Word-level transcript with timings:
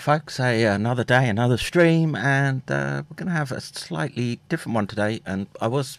Folks. 0.00 0.40
A, 0.40 0.64
another 0.64 1.04
day, 1.04 1.28
another 1.28 1.58
stream, 1.58 2.16
and 2.16 2.62
uh, 2.70 3.02
we're 3.08 3.16
going 3.16 3.28
to 3.28 3.34
have 3.34 3.52
a 3.52 3.60
slightly 3.60 4.40
different 4.48 4.74
one 4.74 4.86
today. 4.86 5.20
And 5.26 5.46
I 5.60 5.66
was, 5.66 5.98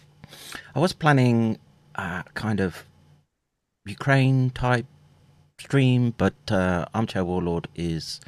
I 0.74 0.80
was 0.80 0.92
planning, 0.92 1.60
uh, 1.96 2.24
kind 2.34 2.60
of 2.60 2.86
Ukraine 3.86 4.50
type 4.50 4.88
stream, 5.60 6.16
but 6.18 6.34
uh, 6.50 6.86
Armchair 6.96 7.24
Warlord 7.24 7.68
is, 7.76 8.20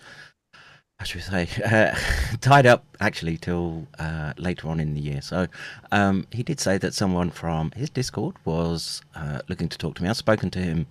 how 1.00 1.06
should 1.06 1.16
we 1.16 1.22
say, 1.22 1.50
uh, 1.66 1.96
tied 2.40 2.68
up 2.68 2.86
actually 3.00 3.38
till 3.38 3.88
uh, 3.98 4.34
later 4.38 4.70
on 4.70 4.80
in 4.80 4.94
the 4.94 5.02
year. 5.02 5.22
So 5.22 5.48
um, 5.92 6.28
he 6.32 6.44
did 6.44 6.60
say 6.60 6.78
that 6.78 6.94
someone 6.94 7.32
from 7.32 7.72
his 7.72 7.90
Discord 7.90 8.36
was 8.46 9.02
uh, 9.16 9.40
looking 9.50 9.70
to 9.70 9.78
talk 9.80 9.96
to 9.96 10.04
me. 10.04 10.10
I've 10.10 10.18
spoken 10.18 10.52
to 10.52 10.60
him 10.60 10.86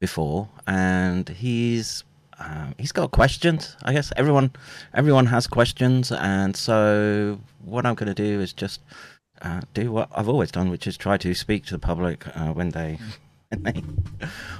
before, 0.00 0.48
and 0.66 1.28
he's 1.28 2.04
um, 2.38 2.74
he's 2.78 2.92
got 2.92 3.10
questions. 3.10 3.76
I 3.82 3.92
guess 3.92 4.12
everyone 4.16 4.52
everyone 4.94 5.26
has 5.26 5.46
questions, 5.46 6.10
and 6.12 6.56
so 6.56 7.38
what 7.64 7.86
I'm 7.86 7.94
going 7.94 8.14
to 8.14 8.14
do 8.14 8.40
is 8.40 8.52
just 8.52 8.80
uh, 9.42 9.60
do 9.74 9.92
what 9.92 10.08
I've 10.14 10.28
always 10.28 10.50
done, 10.50 10.70
which 10.70 10.86
is 10.86 10.96
try 10.96 11.16
to 11.18 11.34
speak 11.34 11.66
to 11.66 11.74
the 11.74 11.78
public 11.78 12.26
uh, 12.36 12.52
when 12.52 12.70
they 12.70 12.98
when 13.48 13.62
they 13.62 13.82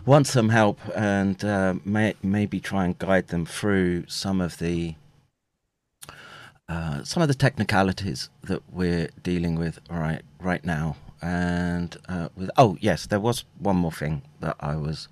want 0.04 0.26
some 0.26 0.50
help, 0.50 0.78
and 0.94 1.42
uh, 1.44 1.74
may, 1.84 2.14
maybe 2.22 2.60
try 2.60 2.84
and 2.84 2.98
guide 2.98 3.28
them 3.28 3.46
through 3.46 4.06
some 4.06 4.40
of 4.40 4.58
the 4.58 4.94
uh, 6.68 7.02
some 7.04 7.22
of 7.22 7.28
the 7.28 7.34
technicalities 7.34 8.30
that 8.42 8.62
we're 8.70 9.08
dealing 9.22 9.56
with 9.58 9.78
right 9.90 10.22
right 10.40 10.64
now. 10.64 10.96
And 11.20 11.96
uh, 12.08 12.28
with 12.36 12.50
oh 12.56 12.76
yes, 12.80 13.06
there 13.06 13.20
was 13.20 13.44
one 13.58 13.76
more 13.76 13.92
thing 13.92 14.22
that 14.40 14.56
I 14.60 14.76
was 14.76 15.08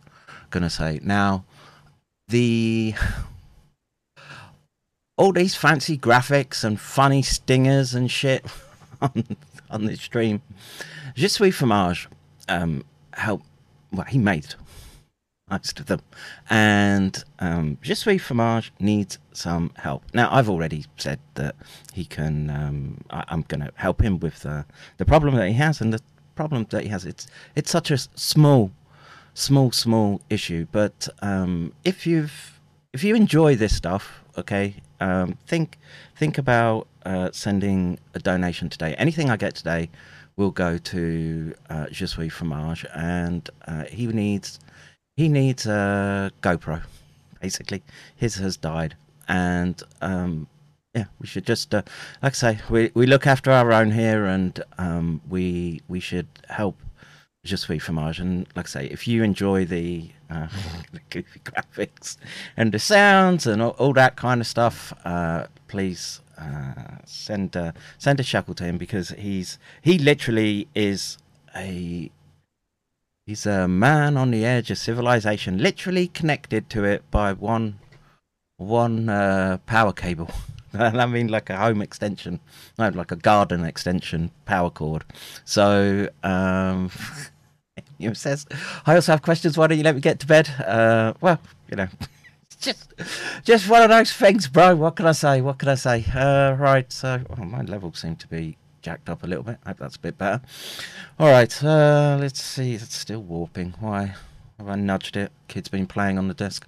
going 0.50 0.64
to 0.64 0.70
say. 0.70 1.00
Now 1.02 1.44
the 2.30 2.94
all 5.16 5.32
these 5.32 5.54
fancy 5.54 5.98
graphics 5.98 6.64
and 6.64 6.80
funny 6.80 7.22
stingers 7.22 7.94
and 7.94 8.10
shit 8.10 8.44
on 9.02 9.36
on 9.70 9.84
the 9.84 9.96
stream. 9.96 10.42
Je 11.14 11.28
suis 11.28 11.50
fromage 11.50 12.08
um, 12.48 12.84
help. 13.12 13.42
Well, 13.92 14.06
he 14.06 14.18
made 14.18 14.54
most 15.50 15.80
of 15.80 15.86
them, 15.86 16.00
and 16.48 17.22
um, 17.40 17.78
Je 17.82 17.94
suis 17.94 18.18
fromage 18.18 18.72
needs 18.78 19.18
some 19.32 19.72
help. 19.76 20.04
Now, 20.14 20.28
I've 20.32 20.48
already 20.48 20.86
said 20.96 21.18
that 21.34 21.56
he 21.92 22.04
can. 22.04 22.48
Um, 22.50 22.98
I, 23.10 23.24
I'm 23.28 23.42
going 23.42 23.60
to 23.60 23.72
help 23.74 24.00
him 24.00 24.20
with 24.20 24.40
the 24.40 24.64
the 24.98 25.04
problem 25.04 25.34
that 25.34 25.48
he 25.48 25.54
has, 25.54 25.80
and 25.80 25.92
the 25.92 26.00
problem 26.36 26.66
that 26.70 26.82
he 26.82 26.88
has. 26.88 27.04
It's 27.04 27.26
it's 27.56 27.70
such 27.70 27.90
a 27.90 27.98
small 27.98 28.70
small 29.40 29.72
small 29.72 30.20
issue 30.28 30.66
but 30.70 31.08
um 31.22 31.72
if 31.84 32.06
you've 32.06 32.60
if 32.92 33.02
you 33.02 33.14
enjoy 33.14 33.56
this 33.56 33.74
stuff 33.74 34.22
okay 34.36 34.74
um 35.00 35.36
think 35.46 35.78
think 36.14 36.36
about 36.38 36.86
uh 37.06 37.30
sending 37.32 37.98
a 38.14 38.18
donation 38.18 38.68
today. 38.68 38.94
Anything 38.98 39.30
i 39.30 39.36
get 39.36 39.54
today 39.54 39.88
will 40.36 40.50
go 40.50 40.76
to 40.78 41.54
uh 41.70 41.86
je 41.90 42.06
suis 42.06 42.28
fromage 42.28 42.84
and 42.94 43.48
uh 43.66 43.84
he 43.84 44.06
needs 44.06 44.60
he 45.16 45.28
needs 45.28 45.66
a 45.66 46.30
gopro 46.42 46.82
basically. 47.40 47.82
His 48.16 48.34
has 48.36 48.56
died 48.58 48.94
and 49.26 49.82
um 50.02 50.48
yeah 50.94 51.06
we 51.20 51.26
should 51.26 51.46
just 51.46 51.74
uh, 51.74 51.82
like 52.22 52.32
i 52.32 52.36
say 52.44 52.58
we 52.68 52.90
we 52.94 53.06
look 53.06 53.26
after 53.26 53.50
our 53.50 53.72
own 53.72 53.92
here 53.92 54.26
and 54.26 54.62
um 54.76 55.20
we 55.28 55.80
we 55.88 56.00
should 56.00 56.26
help 56.48 56.76
Je 57.42 57.56
suis 57.56 57.78
fromage, 57.78 58.20
and 58.20 58.46
like 58.54 58.66
I 58.66 58.68
say, 58.68 58.86
if 58.86 59.08
you 59.08 59.22
enjoy 59.22 59.64
the, 59.64 60.10
uh, 60.28 60.48
the 60.92 61.00
goofy 61.08 61.40
graphics 61.40 62.18
and 62.56 62.70
the 62.70 62.78
sounds 62.78 63.46
and 63.46 63.62
all, 63.62 63.70
all 63.78 63.94
that 63.94 64.16
kind 64.16 64.42
of 64.42 64.46
stuff, 64.46 64.92
uh, 65.06 65.46
please 65.66 66.20
uh, 66.36 66.98
send 67.06 67.56
uh, 67.56 67.72
send 67.96 68.20
a 68.20 68.22
shackle 68.22 68.54
to 68.54 68.64
him 68.64 68.76
because 68.76 69.10
he's 69.10 69.58
he 69.80 69.98
literally 69.98 70.68
is 70.74 71.16
a 71.56 72.10
he's 73.26 73.46
a 73.46 73.66
man 73.66 74.18
on 74.18 74.30
the 74.30 74.44
edge 74.44 74.70
of 74.70 74.76
civilization, 74.76 75.58
literally 75.58 76.08
connected 76.08 76.68
to 76.68 76.84
it 76.84 77.10
by 77.10 77.32
one 77.32 77.78
one 78.58 79.08
uh, 79.08 79.56
power 79.64 79.92
cable. 79.92 80.30
I 80.74 81.06
mean 81.06 81.28
like 81.28 81.50
a 81.50 81.56
home 81.56 81.82
extension, 81.82 82.40
no, 82.78 82.88
like 82.88 83.10
a 83.10 83.16
garden 83.16 83.64
extension 83.64 84.30
power 84.44 84.70
cord. 84.70 85.04
So, 85.44 86.08
um, 86.22 86.90
know, 87.98 88.12
says, 88.12 88.46
I 88.86 88.94
also 88.94 89.12
have 89.12 89.22
questions. 89.22 89.56
Why 89.56 89.66
don't 89.66 89.78
you 89.78 89.84
let 89.84 89.94
me 89.94 90.00
get 90.00 90.20
to 90.20 90.26
bed? 90.26 90.48
Uh, 90.48 91.14
well, 91.20 91.40
you 91.68 91.76
know, 91.76 91.88
just, 92.60 92.92
just 93.44 93.68
one 93.68 93.82
of 93.82 93.88
those 93.88 94.12
things, 94.12 94.48
bro. 94.48 94.76
What 94.76 94.96
can 94.96 95.06
I 95.06 95.12
say? 95.12 95.40
What 95.40 95.58
can 95.58 95.68
I 95.68 95.74
say? 95.74 96.04
Uh, 96.14 96.54
right. 96.58 96.90
So, 96.92 97.22
oh, 97.30 97.44
my 97.44 97.62
level 97.62 97.92
seemed 97.92 98.20
to 98.20 98.28
be 98.28 98.56
jacked 98.82 99.08
up 99.08 99.22
a 99.22 99.26
little 99.26 99.44
bit. 99.44 99.58
I 99.64 99.70
hope 99.70 99.78
that's 99.78 99.96
a 99.96 100.00
bit 100.00 100.18
better. 100.18 100.42
All 101.18 101.28
right. 101.28 101.62
Uh, 101.62 102.16
let's 102.20 102.42
see. 102.42 102.74
It's 102.74 102.94
still 102.94 103.22
warping. 103.22 103.74
Why 103.80 104.14
have 104.58 104.68
I 104.68 104.76
nudged 104.76 105.16
it? 105.16 105.32
Kid's 105.48 105.68
been 105.68 105.86
playing 105.86 106.18
on 106.18 106.28
the 106.28 106.34
desk. 106.34 106.66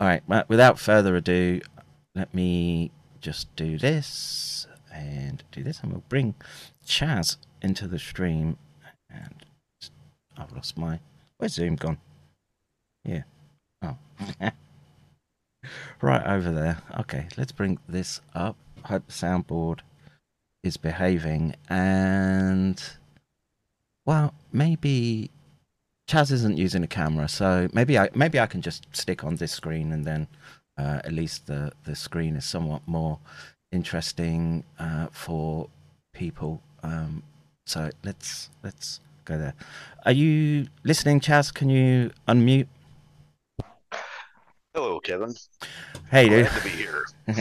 All 0.00 0.06
right. 0.06 0.22
Well, 0.26 0.44
without 0.48 0.78
further 0.78 1.16
ado, 1.16 1.60
let 2.14 2.32
me 2.32 2.90
just 3.20 3.54
do 3.56 3.78
this 3.78 4.66
and 4.92 5.42
do 5.52 5.62
this, 5.62 5.80
and 5.80 5.92
we'll 5.92 6.04
bring 6.08 6.34
Chaz 6.86 7.36
into 7.62 7.86
the 7.86 7.98
stream. 7.98 8.56
And 9.10 9.44
I've 10.36 10.52
lost 10.52 10.76
my. 10.76 11.00
Where's 11.38 11.54
Zoom 11.54 11.76
gone? 11.76 11.98
Yeah. 13.04 13.22
Oh. 13.82 13.96
right 16.00 16.26
over 16.26 16.50
there. 16.50 16.78
Okay, 17.00 17.28
let's 17.36 17.52
bring 17.52 17.78
this 17.88 18.20
up. 18.34 18.56
Hope 18.84 19.06
the 19.06 19.12
soundboard 19.12 19.80
is 20.62 20.76
behaving. 20.76 21.54
And, 21.68 22.82
well, 24.04 24.34
maybe 24.52 25.30
Chaz 26.08 26.32
isn't 26.32 26.56
using 26.56 26.82
a 26.82 26.88
camera, 26.88 27.28
so 27.28 27.68
maybe 27.72 27.98
I 27.98 28.08
maybe 28.14 28.40
I 28.40 28.46
can 28.46 28.62
just 28.62 28.86
stick 28.92 29.24
on 29.24 29.36
this 29.36 29.52
screen 29.52 29.92
and 29.92 30.04
then 30.04 30.26
uh, 30.78 31.00
at 31.04 31.12
least 31.12 31.46
the 31.46 31.72
the 31.84 31.94
screen 31.94 32.36
is 32.36 32.44
somewhat 32.44 32.82
more 32.86 33.18
interesting 33.72 34.64
uh, 34.78 35.08
for 35.10 35.68
people. 36.12 36.62
Um, 36.82 37.22
so 37.66 37.90
let's 38.04 38.50
let's 38.62 39.00
go 39.24 39.36
there. 39.36 39.54
Are 40.06 40.12
you 40.12 40.68
listening, 40.84 41.20
Chaz? 41.20 41.52
Can 41.52 41.68
you 41.68 42.10
unmute? 42.26 42.68
Hello, 44.74 45.00
Kevin. 45.00 45.34
Hey, 46.10 46.28
dude. 46.28 46.46
To 46.46 46.62
be 46.62 46.70
here. 46.70 47.04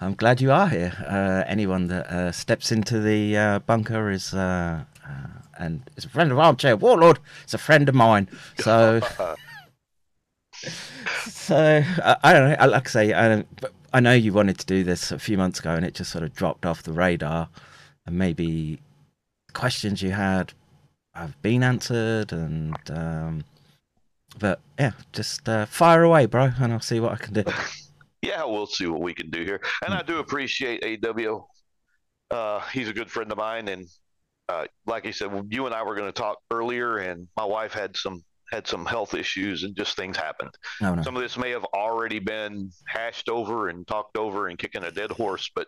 I'm 0.00 0.14
glad 0.14 0.40
you 0.40 0.50
are 0.50 0.68
here. 0.68 0.92
Uh, 1.06 1.44
anyone 1.46 1.86
that 1.88 2.06
uh, 2.10 2.32
steps 2.32 2.72
into 2.72 3.00
the 3.00 3.36
uh, 3.36 3.58
bunker 3.60 4.10
is 4.10 4.34
uh, 4.34 4.84
uh, 5.06 5.26
and 5.58 5.88
is 5.96 6.04
a 6.04 6.08
friend 6.08 6.32
of 6.32 6.38
Armchair 6.38 6.76
Warlord. 6.76 7.18
It's 7.44 7.54
a 7.54 7.58
friend 7.58 7.88
of 7.88 7.94
mine. 7.94 8.28
So, 8.58 9.00
so 11.26 11.82
I, 12.02 12.16
I 12.22 12.32
don't 12.32 12.50
know. 12.50 12.66
Like 12.66 12.88
I 12.88 12.90
say, 12.90 13.12
I, 13.12 13.44
I 13.92 14.00
know 14.00 14.12
you 14.12 14.32
wanted 14.32 14.58
to 14.58 14.66
do 14.66 14.84
this 14.84 15.12
a 15.12 15.18
few 15.18 15.38
months 15.38 15.60
ago, 15.60 15.70
and 15.74 15.84
it 15.84 15.94
just 15.94 16.10
sort 16.10 16.24
of 16.24 16.34
dropped 16.34 16.66
off 16.66 16.82
the 16.82 16.92
radar. 16.92 17.48
And 18.06 18.18
maybe 18.18 18.80
questions 19.52 20.02
you 20.02 20.10
had 20.10 20.52
have 21.14 21.40
been 21.42 21.62
answered, 21.62 22.32
and 22.32 22.76
um, 22.90 23.44
but 24.38 24.60
yeah, 24.78 24.92
just 25.12 25.48
uh, 25.48 25.66
fire 25.66 26.02
away, 26.02 26.26
bro, 26.26 26.50
and 26.58 26.72
I'll 26.72 26.80
see 26.80 27.00
what 27.00 27.12
I 27.12 27.16
can 27.16 27.34
do. 27.34 27.44
yeah, 28.22 28.44
we'll 28.44 28.66
see 28.66 28.86
what 28.86 29.00
we 29.00 29.14
can 29.14 29.30
do 29.30 29.44
here. 29.44 29.60
And 29.84 29.94
I 29.94 30.02
do 30.02 30.18
appreciate 30.18 30.84
AW. 31.04 31.46
Uh, 32.30 32.60
he's 32.72 32.88
a 32.88 32.92
good 32.92 33.10
friend 33.10 33.30
of 33.30 33.38
mine, 33.38 33.68
and 33.68 33.86
uh, 34.48 34.66
like 34.86 35.06
I 35.06 35.10
said, 35.10 35.30
you 35.50 35.66
and 35.66 35.74
I 35.74 35.82
were 35.82 35.94
going 35.94 36.08
to 36.08 36.12
talk 36.12 36.38
earlier, 36.50 36.98
and 36.98 37.28
my 37.36 37.44
wife 37.44 37.72
had 37.72 37.96
some 37.96 38.22
had 38.54 38.66
some 38.66 38.86
health 38.86 39.14
issues, 39.14 39.64
and 39.64 39.76
just 39.76 39.96
things 39.96 40.16
happened. 40.16 40.54
No, 40.80 40.94
no. 40.94 41.02
Some 41.02 41.16
of 41.16 41.22
this 41.22 41.36
may 41.36 41.50
have 41.50 41.64
already 41.74 42.20
been 42.20 42.70
hashed 42.86 43.28
over 43.28 43.68
and 43.68 43.86
talked 43.86 44.16
over 44.16 44.48
and 44.48 44.58
kicking 44.58 44.84
a 44.84 44.90
dead 44.90 45.10
horse, 45.10 45.50
but 45.54 45.66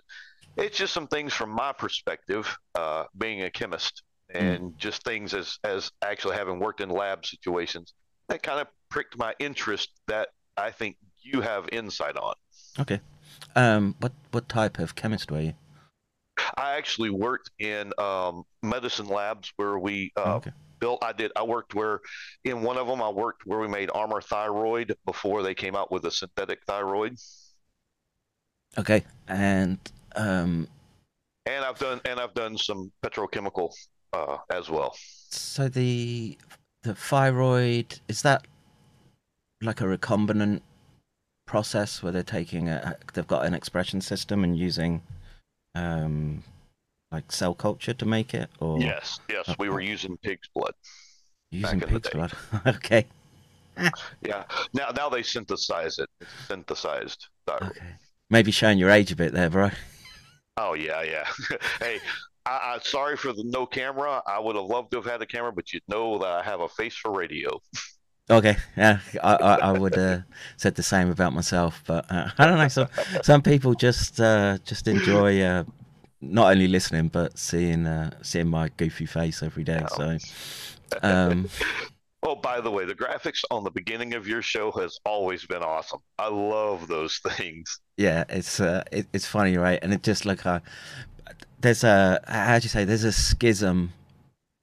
it's 0.56 0.78
just 0.78 0.92
some 0.92 1.08
things 1.08 1.32
from 1.32 1.50
my 1.50 1.72
perspective, 1.72 2.56
uh, 2.74 3.04
being 3.18 3.42
a 3.42 3.50
chemist, 3.50 4.02
and 4.32 4.78
just 4.78 5.02
things 5.04 5.34
as 5.34 5.58
as 5.64 5.90
actually 6.02 6.36
having 6.36 6.58
worked 6.58 6.80
in 6.80 6.88
lab 6.88 7.26
situations 7.26 7.92
that 8.28 8.42
kind 8.42 8.60
of 8.60 8.68
pricked 8.90 9.16
my 9.18 9.34
interest 9.38 9.90
that 10.08 10.28
I 10.56 10.70
think 10.70 10.96
you 11.22 11.40
have 11.40 11.68
insight 11.72 12.16
on. 12.16 12.34
Okay. 12.78 13.00
Um, 13.54 13.94
what 14.00 14.12
what 14.30 14.48
type 14.48 14.78
of 14.78 14.94
chemist 14.94 15.30
were 15.30 15.40
you? 15.40 15.54
I 16.56 16.76
actually 16.76 17.10
worked 17.10 17.50
in 17.58 17.92
um, 17.98 18.44
medicine 18.62 19.08
labs 19.08 19.52
where 19.56 19.78
we 19.78 20.12
uh, 20.16 20.36
okay. 20.36 20.52
Built. 20.86 21.02
I 21.02 21.12
did. 21.12 21.30
I 21.34 21.42
worked 21.42 21.74
where 21.74 21.96
in 22.44 22.56
one 22.62 22.78
of 22.82 22.86
them 22.86 23.00
I 23.02 23.10
worked 23.24 23.40
where 23.48 23.58
we 23.64 23.68
made 23.78 23.88
Armour 23.92 24.20
thyroid 24.20 24.88
before 25.04 25.42
they 25.42 25.54
came 25.54 25.74
out 25.80 25.90
with 25.90 26.04
a 26.04 26.12
synthetic 26.20 26.60
thyroid. 26.68 27.14
Okay. 28.78 29.00
And 29.26 29.78
um, 30.14 30.68
And 31.46 31.64
I've 31.64 31.78
done 31.86 32.00
and 32.04 32.20
I've 32.20 32.34
done 32.34 32.56
some 32.68 32.92
petrochemical 33.04 33.68
uh, 34.12 34.36
as 34.58 34.68
well. 34.70 34.92
so 35.30 35.68
the 35.68 36.38
the 36.84 36.94
thyroid 36.94 37.88
is 38.12 38.22
that 38.22 38.46
like 39.68 39.80
a 39.80 39.84
recombinant 39.84 40.60
process 41.46 41.90
where 42.02 42.12
they're 42.12 42.22
taking 42.38 42.68
a 42.68 42.96
they've 43.12 43.26
got 43.26 43.44
an 43.44 43.54
expression 43.54 44.00
system 44.00 44.44
and 44.44 44.56
using 44.68 45.02
um 45.75 46.44
like 47.16 47.32
cell 47.32 47.54
culture 47.54 47.94
to 47.94 48.06
make 48.06 48.34
it 48.34 48.48
or 48.60 48.78
Yes, 48.80 49.20
yes, 49.30 49.46
we 49.58 49.68
were 49.68 49.80
using 49.80 50.16
pig's 50.18 50.48
blood. 50.54 50.74
using 51.50 51.78
back 51.78 51.88
in 51.88 51.94
the 51.94 52.00
pig's 52.00 52.10
blood. 52.10 52.32
okay. 52.76 53.06
Yeah. 54.22 54.44
Now 54.72 54.90
now 54.90 55.08
they 55.08 55.22
synthesize 55.22 55.98
it. 55.98 56.08
It's 56.20 56.30
synthesized 56.48 57.26
thyroid. 57.46 57.70
Okay. 57.70 57.92
Maybe 58.30 58.50
showing 58.50 58.78
your 58.78 58.90
age 58.90 59.12
a 59.12 59.16
bit 59.16 59.32
there, 59.32 59.50
bro. 59.50 59.70
Oh 60.56 60.74
yeah, 60.74 61.02
yeah. 61.02 61.26
hey, 61.80 62.00
I, 62.44 62.74
I 62.74 62.78
sorry 62.82 63.16
for 63.16 63.32
the 63.32 63.44
no 63.44 63.66
camera. 63.66 64.22
I 64.26 64.38
would 64.38 64.56
have 64.56 64.64
loved 64.64 64.90
to 64.92 64.96
have 64.98 65.06
had 65.06 65.22
a 65.22 65.26
camera, 65.26 65.52
but 65.52 65.72
you 65.72 65.80
know 65.88 66.18
that 66.18 66.28
I 66.28 66.42
have 66.42 66.60
a 66.60 66.68
face 66.68 66.96
for 66.96 67.10
radio. 67.12 67.60
Okay, 68.28 68.56
yeah, 68.76 68.98
I, 69.22 69.34
I, 69.34 69.54
I 69.68 69.72
would 69.72 69.94
have 69.94 70.24
said 70.56 70.74
the 70.74 70.82
same 70.82 71.10
about 71.10 71.32
myself, 71.32 71.82
but 71.86 72.10
uh, 72.10 72.30
I 72.38 72.46
don't 72.46 72.58
know. 72.58 72.68
Some 72.68 72.88
some 73.22 73.42
people 73.42 73.74
just 73.74 74.20
uh, 74.20 74.58
just 74.64 74.88
enjoy 74.88 75.40
uh, 75.42 75.64
not 76.20 76.52
only 76.52 76.68
listening 76.68 77.08
but 77.08 77.38
seeing 77.38 77.86
uh, 77.86 78.10
seeing 78.22 78.48
my 78.48 78.68
goofy 78.76 79.06
face 79.06 79.42
every 79.42 79.64
day. 79.64 79.84
So, 79.94 80.18
um, 81.02 81.48
Oh, 82.22 82.34
by 82.34 82.60
the 82.60 82.70
way, 82.70 82.84
the 82.84 82.94
graphics 82.94 83.44
on 83.52 83.62
the 83.62 83.70
beginning 83.70 84.14
of 84.14 84.26
your 84.26 84.42
show 84.42 84.72
has 84.72 84.98
always 85.04 85.46
been 85.46 85.62
awesome. 85.62 86.00
I 86.18 86.28
love 86.28 86.88
those 86.88 87.18
things. 87.36 87.78
yeah, 87.96 88.24
it's 88.28 88.58
uh, 88.58 88.82
it, 88.90 89.06
it's 89.12 89.26
funny, 89.26 89.56
right? 89.56 89.78
And 89.80 89.92
it 89.94 90.02
just 90.02 90.24
like 90.26 90.44
uh, 90.44 90.60
there's 91.60 91.84
a 91.84 92.20
how 92.26 92.58
do 92.58 92.64
you 92.64 92.68
say 92.68 92.84
there's 92.84 93.04
a 93.04 93.12
schism 93.12 93.92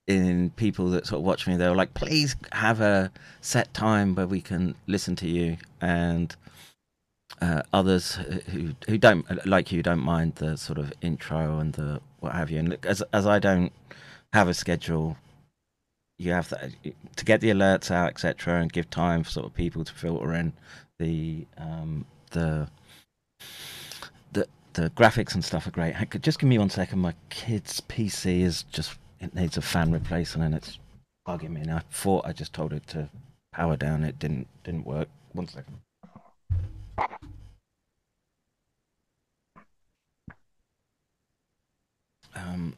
in 0.07 0.49
people 0.57 0.89
that 0.89 1.07
sort 1.07 1.19
of 1.19 1.25
watch 1.25 1.47
me. 1.47 1.55
They're 1.55 1.75
like, 1.75 1.93
please 1.93 2.35
have 2.51 2.81
a 2.81 3.11
set 3.39 3.73
time 3.73 4.15
where 4.15 4.27
we 4.27 4.41
can 4.41 4.75
listen 4.87 5.15
to 5.17 5.29
you, 5.29 5.57
and 5.79 6.35
uh, 7.41 7.63
others 7.73 8.15
who 8.15 8.73
who 8.87 8.97
don't 8.97 9.25
like 9.45 9.71
you 9.71 9.83
don't 9.83 9.99
mind 9.99 10.35
the 10.35 10.57
sort 10.57 10.77
of 10.77 10.93
intro 11.01 11.59
and 11.59 11.73
the 11.73 12.01
what 12.19 12.33
have 12.33 12.49
you. 12.49 12.59
And 12.59 12.69
look, 12.69 12.85
as 12.85 13.03
as 13.13 13.27
I 13.27 13.39
don't 13.39 13.71
have 14.33 14.47
a 14.47 14.53
schedule, 14.53 15.17
you 16.17 16.31
have 16.31 16.49
to, 16.49 16.71
to 17.15 17.25
get 17.25 17.41
the 17.41 17.49
alerts 17.49 17.91
out, 17.91 18.09
etc., 18.09 18.61
and 18.61 18.71
give 18.71 18.89
time 18.89 19.23
for 19.23 19.29
sort 19.29 19.45
of 19.45 19.53
people 19.53 19.83
to 19.83 19.93
filter 19.93 20.33
in 20.33 20.53
the 20.99 21.45
um, 21.57 22.05
the 22.31 22.67
the 24.31 24.47
the 24.73 24.89
graphics 24.91 25.33
and 25.33 25.43
stuff 25.43 25.67
are 25.67 25.71
great. 25.71 25.95
Just 26.21 26.39
give 26.39 26.49
me 26.49 26.57
one 26.57 26.69
second. 26.69 26.99
My 26.99 27.13
kid's 27.29 27.81
PC 27.81 28.41
is 28.41 28.63
just 28.63 28.97
it 29.19 29.35
needs 29.35 29.57
a 29.57 29.61
fan 29.61 29.91
replacement 29.91 30.45
and 30.45 30.55
it's 30.55 30.79
bugging 31.27 31.51
me. 31.51 31.61
And 31.61 31.71
I 31.71 31.79
thought 31.91 32.25
I 32.25 32.33
just 32.33 32.53
told 32.53 32.73
it 32.73 32.85
to 32.87 33.09
power 33.53 33.75
down. 33.75 34.03
It 34.03 34.19
didn't 34.19 34.47
didn't 34.63 34.85
work. 34.85 35.07
One 35.33 35.47
second. 35.47 35.82
Um. 42.35 42.75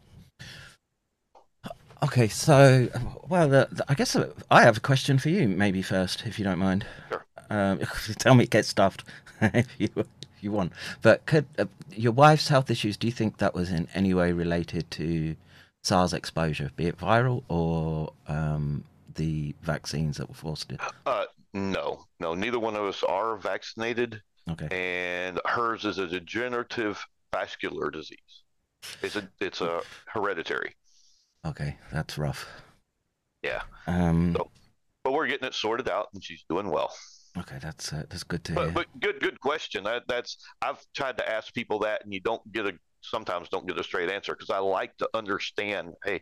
Okay, 2.04 2.28
so 2.28 2.90
well, 3.28 3.48
the, 3.48 3.68
the- 3.72 3.86
I 3.88 3.94
guess 3.96 4.16
uh, 4.16 4.32
I 4.52 4.62
have 4.64 4.78
a 4.78 4.82
question 4.82 5.18
for 5.18 5.30
you, 5.30 5.48
maybe 5.48 5.82
first, 5.82 6.26
if 6.26 6.38
you 6.38 6.46
don't 6.46 6.60
mind. 6.60 6.86
Sure. 7.10 7.26
Um, 7.50 7.80
tell 8.20 8.36
me, 8.36 8.46
get 8.46 8.66
stuffed 8.66 9.04
if 9.42 9.68
you 9.78 9.90
if 9.96 10.08
you 10.42 10.52
want. 10.52 10.74
But 11.02 11.26
could 11.26 11.46
uh, 11.58 11.66
your 11.92 12.12
wife's 12.12 12.48
health 12.50 12.70
issues? 12.70 12.98
Do 12.98 13.08
you 13.08 13.14
think 13.14 13.38
that 13.38 13.56
was 13.56 13.72
in 13.72 13.88
any 13.96 14.14
way 14.14 14.32
related 14.34 14.92
to 14.92 15.36
SARS 15.84 16.14
exposure, 16.14 16.72
be 16.76 16.88
it 16.88 16.98
viral 16.98 17.44
or 17.48 18.12
um, 18.28 18.84
the 19.16 19.56
vaccines 19.62 20.18
that 20.18 20.28
were 20.28 20.36
forced 20.36 20.72
it? 20.72 20.80
Uh, 21.06 21.26
no, 21.56 22.04
no, 22.20 22.36
neither 22.36 22.60
one 22.60 22.76
of 22.76 22.84
us 22.84 23.02
are 23.02 23.38
vaccinated, 23.38 24.22
Okay. 24.50 24.68
and 24.72 25.40
hers 25.46 25.86
is 25.86 25.98
a 25.98 26.08
degenerative 26.08 27.04
vascular 27.34 27.90
disease. 27.90 28.44
It's 29.02 29.16
a 29.16 29.28
it's 29.40 29.62
a 29.62 29.82
hereditary. 30.08 30.76
Okay, 31.46 31.78
that's 31.92 32.18
rough. 32.18 32.48
Yeah, 33.42 33.64
Um, 33.88 34.34
So- 34.36 34.52
but 35.04 35.14
we're 35.14 35.28
getting 35.28 35.48
it 35.48 35.54
sorted 35.54 35.88
out, 35.90 36.10
and 36.14 36.24
she's 36.24 36.44
doing 36.50 36.70
well. 36.70 36.94
okay, 37.38 37.58
that's 37.60 37.94
uh, 37.94 38.04
that's 38.10 38.24
good 38.24 38.44
to 38.46 38.54
But, 38.54 38.64
hear. 38.66 38.72
but 38.74 39.00
good, 39.00 39.20
good 39.22 39.40
question. 39.40 39.84
That, 39.86 40.04
that's 40.08 40.38
I've 40.62 40.84
tried 40.94 41.18
to 41.20 41.30
ask 41.30 41.54
people 41.54 41.80
that, 41.80 42.04
and 42.04 42.14
you 42.14 42.20
don't 42.20 42.42
get 42.52 42.66
a 42.68 42.78
sometimes 43.02 43.48
don't 43.50 43.68
get 43.68 43.80
a 43.80 43.84
straight 43.84 44.10
answer 44.10 44.34
because 44.34 44.50
I 44.50 44.58
like 44.60 44.98
to 44.98 45.10
understand. 45.14 45.94
Hey, 46.04 46.22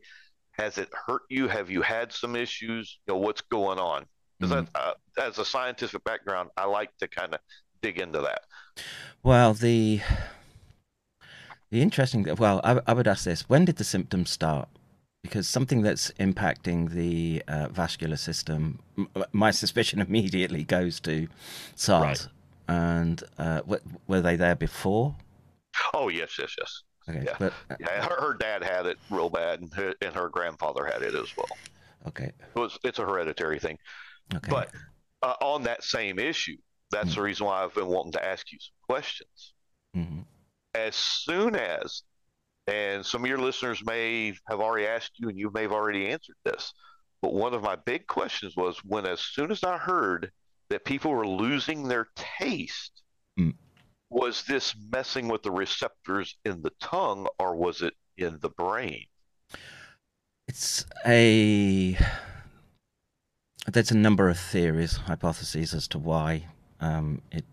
has 0.51 0.77
it 0.77 0.89
hurt 1.07 1.23
you? 1.29 1.47
Have 1.47 1.69
you 1.71 1.81
had 1.81 2.11
some 2.13 2.35
issues? 2.35 2.99
You 3.07 3.13
know 3.15 3.19
what's 3.19 3.41
going 3.41 3.79
on? 3.79 4.05
Because 4.43 4.63
uh, 4.75 4.93
as 5.17 5.39
a 5.39 5.45
scientific 5.45 6.03
background, 6.03 6.49
I 6.57 6.65
like 6.65 6.95
to 6.99 7.07
kind 7.07 7.33
of 7.33 7.39
dig 7.81 7.99
into 7.99 8.21
that. 8.21 8.41
Well, 9.23 9.53
the 9.53 10.01
the 11.71 11.81
interesting. 11.81 12.23
Well, 12.37 12.61
I, 12.63 12.79
I 12.87 12.93
would 12.93 13.07
ask 13.07 13.25
this: 13.25 13.49
When 13.49 13.65
did 13.65 13.77
the 13.77 13.83
symptoms 13.83 14.29
start? 14.29 14.67
Because 15.21 15.47
something 15.47 15.81
that's 15.81 16.11
impacting 16.19 16.89
the 16.91 17.43
uh, 17.47 17.69
vascular 17.69 18.17
system, 18.17 18.79
m- 18.97 19.07
my 19.31 19.51
suspicion 19.51 20.01
immediately 20.07 20.63
goes 20.63 20.99
to 21.01 21.27
SARS. 21.75 22.27
Right. 22.27 22.27
And 22.67 23.23
uh, 23.37 23.59
w- 23.61 23.81
were 24.07 24.21
they 24.21 24.35
there 24.35 24.55
before? 24.55 25.15
Oh 25.93 26.09
yes, 26.09 26.37
yes, 26.39 26.55
yes. 26.59 26.83
Okay, 27.09 27.27
Yeah. 27.27 27.37
but 27.37 27.53
uh, 27.69 27.75
Yeah, 27.79 28.07
her, 28.07 28.21
her 28.21 28.33
dad 28.35 28.63
had 28.63 28.85
it 28.85 28.99
real 29.09 29.29
bad, 29.29 29.61
and 29.61 29.73
her, 29.73 29.93
and 30.01 30.15
her 30.15 30.29
grandfather 30.29 30.85
had 30.85 31.01
it 31.01 31.15
as 31.15 31.35
well. 31.37 31.59
okay, 32.07 32.31
It 32.55 32.59
was, 32.59 32.77
it's 32.83 32.99
a 32.99 33.05
hereditary 33.05 33.59
thing. 33.59 33.77
Okay. 34.33 34.49
But 34.49 34.71
uh, 35.21 35.35
on 35.41 35.63
that 35.63 35.83
same 35.83 36.19
issue, 36.19 36.57
that's 36.91 37.11
Mm. 37.11 37.15
the 37.15 37.21
reason 37.21 37.45
why 37.47 37.63
I've 37.63 37.73
been 37.73 37.87
wanting 37.87 38.11
to 38.13 38.23
ask 38.25 38.51
you 38.51 38.59
some 38.59 38.75
questions. 38.87 39.53
hmm 39.93 40.21
As 40.75 40.95
soon 40.95 41.55
as, 41.55 42.03
and 42.67 43.05
some 43.05 43.23
of 43.23 43.27
your 43.29 43.39
listeners 43.39 43.83
may 43.85 44.33
have 44.47 44.59
already 44.59 44.87
asked 44.87 45.13
you, 45.17 45.29
and 45.29 45.37
you 45.37 45.49
may 45.51 45.63
have 45.63 45.71
already 45.71 46.09
answered 46.09 46.35
this, 46.45 46.73
but 47.21 47.33
one 47.33 47.53
of 47.53 47.61
my 47.63 47.75
big 47.75 48.05
questions 48.07 48.55
was 48.55 48.77
when, 48.83 49.05
as 49.05 49.21
soon 49.21 49.51
as 49.51 49.63
I 49.63 49.77
heard 49.77 50.31
that 50.69 50.85
people 50.85 51.11
were 51.11 51.27
losing 51.27 51.87
their 51.87 52.07
taste, 52.15 53.01
Mm. 53.39 53.55
was 54.09 54.43
this 54.43 54.75
messing 54.91 55.27
with 55.27 55.41
the 55.41 55.51
receptors 55.51 56.37
in 56.45 56.61
the 56.61 56.71
tongue, 56.79 57.27
or 57.39 57.55
was 57.55 57.81
it 57.81 57.95
in 58.17 58.37
the 58.41 58.49
brain? 58.49 59.05
It's 60.47 60.85
a. 61.05 61.97
There's 63.71 63.91
a 63.91 63.97
number 63.97 64.29
of 64.29 64.37
theories, 64.37 64.97
hypotheses 64.97 65.73
as 65.73 65.87
to 65.89 65.99
why 65.99 66.45
um, 66.79 67.21
it 67.31 67.45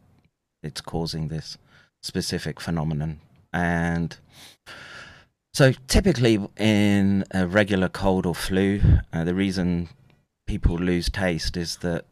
it's 0.63 0.81
causing 0.81 1.29
this 1.29 1.57
specific 2.03 2.61
phenomenon, 2.61 3.21
and 3.53 4.17
so 5.55 5.73
typically 5.87 6.39
in 6.57 7.25
a 7.31 7.47
regular 7.47 7.89
cold 7.89 8.27
or 8.27 8.35
flu, 8.35 8.81
uh, 9.13 9.25
the 9.25 9.35
reason 9.35 9.89
people 10.47 10.77
lose 10.77 11.09
taste 11.09 11.57
is 11.57 11.77
that 11.79 12.05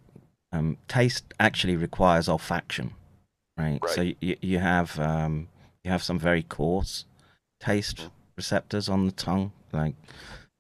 um, 0.53 0.77
taste 0.87 1.25
actually 1.41 1.77
requires 1.77 2.29
olfaction, 2.29 2.91
right? 3.57 3.81
Right. 3.83 3.91
So 3.91 4.03
you 4.21 4.37
you 4.41 4.59
have 4.61 4.99
um, 5.01 5.49
you 5.85 5.91
have 5.91 6.03
some 6.05 6.19
very 6.19 6.43
coarse 6.45 7.05
taste 7.61 7.97
Mhm. 7.99 8.11
receptors 8.37 8.89
on 8.89 9.07
the 9.07 9.13
tongue, 9.13 9.51
like 9.73 9.97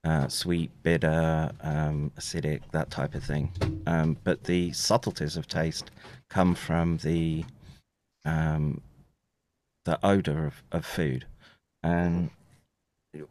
uh, 0.04 0.28
sweet, 0.28 0.70
bitter, 0.82 1.50
um, 1.60 2.12
acidic, 2.18 2.60
that 2.72 2.90
type 2.90 3.14
of 3.14 3.24
thing. 3.24 3.52
Um, 3.86 4.16
but 4.24 4.44
the 4.44 4.72
subtleties 4.72 5.36
of 5.36 5.48
taste 5.48 5.90
come 6.28 6.54
from 6.54 6.98
the 6.98 7.44
um, 8.24 8.80
the 9.84 9.98
odor 10.04 10.46
of, 10.46 10.62
of 10.72 10.84
food, 10.84 11.24
and 11.82 12.30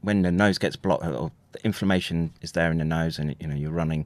when 0.01 0.23
the 0.23 0.31
nose 0.31 0.57
gets 0.57 0.75
blocked, 0.75 1.05
or 1.05 1.31
the 1.51 1.63
inflammation 1.63 2.33
is 2.41 2.51
there 2.51 2.71
in 2.71 2.79
the 2.79 2.85
nose, 2.85 3.19
and 3.19 3.35
you 3.39 3.47
know 3.47 3.55
you're 3.55 3.71
running 3.71 4.05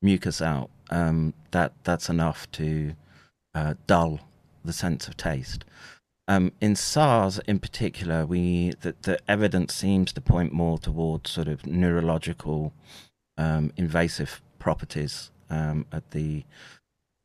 mucus 0.00 0.42
out. 0.42 0.70
Um, 0.90 1.32
that 1.52 1.72
that's 1.84 2.08
enough 2.08 2.50
to 2.52 2.94
uh, 3.54 3.74
dull 3.86 4.20
the 4.64 4.72
sense 4.72 5.08
of 5.08 5.16
taste. 5.16 5.64
Um, 6.28 6.52
in 6.60 6.76
SARS, 6.76 7.40
in 7.46 7.58
particular, 7.58 8.24
we 8.24 8.72
the, 8.80 8.94
the 9.02 9.18
evidence 9.28 9.74
seems 9.74 10.12
to 10.12 10.20
point 10.20 10.52
more 10.52 10.78
towards 10.78 11.30
sort 11.30 11.48
of 11.48 11.66
neurological 11.66 12.72
um, 13.36 13.72
invasive 13.76 14.40
properties 14.58 15.30
um, 15.50 15.86
at 15.92 16.12
the 16.12 16.44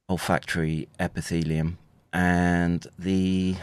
olfactory 0.09 0.87
epithelium, 0.99 1.77
and 2.11 2.87
the 2.97 3.55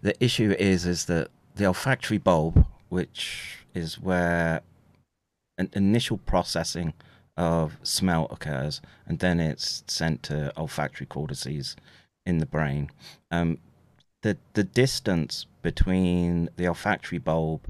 the 0.00 0.24
issue 0.24 0.54
is 0.58 0.86
is 0.86 1.04
that 1.04 1.28
the 1.56 1.66
olfactory 1.66 2.18
bulb, 2.18 2.66
which 2.88 3.58
is 3.74 4.00
where 4.00 4.62
an 5.58 5.68
initial 5.74 6.16
processing 6.18 6.94
of 7.36 7.76
smell 7.82 8.26
occurs, 8.30 8.80
and 9.06 9.18
then 9.18 9.38
it's 9.38 9.84
sent 9.86 10.22
to 10.22 10.52
olfactory 10.58 11.06
cortices 11.06 11.76
in 12.24 12.38
the 12.38 12.46
brain. 12.46 12.90
Um, 13.30 13.58
the 14.24 14.38
the 14.54 14.64
distance 14.64 15.46
between 15.62 16.48
the 16.56 16.66
olfactory 16.66 17.18
bulb 17.18 17.60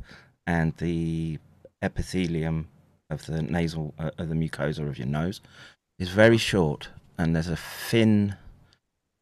and 0.46 0.72
the 0.76 1.38
epithelium 1.82 2.68
of 3.10 3.26
the 3.26 3.42
nasal 3.42 3.92
uh, 3.98 4.10
of 4.16 4.28
the 4.28 4.34
mucosa 4.34 4.88
of 4.88 4.96
your 4.96 5.08
nose 5.08 5.40
is 5.98 6.08
very 6.08 6.38
short, 6.38 6.88
and 7.18 7.34
there's 7.34 7.48
a 7.48 7.56
thin, 7.56 8.36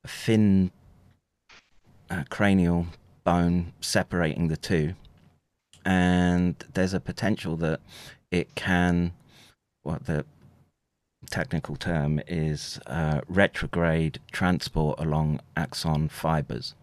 a 0.04 0.08
thin 0.08 0.70
uh, 2.10 2.24
cranial 2.28 2.86
bone 3.24 3.72
separating 3.80 4.48
the 4.48 4.56
two, 4.56 4.94
and 5.84 6.64
there's 6.74 6.94
a 6.94 7.00
potential 7.00 7.56
that 7.56 7.80
it 8.30 8.54
can, 8.54 9.12
what 9.82 10.04
the 10.04 10.24
technical 11.30 11.76
term 11.76 12.20
is, 12.26 12.78
uh, 12.86 13.20
retrograde 13.26 14.18
transport 14.32 14.98
along 15.00 15.40
axon 15.56 16.08
fibers, 16.08 16.74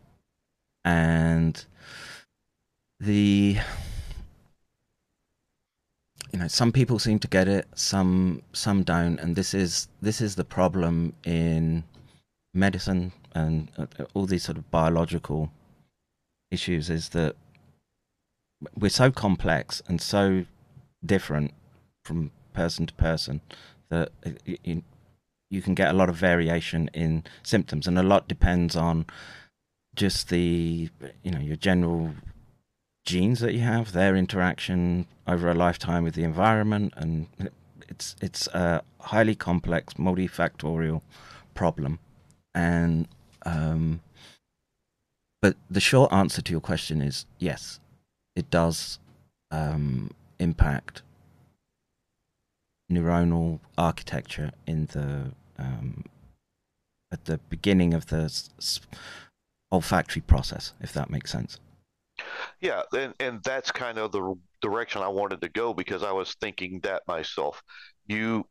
and 0.89 1.65
the 2.99 3.57
you 6.31 6.39
know 6.39 6.47
some 6.47 6.71
people 6.71 6.97
seem 6.99 7.19
to 7.19 7.27
get 7.27 7.47
it 7.47 7.67
some 7.75 8.41
some 8.53 8.83
don't. 8.83 9.19
And 9.19 9.35
this 9.35 9.53
is 9.53 9.87
this 10.01 10.19
is 10.19 10.35
the 10.35 10.43
problem 10.43 11.13
in 11.23 11.83
medicine 12.53 13.11
and 13.35 13.69
uh, 13.77 13.85
all 14.15 14.25
these 14.25 14.43
sort 14.43 14.57
of 14.57 14.69
biological 14.71 15.51
issues 16.49 16.89
is 16.89 17.09
that 17.09 17.35
we're 18.75 18.89
so 18.89 19.11
complex 19.11 19.83
and 19.87 20.01
so 20.01 20.45
different 21.05 21.53
from 22.03 22.31
person 22.53 22.87
to 22.87 22.93
person 22.95 23.41
that 23.89 24.11
you, 24.63 24.81
you 25.51 25.61
can 25.61 25.75
get 25.75 25.89
a 25.89 25.97
lot 25.97 26.09
of 26.09 26.15
variation 26.15 26.89
in 26.93 27.23
symptoms. 27.43 27.87
And 27.87 27.97
a 27.97 28.03
lot 28.03 28.27
depends 28.27 28.75
on 28.75 29.05
just 29.95 30.29
the 30.29 30.89
you 31.23 31.31
know 31.31 31.39
your 31.39 31.55
general 31.55 32.11
genes 33.05 33.39
that 33.39 33.53
you 33.53 33.61
have 33.61 33.91
their 33.91 34.15
interaction 34.15 35.07
over 35.27 35.49
a 35.49 35.53
lifetime 35.53 36.03
with 36.03 36.13
the 36.13 36.23
environment 36.23 36.93
and 36.95 37.27
it's 37.87 38.15
it's 38.21 38.47
a 38.47 38.83
highly 39.01 39.35
complex 39.35 39.95
multifactorial 39.95 41.01
problem. 41.53 41.99
And 42.53 43.07
um 43.45 44.01
but 45.41 45.55
the 45.69 45.79
short 45.79 46.11
answer 46.11 46.41
to 46.41 46.51
your 46.51 46.61
question 46.61 47.01
is 47.01 47.25
yes 47.39 47.79
it 48.35 48.49
does 48.49 48.99
um 49.51 50.11
impact 50.39 51.01
neuronal 52.91 53.59
architecture 53.77 54.51
in 54.67 54.87
the 54.87 55.31
um 55.57 56.03
at 57.11 57.25
the 57.25 57.39
beginning 57.49 57.93
of 57.93 58.07
the 58.07 58.29
olfactory 59.71 60.21
process 60.21 60.73
if 60.81 60.93
that 60.93 61.09
makes 61.09 61.31
sense 61.31 61.59
Yeah, 62.61 62.81
and 62.93 63.13
and 63.19 63.43
that's 63.43 63.71
kind 63.71 63.97
of 63.97 64.11
the 64.11 64.35
direction 64.61 65.01
I 65.01 65.07
wanted 65.07 65.41
to 65.41 65.49
go 65.49 65.73
because 65.73 66.03
I 66.03 66.11
was 66.11 66.35
thinking 66.41 66.79
that 66.83 67.03
myself. 67.07 67.61
You, 68.07 68.45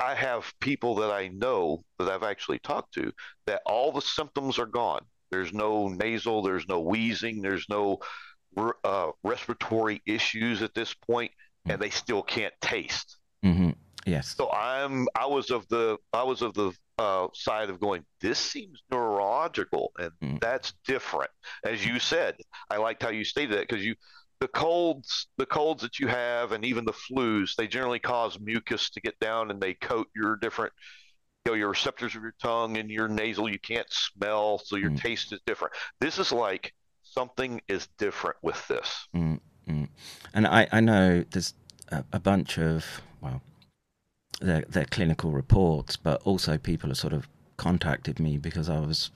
I 0.00 0.14
have 0.14 0.52
people 0.60 0.96
that 0.96 1.12
I 1.12 1.28
know 1.28 1.84
that 1.98 2.08
I've 2.08 2.22
actually 2.24 2.58
talked 2.60 2.94
to 2.94 3.12
that 3.46 3.62
all 3.66 3.92
the 3.92 4.00
symptoms 4.00 4.58
are 4.58 4.66
gone. 4.66 5.02
There's 5.30 5.52
no 5.52 5.88
nasal, 5.88 6.42
there's 6.42 6.66
no 6.68 6.80
wheezing, 6.80 7.42
there's 7.42 7.66
no 7.68 7.98
uh, 8.84 9.10
respiratory 9.22 10.02
issues 10.06 10.62
at 10.62 10.74
this 10.74 10.94
point, 10.94 11.30
and 11.66 11.80
they 11.80 11.90
still 11.90 12.22
can't 12.22 12.54
taste. 12.60 13.18
hmm 13.42 13.70
yes 14.06 14.34
So 14.36 14.50
I'm 14.50 15.06
I 15.14 15.26
was 15.26 15.50
of 15.50 15.66
the 15.68 15.98
I 16.12 16.22
was 16.22 16.42
of 16.42 16.54
the 16.54 16.72
uh, 16.98 17.28
side 17.34 17.70
of 17.70 17.80
going. 17.80 18.04
This 18.20 18.38
seems 18.38 18.82
neurological, 18.90 19.92
and 19.98 20.10
Mm. 20.22 20.40
that's 20.40 20.72
different. 20.86 21.30
As 21.64 21.84
you 21.84 21.98
said, 21.98 22.36
I 22.70 22.78
liked 22.78 23.02
how 23.02 23.10
you 23.10 23.24
stated 23.24 23.58
that 23.58 23.68
because 23.68 23.84
you 23.84 23.94
the 24.40 24.48
colds 24.48 25.28
the 25.38 25.46
colds 25.46 25.82
that 25.82 25.98
you 25.98 26.08
have 26.08 26.52
and 26.52 26.62
even 26.62 26.84
the 26.84 26.92
flus 26.92 27.54
they 27.56 27.66
generally 27.66 27.98
cause 27.98 28.38
mucus 28.38 28.90
to 28.90 29.00
get 29.00 29.18
down 29.18 29.50
and 29.50 29.62
they 29.62 29.72
coat 29.72 30.08
your 30.14 30.36
different 30.36 30.74
you 31.46 31.52
know 31.52 31.56
your 31.56 31.70
receptors 31.70 32.14
of 32.14 32.20
your 32.20 32.34
tongue 32.42 32.76
and 32.76 32.90
your 32.90 33.08
nasal 33.08 33.48
you 33.48 33.58
can't 33.58 33.86
smell 33.90 34.58
so 34.62 34.76
your 34.76 34.90
Mm. 34.90 35.00
taste 35.00 35.32
is 35.32 35.40
different 35.46 35.72
this 36.00 36.18
is 36.18 36.32
like 36.32 36.74
something 37.02 37.62
is 37.66 37.88
different 37.96 38.36
with 38.42 38.68
this 38.68 39.08
Mm, 39.14 39.40
mm. 39.66 39.88
And 40.34 40.46
I, 40.46 40.68
I 40.70 40.80
know 40.80 41.24
there's 41.30 41.54
a, 41.90 42.04
a 42.12 42.20
bunch 42.20 42.58
of, 42.58 42.84
well, 43.22 43.40
their, 44.40 44.62
their 44.62 44.84
clinical 44.84 45.30
reports, 45.30 45.96
but 45.96 46.20
also 46.24 46.58
people 46.58 46.90
have 46.90 46.98
sort 46.98 47.12
of 47.12 47.28
contacted 47.56 48.20
me 48.20 48.36
because 48.36 48.68
I 48.68 48.80
was 48.80 49.10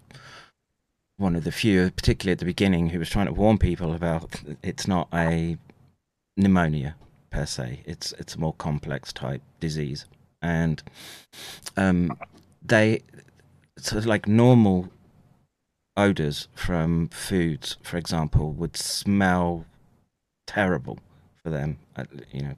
one 1.16 1.36
of 1.36 1.44
the 1.44 1.52
few, 1.52 1.90
particularly 1.90 2.32
at 2.32 2.38
the 2.38 2.46
beginning, 2.46 2.90
who 2.90 2.98
was 2.98 3.10
trying 3.10 3.26
to 3.26 3.32
warn 3.32 3.58
people 3.58 3.92
about 3.94 4.40
it's 4.62 4.88
not 4.88 5.08
a 5.12 5.58
pneumonia 6.36 6.96
per 7.30 7.44
se. 7.44 7.80
It's 7.84 8.12
it's 8.12 8.34
a 8.34 8.40
more 8.40 8.54
complex 8.54 9.12
type 9.12 9.42
disease, 9.60 10.06
and 10.40 10.82
um, 11.76 12.16
they 12.64 13.02
of 13.92 14.06
like 14.06 14.26
normal 14.26 14.88
odors 15.96 16.48
from 16.54 17.08
foods, 17.08 17.76
for 17.82 17.98
example, 17.98 18.52
would 18.52 18.76
smell 18.76 19.66
terrible 20.46 20.98
for 21.42 21.50
them. 21.50 21.78
Uh, 21.96 22.04
you 22.32 22.42
know, 22.42 22.54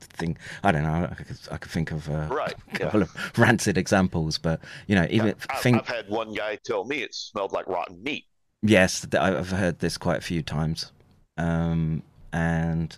thing 0.00 0.36
I 0.62 0.72
don't 0.72 0.82
know. 0.82 1.08
I 1.10 1.14
could, 1.14 1.38
I 1.50 1.56
could 1.58 1.70
think 1.70 1.90
of 1.90 2.08
uh, 2.08 2.28
Right, 2.30 2.54
a 2.68 2.72
yeah. 2.72 2.78
couple 2.78 3.02
of 3.02 3.38
rancid 3.38 3.76
examples, 3.78 4.38
but 4.38 4.60
you 4.86 4.94
know, 4.94 5.06
even 5.10 5.34
I've, 5.50 5.60
think 5.60 5.78
I've 5.78 5.88
had 5.88 6.08
one 6.08 6.32
guy 6.34 6.58
tell 6.64 6.84
me 6.84 7.02
it 7.02 7.14
smelled 7.14 7.52
like 7.52 7.66
rotten 7.66 8.02
meat. 8.02 8.24
Yes, 8.62 9.06
I've 9.18 9.50
heard 9.50 9.80
this 9.80 9.98
quite 9.98 10.18
a 10.18 10.22
few 10.22 10.42
times, 10.42 10.92
um, 11.36 12.02
and 12.32 12.96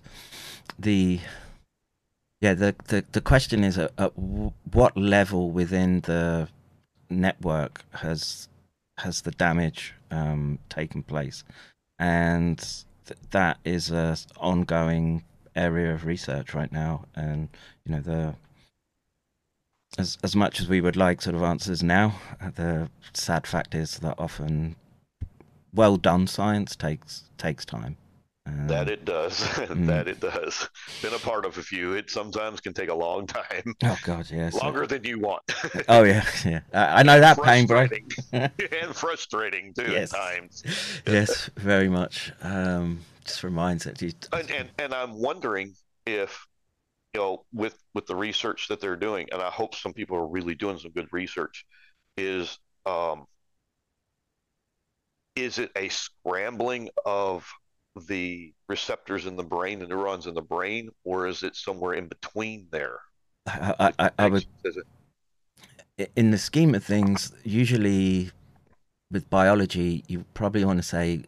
the 0.78 1.20
yeah 2.40 2.54
the 2.54 2.74
the, 2.88 3.04
the 3.12 3.20
question 3.20 3.64
is 3.64 3.78
at, 3.78 3.92
at 3.98 4.12
what 4.18 4.96
level 4.96 5.50
within 5.50 6.00
the 6.02 6.48
network 7.08 7.84
has 7.92 8.48
has 8.98 9.22
the 9.22 9.30
damage 9.32 9.94
um, 10.10 10.58
taken 10.68 11.02
place, 11.02 11.44
and 11.98 12.84
th- 13.06 13.18
that 13.30 13.58
is 13.64 13.90
a 13.90 14.16
ongoing 14.38 15.24
area 15.56 15.94
of 15.94 16.04
research 16.04 16.54
right 16.54 16.72
now, 16.72 17.04
and 17.14 17.48
you 17.84 17.94
know 17.94 18.00
the. 18.00 18.34
As, 19.96 20.18
as 20.24 20.34
much 20.34 20.60
as 20.60 20.68
we 20.68 20.80
would 20.80 20.96
like 20.96 21.22
sort 21.22 21.36
of 21.36 21.44
answers 21.44 21.80
now, 21.80 22.16
the 22.56 22.90
sad 23.12 23.46
fact 23.46 23.76
is 23.76 24.00
that 24.00 24.16
often 24.18 24.74
well 25.72 25.96
done 25.96 26.26
science 26.26 26.74
takes 26.74 27.24
takes 27.38 27.64
time. 27.64 27.96
Um, 28.46 28.66
That 28.66 28.88
it 28.90 29.04
does. 29.04 29.38
that 29.70 30.06
it 30.06 30.20
does. 30.20 30.68
Been 31.02 31.14
a 31.14 31.18
part 31.18 31.46
of 31.46 31.56
a 31.56 31.62
few. 31.62 31.94
It 31.94 32.10
sometimes 32.10 32.60
can 32.60 32.74
take 32.74 32.90
a 32.90 32.94
long 32.94 33.26
time, 33.26 33.74
oh 33.84 33.96
god, 34.04 34.30
yes. 34.30 34.54
longer 34.54 34.86
than 34.86 35.04
you 35.04 35.18
want. 35.18 35.42
Oh 35.88 36.02
yeah, 36.02 36.24
yeah. 36.44 36.60
I, 36.72 37.00
I 37.00 37.02
know 37.02 37.20
that 37.20 37.42
pain, 37.42 37.66
bro. 37.66 37.86
And 38.32 38.94
frustrating 38.94 39.72
too 39.74 39.90
Yes. 39.90 40.12
at 40.12 40.18
times. 40.18 40.62
yes, 41.06 41.50
very 41.56 41.88
much. 41.88 42.32
Um, 42.42 43.00
just 43.24 43.42
reminds 43.44 43.86
it. 43.86 44.00
You, 44.02 44.12
And, 44.32 44.50
and 44.50 44.68
and 44.78 44.94
I'm 44.94 45.18
wondering 45.18 45.74
if 46.06 46.46
you 47.14 47.20
know 47.20 47.44
with 47.52 47.76
with 47.94 48.06
the 48.06 48.16
research 48.16 48.68
that 48.68 48.80
they're 48.80 48.96
doing, 48.96 49.28
and 49.32 49.40
I 49.40 49.50
hope 49.50 49.74
some 49.74 49.94
people 49.94 50.16
are 50.18 50.26
really 50.26 50.54
doing 50.54 50.78
some 50.78 50.90
good 50.92 51.08
research, 51.12 51.64
is 52.18 52.58
um 52.84 53.24
is 55.36 55.58
it 55.58 55.70
a 55.76 55.88
scrambling 55.88 56.90
of 57.04 57.50
the 58.08 58.52
receptors 58.68 59.26
in 59.26 59.36
the 59.36 59.44
brain, 59.44 59.78
the 59.78 59.86
neurons 59.86 60.26
in 60.26 60.34
the 60.34 60.42
brain, 60.42 60.90
or 61.04 61.26
is 61.26 61.42
it 61.42 61.56
somewhere 61.56 61.94
in 61.94 62.08
between 62.08 62.66
there? 62.70 62.98
I, 63.46 63.92
I, 63.98 64.10
I, 64.18 64.26
would, 64.28 64.46
in 66.16 66.30
the 66.30 66.38
scheme 66.38 66.74
of 66.74 66.82
things, 66.82 67.32
usually 67.44 68.30
with 69.10 69.28
biology, 69.30 70.02
you 70.08 70.24
probably 70.34 70.64
want 70.64 70.78
to 70.78 70.82
say 70.82 71.22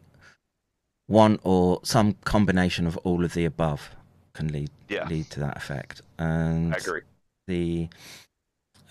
one 1.05 1.39
or 1.43 1.79
some 1.83 2.13
combination 2.25 2.85
of 2.85 2.97
all 2.97 3.23
of 3.23 3.33
the 3.33 3.45
above 3.45 3.91
can 4.33 4.49
lead 4.49 4.69
Yeah. 4.89 5.07
lead 5.07 5.29
to 5.31 5.39
that 5.39 5.57
effect. 5.57 6.01
And 6.17 6.73
I 6.73 6.77
agree. 6.77 7.01
the 7.47 7.87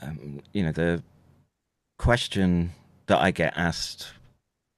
um, 0.03 0.41
you 0.53 0.65
know 0.65 0.73
the 0.73 1.03
question 1.99 2.73
that 3.07 3.21
I 3.21 3.31
get 3.31 3.57
asked 3.57 4.09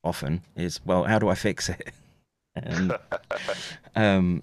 often 0.04 0.42
is, 0.56 0.80
well, 0.84 1.04
how 1.04 1.18
do 1.18 1.28
I 1.28 1.34
fix 1.34 1.68
it? 1.68 1.92
and 2.56 2.96
um, 3.96 4.42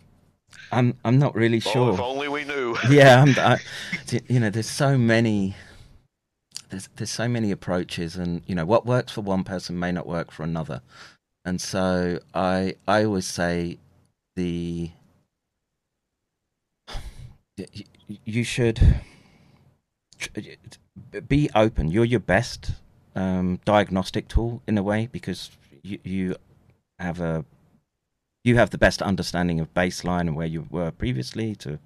I'm 0.72 0.98
I'm 1.06 1.20
not 1.20 1.36
really 1.36 1.58
Oh, 1.66 1.72
sure. 1.72 1.94
if 1.94 2.00
only 2.00 2.28
we 2.28 2.44
knew. 2.44 2.76
yeah, 2.90 3.22
I'm, 3.22 3.36
I, 3.38 3.60
you 4.28 4.40
know, 4.40 4.50
there's 4.50 4.70
so 4.70 4.98
many. 4.98 5.56
There's 6.70 6.90
there's 6.96 7.12
so 7.12 7.28
many 7.28 7.52
approaches, 7.52 8.16
and 8.16 8.42
you 8.48 8.56
know 8.56 8.66
what 8.66 8.86
works 8.86 9.12
for 9.14 9.22
one 9.22 9.44
person 9.44 9.80
may 9.80 9.92
not 9.92 10.08
work 10.08 10.32
for 10.32 10.44
another, 10.44 10.82
and 11.46 11.62
so 11.62 12.20
I 12.34 12.76
I 12.88 13.04
always 13.04 13.26
say 13.26 13.78
the 14.36 14.92
you 18.26 18.44
should 18.44 19.02
be 21.28 21.50
open. 21.56 21.90
You're 21.90 22.06
your 22.06 22.20
best 22.20 22.72
um, 23.16 23.60
diagnostic 23.66 24.28
tool 24.28 24.62
in 24.68 24.78
a 24.78 24.84
way 24.84 25.08
because 25.12 25.52
you, 25.84 26.00
you 26.04 26.36
have 27.00 27.20
a 27.22 27.46
you 28.46 28.56
have 28.58 28.70
the 28.70 28.78
best 28.78 29.02
understanding 29.02 29.60
of 29.60 29.74
baseline 29.74 30.22
and 30.22 30.36
where 30.36 30.46
you 30.46 30.68
were 30.70 30.92
previously 30.92 31.56
to 31.56 31.80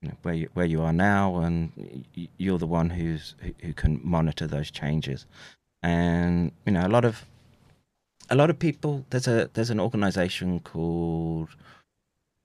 you 0.00 0.08
know, 0.08 0.14
where 0.22 0.34
you 0.34 0.48
where 0.54 0.66
you 0.66 0.80
are 0.80 0.92
now, 0.92 1.36
and 1.36 2.04
you're 2.38 2.58
the 2.58 2.66
one 2.66 2.88
who's 2.88 3.34
who, 3.60 3.74
can 3.74 4.00
monitor 4.02 4.46
those 4.46 4.70
changes. 4.70 5.26
And 5.82 6.52
you 6.64 6.72
know, 6.72 6.86
a 6.86 6.88
lot 6.88 7.04
of 7.04 7.26
a 8.30 8.34
lot 8.34 8.48
of 8.48 8.58
people. 8.58 9.04
There's 9.10 9.28
a 9.28 9.50
there's 9.52 9.68
an 9.68 9.80
organization 9.80 10.60
called 10.60 11.50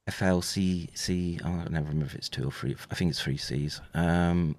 FLCC. 0.10 1.42
Oh, 1.46 1.48
I 1.48 1.70
never 1.70 1.88
remember 1.88 2.06
if 2.06 2.16
it's 2.16 2.28
two 2.28 2.50
or 2.50 2.52
three. 2.52 2.76
I 2.92 2.96
think 2.96 3.12
it's 3.12 3.22
three 3.22 3.38
C's. 3.38 3.80
Um, 3.94 4.58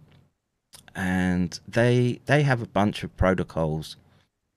and 0.95 1.61
they 1.69 2.21
they 2.25 2.43
have 2.43 2.63
a 2.63 2.67
bunch 2.67 3.05
of 3.05 3.15
protocols 3.19 3.97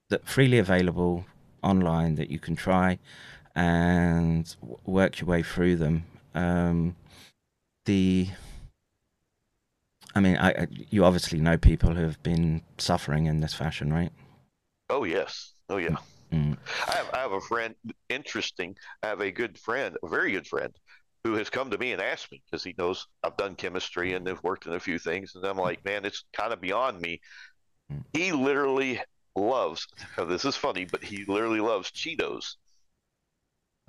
that 0.10 0.26
freely 0.26 0.58
available 0.58 1.26
online 1.62 2.16
that 2.16 2.32
you 2.32 2.40
can 2.40 2.56
try 2.56 2.98
and 3.60 4.56
w- 4.62 4.80
work 4.86 5.20
your 5.20 5.28
way 5.28 5.44
through 5.44 5.76
them. 5.76 6.06
Um, 6.34 6.96
the 7.86 8.30
I 10.16 10.22
mean, 10.22 10.38
I, 10.38 10.52
I 10.52 10.68
you 10.90 11.04
obviously 11.04 11.40
know 11.42 11.58
people 11.58 11.94
who 11.94 12.04
have 12.04 12.24
been 12.24 12.62
suffering 12.78 13.26
in 13.26 13.42
this 13.42 13.54
fashion, 13.54 13.92
right? 13.92 14.12
Oh 14.90 15.04
yes. 15.04 15.54
Oh 15.68 15.78
yeah. 15.78 15.98
Mm. 16.32 16.58
I 16.88 16.96
have, 16.96 17.10
I 17.14 17.18
have 17.18 17.32
a 17.34 17.42
friend. 17.42 17.76
Interesting. 18.08 18.78
I 19.04 19.08
have 19.08 19.20
a 19.20 19.32
good 19.32 19.58
friend, 19.58 19.98
a 20.04 20.08
very 20.08 20.32
good 20.32 20.48
friend, 20.48 20.74
who 21.24 21.34
has 21.34 21.50
come 21.50 21.70
to 21.72 21.78
me 21.78 21.92
and 21.92 22.02
asked 22.02 22.32
me 22.32 22.42
because 22.46 22.64
he 22.64 22.76
knows 22.78 23.08
I've 23.24 23.36
done 23.36 23.56
chemistry 23.56 24.14
and 24.14 24.26
have 24.28 24.42
worked 24.44 24.68
in 24.68 24.74
a 24.74 24.80
few 24.80 25.00
things, 25.00 25.34
and 25.36 25.44
I'm 25.44 25.58
like, 25.58 25.84
man, 25.84 26.06
it's 26.06 26.24
kind 26.32 26.54
of 26.54 26.62
beyond 26.62 27.02
me. 27.02 27.20
Mm. 27.92 28.06
He 28.14 28.32
literally 28.32 29.02
loves. 29.36 29.86
now, 30.18 30.26
This 30.26 30.46
is 30.46 30.56
funny, 30.56 30.86
but 30.86 31.04
he 31.04 31.26
literally 31.28 31.60
loves 31.60 31.92
Cheetos. 31.92 32.56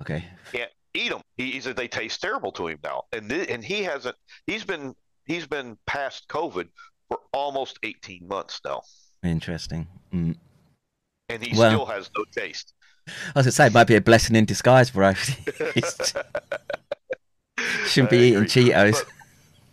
Okay. 0.01 0.23
Can't 0.51 0.71
eat 0.93 1.09
them. 1.09 1.21
He, 1.37 1.51
he 1.51 1.61
said 1.61 1.75
they 1.75 1.87
taste 1.87 2.21
terrible 2.21 2.51
to 2.53 2.67
him 2.67 2.79
now, 2.83 3.03
and 3.13 3.29
th- 3.29 3.49
and 3.49 3.63
he 3.63 3.83
hasn't. 3.83 4.15
He's 4.47 4.63
been 4.65 4.93
he's 5.25 5.47
been 5.47 5.77
past 5.87 6.27
COVID 6.27 6.67
for 7.07 7.19
almost 7.33 7.79
18 7.83 8.27
months 8.27 8.59
now, 8.65 8.81
Interesting. 9.23 9.87
Mm. 10.13 10.35
and 11.29 11.43
he 11.43 11.57
Well- 11.57 11.69
still 11.71 11.85
has 11.85 12.09
no 12.17 12.25
taste. 12.35 12.73
I 13.07 13.11
was 13.35 13.45
gonna 13.45 13.51
say 13.51 13.65
it 13.67 13.73
might 13.73 13.87
be 13.87 13.95
a 13.95 14.01
blessing 14.01 14.35
in 14.35 14.45
disguise, 14.45 14.91
bro. 14.91 15.13
Shouldn't 17.87 18.09
be 18.11 18.17
eating. 18.17 18.43
Cheetos. 18.43 18.91
But, 18.93 19.05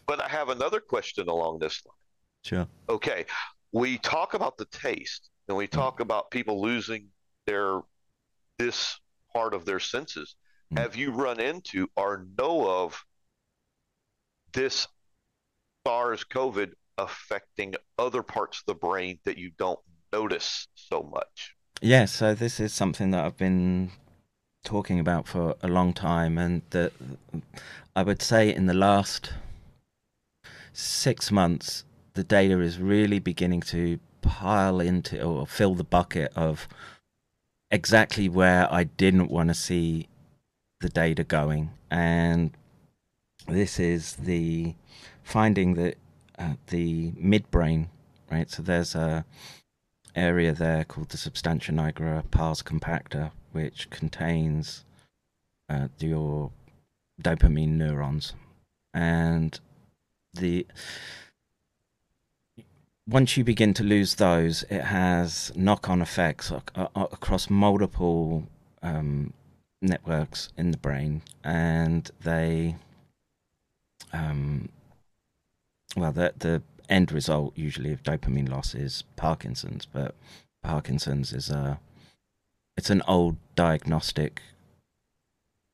but 0.07 0.25
I 0.25 0.29
have 0.29 0.49
another 0.49 0.81
question 0.81 1.29
along 1.29 1.59
this 1.61 1.83
line. 1.87 1.95
Sure. 2.45 2.67
Okay, 2.89 3.27
we 3.73 3.99
talk 3.99 4.35
about 4.35 4.57
the 4.59 4.65
taste, 4.67 5.31
and 5.49 5.57
we 5.57 5.67
talk 5.67 6.01
about 6.01 6.31
people 6.31 6.61
losing 6.61 7.09
their 7.47 7.81
this 8.59 8.99
part 9.33 9.55
of 9.55 9.65
their 9.65 9.81
senses. 9.81 10.37
Mm. 10.73 10.79
Have 10.79 10.97
you 10.97 11.11
run 11.11 11.41
into 11.41 11.89
or 11.97 12.27
know 12.39 12.69
of 12.69 13.05
this 14.53 14.89
SARS 15.87 16.25
COVID 16.25 16.73
affecting 16.97 17.75
other 17.99 18.23
parts 18.23 18.61
of 18.61 18.67
the 18.67 18.75
brain 18.75 19.19
that 19.25 19.39
you 19.39 19.51
don't 19.59 19.81
notice 20.13 20.69
so 20.75 21.03
much? 21.03 21.55
Yeah, 21.81 22.07
so 22.07 22.35
this 22.35 22.59
is 22.59 22.73
something 22.73 23.13
that 23.13 23.25
I've 23.25 23.37
been 23.37 23.93
talking 24.65 24.99
about 24.99 25.29
for 25.29 25.55
a 25.63 25.69
long 25.69 25.93
time, 25.93 26.37
and 26.37 26.63
that 26.71 26.93
I 27.95 28.03
would 28.03 28.21
say 28.21 28.53
in 28.53 28.67
the 28.67 28.75
last 28.75 29.33
six 30.73 31.31
months, 31.31 31.85
the 32.15 32.25
data 32.25 32.61
is 32.61 32.79
really 32.79 33.21
beginning 33.21 33.61
to 33.61 34.01
pile 34.21 34.81
into 34.81 35.23
or 35.23 35.47
fill 35.47 35.75
the 35.75 35.85
bucket 35.85 36.33
of 36.35 36.69
exactly 37.71 38.29
where 38.29 38.73
I 38.73 38.85
didn't 38.85 39.31
want 39.31 39.49
to 39.49 39.55
see 39.55 40.09
the 40.81 40.89
data 40.89 41.25
going, 41.25 41.71
and 41.91 42.53
this 43.47 43.79
is 43.79 44.15
the 44.15 44.75
finding 45.23 45.75
that 45.75 45.97
uh, 46.39 46.55
the 46.69 47.13
midbrain, 47.13 47.89
right? 48.31 48.51
So 48.51 48.63
there's 48.63 48.95
a 48.95 49.25
area 50.15 50.53
there 50.53 50.85
called 50.85 51.11
the 51.11 51.17
substantia 51.17 51.73
nigra 51.73 52.29
pars 52.31 52.63
compacta, 52.63 53.31
which 53.53 53.91
contains 53.91 54.85
uh, 55.69 55.89
your 55.99 56.51
dopamine 57.23 57.77
neurons, 57.77 58.35
and 58.95 59.59
the 60.35 60.67
once 63.09 63.37
you 63.37 63.45
begin 63.45 63.73
to 63.75 63.83
lose 63.83 64.17
those, 64.17 64.65
it 64.65 64.83
has 64.83 65.51
knock-on 65.57 66.03
effects 66.03 66.53
ac- 66.53 66.63
a- 66.75 66.89
a- 66.95 67.09
across 67.13 67.49
multiple 67.49 68.45
um, 68.83 69.33
networks 69.81 70.51
in 70.59 70.71
the 70.71 70.77
brain, 70.77 71.23
and 71.43 72.11
they, 72.23 72.77
um, 74.13 74.69
well, 75.97 76.13
the 76.13 76.35
the 76.39 76.63
end 76.89 77.11
result 77.13 77.57
usually 77.57 77.93
of 77.93 78.03
dopamine 78.03 78.49
loss 78.49 78.75
is 78.75 79.05
Parkinson's, 79.17 79.87
but 79.87 80.15
Parkinson's 80.63 81.33
is 81.33 81.51
a 81.51 81.81
it's 82.77 82.91
an 82.91 83.03
old 83.09 83.37
diagnostic 83.57 84.43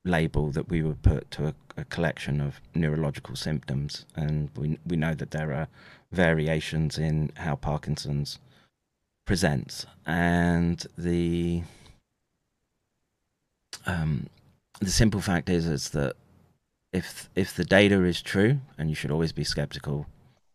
label 0.03 0.51
that 0.51 0.69
we 0.69 0.81
would 0.81 1.01
put 1.01 1.29
to 1.31 1.47
a, 1.47 1.53
a, 1.77 1.83
collection 1.85 2.39
of 2.39 2.61
neurological 2.73 3.35
symptoms, 3.35 4.05
and 4.15 4.49
we 4.55 4.77
we 4.85 4.95
know 4.95 5.13
that 5.13 5.31
there 5.31 5.51
are 5.51 5.67
variations 6.11 6.97
in 6.97 7.31
how 7.37 7.55
Parkinson's 7.55 8.39
presents, 9.25 9.85
and 10.05 10.85
the 10.97 11.63
um, 13.85 14.27
the 14.79 14.91
simple 14.91 15.21
fact 15.21 15.49
is 15.49 15.65
is 15.67 15.89
that 15.89 16.15
if 16.93 17.29
if 17.35 17.53
the 17.53 17.65
data 17.65 18.03
is 18.03 18.21
true, 18.21 18.59
and 18.77 18.89
you 18.89 18.95
should 18.95 19.11
always 19.11 19.31
be 19.31 19.43
skeptical 19.43 20.07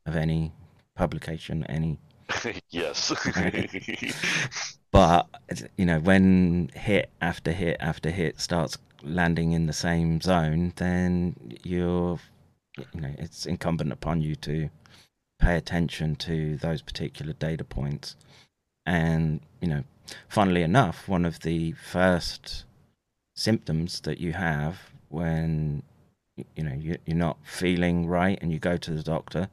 of 0.06 0.16
any 0.16 0.52
publication, 0.96 1.64
any 1.64 1.98
yes. 2.70 3.12
but 4.90 5.28
you 5.76 5.86
know, 5.86 5.98
when 5.98 6.70
hit 6.74 7.10
after 7.20 7.52
hit 7.52 7.76
after 7.80 8.10
hit 8.10 8.40
starts 8.40 8.78
landing 9.02 9.52
in 9.52 9.66
the 9.66 9.72
same 9.72 10.20
zone, 10.20 10.72
then 10.76 11.36
you're 11.62 12.18
you 12.94 13.00
know 13.00 13.14
it's 13.18 13.46
incumbent 13.46 13.92
upon 13.92 14.20
you 14.20 14.34
to 14.36 14.70
pay 15.40 15.56
attention 15.56 16.16
to 16.16 16.56
those 16.56 16.82
particular 16.82 17.32
data 17.32 17.64
points. 17.64 18.16
And 18.86 19.40
you 19.60 19.68
know, 19.68 19.84
funnily 20.28 20.62
enough, 20.62 21.08
one 21.08 21.24
of 21.24 21.40
the 21.40 21.72
first 21.72 22.64
symptoms 23.34 24.00
that 24.00 24.20
you 24.20 24.32
have 24.34 24.90
when 25.08 25.82
you 26.54 26.62
know 26.62 26.74
you, 26.74 26.96
are 27.08 27.14
not 27.14 27.38
feeling 27.42 28.06
right 28.06 28.38
and 28.40 28.52
you 28.52 28.58
go 28.58 28.76
to 28.76 28.90
the 28.92 29.02
doctor 29.02 29.48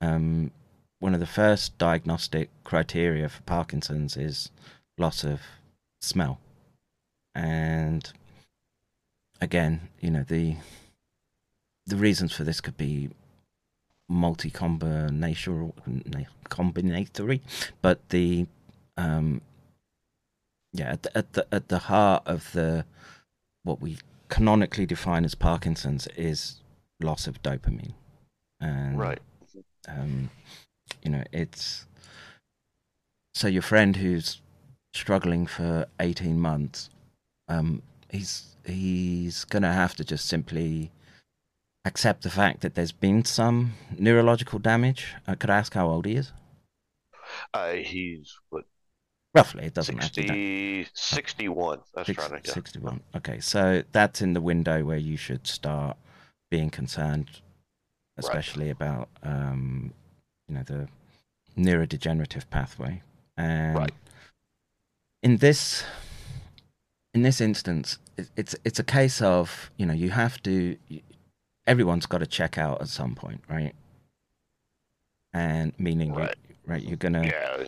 um, 0.00 0.50
one 0.98 1.14
of 1.14 1.20
the 1.20 1.26
first 1.26 1.76
diagnostic 1.78 2.50
criteria 2.64 3.28
for 3.28 3.42
parkinson's 3.42 4.16
is 4.16 4.50
loss 4.98 5.24
of 5.24 5.40
smell 6.00 6.38
and 7.34 8.12
again 9.40 9.88
you 10.00 10.10
know 10.10 10.24
the 10.28 10.56
the 11.86 11.96
reasons 11.96 12.32
for 12.32 12.44
this 12.44 12.60
could 12.60 12.76
be 12.76 13.08
multi 14.08 14.50
combinational 14.50 15.72
combinatory 16.48 17.40
but 17.82 18.08
the 18.10 18.46
um 18.96 19.40
yeah 20.72 20.92
at 20.92 21.02
the, 21.02 21.18
at 21.18 21.32
the 21.32 21.46
at 21.52 21.68
the 21.68 21.78
heart 21.78 22.22
of 22.26 22.52
the 22.52 22.84
what 23.64 23.80
we 23.80 23.98
canonically 24.28 24.86
define 24.86 25.24
as 25.24 25.34
Parkinson's 25.34 26.06
is 26.16 26.60
loss 27.00 27.26
of 27.26 27.42
dopamine. 27.42 27.94
And, 28.60 28.98
right. 28.98 29.18
Um, 29.88 30.30
you 31.02 31.10
know, 31.10 31.24
it's 31.32 31.86
so 33.34 33.48
your 33.48 33.62
friend 33.62 33.96
who's 33.96 34.40
struggling 34.94 35.46
for 35.46 35.86
18 36.00 36.40
months, 36.40 36.90
um, 37.48 37.82
he's 38.10 38.56
he's 38.64 39.44
gonna 39.44 39.72
have 39.72 39.94
to 39.96 40.04
just 40.04 40.26
simply 40.26 40.90
accept 41.86 42.22
the 42.22 42.30
fact 42.30 42.60
that 42.60 42.74
there's 42.74 42.92
been 42.92 43.24
some 43.24 43.74
neurological 43.98 44.58
damage. 44.58 45.14
Uh, 45.26 45.36
could 45.36 45.50
I 45.50 45.58
ask 45.58 45.72
how 45.72 45.88
old 45.88 46.04
he 46.04 46.16
is? 46.16 46.32
Uh, 47.54 47.72
he's 47.72 48.38
what 48.50 48.64
Roughly, 49.36 49.66
it 49.66 49.74
doesn't 49.74 50.00
60, 50.00 50.22
matter. 50.22 50.90
61. 50.94 51.80
That's 51.94 52.06
Six, 52.06 52.26
trying 52.26 52.40
to, 52.40 52.48
yeah. 52.48 52.54
61. 52.54 53.00
Okay, 53.16 53.38
so 53.40 53.82
that's 53.92 54.22
in 54.22 54.32
the 54.32 54.40
window 54.40 54.82
where 54.82 54.96
you 54.96 55.18
should 55.18 55.46
start 55.46 55.98
being 56.50 56.70
concerned, 56.70 57.42
especially 58.16 58.66
right. 58.66 58.72
about 58.72 59.10
um, 59.22 59.92
you 60.48 60.54
know 60.54 60.62
the 60.62 60.88
neurodegenerative 61.58 62.48
pathway. 62.48 63.02
And 63.36 63.76
right. 63.76 63.92
in 65.22 65.36
this 65.36 65.84
in 67.12 67.20
this 67.20 67.38
instance, 67.38 67.98
it's 68.36 68.56
it's 68.64 68.78
a 68.78 68.84
case 68.84 69.20
of 69.20 69.70
you 69.76 69.84
know 69.84 69.92
you 69.92 70.10
have 70.10 70.42
to 70.44 70.78
everyone's 71.66 72.06
got 72.06 72.18
to 72.18 72.26
check 72.26 72.58
out 72.58 72.80
at 72.80 72.88
some 72.88 73.14
point, 73.14 73.42
right? 73.48 73.74
And 75.32 75.72
meaning, 75.78 76.14
right, 76.14 76.34
you, 76.48 76.54
right 76.66 76.82
you're 76.82 76.96
gonna. 76.96 77.24
Yeah 77.24 77.66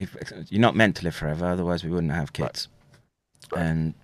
if, 0.00 0.32
you're 0.50 0.60
not 0.60 0.76
meant 0.76 0.96
to 0.96 1.04
live 1.04 1.14
forever, 1.14 1.46
otherwise 1.46 1.84
we 1.84 1.90
wouldn't 1.90 2.12
have 2.12 2.32
kids. 2.32 2.68
Right. 3.52 3.60
Right. 3.60 3.66
And 3.66 3.94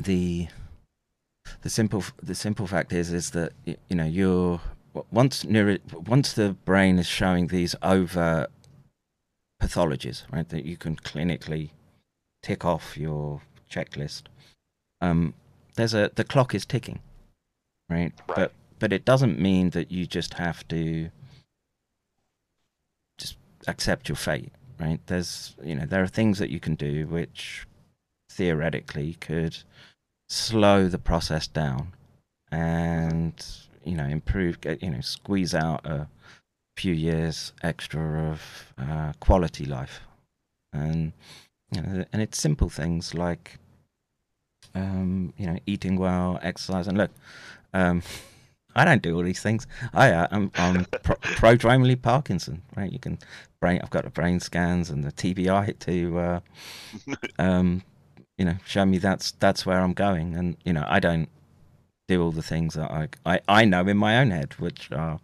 the 0.00 0.48
the 1.62 1.70
simple 1.70 2.04
the 2.22 2.34
simple 2.34 2.66
fact 2.66 2.92
is 2.92 3.12
is 3.12 3.30
that 3.30 3.52
you 3.64 3.76
know 3.90 4.04
you're 4.04 4.60
once 5.10 5.44
neuro, 5.44 5.78
once 6.06 6.32
the 6.32 6.52
brain 6.64 6.98
is 6.98 7.06
showing 7.06 7.48
these 7.48 7.74
over 7.82 8.46
pathologies, 9.62 10.22
right, 10.32 10.48
that 10.48 10.64
you 10.64 10.76
can 10.76 10.96
clinically 10.96 11.70
tick 12.42 12.64
off 12.64 12.96
your 12.96 13.40
checklist. 13.70 14.24
Um, 15.00 15.34
there's 15.74 15.94
a 15.94 16.10
the 16.14 16.24
clock 16.24 16.54
is 16.54 16.64
ticking, 16.64 17.00
right? 17.88 18.12
right? 18.28 18.36
But 18.36 18.52
but 18.78 18.92
it 18.92 19.04
doesn't 19.04 19.38
mean 19.38 19.70
that 19.70 19.90
you 19.90 20.06
just 20.06 20.34
have 20.34 20.66
to 20.68 21.10
just 23.18 23.36
accept 23.66 24.08
your 24.08 24.16
fate, 24.16 24.52
right? 24.78 25.00
There's, 25.06 25.54
you 25.62 25.74
know, 25.74 25.86
there 25.86 26.02
are 26.02 26.08
things 26.08 26.38
that 26.38 26.50
you 26.50 26.60
can 26.60 26.74
do 26.74 27.06
which 27.06 27.66
theoretically 28.30 29.14
could 29.14 29.56
slow 30.28 30.88
the 30.88 30.98
process 30.98 31.46
down 31.46 31.94
and, 32.52 33.32
you 33.84 33.96
know, 33.96 34.04
improve, 34.04 34.58
you 34.80 34.90
know, 34.90 35.00
squeeze 35.00 35.54
out 35.54 35.86
a 35.86 36.08
few 36.76 36.92
years 36.92 37.52
extra 37.62 38.30
of 38.30 38.74
uh, 38.76 39.12
quality 39.20 39.64
life. 39.64 40.00
And, 40.72 41.12
you 41.72 41.80
know, 41.80 42.04
and 42.12 42.20
it's 42.20 42.38
simple 42.38 42.68
things 42.68 43.14
like, 43.14 43.58
um, 44.74 45.32
you 45.38 45.46
know, 45.46 45.58
eating 45.64 45.96
well, 45.96 46.38
exercise, 46.42 46.86
and 46.86 46.98
look, 46.98 47.10
um, 47.74 48.02
I 48.74 48.84
don't 48.84 49.00
do 49.00 49.16
all 49.16 49.22
these 49.22 49.40
things. 49.40 49.66
I 49.94 50.10
uh, 50.10 50.28
I'm, 50.30 50.50
I'm 50.56 50.84
pro- 51.02 51.16
prodromally 51.16 52.00
Parkinson, 52.00 52.62
right? 52.76 52.92
You 52.92 52.98
can 52.98 53.18
brain. 53.58 53.80
I've 53.82 53.90
got 53.90 54.04
the 54.04 54.10
brain 54.10 54.38
scans 54.38 54.90
and 54.90 55.02
the 55.02 55.12
TBI 55.12 55.78
to, 55.78 56.18
uh, 56.18 56.40
um, 57.38 57.82
you 58.36 58.44
know, 58.44 58.56
show 58.66 58.84
me 58.84 58.98
that's 58.98 59.32
that's 59.32 59.64
where 59.64 59.80
I'm 59.80 59.94
going. 59.94 60.36
And 60.36 60.58
you 60.64 60.74
know, 60.74 60.84
I 60.86 61.00
don't 61.00 61.30
do 62.06 62.22
all 62.22 62.32
the 62.32 62.42
things 62.42 62.74
that 62.74 62.90
I 62.90 63.08
I, 63.24 63.40
I 63.48 63.64
know 63.64 63.86
in 63.88 63.96
my 63.96 64.18
own 64.18 64.30
head, 64.30 64.52
which 64.58 64.92
are 64.92 65.20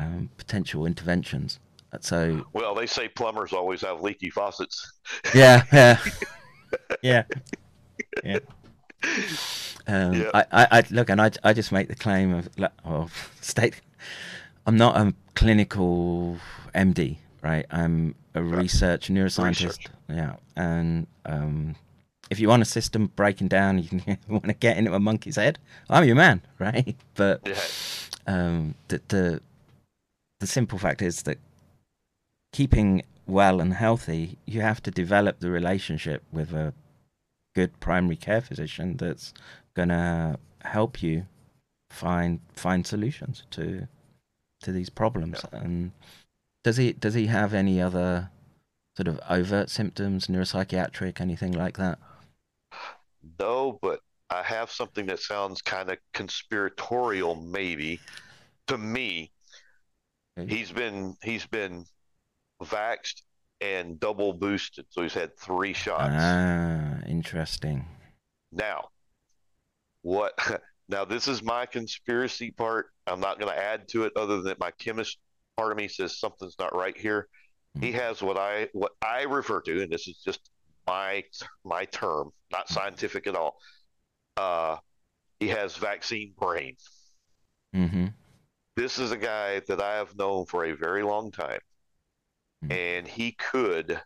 um, 0.00 0.30
potential 0.36 0.84
interventions. 0.84 1.60
So 2.00 2.44
well, 2.52 2.74
they 2.74 2.86
say 2.86 3.08
plumbers 3.08 3.52
always 3.52 3.82
have 3.82 4.00
leaky 4.00 4.30
faucets. 4.30 4.92
Yeah, 5.32 5.62
yeah, 5.72 6.00
yeah, 7.02 7.24
yeah. 8.24 8.38
Um, 9.86 10.14
yep. 10.14 10.30
I, 10.34 10.44
I, 10.50 10.66
I, 10.70 10.84
look, 10.90 11.10
and 11.10 11.20
I, 11.20 11.30
I 11.42 11.52
just 11.52 11.72
make 11.72 11.88
the 11.88 11.94
claim 11.94 12.34
of, 12.34 12.48
of 12.84 13.32
state. 13.40 13.80
I'm 14.66 14.76
not 14.76 14.96
a 14.96 15.14
clinical 15.34 16.38
MD, 16.74 17.18
right? 17.42 17.66
I'm 17.70 18.14
a 18.34 18.42
right. 18.42 18.62
research 18.62 19.08
neuroscientist. 19.08 19.64
Research. 19.64 19.86
Yeah, 20.08 20.36
and 20.56 21.06
um, 21.26 21.76
if 22.30 22.40
you 22.40 22.48
want 22.48 22.62
a 22.62 22.66
system 22.66 23.10
breaking 23.14 23.48
down, 23.48 23.78
you 24.06 24.16
want 24.28 24.46
to 24.46 24.54
get 24.54 24.76
into 24.76 24.94
a 24.94 25.00
monkey's 25.00 25.36
head. 25.36 25.58
I'm 25.90 26.04
your 26.04 26.16
man, 26.16 26.42
right? 26.58 26.96
But 27.14 27.42
yeah. 27.46 27.54
um, 28.26 28.74
the, 28.88 29.00
the 29.08 29.40
the 30.40 30.46
simple 30.46 30.78
fact 30.78 31.02
is 31.02 31.22
that 31.22 31.38
keeping 32.52 33.02
well 33.26 33.60
and 33.60 33.74
healthy, 33.74 34.38
you 34.46 34.60
have 34.60 34.82
to 34.82 34.90
develop 34.90 35.40
the 35.40 35.50
relationship 35.50 36.22
with 36.32 36.52
a 36.52 36.74
good 37.54 37.78
primary 37.80 38.16
care 38.16 38.40
physician 38.40 38.96
that's 38.96 39.32
gonna 39.74 40.38
help 40.62 41.02
you 41.02 41.26
find 41.90 42.40
find 42.54 42.86
solutions 42.86 43.44
to 43.50 43.86
to 44.62 44.72
these 44.72 44.90
problems. 44.90 45.44
Yeah. 45.52 45.60
And 45.60 45.92
does 46.62 46.76
he 46.76 46.92
does 46.92 47.14
he 47.14 47.26
have 47.26 47.54
any 47.54 47.80
other 47.80 48.30
sort 48.96 49.08
of 49.08 49.20
overt 49.28 49.70
symptoms, 49.70 50.26
neuropsychiatric, 50.26 51.20
anything 51.20 51.52
like 51.52 51.76
that? 51.78 51.98
No, 53.38 53.78
but 53.82 54.00
I 54.30 54.42
have 54.42 54.70
something 54.70 55.06
that 55.06 55.20
sounds 55.20 55.62
kind 55.62 55.90
of 55.90 55.98
conspiratorial, 56.12 57.36
maybe 57.36 58.00
to 58.66 58.78
me. 58.78 59.30
Okay. 60.38 60.52
He's 60.52 60.72
been 60.72 61.16
he's 61.22 61.46
been 61.46 61.84
vaxxed 62.62 63.22
and 63.60 64.00
double 64.00 64.32
boosted, 64.32 64.86
so 64.90 65.02
he's 65.02 65.14
had 65.14 65.36
three 65.38 65.72
shots. 65.72 66.14
Ah, 66.16 66.98
interesting. 67.06 67.86
Now, 68.52 68.88
what 70.04 70.32
now 70.88 71.04
this 71.04 71.28
is 71.28 71.42
my 71.42 71.66
conspiracy 71.66 72.50
part 72.50 72.86
i'm 73.06 73.20
not 73.20 73.38
going 73.38 73.52
to 73.52 73.58
add 73.58 73.88
to 73.88 74.04
it 74.04 74.12
other 74.16 74.40
than 74.42 74.54
my 74.58 74.70
chemist 74.78 75.18
part 75.56 75.72
of 75.72 75.78
me 75.78 75.88
says 75.88 76.18
something's 76.18 76.56
not 76.58 76.74
right 76.74 76.96
here 76.96 77.28
he 77.80 77.88
mm-hmm. 77.88 77.98
has 77.98 78.22
what 78.22 78.36
i 78.36 78.68
what 78.72 78.92
i 79.02 79.22
refer 79.22 79.60
to 79.60 79.82
and 79.82 79.90
this 79.90 80.06
is 80.06 80.20
just 80.24 80.50
my 80.86 81.22
my 81.64 81.84
term 81.86 82.30
not 82.52 82.68
scientific 82.68 83.26
at 83.26 83.34
all 83.34 83.56
uh 84.36 84.76
he 85.40 85.48
has 85.48 85.76
vaccine 85.76 86.32
brain 86.38 86.76
mm-hmm. 87.74 88.06
this 88.76 88.98
is 88.98 89.10
a 89.10 89.16
guy 89.16 89.60
that 89.68 89.80
I 89.80 89.96
have 89.96 90.16
known 90.16 90.46
for 90.46 90.64
a 90.64 90.72
very 90.72 91.02
long 91.02 91.30
time, 91.30 91.60
Mm. 92.64 92.72
and 92.72 93.08
he 93.08 93.32
could, 93.32 94.00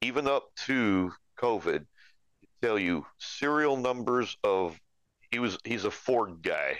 even 0.00 0.26
up 0.26 0.54
to 0.66 1.12
COVID, 1.38 1.86
tell 2.62 2.78
you 2.78 3.06
serial 3.18 3.76
numbers 3.76 4.36
of. 4.44 4.78
He 5.30 5.38
was 5.38 5.58
he's 5.64 5.84
a 5.84 5.90
Ford 5.90 6.42
guy, 6.42 6.78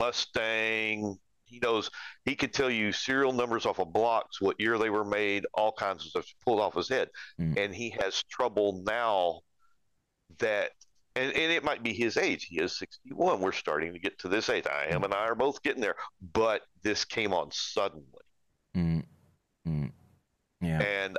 Mustang. 0.00 1.18
He 1.46 1.58
knows 1.60 1.90
he 2.24 2.34
could 2.34 2.52
tell 2.52 2.70
you 2.70 2.90
serial 2.90 3.32
numbers 3.32 3.66
off 3.66 3.78
of 3.78 3.92
blocks, 3.92 4.40
what 4.40 4.60
year 4.60 4.78
they 4.78 4.90
were 4.90 5.04
made, 5.04 5.46
all 5.54 5.72
kinds 5.72 6.04
of 6.04 6.10
stuff 6.10 6.26
pulled 6.44 6.60
off 6.60 6.74
his 6.74 6.88
head, 6.88 7.08
Mm. 7.40 7.58
and 7.58 7.74
he 7.74 7.90
has 8.00 8.22
trouble 8.24 8.82
now 8.84 9.40
that 10.38 10.70
and, 11.16 11.30
and 11.32 11.52
it 11.52 11.62
might 11.62 11.82
be 11.82 11.92
his 11.92 12.16
age. 12.16 12.46
He 12.46 12.58
is 12.60 12.76
61. 12.78 13.40
We're 13.40 13.52
starting 13.52 13.92
to 13.92 14.00
get 14.00 14.18
to 14.20 14.28
this 14.28 14.48
age. 14.48 14.66
I 14.66 14.86
am 14.86 15.04
and 15.04 15.14
I 15.14 15.26
are 15.26 15.36
both 15.36 15.62
getting 15.62 15.80
there, 15.80 15.94
but 16.32 16.62
this 16.82 17.04
came 17.04 17.32
on 17.32 17.50
suddenly. 17.52 18.04
Mm, 18.76 19.04
mm, 19.68 19.92
yeah. 20.60 20.82
And 20.82 21.18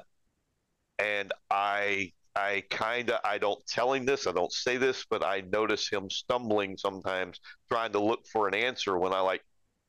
and 0.99 1.33
I 1.49 2.11
I 2.36 2.63
kind 2.69 3.09
of 3.09 3.19
I 3.23 3.38
don't 3.38 3.65
tell 3.65 3.93
him 3.93 4.05
this, 4.05 4.27
I 4.27 4.31
don't 4.33 4.51
say 4.51 4.77
this, 4.77 5.05
but 5.09 5.23
I 5.23 5.41
notice 5.51 5.89
him 5.89 6.09
stumbling 6.09 6.77
sometimes 6.77 7.39
trying 7.69 7.93
to 7.93 7.99
look 7.99 8.25
for 8.27 8.47
an 8.47 8.53
answer 8.53 8.97
when 8.97 9.13
I 9.13 9.21
like, 9.21 9.41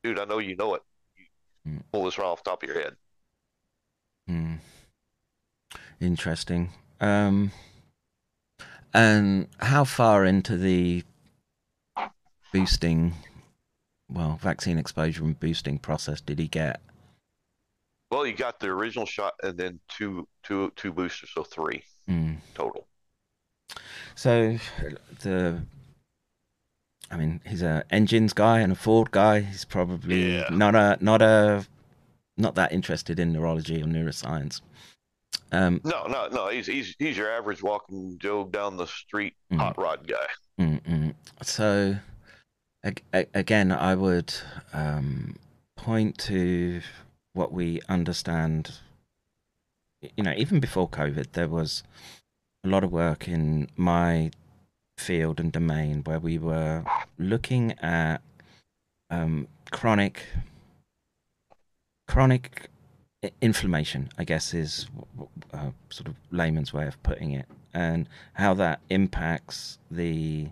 dude, 0.04 0.18
I 0.18 0.24
know 0.24 0.38
you 0.38 0.56
know 0.56 0.74
it. 0.74 0.82
You 1.16 1.24
Mm. 1.66 1.82
pull 1.90 2.04
this 2.04 2.16
right 2.16 2.26
off 2.26 2.44
the 2.44 2.50
top 2.50 2.62
of 2.62 2.68
your 2.68 2.80
head. 2.80 2.96
Mm. 4.30 4.60
Interesting. 6.00 6.70
Um, 7.00 7.50
and 8.94 9.48
how 9.58 9.82
far 9.82 10.24
into 10.24 10.56
the 10.56 11.02
boosting, 12.52 13.14
well, 14.08 14.38
vaccine 14.40 14.78
exposure 14.78 15.24
and 15.24 15.38
boosting 15.40 15.80
process 15.80 16.20
did 16.20 16.38
he 16.38 16.46
get? 16.46 16.80
Well, 18.12 18.24
you 18.24 18.34
got 18.34 18.60
the 18.60 18.68
original 18.68 19.06
shot 19.06 19.34
and 19.42 19.58
then 19.58 19.80
two 19.88 20.28
two 20.44 20.72
two 20.76 20.92
boosters, 20.92 21.30
so 21.34 21.42
three 21.42 21.82
Mm. 22.08 22.36
total. 22.54 22.86
So 24.14 24.58
the, 25.20 25.62
I 27.10 27.16
mean, 27.16 27.40
he's 27.46 27.62
a 27.62 27.84
engines 27.90 28.32
guy 28.32 28.60
and 28.60 28.72
a 28.72 28.76
Ford 28.76 29.10
guy. 29.10 29.40
He's 29.40 29.64
probably 29.64 30.36
Yeah. 30.36 30.48
not 30.50 30.74
a 30.74 30.96
not 31.00 31.22
a 31.22 31.66
not 32.36 32.54
that 32.54 32.72
interested 32.72 33.18
in 33.18 33.32
neurology 33.32 33.82
or 33.82 33.86
neuroscience. 33.86 34.60
Um, 35.52 35.80
No, 35.84 36.06
no, 36.06 36.28
no. 36.28 36.48
He's 36.48 36.66
he's 36.66 36.94
he's 36.98 37.16
your 37.16 37.30
average 37.30 37.62
walking 37.62 38.18
Joe 38.18 38.44
down 38.44 38.76
the 38.76 38.86
street 38.86 39.34
Mm. 39.52 39.58
hot 39.58 39.78
rod 39.78 40.06
guy. 40.06 40.26
Mm-mm. 40.60 41.14
So, 41.42 41.96
ag- 42.82 43.02
again, 43.12 43.70
I 43.72 43.94
would 43.94 44.32
um, 44.72 45.36
point 45.76 46.16
to 46.18 46.80
what 47.34 47.52
we 47.52 47.80
understand. 47.88 48.72
You 50.16 50.24
know, 50.24 50.34
even 50.36 50.60
before 50.60 50.88
COVID, 50.88 51.32
there 51.32 51.48
was 51.48 51.82
a 52.64 52.68
lot 52.68 52.84
of 52.84 52.92
work 52.92 53.28
in 53.28 53.68
my 53.76 54.30
field 54.98 55.40
and 55.40 55.52
domain 55.52 56.02
where 56.04 56.18
we 56.18 56.38
were 56.38 56.84
looking 57.18 57.72
at 57.80 58.18
um, 59.10 59.48
chronic 59.70 60.24
chronic 62.08 62.68
inflammation. 63.40 64.10
I 64.18 64.24
guess 64.24 64.54
is 64.54 64.86
uh, 65.52 65.70
sort 65.90 66.08
of 66.08 66.16
layman's 66.30 66.72
way 66.72 66.86
of 66.86 67.02
putting 67.02 67.32
it, 67.32 67.46
and 67.74 68.08
how 68.34 68.54
that 68.54 68.80
impacts 68.90 69.78
the 69.90 70.48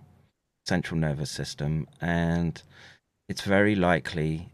central 0.67 0.99
nervous 0.99 1.31
system 1.31 1.87
and 2.01 2.63
it's 3.29 3.43
very 3.43 3.75
likely 3.75 4.49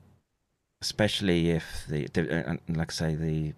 especially 0.82 1.50
if 1.50 1.84
the, 1.88 2.06
the 2.12 2.50
uh, 2.50 2.56
like 2.68 2.90
I 2.90 2.94
say 2.94 3.14
the 3.14 3.52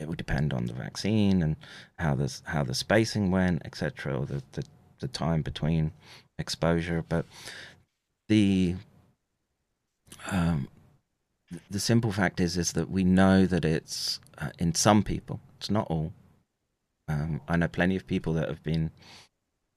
it 0.00 0.08
would 0.08 0.18
depend 0.18 0.52
on 0.52 0.66
the 0.66 0.72
vaccine 0.72 1.42
and 1.42 1.56
how 1.98 2.14
the 2.14 2.40
how 2.44 2.62
the 2.64 2.74
spacing 2.74 3.30
went 3.30 3.62
etc 3.64 4.18
or 4.18 4.26
the, 4.26 4.42
the 4.52 4.64
the 5.00 5.08
time 5.08 5.42
between 5.42 5.92
exposure 6.38 7.04
but 7.08 7.24
the 8.28 8.74
um 10.30 10.68
the 11.70 11.80
simple 11.80 12.12
fact 12.12 12.40
is 12.40 12.56
is 12.56 12.72
that 12.72 12.90
we 12.90 13.04
know 13.04 13.46
that 13.46 13.64
it's 13.64 14.20
uh, 14.38 14.50
in 14.58 14.74
some 14.74 15.02
people 15.02 15.40
it's 15.58 15.70
not 15.70 15.86
all 15.90 16.12
um, 17.10 17.40
I 17.48 17.56
know 17.56 17.68
plenty 17.68 17.96
of 17.96 18.06
people 18.06 18.32
that 18.34 18.48
have 18.48 18.62
been 18.62 18.90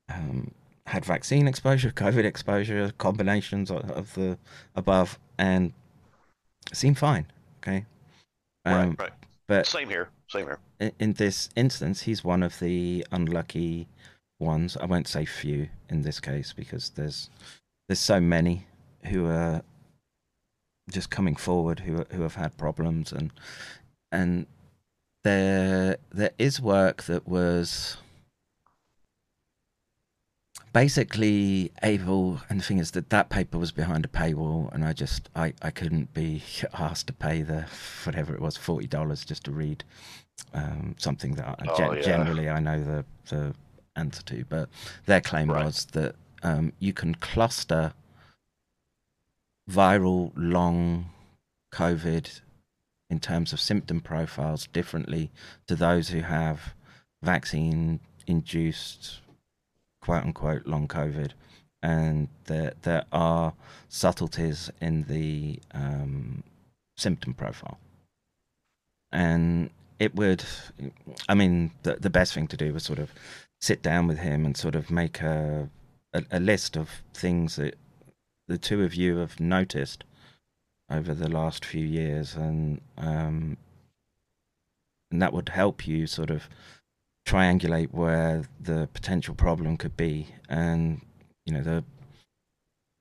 um, 0.10 0.52
had 0.86 1.06
vaccine 1.06 1.48
exposure, 1.48 1.92
COVID 1.96 2.26
exposure, 2.26 2.92
combinations 2.98 3.72
of, 3.72 3.90
of 3.92 4.14
the 4.14 4.38
above, 4.76 5.20
and 5.38 5.74
seem 6.72 6.96
fine. 6.96 7.26
Okay, 7.62 7.86
um, 8.66 8.96
right, 9.00 9.00
right. 9.00 9.12
But 9.58 9.68
Same 9.68 9.90
here. 9.90 10.10
Same 10.28 10.46
here. 10.46 10.60
in, 10.80 10.92
in 11.00 11.14
this 11.14 11.50
instance, 11.56 12.02
he's 12.02 12.24
one 12.24 12.42
of 12.42 12.60
the 12.60 13.06
unlucky 13.12 13.88
ones. 14.40 14.76
I 14.78 14.86
won't 14.86 15.08
say 15.08 15.26
few 15.26 15.70
in 15.90 16.02
this 16.02 16.20
case 16.20 16.54
because 16.54 16.90
there's 16.92 17.30
there's 17.88 18.00
so 18.00 18.20
many 18.20 18.66
who 19.06 19.28
are 19.28 19.62
just 20.90 21.10
coming 21.10 21.36
forward 21.36 21.82
who 21.82 22.06
who 22.12 22.24
have 22.24 22.36
had 22.36 22.58
problems 22.58 23.12
and 23.12 23.32
and 24.12 24.48
there 25.24 25.98
there 26.12 26.32
is 26.38 26.60
work 26.60 27.04
that 27.04 27.28
was 27.28 27.98
basically 30.74 31.72
able 31.84 32.42
and 32.50 32.60
the 32.60 32.64
thing 32.64 32.80
is 32.80 32.92
that 32.92 33.10
that 33.12 33.30
paper 33.30 33.58
was 33.60 33.72
behind 33.72 34.04
a 34.04 34.08
paywall 34.08 34.74
and 34.74 34.84
i 34.84 34.92
just 34.92 35.30
i 35.36 35.54
i 35.62 35.70
couldn't 35.70 36.14
be 36.14 36.42
asked 36.74 37.08
to 37.08 37.14
pay 37.14 37.42
the 37.44 37.66
whatever 38.04 38.34
it 38.34 38.42
was 38.42 38.58
$40 38.58 39.26
just 39.26 39.44
to 39.46 39.52
read 39.52 39.84
um, 40.54 40.96
something 40.98 41.36
that 41.36 41.48
I, 41.48 41.56
Oh, 41.70 41.78
gen- 41.78 41.96
yeah. 41.98 42.02
generally 42.02 42.50
i 42.50 42.60
know 42.60 42.84
the 42.84 43.06
the 43.30 43.54
answer 43.96 44.24
to 44.24 44.46
but 44.50 44.68
their 45.06 45.22
claim 45.22 45.52
Right. 45.52 45.66
was 45.66 45.86
that 45.94 46.16
um, 46.42 46.74
you 46.80 46.92
can 46.92 47.16
cluster 47.16 47.94
viral 49.70 50.32
long 50.36 51.10
covid 51.74 52.42
in 53.10 53.20
terms 53.20 53.54
of 53.54 53.60
symptom 53.62 54.02
profiles 54.02 54.68
differently 54.68 55.30
to 55.68 55.76
those 55.76 56.10
who 56.10 56.22
have 56.22 56.74
vaccine 57.22 58.00
induced 58.28 59.20
quote 60.04 60.26
unquote 60.26 60.68
long 60.68 60.88
COVID, 60.88 61.32
and 61.82 62.28
there 62.46 62.74
there 62.82 63.06
are 63.12 63.54
subtleties 63.88 64.70
in 64.82 65.04
the 65.04 65.60
um, 65.72 66.44
symptom 66.98 67.34
profile, 67.34 67.80
and 69.12 69.70
it 70.00 70.14
would, 70.16 70.44
I 71.30 71.34
mean, 71.34 71.72
the 71.84 71.96
the 71.96 72.10
best 72.10 72.34
thing 72.34 72.48
to 72.48 72.58
do 72.58 72.74
was 72.74 72.84
sort 72.84 73.00
of 73.00 73.12
sit 73.62 73.82
down 73.82 74.08
with 74.08 74.18
him 74.18 74.46
and 74.46 74.58
sort 74.58 74.76
of 74.76 74.92
make 74.92 75.22
a 75.22 75.70
a, 76.12 76.24
a 76.32 76.40
list 76.40 76.76
of 76.76 76.90
things 77.14 77.56
that 77.56 77.76
the 78.50 78.58
two 78.58 78.84
of 78.84 78.94
you 78.94 79.18
have 79.18 79.40
noticed 79.40 80.04
over 80.90 81.14
the 81.14 81.30
last 81.30 81.64
few 81.64 81.86
years, 81.86 82.36
and 82.36 82.82
um, 82.98 83.56
and 85.12 85.22
that 85.22 85.32
would 85.32 85.50
help 85.50 85.88
you 85.88 86.08
sort 86.08 86.30
of 86.30 86.50
triangulate 87.26 87.92
where 87.92 88.44
the 88.60 88.90
potential 88.94 89.36
problem 89.36 89.78
could 89.78 89.96
be. 89.98 90.28
And 90.50 91.02
you 91.46 91.54
know 91.54 91.62
the 91.62 91.84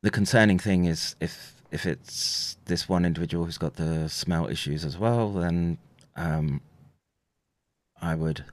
the 0.03 0.11
concerning 0.11 0.59
thing 0.59 0.85
is 0.85 1.17
if 1.21 1.63
if 1.71 1.87
it's 1.87 2.57
this 2.67 2.89
one 2.89 3.05
individual 3.05 3.45
who's 3.45 3.59
got 3.59 3.77
the 3.77 4.09
smell 4.09 4.49
issues 4.49 4.85
as 4.85 4.99
well 4.99 5.33
then 5.33 5.79
um 6.17 6.61
i 8.01 8.15
would 8.15 8.45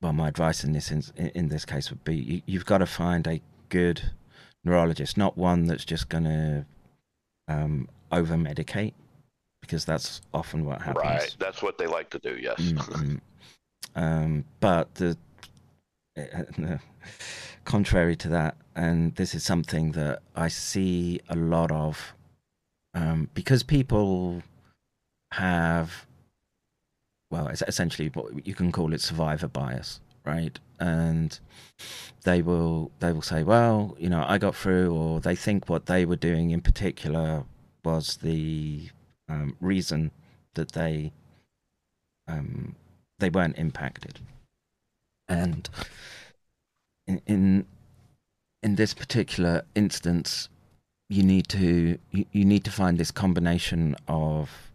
well 0.00 0.12
my 0.12 0.28
advice 0.28 0.64
in 0.64 0.72
this 0.72 0.90
in, 0.90 1.02
in 1.34 1.48
this 1.48 1.64
case 1.64 1.90
would 1.90 2.04
be 2.04 2.16
you, 2.16 2.42
you've 2.46 2.66
got 2.66 2.78
to 2.78 2.86
find 2.86 3.26
a 3.26 3.42
good 3.68 4.12
neurologist 4.64 5.16
not 5.16 5.36
one 5.36 5.66
that's 5.66 5.84
just 5.84 6.08
going 6.08 6.24
to 6.24 6.64
um 7.48 7.88
over 8.12 8.34
medicate 8.34 8.94
because 9.60 9.84
that's 9.84 10.20
often 10.32 10.64
what 10.64 10.82
happens 10.82 11.04
Right. 11.04 11.36
That's 11.38 11.62
what 11.62 11.78
they 11.78 11.86
like 11.86 12.10
to 12.10 12.18
do. 12.18 12.36
Yes. 12.40 12.60
Mm, 12.60 12.76
mm. 12.78 13.20
um, 13.94 14.44
but 14.60 14.94
the, 14.96 15.16
uh, 16.16 16.78
contrary 17.64 18.16
to 18.16 18.28
that, 18.28 18.56
and 18.74 19.14
this 19.16 19.34
is 19.34 19.44
something 19.44 19.92
that 19.92 20.22
I 20.34 20.48
see 20.48 21.20
a 21.28 21.36
lot 21.36 21.70
of, 21.70 22.14
um, 22.94 23.28
because 23.34 23.62
people 23.62 24.42
have, 25.32 26.06
well, 27.30 27.48
it's 27.48 27.62
essentially 27.66 28.08
what 28.08 28.46
you 28.46 28.54
can 28.54 28.72
call 28.72 28.92
it 28.92 29.00
survivor 29.00 29.48
bias, 29.48 30.00
right? 30.24 30.58
And 30.78 31.38
they 32.24 32.42
will 32.42 32.90
they 33.00 33.12
will 33.12 33.22
say, 33.22 33.42
well, 33.42 33.96
you 33.98 34.08
know, 34.08 34.24
I 34.26 34.38
got 34.38 34.56
through, 34.56 34.94
or 34.94 35.20
they 35.20 35.36
think 35.36 35.68
what 35.68 35.86
they 35.86 36.04
were 36.04 36.16
doing 36.16 36.50
in 36.50 36.60
particular 36.60 37.44
was 37.84 38.16
the 38.18 38.88
um, 39.30 39.56
reason 39.60 40.10
that 40.54 40.72
they 40.72 41.12
um, 42.26 42.74
they 43.18 43.30
weren't 43.30 43.56
impacted. 43.58 44.20
And 45.28 45.68
in, 47.06 47.22
in 47.26 47.66
in 48.62 48.74
this 48.76 48.92
particular 48.94 49.62
instance, 49.74 50.48
you 51.08 51.22
need 51.22 51.48
to 51.48 51.98
you, 52.10 52.24
you 52.32 52.44
need 52.44 52.64
to 52.64 52.70
find 52.70 52.98
this 52.98 53.10
combination 53.10 53.96
of 54.08 54.72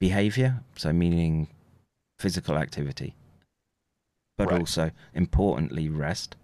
behavior, 0.00 0.60
so 0.76 0.92
meaning 0.92 1.48
physical 2.18 2.56
activity, 2.56 3.14
but 4.36 4.50
Right. 4.50 4.60
also 4.60 4.90
importantly 5.14 5.88
rest, 5.88 6.36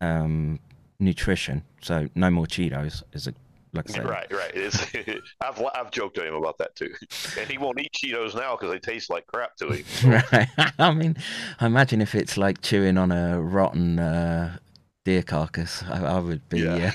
um, 0.00 0.60
nutrition. 0.98 1.62
So 1.80 2.08
no 2.14 2.30
more 2.30 2.46
Cheetos 2.46 3.02
is 3.12 3.26
a 3.26 3.34
like 3.74 3.90
I 3.90 3.92
say, 3.94 4.00
Right, 4.02 4.32
right. 4.32 4.50
It's, 4.54 4.78
I've 5.40 5.62
I've 5.74 5.90
joked 5.90 6.16
to 6.16 6.26
him 6.26 6.34
about 6.34 6.58
that 6.58 6.74
too, 6.76 6.92
and 7.38 7.48
he 7.50 7.58
won't 7.58 7.80
eat 7.80 7.92
Cheetos 7.92 8.34
now 8.34 8.56
because 8.56 8.70
they 8.72 8.78
taste 8.78 9.10
like 9.10 9.26
crap 9.26 9.56
to 9.56 9.68
him. 9.70 9.84
right. 10.32 10.48
I 10.78 10.92
mean, 10.92 11.16
I 11.60 11.66
imagine 11.66 12.00
if 12.00 12.14
it's 12.14 12.36
like 12.36 12.60
chewing 12.62 12.96
on 12.98 13.12
a 13.12 13.40
rotten 13.40 13.98
uh, 13.98 14.56
deer 15.04 15.22
carcass, 15.22 15.82
I, 15.82 16.04
I 16.04 16.18
would 16.20 16.48
be. 16.48 16.60
Yeah. 16.60 16.92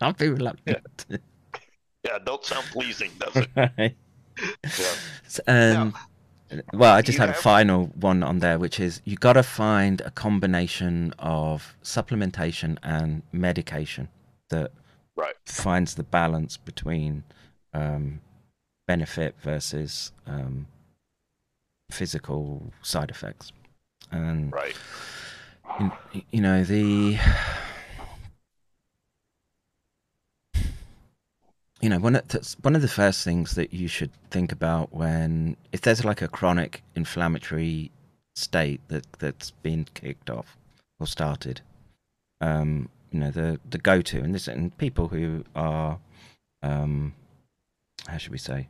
Uh, 0.00 0.06
I'd 0.06 0.16
be 0.16 0.28
reluctant. 0.28 1.06
Yeah, 2.06 2.18
don't 2.24 2.44
sound 2.44 2.64
pleasing, 2.66 3.10
does 3.18 3.36
it? 3.36 3.48
right. 3.56 3.96
Yeah. 4.62 4.94
S- 5.26 5.40
Um, 5.46 5.94
well, 6.72 6.94
I 6.94 7.02
just 7.02 7.18
you 7.18 7.20
had 7.20 7.30
a 7.30 7.34
final 7.34 7.86
one 7.94 8.22
on 8.22 8.38
there, 8.40 8.58
which 8.58 8.80
is 8.80 9.00
you 9.04 9.16
got 9.16 9.34
to 9.34 9.42
find 9.42 10.00
a 10.00 10.10
combination 10.10 11.12
of 11.18 11.76
supplementation 11.82 12.78
and 12.82 13.22
medication 13.32 14.08
that 14.48 14.72
Right. 15.20 15.36
finds 15.46 15.94
the 15.94 16.02
balance 16.02 16.56
between 16.56 17.24
um, 17.74 18.20
benefit 18.88 19.34
versus 19.40 20.12
um, 20.26 20.66
physical 21.90 22.72
side 22.82 23.10
effects. 23.10 23.52
And 24.10 24.52
Right. 24.52 24.74
you, 25.78 26.22
you 26.30 26.40
know 26.40 26.64
the 26.64 27.18
you 31.80 31.88
know 31.88 31.98
one 31.98 32.16
of 32.16 32.26
the, 32.28 32.56
one 32.62 32.74
of 32.76 32.82
the 32.82 32.88
first 32.88 33.24
things 33.24 33.54
that 33.54 33.72
you 33.72 33.88
should 33.88 34.10
think 34.30 34.52
about 34.52 34.92
when 34.92 35.56
if 35.72 35.80
there's 35.80 36.04
like 36.04 36.22
a 36.22 36.28
chronic 36.28 36.82
inflammatory 36.94 37.90
state 38.34 38.80
that 38.88 39.06
that's 39.18 39.50
been 39.50 39.86
kicked 39.94 40.30
off 40.30 40.56
or 40.98 41.06
started 41.06 41.60
um 42.40 42.88
you 43.10 43.18
know 43.20 43.30
the 43.30 43.58
the 43.68 43.78
go 43.78 44.00
to 44.02 44.18
and 44.20 44.34
this 44.34 44.48
and 44.48 44.76
people 44.78 45.08
who 45.08 45.44
are 45.54 45.98
um 46.62 47.12
how 48.06 48.16
should 48.16 48.32
we 48.32 48.38
say 48.38 48.68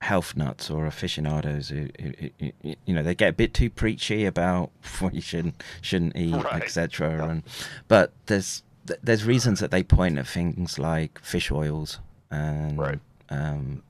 health 0.00 0.34
nuts 0.34 0.70
or 0.70 0.86
aficionados 0.86 1.68
who, 1.68 1.88
who, 2.00 2.12
who, 2.40 2.52
you 2.86 2.94
know 2.94 3.02
they 3.02 3.14
get 3.14 3.28
a 3.28 3.32
bit 3.34 3.52
too 3.52 3.68
preachy 3.68 4.24
about 4.24 4.70
what 5.00 5.14
you 5.14 5.20
shouldn't 5.20 5.62
shouldn't 5.82 6.16
eat 6.16 6.32
Right. 6.34 6.62
etc 6.62 7.28
and 7.28 7.42
but 7.86 8.12
there's 8.26 8.62
there's 9.02 9.24
reasons 9.24 9.60
that 9.60 9.70
they 9.70 9.82
point 9.82 10.18
at 10.18 10.26
things 10.26 10.78
like 10.78 11.18
fish 11.20 11.50
oils 11.52 11.98
and 12.30 12.78
Right. 12.78 12.98
um 13.28 13.82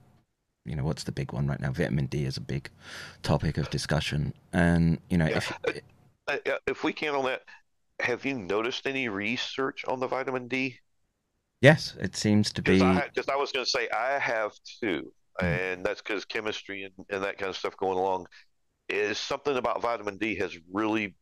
you 0.66 0.74
know 0.74 0.82
what's 0.84 1.04
the 1.04 1.12
big 1.12 1.32
one 1.32 1.46
right 1.46 1.60
now 1.60 1.70
vitamin 1.70 2.06
d 2.06 2.24
is 2.24 2.36
a 2.36 2.40
big 2.40 2.70
topic 3.22 3.56
of 3.56 3.70
discussion 3.70 4.34
and 4.52 4.98
you 5.08 5.16
know 5.16 5.26
Yeah. 5.26 5.36
if 5.36 5.52
Uh, 6.28 6.36
uh, 6.46 6.58
If 6.66 6.82
we 6.84 6.92
can 6.92 7.14
on 7.14 7.24
that, 7.24 7.42
have 8.02 8.24
you 8.24 8.34
noticed 8.38 8.86
any 8.86 9.08
research 9.08 9.84
on 9.86 10.00
the 10.00 10.06
vitamin 10.06 10.48
D? 10.48 10.78
yes 11.60 11.94
it 12.00 12.16
seems 12.16 12.52
to 12.52 12.62
be 12.62 12.78
Because 12.78 13.28
I 13.28 13.36
was 13.36 13.52
going 13.52 13.64
to 13.64 13.70
say 13.70 13.88
I 13.90 14.18
have 14.18 14.52
too, 14.80 15.12
Mm. 15.40 15.72
and 15.74 15.86
that's 15.86 16.02
because 16.02 16.24
chemistry 16.24 16.82
and, 16.84 16.92
and 17.08 17.22
that 17.24 17.38
kind 17.38 17.48
of 17.48 17.56
stuff 17.56 17.76
going 17.76 17.96
along 17.96 18.26
is 18.88 19.16
something 19.16 19.56
about 19.56 19.80
vitamin 19.80 20.18
D 20.18 20.34
has 20.36 20.58
really 20.72 21.14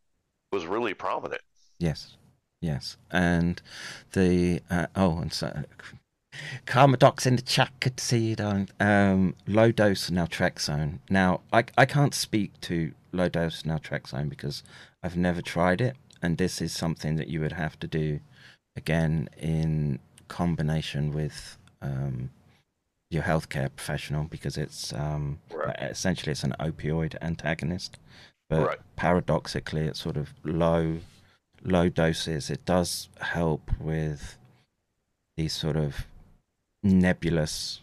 was 0.51 0.67
really 0.67 0.95
prominent. 0.95 1.43
Yes, 1.79 2.17
yes, 2.61 2.97
and 3.11 3.61
the 4.13 4.61
uh, 4.71 4.87
oh, 4.97 5.19
and 5.19 5.33
so 5.33 5.65
Karma 6.67 6.97
Doc's 6.97 7.27
in 7.27 7.37
the 7.37 7.43
chat. 7.43 7.71
Good 7.81 7.97
to 7.99 8.05
see 8.05 8.19
you, 8.31 8.37
darling. 8.37 8.69
Um, 8.81 9.35
low 9.47 9.71
dose 9.73 10.11
naltrexone. 10.11 10.99
Now, 11.11 11.41
I 11.53 11.65
I 11.77 11.85
can't 11.87 12.15
speak 12.15 12.61
to 12.63 12.93
low 13.13 13.29
dose 13.29 13.63
naltrexone 13.63 14.29
because 14.29 14.63
I've 15.03 15.17
never 15.17 15.43
tried 15.43 15.81
it, 15.81 15.97
and 16.23 16.39
this 16.39 16.61
is 16.61 16.73
something 16.73 17.17
that 17.17 17.29
you 17.29 17.41
would 17.41 17.53
have 17.53 17.79
to 17.81 17.87
do 17.87 18.21
again 18.77 19.29
in 19.39 19.99
combination 20.29 21.13
with 21.13 21.57
um, 21.83 22.31
your 23.11 23.23
healthcare 23.23 23.71
professional 23.75 24.25
because 24.25 24.57
it's 24.57 24.93
um, 24.93 25.39
Right. 25.53 25.77
essentially 25.81 26.33
it's 26.33 26.45
an 26.45 26.55
opioid 26.61 27.17
antagonist, 27.23 27.99
but 28.51 28.67
Right. 28.67 28.79
paradoxically, 28.97 29.83
it's 29.83 30.01
sort 30.01 30.17
of 30.17 30.35
low 30.45 30.99
low 31.65 31.89
doses. 31.89 32.51
It 32.51 32.65
does 32.65 33.09
help 33.21 33.71
with 33.81 34.39
these 35.37 35.53
sort 35.53 35.77
of 35.77 36.07
nebulous 36.85 37.81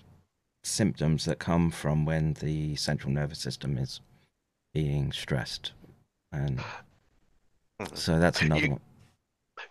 symptoms 0.64 1.26
that 1.26 1.40
come 1.40 1.70
from 1.72 2.06
when 2.06 2.34
the 2.36 2.76
central 2.78 3.12
nervous 3.12 3.40
system 3.40 3.78
is 3.78 4.00
being 4.74 5.12
stressed, 5.12 5.72
and. 6.32 6.62
so 7.94 8.20
that's 8.20 8.42
another 8.42 8.62
You- 8.62 8.72
one. 8.72 8.82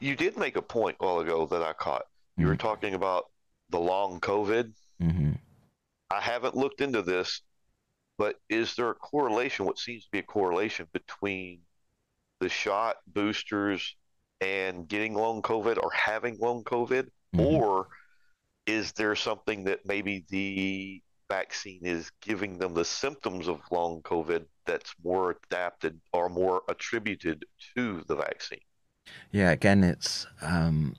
You 0.01 0.17
did 0.17 0.37
make 0.37 0.57
a 0.57 0.63
point 0.63 0.97
a 1.01 1.05
while 1.05 1.21
ago 1.21 1.47
that 1.47 1.63
I 1.63 1.73
caught. 1.75 2.07
You 2.37 2.47
were 2.47 2.55
Mhm. 2.57 2.61
talking 2.61 2.95
about 2.95 3.31
the 3.71 3.79
long 3.81 4.21
COVID. 4.21 4.73
hmm 4.99 5.33
I 6.11 6.21
haven't 6.21 6.55
looked 6.55 6.81
into 6.81 7.03
this, 7.03 7.43
but 8.19 8.41
is 8.49 8.77
there 8.77 8.91
a 8.91 8.95
correlation? 8.95 9.67
What 9.67 9.79
seems 9.79 10.05
to 10.05 10.11
be 10.11 10.21
a 10.21 10.23
correlation 10.23 10.89
between 10.93 11.63
the 12.41 12.49
shot 12.49 12.99
boosters 13.07 13.97
and 14.41 14.87
getting 14.87 15.15
long 15.15 15.43
COVID 15.43 15.83
or 15.83 15.91
having 15.93 16.39
long 16.39 16.63
COVID? 16.65 17.11
Mhm. 17.35 17.41
Or 17.45 17.89
is 18.67 18.93
there 18.93 19.17
something 19.17 19.65
that 19.65 19.85
maybe 19.87 20.25
the 20.29 21.03
vaccine 21.29 21.85
is 21.87 22.11
giving 22.21 22.59
them 22.59 22.75
the 22.75 22.85
symptoms 22.85 23.49
of 23.49 23.61
long 23.71 24.03
COVID 24.03 24.47
that's 24.67 24.95
more 25.05 25.37
adapted 25.45 26.01
or 26.13 26.29
more 26.29 26.63
attributed 26.69 27.45
to 27.77 28.03
the 28.09 28.17
vaccine? 28.17 28.61
Yeah, 29.33 29.51
again, 29.51 29.85
it's 29.85 30.27
um, 30.41 30.95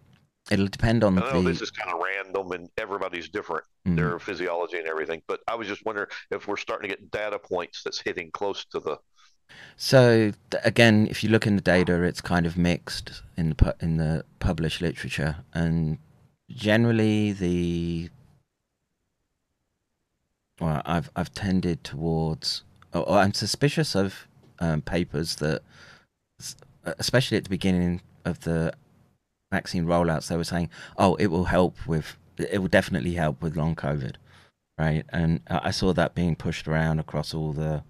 it'll 0.52 0.68
depend 0.68 1.04
on 1.04 1.18
I 1.18 1.22
know 1.34 1.42
the. 1.42 1.50
this 1.50 1.62
is 1.62 1.72
kind 1.72 1.92
of 1.94 2.00
random 2.04 2.52
and 2.52 2.70
everybody's 2.78 3.30
different, 3.30 3.66
Mhm. 3.88 3.96
their 3.96 4.20
physiology 4.20 4.78
and 4.78 4.88
everything, 4.88 5.22
but 5.28 5.42
I 5.48 5.56
was 5.56 5.68
just 5.68 5.86
wondering 5.86 6.08
if 6.32 6.48
we're 6.48 6.58
starting 6.58 6.90
to 6.90 6.96
get 6.96 7.12
data 7.12 7.40
points 7.40 7.84
that's 7.84 8.00
hitting 8.02 8.32
close 8.32 8.66
to 8.66 8.80
the 8.80 8.98
So 9.78 10.32
again, 10.64 11.08
if 11.10 11.24
you 11.24 11.30
look 11.30 11.46
in 11.48 11.56
the 11.56 11.62
data, 11.62 12.02
it's 12.04 12.22
kind 12.22 12.46
of 12.46 12.58
mixed 12.58 13.22
in 13.38 13.50
the 13.50 13.56
pu- 13.56 13.74
in 13.86 13.98
the 13.98 14.26
published 14.40 14.82
literature, 14.82 15.38
and 15.54 15.98
generally 16.50 17.32
the 17.34 18.10
well, 20.60 20.82
I've 20.86 21.10
I've 21.16 21.34
tended 21.34 21.84
towards, 21.84 22.64
or, 22.94 23.08
or 23.08 23.18
I'm 23.18 23.34
suspicious 23.34 23.96
of 23.96 24.28
um, 24.60 24.82
papers 24.82 25.36
that, 25.38 25.62
especially 26.86 27.38
at 27.38 27.44
the 27.44 27.50
beginning 27.50 28.02
of 28.24 28.42
the 28.42 28.74
vaccine 29.52 29.86
rollouts, 29.86 30.28
they 30.28 30.38
were 30.38 30.44
saying, 30.44 30.70
"Oh, 30.98 31.16
it 31.16 31.28
will 31.28 31.46
help 31.46 31.88
with, 31.88 32.18
it 32.38 32.60
will 32.62 32.68
definitely 32.68 33.14
help 33.14 33.42
with 33.42 33.58
long 33.58 33.76
COVID," 33.76 34.16
right? 34.78 35.06
And 35.10 35.42
I 35.50 35.62
I 35.66 35.72
saw 35.72 35.94
that 35.94 36.16
being 36.16 36.36
pushed 36.36 36.68
around 36.68 37.00
across 37.00 37.34
all 37.34 37.54
the 37.54 37.84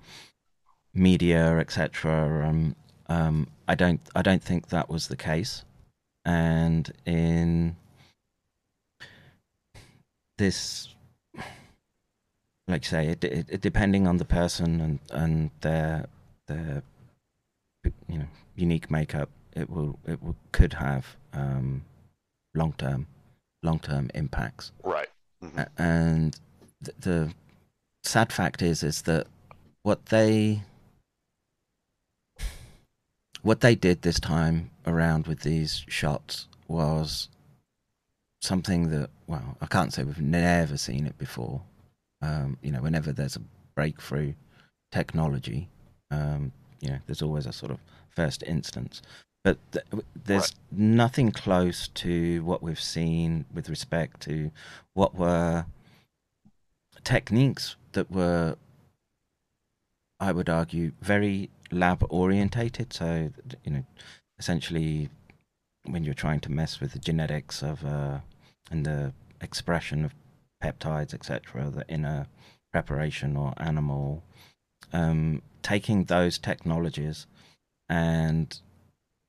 media, 0.93 1.59
etc. 1.59 2.47
Um, 2.47 2.75
um, 3.07 3.47
I 3.67 3.75
don't, 3.75 4.01
I 4.15 4.21
don't 4.21 4.43
think 4.43 4.69
that 4.69 4.89
was 4.89 5.07
the 5.07 5.17
case, 5.17 5.63
and 6.23 6.91
in 7.05 7.75
this, 10.37 10.94
like 12.67 12.83
you 12.85 12.89
say, 12.89 13.07
it, 13.07 13.23
it, 13.23 13.45
it 13.49 13.61
depending 13.61 14.07
on 14.07 14.17
the 14.17 14.25
person 14.25 14.81
and 14.81 14.99
and 15.11 15.51
their 15.61 16.07
their 16.47 16.83
you 18.07 18.17
know 18.19 18.27
unique 18.55 18.89
makeup, 18.89 19.29
it 19.53 19.69
will 19.69 19.99
it 20.07 20.21
will, 20.23 20.35
could 20.51 20.73
have 20.73 21.15
um, 21.33 21.83
long 22.53 22.73
term 22.73 23.07
long 23.63 23.79
term 23.79 24.09
impacts. 24.13 24.71
right. 24.83 25.09
Mhm. 25.43 25.67
And 25.77 26.39
th- 26.83 26.97
the 26.99 27.33
sad 28.03 28.31
fact 28.31 28.61
is 28.61 28.83
is 28.83 29.01
that 29.03 29.27
what 29.83 30.07
they 30.07 30.63
what 33.41 33.61
they 33.61 33.75
did 33.75 34.01
this 34.01 34.19
time 34.19 34.71
around 34.87 35.27
with 35.27 35.41
these 35.41 35.83
shots 35.87 36.47
was 36.67 37.29
something 38.41 38.89
that 38.89 39.09
well 39.27 39.57
I 39.61 39.65
can't 39.67 39.93
say 39.93 40.03
we've 40.03 40.21
never 40.21 40.77
seen 40.77 41.05
it 41.05 41.17
before 41.17 41.61
um, 42.25 42.57
you 42.61 42.71
know 42.71 42.81
whenever 42.81 43.11
there's 43.11 43.35
a 43.35 43.41
breakthrough 43.75 44.33
technology 44.91 45.69
um, 46.11 46.51
you 46.81 46.89
know 46.89 46.99
there's 47.05 47.21
always 47.21 47.45
a 47.45 47.53
sort 47.53 47.71
of 47.71 47.79
first 48.09 48.43
instance. 48.43 49.01
But 49.43 49.59
th- 49.71 49.85
there's 50.25 50.55
nothing 50.71 51.31
close 51.31 51.87
to 51.89 52.43
what 52.43 52.63
we've 52.63 52.81
seen 52.81 53.45
with 53.53 53.69
respect 53.69 54.21
to 54.21 54.51
what 54.93 55.13
were 55.13 55.65
techniques 57.03 57.75
that 57.91 58.09
were 58.09 58.55
I 60.19 60.31
would 60.31 60.49
argue 60.49 60.93
very 61.01 61.49
lab 61.71 62.03
orientated. 62.09 62.93
So 62.93 63.31
you 63.63 63.71
know 63.71 63.83
essentially 64.39 65.09
when 65.83 66.03
you're 66.03 66.15
trying 66.15 66.39
to 66.41 66.51
mess 66.51 66.79
with 66.79 66.93
the 66.93 66.99
genetics 66.99 67.61
of 67.61 67.85
uh, 67.85 68.19
and 68.71 68.85
the 68.85 69.13
expression 69.41 70.03
of 70.05 70.13
peptides, 70.63 71.13
etc., 71.13 71.69
that 71.69 71.89
in 71.89 72.05
a 72.05 72.27
preparation 72.71 73.35
or 73.37 73.53
animal, 73.57 74.23
um, 74.93 75.41
taking 75.61 76.05
those 76.05 76.37
technologies 76.37 77.27
and 77.89 78.59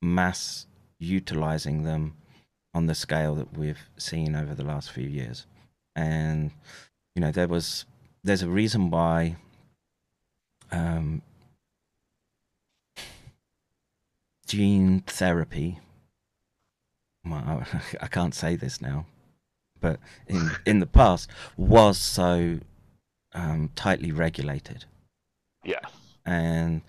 mass 0.03 0.67
utilizing 0.99 1.83
them 1.83 2.17
on 2.75 2.87
the 2.87 2.95
scale 2.95 3.35
that 3.35 3.57
we've 3.57 3.89
seen 3.97 4.35
over 4.37 4.55
the 4.55 4.65
last 4.65 4.91
few 4.91 5.07
years. 5.07 5.47
And 5.95 6.51
you 7.15 7.21
know, 7.21 7.33
there 7.33 7.49
was 7.49 7.87
there's 8.23 8.43
a 8.43 8.49
reason 8.49 8.91
why 8.91 9.37
um, 10.71 11.23
gene 14.47 15.03
therapy. 15.07 15.79
Well, 17.25 17.65
I 18.01 18.09
can't 18.09 18.35
say 18.35 18.57
this 18.57 18.81
now, 18.81 19.07
but 19.81 19.99
in 20.27 20.51
in 20.65 20.79
the 20.81 20.87
past 20.87 21.31
was 21.57 21.99
so 21.99 22.59
um, 23.35 23.71
tightly 23.75 24.13
regulated, 24.13 24.85
Yeah, 25.65 25.81
and 26.25 26.83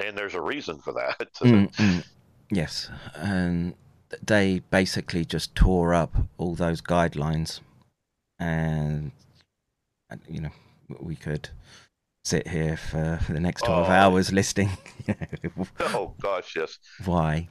and 0.00 0.16
there's 0.16 0.34
a 0.34 0.40
reason 0.40 0.78
for 0.78 0.92
that. 0.94 1.28
Mm, 1.42 1.70
mm, 1.76 2.04
yes, 2.50 2.90
and 3.14 3.74
they 4.22 4.60
basically 4.70 5.24
just 5.24 5.54
tore 5.54 5.94
up 5.94 6.14
all 6.38 6.54
those 6.54 6.80
guidelines, 6.80 7.60
and 8.38 9.12
and, 10.10 10.20
you 10.28 10.40
know 10.40 10.50
we 11.00 11.14
could 11.16 11.50
sit 12.24 12.48
here 12.48 12.76
for 12.76 13.20
the 13.28 13.40
next 13.40 13.62
twelve 13.64 13.88
Oh. 13.88 13.92
hours 13.92 14.32
listing 14.32 14.70
you 15.06 15.14
know, 15.56 15.66
oh 15.80 16.14
gosh, 16.20 16.56
yes. 16.56 16.78
why, 17.04 17.48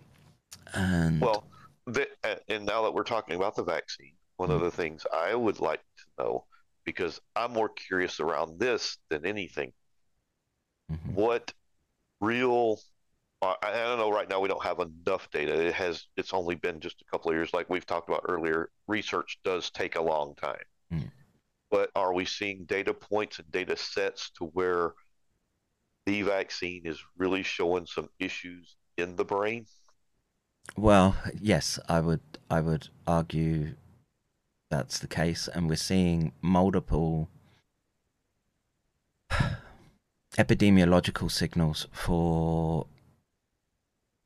and 0.74 1.22
Well, 1.22 1.46
the, 1.86 2.08
uh, 2.24 2.36
and 2.48 2.66
now 2.66 2.84
that 2.84 2.94
we're 2.94 3.04
talking 3.04 3.36
about 3.36 3.56
the 3.56 3.64
vaccine, 3.64 4.14
one 4.38 4.52
of 4.52 4.62
the 4.62 4.72
things 4.72 5.06
I 5.12 5.36
would 5.36 5.60
like 5.60 5.82
to 5.98 6.24
know, 6.24 6.46
because 6.86 7.20
I'm 7.36 7.52
more 7.54 7.70
curious 7.70 8.20
around 8.20 8.60
this 8.60 8.98
than 9.10 9.26
anything, 9.26 9.74
Mhm. 10.92 11.14
what 11.14 11.54
real 12.22 12.80
I 13.42 13.56
I 13.62 13.72
don't 13.72 14.00
know 14.00 14.10
right 14.12 14.28
now 14.30 14.40
we 14.40 14.48
don't 14.48 14.64
have 14.64 14.80
enough 14.80 15.30
data. 15.30 15.54
It 15.68 15.74
has 15.76 16.08
it's 16.16 16.34
only 16.34 16.56
been 16.56 16.80
just 16.80 17.02
a 17.02 17.06
couple 17.06 17.30
of 17.30 17.36
years 17.38 17.54
like 17.54 17.70
we've 17.70 17.86
talked 17.86 18.10
about 18.10 18.26
earlier. 18.28 18.72
Research 18.88 19.38
does 19.44 19.70
take 19.70 19.96
a 19.96 20.02
long 20.02 20.34
time. 20.36 20.64
Mm. 20.92 21.12
But 21.70 21.92
are 21.96 22.14
we 22.14 22.26
seeing 22.26 22.66
data 22.66 22.94
points 22.94 23.38
and 23.40 23.52
data 23.52 23.76
sets 23.76 24.32
to 24.32 24.46
where 24.46 24.94
the 26.06 26.22
vaccine 26.24 26.86
is 26.88 27.04
really 27.18 27.44
showing 27.44 27.86
some 27.86 28.10
issues 28.18 28.76
in 28.98 29.16
the 29.18 29.26
brain? 29.26 29.68
Well, 30.76 31.16
yes, 31.40 31.80
I 31.88 32.00
would 32.00 32.22
I 32.50 32.62
would 32.62 32.90
argue 33.06 33.76
that's 34.70 35.00
the 35.00 35.08
case, 35.08 35.48
and 35.48 35.70
we're 35.70 35.76
seeing 35.76 36.34
multiple 36.42 37.30
epidemiological 40.38 41.32
signals 41.32 41.88
for 41.92 42.88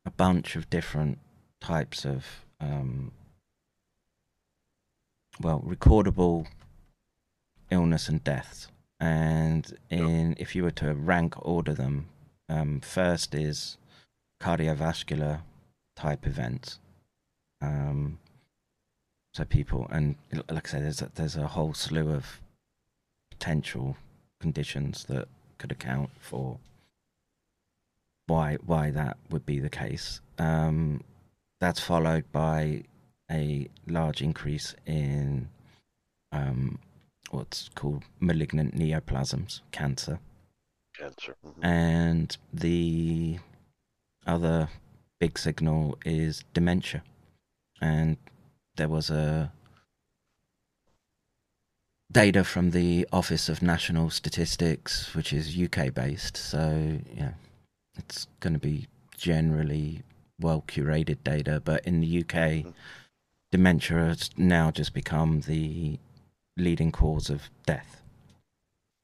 a 0.06 0.12
bunch 0.12 0.56
of 0.56 0.70
different 0.70 1.20
types 1.60 2.06
of 2.06 2.26
um, 2.60 3.12
well 5.39 5.62
recordable 5.66 6.48
illness 7.70 8.10
and 8.10 8.24
deaths. 8.24 8.68
And 9.00 9.78
in 9.89 10.36
if 10.38 10.56
you 10.56 10.64
were 10.64 10.72
to 10.72 10.94
rank 10.94 11.34
order 11.38 11.74
them, 11.74 12.08
um, 12.50 12.82
first 12.82 13.34
is 13.34 13.78
cardiovascular 14.42 15.42
type 15.96 16.28
events. 16.28 16.80
Um, 17.62 18.20
so 19.34 19.46
people, 19.46 19.88
and 19.92 20.16
like 20.50 20.68
I 20.68 20.72
say, 20.72 20.82
there's 20.82 21.02
a, 21.02 21.10
there's 21.16 21.36
a 21.36 21.48
whole 21.48 21.74
slew 21.74 22.12
of 22.12 22.42
potential 23.30 23.96
conditions 24.40 25.06
that 25.06 25.28
could 25.58 25.72
account 25.72 26.10
for 26.20 26.58
why 28.28 28.56
why 28.66 28.92
that 28.92 29.18
would 29.30 29.46
be 29.46 29.60
the 29.60 29.70
case. 29.70 30.22
Um, 30.38 31.02
that's 31.60 31.80
followed 31.80 32.26
by 32.32 32.84
a 33.30 33.68
large 33.88 34.22
increase 34.22 34.76
in 34.86 35.48
um, 36.32 36.80
what's 37.30 37.70
called 37.76 38.04
malignant 38.20 38.76
neoplasms, 38.76 39.62
cancer 39.72 40.20
Cancer. 40.98 41.36
Mhm. 41.46 41.64
and 41.64 42.38
the 42.54 43.40
other 44.26 44.70
big 45.20 45.38
signal 45.38 45.98
is 46.06 46.44
dementia 46.54 47.04
and 47.80 48.18
there 48.82 48.90
was 48.90 49.12
a 49.12 49.52
data 52.12 52.44
from 52.44 52.72
the 52.72 53.08
office 53.14 53.48
of 53.48 53.62
national 53.62 54.10
statistics 54.10 55.14
which 55.14 55.32
is 55.32 55.56
uk 55.56 55.94
based 55.94 56.36
so 56.36 56.98
yeah 57.16 57.34
it's 58.00 58.26
going 58.40 58.54
to 58.54 58.60
be 58.60 58.88
generally 59.16 60.02
well 60.40 60.64
curated 60.68 61.18
data 61.24 61.62
but 61.64 61.86
in 61.86 62.02
the 62.02 62.12
uk 62.22 62.66
dementia 63.52 64.00
has 64.00 64.32
now 64.36 64.72
just 64.72 64.96
become 64.96 65.42
the 65.42 66.00
leading 66.58 66.92
cause 66.92 67.30
of 67.30 67.52
death 67.68 68.02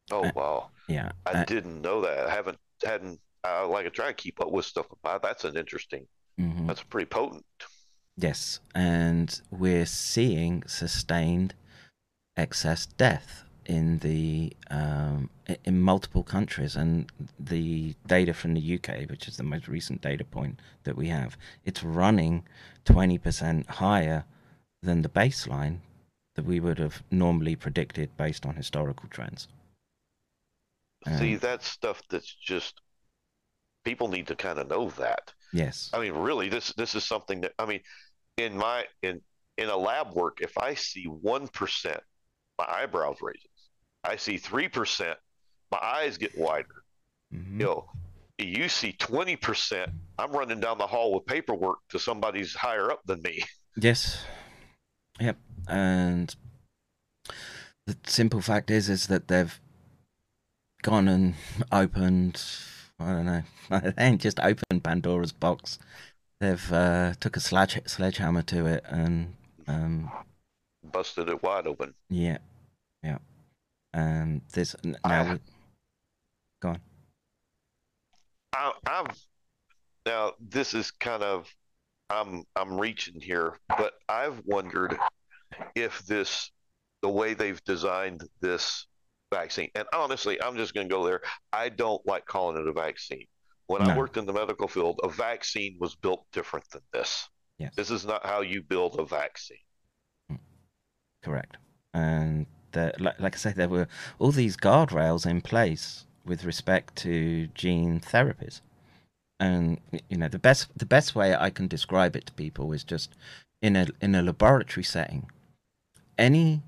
Oh 0.10 0.24
uh, 0.24 0.32
wow. 0.34 0.70
yeah 0.88 1.12
I 1.28 1.34
uh, 1.34 1.46
didn't 1.46 1.82
know 1.84 2.02
that. 2.02 2.28
I 2.28 2.32
haven't 2.34 2.58
hadn't 2.84 3.20
uh, 3.44 3.68
like 3.68 3.86
I 3.86 3.90
try 3.90 4.08
to 4.08 4.14
keep 4.14 4.40
up 4.42 4.52
with 4.52 4.66
stuff 4.66 4.88
about 4.92 5.22
that's 5.22 5.44
an 5.44 5.58
interesting. 5.58 6.08
mhm. 6.40 6.66
That's 6.66 6.82
pretty 6.82 7.08
potent. 7.08 7.46
Yes, 8.18 8.60
and 8.76 9.40
we're 9.50 9.86
seeing 9.86 10.64
sustained 10.68 11.54
excess 12.38 12.86
death 12.86 13.46
in 13.66 14.00
the 14.00 14.54
um, 14.70 15.30
in 15.66 15.82
multiple 15.82 16.24
countries, 16.24 16.76
and 16.76 17.12
the 17.40 17.96
data 18.08 18.34
from 18.34 18.54
the 18.56 18.62
UK, 18.62 19.06
which 19.06 19.28
is 19.28 19.38
the 19.38 19.44
most 19.44 19.68
recent 19.68 20.02
data 20.02 20.26
point 20.26 20.60
that 20.84 20.98
we 20.98 21.10
have, 21.10 21.38
it's 21.66 21.84
running 21.84 22.46
twenty 22.86 23.18
percent 23.18 23.70
higher 23.70 24.26
than 24.84 25.02
the 25.04 25.10
baseline 25.10 25.80
that 26.36 26.46
we 26.46 26.60
would 26.60 26.80
have 26.80 27.04
normally 27.12 27.56
predicted 27.56 28.16
based 28.18 28.46
on 28.46 28.56
historical 28.56 29.10
trends. 29.10 29.48
See, 31.08 31.36
Um, 31.36 31.38
that's 31.38 31.68
stuff 31.68 32.02
that's 32.08 32.34
just 32.34 32.82
people 33.84 34.08
need 34.08 34.28
to 34.28 34.36
kind 34.36 34.60
of 34.60 34.68
know 34.68 34.90
that. 34.92 35.34
Yes, 35.52 35.94
I 35.94 36.00
mean, 36.00 36.14
really, 36.14 36.50
this 36.50 36.74
this 36.74 36.96
is 36.96 37.04
something 37.04 37.42
that 37.42 37.54
I 37.60 37.66
mean, 37.66 37.82
in 38.38 38.56
my 38.58 38.86
in 39.04 39.22
in 39.58 39.70
a 39.70 39.76
lab 39.78 40.14
work, 40.14 40.40
if 40.42 40.58
I 40.58 40.74
see 40.76 41.06
one 41.06 41.48
percent, 41.48 42.00
my 42.58 42.66
eyebrows 42.70 43.18
raises. 43.22 43.44
I 44.04 44.16
see 44.16 44.38
three 44.38 44.70
percent, 44.70 45.18
my 45.72 45.80
eyes 45.82 46.18
get 46.18 46.38
wider. 46.38 46.84
Mhm. 47.34 47.60
You 47.60 47.66
know, 47.66 47.90
you 48.38 48.70
see 48.70 48.94
twenty 48.94 49.36
percent, 49.36 49.92
I'm 50.18 50.32
running 50.32 50.60
down 50.60 50.78
the 50.78 50.88
hall 50.88 51.14
with 51.14 51.26
paperwork 51.26 51.80
to 51.90 52.00
somebody's 52.00 52.54
higher 52.54 52.92
up 52.92 53.02
than 53.06 53.22
me. 53.22 53.44
Yes. 53.76 54.24
Yep. 55.20 55.38
And 55.68 56.36
the 57.88 57.98
simple 58.06 58.42
fact 58.42 58.70
is, 58.72 58.90
is 58.90 59.08
that 59.08 59.28
they've 59.28 59.60
gone 60.84 61.08
and 61.08 61.36
opened. 61.72 62.42
I 63.00 63.12
don't 63.12 63.26
know. 63.26 63.44
They 63.70 63.94
ain't 63.98 64.22
just 64.22 64.40
opened 64.40 64.84
Pandora's 64.84 65.34
box. 65.34 65.78
They've 66.40 66.72
uh, 66.74 67.14
took 67.20 67.36
a 67.36 67.40
sledge, 67.40 67.80
sledgehammer 67.88 68.44
to 68.44 68.66
it, 68.68 68.84
and 68.88 69.34
um, 69.68 70.12
Busted 70.84 71.30
it 71.30 71.42
wide 71.42 71.66
open. 71.68 71.94
yeah, 72.10 72.38
yeah. 73.04 73.18
And 73.94 74.42
this 74.54 74.76
n- 74.86 74.98
I- 75.04 75.10
now. 75.10 75.34
we- 75.34 75.40
Go 76.62 76.70
on. 76.70 76.80
I, 78.54 78.72
I'm 78.88 79.08
now. 80.06 80.34
This 80.40 80.74
is 80.74 80.90
kind 80.92 81.22
of 81.22 81.48
I'm 82.10 82.44
I'm 82.56 82.80
reaching 82.80 83.20
here, 83.22 83.58
but 83.68 83.94
I've 84.10 84.42
wondered 84.46 84.98
if 85.76 86.00
this 86.06 86.52
the 87.04 87.10
way 87.10 87.34
they've 87.36 87.64
designed 87.64 88.24
this 88.42 88.88
vaccine. 89.32 89.70
And 89.76 89.86
honestly, 89.94 90.42
I'm 90.42 90.56
just 90.58 90.74
going 90.74 90.88
to 90.90 90.94
go 90.94 91.06
there. 91.06 91.22
I 91.54 91.70
don't 91.70 92.04
like 92.08 92.26
calling 92.26 92.58
it 92.60 92.68
a 92.68 92.74
vaccine. 92.74 93.28
When 93.68 93.82
I 93.82 93.98
worked 93.98 94.16
in 94.16 94.26
the 94.26 94.34
medical 94.34 94.68
field, 94.68 95.00
a 95.04 95.10
vaccine 95.10 95.78
was 95.80 95.94
built 95.94 96.26
different 96.32 96.70
than 96.72 96.82
this. 96.94 97.28
Yes. 97.60 97.76
This 97.76 97.92
is 97.92 98.06
not 98.06 98.26
how 98.26 98.42
you 98.42 98.62
build 98.62 98.98
a 98.98 99.06
vaccine. 99.06 99.58
Correct. 101.22 101.58
And 101.94 102.46
the, 102.72 102.94
like, 103.00 103.20
like 103.20 103.36
I 103.36 103.38
say, 103.38 103.52
there 103.52 103.68
were 103.68 103.88
all 104.20 104.32
these 104.32 104.56
guardrails 104.56 105.26
in 105.26 105.42
place 105.42 106.06
with 106.26 106.46
respect 106.46 106.96
to 106.98 107.48
gene 107.48 108.00
therapies. 108.00 108.62
And 109.40 109.80
you 110.10 110.18
know, 110.18 110.30
the 110.30 110.40
best 110.40 110.68
the 110.78 110.86
best 110.86 111.14
way 111.14 111.36
I 111.36 111.50
can 111.50 111.68
describe 111.68 112.16
it 112.16 112.26
to 112.28 112.34
people 112.34 112.72
is 112.72 112.84
just 112.84 113.12
in 113.62 113.76
a 113.76 113.88
in 114.02 114.16
a 114.16 114.22
laboratory 114.22 114.84
setting. 114.84 115.30
Any 116.18 116.64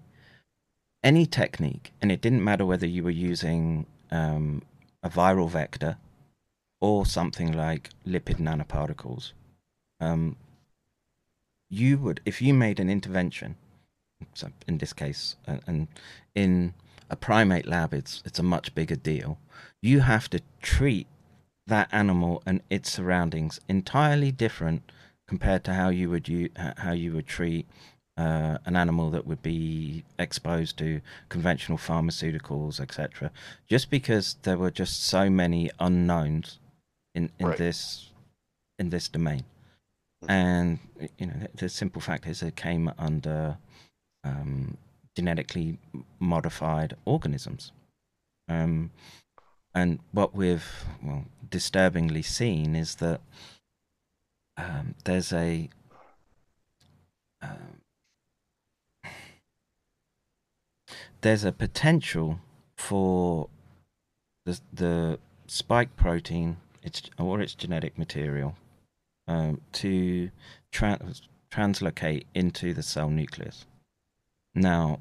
any 1.03 1.25
technique, 1.25 1.93
and 2.01 2.11
it 2.11 2.21
didn't 2.21 2.43
matter 2.43 2.65
whether 2.65 2.85
you 2.85 3.03
were 3.03 3.09
using 3.09 3.85
um, 4.11 4.61
a 5.01 5.09
viral 5.09 5.49
vector 5.49 5.97
or 6.79 7.05
something 7.05 7.51
like 7.51 7.89
lipid 8.07 8.37
nanoparticles. 8.37 9.33
Um, 9.99 10.37
you 11.69 11.97
would 11.97 12.21
if 12.25 12.41
you 12.41 12.53
made 12.53 12.79
an 12.79 12.89
intervention 12.89 13.55
so 14.33 14.49
in 14.67 14.79
this 14.79 14.91
case 14.91 15.35
uh, 15.47 15.57
and 15.67 15.87
in 16.33 16.73
a 17.09 17.15
primate 17.15 17.67
lab 17.67 17.93
it's 17.93 18.23
it's 18.25 18.39
a 18.39 18.43
much 18.43 18.73
bigger 18.73 18.95
deal 18.95 19.37
you 19.81 19.99
have 19.99 20.29
to 20.29 20.41
treat 20.61 21.07
that 21.67 21.87
animal 21.91 22.41
and 22.45 22.61
its 22.69 22.91
surroundings 22.91 23.59
entirely 23.69 24.31
different 24.31 24.91
compared 25.27 25.63
to 25.63 25.73
how 25.73 25.89
you 25.89 26.09
would 26.09 26.27
you 26.27 26.49
how 26.77 26.91
you 26.91 27.13
would 27.13 27.27
treat 27.27 27.67
uh, 28.17 28.57
an 28.65 28.75
animal 28.75 29.09
that 29.11 29.25
would 29.25 29.41
be 29.41 30.03
exposed 30.17 30.77
to 30.77 30.99
conventional 31.29 31.77
pharmaceuticals, 31.77 32.81
etc. 32.81 33.31
Just 33.65 33.89
because 33.89 34.35
there 34.43 34.57
were 34.57 34.71
just 34.71 35.05
so 35.05 35.29
many 35.29 35.71
unknowns 35.79 36.59
in 37.15 37.31
in 37.39 37.47
Right. 37.47 37.57
this 37.57 38.09
in 38.77 38.89
this 38.89 39.09
domain, 39.09 39.43
and 40.27 40.79
you 41.17 41.27
know 41.27 41.33
the, 41.33 41.49
the 41.55 41.69
simple 41.69 42.01
fact 42.01 42.27
is 42.27 42.41
it 42.41 42.55
came 42.55 42.91
under 42.97 43.57
um, 44.23 44.77
genetically 45.15 45.79
modified 46.19 46.95
organisms. 47.05 47.71
Um, 48.47 48.91
and 49.73 49.99
what 50.11 50.33
we've 50.33 50.85
well 51.03 51.25
disturbingly 51.49 52.21
seen 52.21 52.75
is 52.75 52.95
that 52.95 53.21
um, 54.57 54.95
there's 55.03 55.31
a 55.33 55.69
um, 57.41 57.81
there's 61.21 61.43
a 61.43 61.51
potential 61.51 62.39
for 62.77 63.49
the 64.45 64.59
the 64.73 65.19
spike 65.47 65.95
protein 65.95 66.57
its 66.83 67.01
or 67.17 67.41
its 67.41 67.55
genetic 67.55 67.97
material 67.97 68.55
um, 69.27 69.61
to 69.73 70.29
trans 70.71 71.21
translocate 71.51 72.25
into 72.33 72.73
the 72.73 72.83
cell 72.83 73.09
nucleus. 73.09 73.65
Now, 74.53 74.99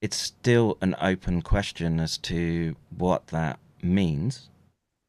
it's 0.00 0.16
still 0.16 0.76
an 0.80 0.94
open 1.00 1.42
question 1.42 1.98
as 1.98 2.18
to 2.18 2.76
what 2.96 3.28
that 3.28 3.58
means, 3.82 4.48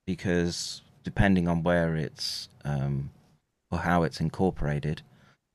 because 0.07 0.81
depending 1.03 1.47
on 1.47 1.63
where 1.63 1.95
it's 1.95 2.49
um, 2.63 3.11
or 3.71 3.79
how 3.79 4.03
it's 4.03 4.19
incorporated, 4.19 5.01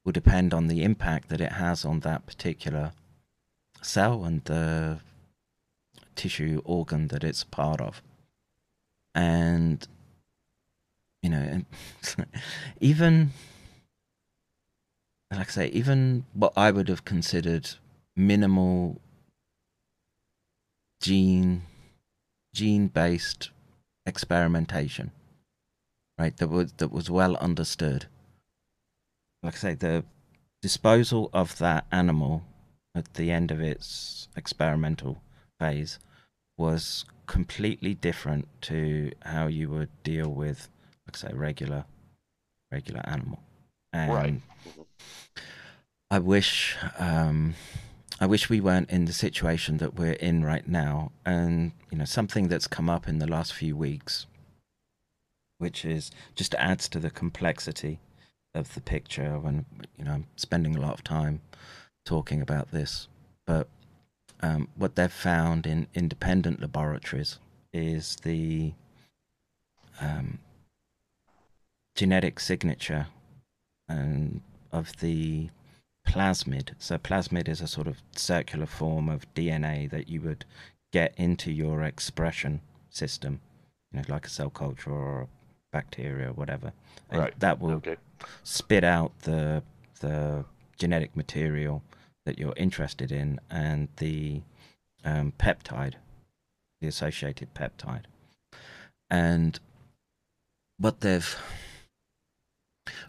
will 0.05 0.13
depend 0.13 0.55
on 0.55 0.69
the 0.69 0.83
impact 0.83 1.29
that 1.29 1.41
it 1.41 1.53
has 1.53 1.85
on 1.85 2.01
that 2.01 2.27
particular 2.27 2.93
cell 3.83 4.25
and 4.25 4.45
the 4.45 5.01
tissue 6.15 6.61
organ 6.65 7.09
that 7.09 7.25
it's 7.25 7.45
part 7.45 7.81
of. 7.81 8.03
And 9.15 9.87
you 11.23 11.31
know, 11.31 11.63
even 12.81 13.33
like 15.31 15.49
I 15.49 15.51
say, 15.51 15.69
even 15.69 16.25
what 16.35 16.53
I 16.57 16.71
would 16.71 16.89
have 16.89 17.05
considered 17.05 17.71
minimal 18.17 19.01
gene 21.01 21.63
gene 22.53 22.89
based 22.89 23.51
experimentation, 24.07 25.13
right? 26.19 26.37
That 26.37 26.49
was 26.49 26.73
that 26.75 26.91
was 26.91 27.11
well 27.11 27.37
understood. 27.37 28.07
Like 29.43 29.55
I 29.55 29.59
say, 29.59 29.75
the 29.75 30.05
disposal 30.61 31.31
of 31.33 31.59
that 31.59 31.87
animal 31.91 32.43
at 32.95 33.15
the 33.15 33.31
end 33.31 33.51
of 33.51 33.61
its 33.61 34.29
experimental 34.37 35.23
phase 35.59 35.99
was 36.59 37.05
completely 37.27 37.95
different 37.95 38.49
to 38.63 39.13
how 39.23 39.47
you 39.47 39.71
would 39.71 39.89
deal 40.03 40.29
with, 40.29 40.69
like 41.11 41.25
I 41.25 41.31
say, 41.31 41.35
regular 41.37 41.85
regular 42.71 43.01
animal. 43.05 43.41
And 43.93 44.13
Right. 44.13 44.41
I 46.11 46.19
wish 46.19 46.77
um, 46.99 47.55
I 48.21 48.27
wish 48.27 48.49
we 48.49 48.61
weren't 48.61 48.91
in 48.91 49.07
the 49.07 49.13
situation 49.13 49.79
that 49.79 49.95
we're 49.95 50.13
in 50.13 50.45
right 50.45 50.67
now. 50.69 51.11
And 51.25 51.73
you 51.91 51.99
know, 51.99 52.05
something 52.05 52.49
that's 52.49 52.67
come 52.69 52.89
up 52.89 53.09
in 53.09 53.19
the 53.19 53.27
last 53.27 53.53
few 53.53 53.77
weeks, 53.77 54.27
which 55.59 55.85
is 55.85 56.11
just 56.37 56.55
adds 56.55 56.89
to 56.91 57.01
the 57.01 57.11
complexity 57.11 57.99
of 58.55 58.75
the 58.75 58.81
picture. 58.81 59.39
When 59.39 59.67
you 59.99 60.05
know, 60.05 60.13
I'm 60.13 60.27
spending 60.37 60.77
a 60.77 60.81
lot 60.81 60.95
of 60.95 61.03
time 61.03 61.41
talking 62.05 62.41
about 62.41 62.71
this, 62.71 63.09
but 63.47 63.67
um, 64.41 64.69
what 64.77 64.95
they've 64.95 65.13
found 65.13 65.67
in 65.67 65.89
independent 65.95 66.61
laboratories 66.61 67.39
is 67.73 68.17
the 68.23 68.73
um, 70.01 70.39
genetic 72.01 72.41
signature 72.41 73.09
and 73.87 74.41
of 74.73 74.97
the 75.01 75.51
plasmid. 76.09 76.71
So 76.79 76.97
plasmid 76.97 77.47
is 77.47 77.61
a 77.61 77.67
sort 77.67 77.87
of 77.87 77.99
circular 78.17 78.65
form 78.65 79.11
of 79.11 79.27
DNA 79.35 79.91
that 79.91 80.09
you 80.09 80.23
would 80.23 80.47
get 80.95 81.13
into 81.19 81.53
your 81.53 81.83
expression 81.83 82.63
system, 82.89 83.41
you 83.93 83.99
know, 83.99 84.05
like 84.09 84.25
a 84.25 84.31
cell 84.31 84.49
culture 84.49 84.91
or 84.91 85.21
a 85.21 85.29
bacteria 85.73 86.31
or 86.31 86.33
whatever. 86.33 86.73
And 87.11 87.21
Right. 87.21 87.39
That 87.39 87.61
will 87.61 87.73
Okay. 87.73 87.97
spit 88.45 88.83
out 88.83 89.13
the 89.21 89.63
the 90.01 90.47
genetic 90.79 91.15
material 91.15 91.83
that 92.25 92.39
you're 92.39 92.57
interested 92.57 93.13
in 93.13 93.39
and 93.51 93.89
the 93.99 94.41
um, 95.05 95.33
peptide, 95.33 95.97
the 96.81 96.89
associated 96.89 97.53
peptide, 97.53 98.05
and 99.11 99.61
what 100.79 101.01
they've 101.03 101.37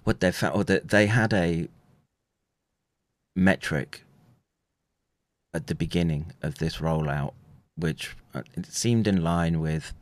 what 0.04 0.20
they've 0.20 0.36
found, 0.36 0.56
or 0.56 0.64
that 0.64 0.90
they 0.90 1.08
had 1.08 1.34
a 1.34 1.68
metric 3.36 4.04
at 5.54 5.68
the 5.68 5.76
beginning 5.76 6.34
of 6.42 6.58
this 6.58 6.78
rollout, 6.78 7.34
which 7.76 8.16
uh, 8.34 8.44
it 8.56 8.66
seemed 8.68 9.08
in 9.08 9.24
line 9.24 9.60
with 9.60 9.94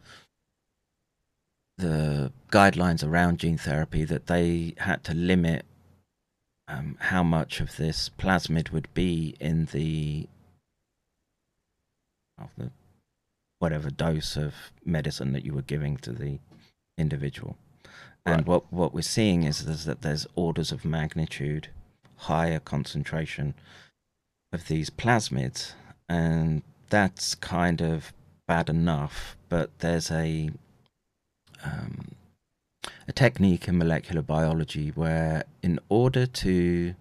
the 1.78 2.32
guidelines 2.52 3.08
around 3.08 3.40
gene 3.40 3.58
therapy 3.58 4.04
that 4.04 4.28
they 4.28 4.74
had 4.80 5.04
to 5.04 5.14
limit 5.14 5.66
um, 6.68 6.98
how 7.00 7.24
much 7.24 7.62
of 7.62 7.78
this 7.78 8.10
plasmid 8.10 8.72
would 8.72 8.94
be 8.94 9.36
in 9.40 9.66
the 9.72 10.28
of 12.38 12.50
the 12.58 12.70
whatever 13.60 13.90
dose 13.90 14.38
of 14.38 14.54
medicine 14.86 15.34
that 15.34 15.44
you 15.44 15.54
were 15.54 15.62
giving 15.62 15.98
to 15.98 16.12
the 16.12 16.40
individual. 16.98 17.58
And 18.32 18.40
Right. 18.42 18.48
what 18.48 18.72
what 18.72 18.94
we're 18.94 19.02
seeing 19.02 19.44
is, 19.44 19.62
is 19.62 19.86
that 19.86 20.02
there's 20.02 20.28
orders 20.36 20.72
of 20.72 20.86
magnitude 20.86 21.70
higher 22.18 22.60
concentration 22.60 23.54
of 24.52 24.68
these 24.68 24.90
plasmids, 24.90 25.74
and 26.08 26.62
that's 26.90 27.36
kind 27.36 27.82
of 27.82 28.14
bad 28.48 28.70
enough. 28.70 29.36
But 29.48 29.70
there's 29.80 30.12
a 30.12 30.50
um, 31.64 32.16
a 33.08 33.12
technique 33.12 33.68
in 33.68 33.78
molecular 33.78 34.22
biology 34.22 34.90
where, 34.90 35.44
in 35.62 35.80
order 35.90 36.26
to 36.26 36.96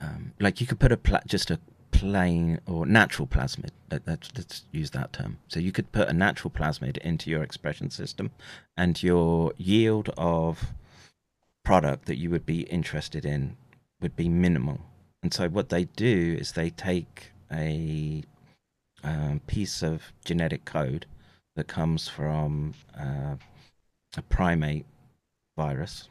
um, 0.00 0.32
like, 0.40 0.60
you 0.60 0.66
could 0.66 0.80
put 0.80 0.90
a 0.92 0.96
pla- 0.96 1.20
just 1.26 1.50
a 1.50 1.60
plain 1.92 2.60
or 2.66 2.84
natural 2.84 3.28
plasmid. 3.28 3.70
Let, 3.90 4.02
let's, 4.06 4.30
let's 4.36 4.64
use 4.72 4.90
that 4.90 5.12
term. 5.12 5.38
So 5.46 5.60
you 5.60 5.70
could 5.70 5.92
put 5.92 6.08
a 6.08 6.12
natural 6.12 6.50
plasmid 6.50 6.98
into 6.98 7.30
your 7.30 7.42
expression 7.42 7.90
system, 7.90 8.32
and 8.76 9.00
your 9.00 9.52
yield 9.56 10.10
of 10.16 10.74
product 11.64 12.06
that 12.06 12.18
you 12.18 12.28
would 12.30 12.44
be 12.44 12.62
interested 12.62 13.24
in 13.24 13.56
would 14.00 14.16
be 14.16 14.28
minimal. 14.28 14.80
And 15.22 15.32
so 15.32 15.48
what 15.48 15.68
they 15.68 15.84
do 15.84 16.36
is 16.40 16.52
they 16.52 16.70
take 16.70 17.30
a 17.52 18.24
um, 19.04 19.40
piece 19.46 19.82
of 19.82 20.12
genetic 20.24 20.64
code 20.64 21.06
that 21.54 21.68
comes 21.68 22.08
from 22.08 22.74
uh, 22.98 23.36
a 24.16 24.22
primate 24.28 24.86
virus. 25.56 26.08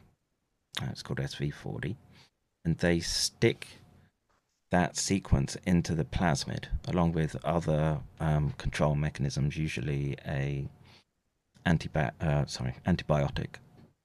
Uh, 0.81 0.87
it's 0.91 1.01
called 1.01 1.19
SV40, 1.19 1.95
and 2.63 2.77
they 2.77 2.99
stick 2.99 3.67
that 4.71 4.95
sequence 4.97 5.57
into 5.65 5.93
the 5.93 6.05
plasmid 6.05 6.65
along 6.87 7.11
with 7.13 7.35
other 7.45 7.99
um, 8.19 8.51
control 8.57 8.95
mechanisms, 8.95 9.57
usually 9.57 10.15
a 10.25 10.67
antiba- 11.65 12.19
uh, 12.21 12.45
sorry 12.45 12.75
antibiotic, 12.87 13.55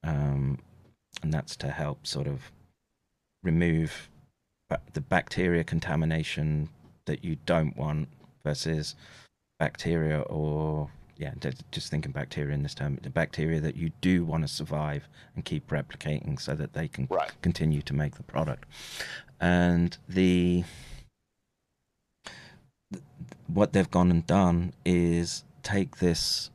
um, 0.04 0.58
and 1.22 1.32
that's 1.32 1.56
to 1.56 1.68
help 1.70 2.06
sort 2.06 2.26
of 2.26 2.50
remove 3.42 4.10
the 4.92 5.00
bacteria 5.00 5.62
contamination 5.62 6.68
that 7.04 7.24
you 7.24 7.36
don't 7.46 7.76
want 7.76 8.08
versus 8.44 8.96
bacteria 9.60 10.20
or 10.22 10.90
yeah 11.16 11.32
just 11.70 11.88
thinking 11.90 12.10
bacteria 12.10 12.52
in 12.52 12.62
this 12.64 12.74
term 12.74 12.98
the 13.02 13.08
bacteria 13.08 13.60
that 13.60 13.76
you 13.76 13.90
do 14.00 14.24
want 14.24 14.42
to 14.42 14.48
survive 14.48 15.08
and 15.36 15.44
keep 15.44 15.68
replicating 15.68 16.38
so 16.40 16.54
that 16.54 16.72
they 16.72 16.88
can 16.88 17.06
Right. 17.08 17.30
continue 17.42 17.80
to 17.82 17.94
make 17.94 18.16
the 18.16 18.22
product 18.24 18.64
and 19.40 19.96
the 20.08 20.64
what 23.46 23.72
they've 23.72 23.90
gone 23.90 24.10
and 24.10 24.26
done 24.26 24.72
is 24.84 25.44
take 25.62 25.96
this 25.96 26.50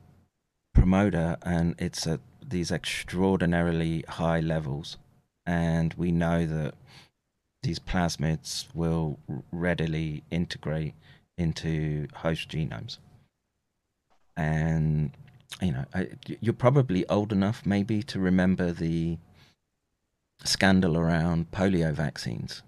promoter 0.74 1.36
and 1.42 1.74
it's 1.78 2.06
at 2.06 2.20
these 2.46 2.70
extraordinarily 2.70 4.04
high 4.08 4.40
levels 4.40 4.98
and 5.46 5.94
we 5.94 6.12
know 6.12 6.46
that 6.46 6.74
these 7.62 7.78
plasmids 7.78 8.66
will 8.74 9.18
readily 9.52 10.22
integrate 10.30 10.94
into 11.38 12.08
host 12.14 12.48
genomes. 12.48 12.98
And 14.36 15.12
you 15.60 15.72
know, 15.72 15.84
you're 16.40 16.54
probably 16.54 17.06
old 17.08 17.32
enough 17.32 17.64
maybe 17.64 18.02
to 18.04 18.18
remember 18.18 18.72
the 18.72 19.18
scandal 20.44 20.98
around 20.98 21.50
polio 21.52 21.92
vaccines. 21.92 22.62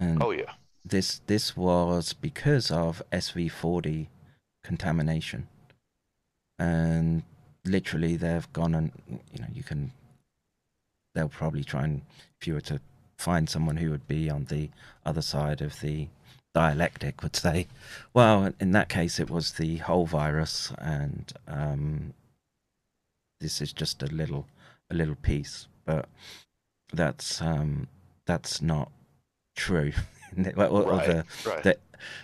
And 0.00 0.22
Oh 0.22 0.30
yeah. 0.30 0.52
this 0.84 1.20
this 1.26 1.56
was 1.56 2.12
because 2.12 2.70
of 2.70 3.02
SV40 3.12 4.08
contamination, 4.62 5.48
and 6.58 7.22
literally 7.64 8.16
they've 8.16 8.52
gone 8.52 8.74
and 8.74 8.92
you 9.32 9.40
know 9.40 9.48
you 9.52 9.62
can. 9.62 9.92
They'll 11.14 11.28
probably 11.30 11.64
try 11.64 11.84
and 11.84 12.02
if 12.38 12.46
you 12.46 12.52
were 12.54 12.60
to 12.62 12.80
find 13.16 13.48
someone 13.48 13.78
who 13.78 13.90
would 13.90 14.06
be 14.06 14.28
on 14.28 14.44
the 14.44 14.68
other 15.06 15.22
side 15.22 15.62
of 15.62 15.80
the 15.80 16.08
dialectic 16.54 17.22
would 17.22 17.36
say, 17.36 17.66
well, 18.14 18.52
in 18.60 18.72
that 18.72 18.88
case 18.88 19.18
it 19.18 19.30
was 19.30 19.52
the 19.52 19.76
whole 19.78 20.06
virus, 20.06 20.72
and 20.78 21.32
um, 21.48 22.12
this 23.40 23.60
is 23.60 23.72
just 23.72 24.02
a 24.02 24.06
little 24.06 24.46
a 24.90 24.94
little 24.94 25.14
piece, 25.16 25.68
but 25.84 26.08
that's 26.92 27.40
um, 27.42 27.88
that's 28.26 28.60
not 28.62 28.90
true. 29.56 29.92
or, 30.56 30.64
or 30.66 30.82
Right, 30.82 31.06
the, 31.06 31.24
right. 31.48 31.62
the 31.62 31.78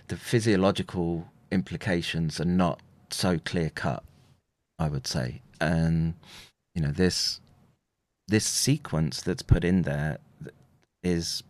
the 0.08 0.16
physiological 0.16 1.26
implications 1.50 2.40
are 2.40 2.44
not 2.44 2.80
so 3.10 3.38
clear 3.38 3.70
cut, 3.70 4.02
I 4.78 4.88
would 4.88 5.06
say. 5.06 5.42
And 5.60 6.14
you 6.74 6.82
know 6.82 6.92
this 6.92 7.40
this 8.28 8.46
sequence 8.46 9.22
that's 9.22 9.42
put 9.42 9.64
in 9.64 9.82
there 9.82 10.18
is 11.02 11.42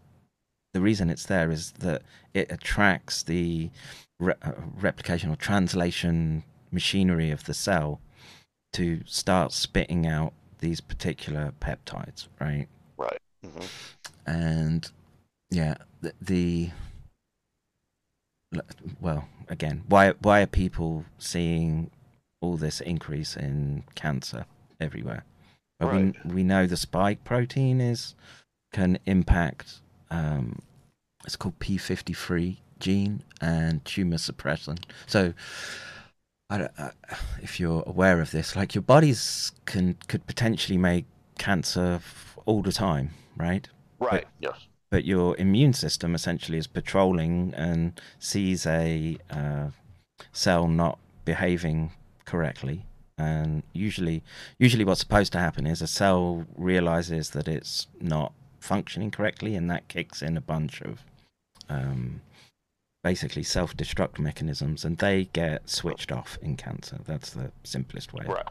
the 0.73 0.81
reason 0.81 1.11
it's 1.11 1.27
there 1.27 1.51
is 1.51 1.73
that 1.81 2.03
it 2.33 2.51
attracts 2.51 3.23
the 3.23 3.71
re- 4.19 4.35
uh, 4.43 4.53
replication 4.81 5.31
or 5.31 5.37
translation 5.37 6.45
machinery 6.71 7.31
of 7.31 7.45
the 7.45 7.53
cell 7.55 8.01
to 8.73 9.03
start 9.05 9.53
spitting 9.53 10.07
out 10.07 10.33
these 10.61 10.81
particular 10.81 11.53
peptides, 11.61 12.29
right? 12.41 12.69
Right. 12.97 13.19
hmm 13.45 13.67
and 14.25 14.91
yeah 15.53 15.75
the, 16.01 16.13
the 16.21 16.71
well 19.01 19.29
again 19.49 19.83
why 19.89 20.11
why 20.21 20.41
are 20.43 20.47
people 20.47 21.05
seeing 21.19 21.91
all 22.41 22.57
this 22.57 22.81
increase 22.81 23.37
in 23.37 23.85
cancer 23.95 24.45
everywhere 24.81 25.25
well, 25.81 25.91
Right. 25.91 26.15
we 26.25 26.35
we 26.35 26.43
know 26.43 26.67
the 26.67 26.77
spike 26.77 27.25
protein 27.25 27.81
is 27.81 28.15
can 28.73 28.99
impact 29.07 29.81
um 30.11 30.59
it's 31.25 31.37
called 31.37 31.59
p53 31.61 32.59
gene 32.79 33.23
and 33.41 33.85
tumor 33.85 34.19
suppression 34.19 34.79
so 35.07 35.33
I, 36.51 36.59
don't- 36.59 36.73
uh, 36.79 36.91
if 37.41 37.59
you're 37.59 37.83
aware 37.87 38.21
of 38.21 38.31
this 38.31 38.55
like 38.57 38.75
your 38.75 38.83
bodies 38.83 39.53
can 39.65 39.97
could 40.09 40.27
potentially 40.27 40.77
make 40.79 41.07
cancer 41.39 42.01
all 42.45 42.63
the 42.63 42.73
time 42.73 43.11
right 43.37 43.69
Right. 44.01 44.27
Yes. 44.41 44.67
But 44.93 45.07
your 45.07 45.35
immune 45.39 45.73
system 45.73 46.15
essentially 46.15 46.59
is 46.59 46.67
patrolling 46.67 47.55
and 47.57 47.99
sees 48.19 48.67
a 48.67 49.17
uh, 49.31 49.69
cell 50.33 50.69
not 50.69 50.99
behaving 51.25 51.91
correctly. 52.27 52.85
And 53.17 53.63
usually 53.73 54.23
usually 54.59 54.85
what's 54.85 55.01
supposed 55.01 55.33
to 55.33 55.39
happen 55.39 55.67
is 55.67 55.81
a 55.81 55.87
cell 55.87 56.45
realizes 56.59 57.31
that 57.31 57.49
it's 57.49 57.87
not 58.03 58.35
functioning 58.61 59.11
correctly 59.11 59.55
and 59.57 59.71
that 59.71 59.89
kicks 59.89 60.21
in 60.21 60.37
a 60.37 60.43
bunch 60.43 60.83
of 60.83 61.03
um, 61.71 62.21
basically 63.03 63.43
self-destruct 63.43 64.19
mechanisms 64.19 64.85
and 64.85 64.99
they 64.99 65.25
get 65.33 65.71
switched 65.71 66.13
off 66.13 66.37
in 66.43 66.55
cancer. 66.55 66.99
That's 67.07 67.31
the 67.31 67.51
simplest 67.65 68.13
way 68.13 68.27
of 68.27 68.43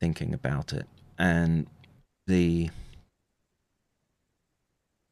thinking 0.00 0.32
about 0.32 0.72
it. 0.72 0.86
And 1.18 1.66
the 2.26 2.70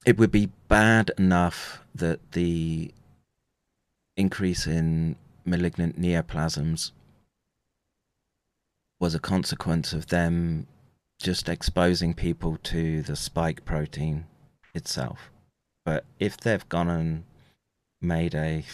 it 0.04 0.18
would 0.18 0.30
be 0.30 0.50
bad 0.68 1.10
enough 1.18 1.80
that 1.94 2.32
the 2.32 2.92
increase 4.16 4.66
in 4.66 5.16
malignant 5.44 6.00
neoplasms 6.00 6.92
was 9.00 9.14
a 9.14 9.18
consequence 9.18 9.92
of 9.92 10.08
them 10.08 10.66
just 11.20 11.48
exposing 11.48 12.14
people 12.14 12.58
to 12.62 13.02
the 13.02 13.16
spike 13.16 13.64
protein 13.64 14.24
itself. 14.74 15.30
But 15.84 16.04
if 16.18 16.36
they've 16.36 16.68
gone 16.68 16.88
and 16.88 17.24
made 18.00 18.34
a 18.34 18.64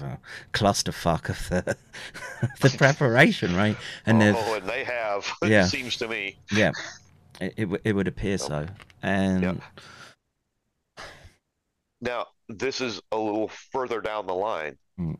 well, 0.00 0.20
clusterfuck 0.52 1.28
of 1.28 1.48
the 1.48 1.76
the 2.60 2.70
preparation, 2.78 3.56
right? 3.56 3.76
And 4.06 4.22
oh, 4.22 4.54
and 4.54 4.68
they 4.68 4.84
have. 4.84 5.26
Yeah. 5.42 5.64
It 5.64 5.68
seems 5.68 5.96
to 5.96 6.08
me. 6.08 6.36
yeah, 6.52 6.72
it 7.40 7.54
it, 7.56 7.80
it 7.84 7.92
would 7.92 8.08
appear 8.08 8.38
so. 8.38 8.66
And 9.02 9.42
Yep. 9.42 9.56
Now, 12.00 12.26
this 12.48 12.80
is 12.80 13.00
a 13.12 13.18
little 13.18 13.48
further 13.72 14.00
down 14.00 14.26
the 14.26 14.34
line. 14.34 14.76
Mm. 14.98 15.18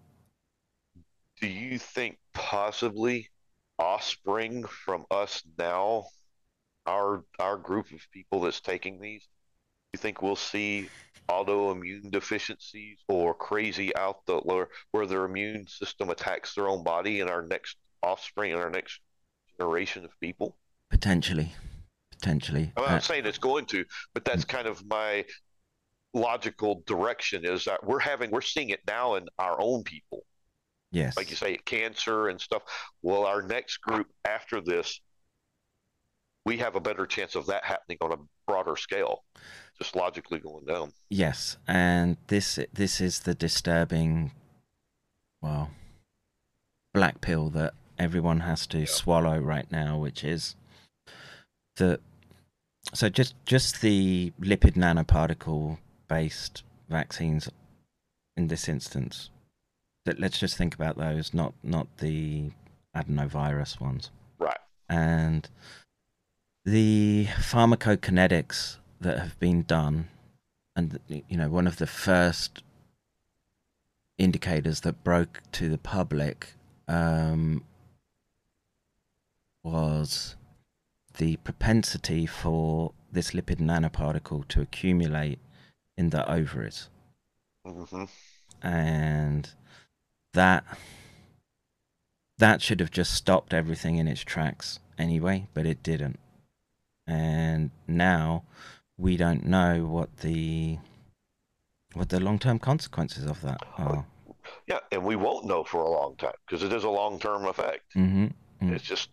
Do 1.41 1.47
you 1.49 1.79
think 1.79 2.19
possibly 2.33 3.31
offspring 3.79 4.65
from 4.65 5.05
us 5.11 5.43
now, 5.59 6.07
our 6.87 7.25
our 7.39 7.57
group 7.57 7.93
of 7.93 8.01
people 8.13 8.41
that's 8.41 8.61
taking 8.61 9.01
these, 9.01 9.27
you 9.93 9.99
think 9.99 10.23
we'll 10.23 10.37
see 10.37 10.89
autoimmune 11.29 12.11
deficiencies 12.11 12.99
or 13.09 13.35
crazy 13.35 13.95
out 13.97 14.25
the 14.27 14.39
where, 14.39 14.69
where 14.91 15.07
their 15.07 15.25
immune 15.25 15.67
system 15.67 16.11
attacks 16.11 16.55
their 16.55 16.69
own 16.69 16.83
body 16.83 17.21
in 17.21 17.29
our 17.29 17.43
next 17.43 17.77
offspring 18.03 18.53
in 18.53 18.59
our 18.59 18.71
next 18.71 19.01
generation 19.59 20.05
of 20.05 20.11
people? 20.21 20.57
potentially, 20.91 21.55
potentially, 22.11 22.73
I'm 22.77 22.85
uh, 22.85 22.87
not 22.89 23.05
saying 23.05 23.25
it's 23.25 23.39
going 23.39 23.65
to, 23.67 23.85
but 24.13 24.25
that's 24.25 24.45
kind 24.45 24.67
of 24.67 24.85
my 24.87 25.25
logical 26.15 26.83
direction 26.87 27.45
is 27.45 27.65
that 27.65 27.85
we're 27.85 28.01
having 28.01 28.31
we're 28.31 28.41
seeing 28.41 28.71
it 28.71 28.81
now 28.87 29.15
in 29.15 29.29
our 29.39 29.61
own 29.61 29.83
people. 29.85 30.25
yes, 30.93 31.17
Like 31.17 31.31
you 31.31 31.37
say, 31.37 31.57
cancer 31.65 32.29
and 32.29 32.41
stuff. 32.41 32.63
Well, 33.03 33.25
our 33.25 33.43
next 33.43 33.79
group 33.79 34.09
after 34.25 34.61
this, 34.61 35.01
we 36.45 36.59
have 36.59 36.75
a 36.75 36.81
better 36.81 37.07
chance 37.07 37.35
of 37.37 37.47
that 37.47 37.65
happening 37.65 37.99
on 38.01 38.13
a 38.13 38.17
broader 38.47 38.77
scale. 38.77 39.25
Just 39.81 39.95
logically 39.97 40.41
going 40.41 40.65
down. 40.67 40.93
yes, 41.09 41.57
and 41.67 42.17
this 42.27 42.59
this 42.73 43.01
is 43.01 43.21
the 43.21 43.35
disturbing, 43.35 44.33
well, 45.41 45.71
black 46.93 47.21
pill 47.21 47.49
that 47.51 47.73
everyone 47.99 48.41
has 48.41 48.67
to 48.67 48.85
swallow 48.87 49.39
right 49.39 49.71
now, 49.71 49.97
which 49.97 50.25
is 50.25 50.57
that. 51.77 52.01
So 52.95 53.09
just 53.09 53.35
just 53.47 53.81
the 53.81 54.33
lipid 54.41 54.73
nanoparticle 54.75 55.79
based 56.11 56.63
vaccines 56.91 57.49
in 58.37 58.49
this 58.49 58.69
instance. 58.69 59.31
That 60.05 60.19
let's 60.19 60.39
just 60.39 60.57
think 60.59 60.75
about 60.75 60.99
those, 60.99 61.33
not 61.33 61.55
not 61.63 61.87
the 61.99 62.51
adenovirus 62.95 63.81
ones. 63.81 64.11
Right. 64.39 64.59
and 64.89 65.49
the 66.65 67.27
pharmacokinetics 67.37 68.77
that 69.01 69.19
have 69.19 69.39
been 69.39 69.63
done 69.63 70.09
and 70.77 70.99
you 71.09 71.37
know 71.37 71.49
one 71.49 71.67
of 71.67 71.77
the 71.77 71.87
first 71.87 72.63
indicators 74.19 74.81
that 74.81 75.03
broke 75.05 75.41
to 75.53 75.69
the 75.69 75.79
public 75.79 76.55
um, 76.89 77.65
was 79.63 80.37
the 81.19 81.37
propensity 81.37 82.27
for 82.27 82.93
this 83.13 83.31
lipid 83.31 83.57
nanoparticle 83.57 84.47
to 84.49 84.61
accumulate 84.61 85.39
in 86.01 86.11
the 86.11 86.23
ovaries 86.39 86.89
hmm 87.65 88.05
and 88.63 89.51
that 90.33 90.65
that 92.39 92.63
should 92.63 92.81
have 92.81 92.91
just 93.01 93.13
stopped 93.15 93.53
everything 93.61 93.97
in 93.97 94.09
its 94.09 94.23
tracks 94.23 94.81
anyway 94.99 95.47
but 95.55 95.67
it 95.67 95.83
didn't 95.83 96.19
and 97.07 97.71
now 97.87 98.43
we 98.97 99.17
don't 99.17 99.45
know 99.45 99.85
what 99.97 100.11
the 100.19 100.79
what 101.93 102.09
the 102.09 102.21
long-term 102.21 102.59
consequences 102.59 103.25
of 103.25 103.41
that 103.43 103.61
are 103.77 104.07
Yeah, 104.67 104.81
and 104.93 105.03
we 105.05 105.17
won't 105.17 105.45
know 105.51 105.63
for 105.65 105.81
a 105.83 105.91
long 105.99 106.17
time 106.17 106.39
because 106.47 106.63
it 106.63 106.73
is 106.73 106.85
a 106.85 106.95
long-term 107.01 107.43
effect. 107.47 107.85
hmm 107.95 108.29
Mm. 108.63 108.73
It's 108.75 108.85
just, 108.85 109.11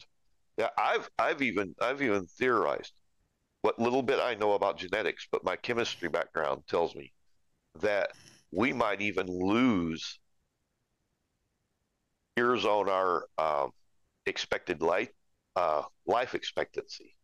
yeah. 0.57 0.71
I've 0.77 1.09
I've 1.17 1.41
even 1.41 1.73
I've 1.81 2.01
even 2.01 2.25
theorized 2.39 2.93
what 3.61 3.79
little 3.79 4.03
bit 4.03 4.19
I 4.19 4.35
know 4.35 4.53
about 4.53 4.77
genetics, 4.77 5.27
but 5.31 5.43
my 5.43 5.55
chemistry 5.55 6.09
background 6.09 6.63
tells 6.67 6.95
me 6.95 7.11
that 7.81 8.11
we 8.51 8.73
might 8.73 9.01
even 9.01 9.27
lose 9.27 10.19
years 12.37 12.65
on 12.65 12.89
our 12.89 13.27
um, 13.37 13.71
expected 14.25 14.81
life 14.81 15.09
uh, 15.55 15.81
life 16.05 16.35
expectancy 16.35 17.15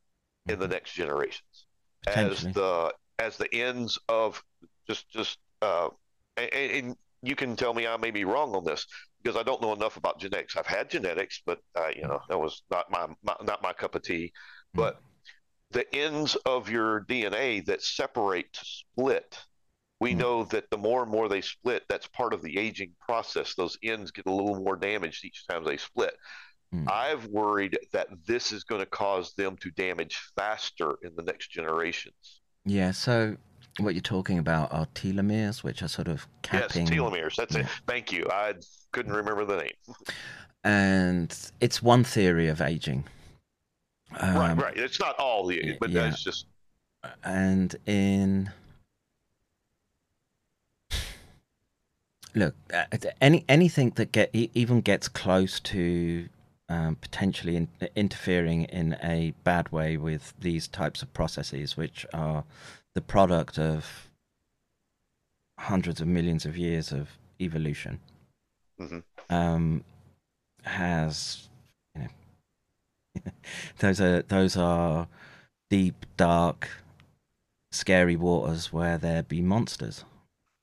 in 0.49 0.59
the 0.59 0.67
next 0.67 0.93
generations 0.93 1.67
as 2.07 2.43
the 2.53 2.93
as 3.19 3.37
the 3.37 3.53
ends 3.53 3.99
of 4.09 4.43
just 4.87 5.09
just 5.09 5.37
uh, 5.61 5.89
and, 6.37 6.51
and 6.53 6.95
you 7.21 7.35
can 7.35 7.55
tell 7.55 7.73
me 7.73 7.87
I 7.87 7.95
may 7.97 8.11
be 8.11 8.25
wrong 8.25 8.55
on 8.55 8.65
this 8.65 8.85
because 9.21 9.37
I 9.37 9.43
don't 9.43 9.61
know 9.61 9.71
enough 9.73 9.97
about 9.97 10.19
genetics. 10.19 10.57
I've 10.57 10.67
had 10.67 10.89
genetics, 10.89 11.41
but 11.45 11.59
uh, 11.75 11.89
you 11.95 12.01
know 12.07 12.19
that 12.27 12.39
was 12.39 12.63
not 12.69 12.91
my, 12.91 13.07
my 13.23 13.35
not 13.43 13.61
my 13.61 13.71
cup 13.71 13.95
of 13.95 14.01
tea. 14.01 14.33
But 14.73 14.99
the 15.73 15.93
ends 15.95 16.35
of 16.45 16.69
your 16.69 17.01
DNA 17.01 17.65
that 17.65 17.81
separate 17.81 18.51
to 18.53 18.65
split, 18.65 19.37
we 19.99 20.13
Mm. 20.13 20.17
know 20.17 20.43
that 20.45 20.69
the 20.69 20.77
more 20.77 21.03
and 21.03 21.11
more 21.11 21.27
they 21.29 21.41
split, 21.41 21.83
that's 21.89 22.07
part 22.07 22.33
of 22.33 22.41
the 22.41 22.57
aging 22.57 22.93
process. 22.99 23.55
Those 23.55 23.77
ends 23.83 24.11
get 24.11 24.25
a 24.25 24.31
little 24.31 24.55
more 24.63 24.75
damaged 24.75 25.25
each 25.25 25.45
time 25.47 25.63
they 25.63 25.77
split. 25.77 26.15
Mm. 26.73 26.89
I've 26.89 27.25
worried 27.27 27.77
that 27.91 28.07
this 28.25 28.51
is 28.51 28.63
going 28.63 28.81
to 28.81 28.85
cause 28.87 29.33
them 29.35 29.57
to 29.57 29.71
damage 29.71 30.17
faster 30.35 30.95
in 31.03 31.15
the 31.15 31.23
next 31.23 31.49
generations. 31.51 32.41
Yeah, 32.65 32.91
so 32.91 33.37
what 33.79 33.93
you're 33.95 34.01
talking 34.01 34.39
about 34.39 34.71
are 34.73 34.85
telomeres, 34.95 35.63
which 35.63 35.81
are 35.81 35.87
sort 35.87 36.07
of 36.07 36.27
capping. 36.41 36.87
Yes, 36.87 36.95
telomeres. 36.95 37.35
That's 37.35 37.55
it. 37.55 37.67
Thank 37.87 38.11
you. 38.11 38.27
I 38.31 38.53
couldn't 38.91 39.13
remember 39.13 39.45
the 39.45 39.57
name. 39.57 39.95
And 40.63 41.51
it's 41.59 41.81
one 41.81 42.03
theory 42.03 42.47
of 42.47 42.61
aging. 42.61 43.03
Right, 44.21 44.51
Um, 44.51 44.59
right. 44.59 44.77
It's 44.77 44.99
not 44.99 45.17
all 45.19 45.45
the, 45.47 45.77
but 45.79 45.89
yeah. 45.89 46.03
that's 46.03 46.23
just 46.23 46.45
and 47.23 47.75
in 47.85 48.51
look 52.35 52.55
uh, 52.73 52.85
any 53.21 53.45
anything 53.47 53.91
that 53.91 54.11
get 54.11 54.29
even 54.33 54.81
gets 54.81 55.07
close 55.07 55.59
to 55.59 56.27
um, 56.69 56.95
potentially 56.95 57.55
in, 57.57 57.67
interfering 57.95 58.63
in 58.65 58.97
a 59.03 59.33
bad 59.43 59.71
way 59.71 59.97
with 59.97 60.33
these 60.39 60.67
types 60.67 61.01
of 61.01 61.13
processes 61.13 61.77
which 61.77 62.05
are 62.13 62.43
the 62.95 63.01
product 63.01 63.59
of 63.59 64.09
hundreds 65.59 66.01
of 66.01 66.07
millions 66.07 66.45
of 66.45 66.57
years 66.57 66.91
of 66.91 67.09
evolution 67.39 67.99
Mhm. 68.79 69.03
um, 69.29 69.83
has 70.63 71.49
those 73.79 73.99
are 74.01 74.21
those 74.23 74.57
are 74.57 75.07
deep 75.69 76.05
dark 76.17 76.69
scary 77.71 78.15
waters 78.15 78.71
where 78.71 78.97
there 78.97 79.23
be 79.23 79.41
monsters. 79.41 80.05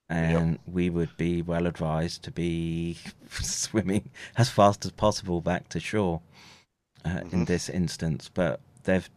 And 0.08 0.58
we 0.66 0.90
would 0.90 1.16
be 1.16 1.40
well 1.40 1.68
advised 1.68 2.24
to 2.24 2.32
be 2.32 2.98
swimming 3.30 4.10
as 4.36 4.50
fast 4.50 4.84
as 4.84 4.90
possible 4.90 5.40
back 5.40 5.68
to 5.68 5.78
shore 5.78 6.20
uh, 7.04 7.20
in 7.30 7.42
Mhm. 7.42 7.46
this 7.46 7.68
instance. 7.68 8.28
But 8.32 8.60
they've 8.84 9.08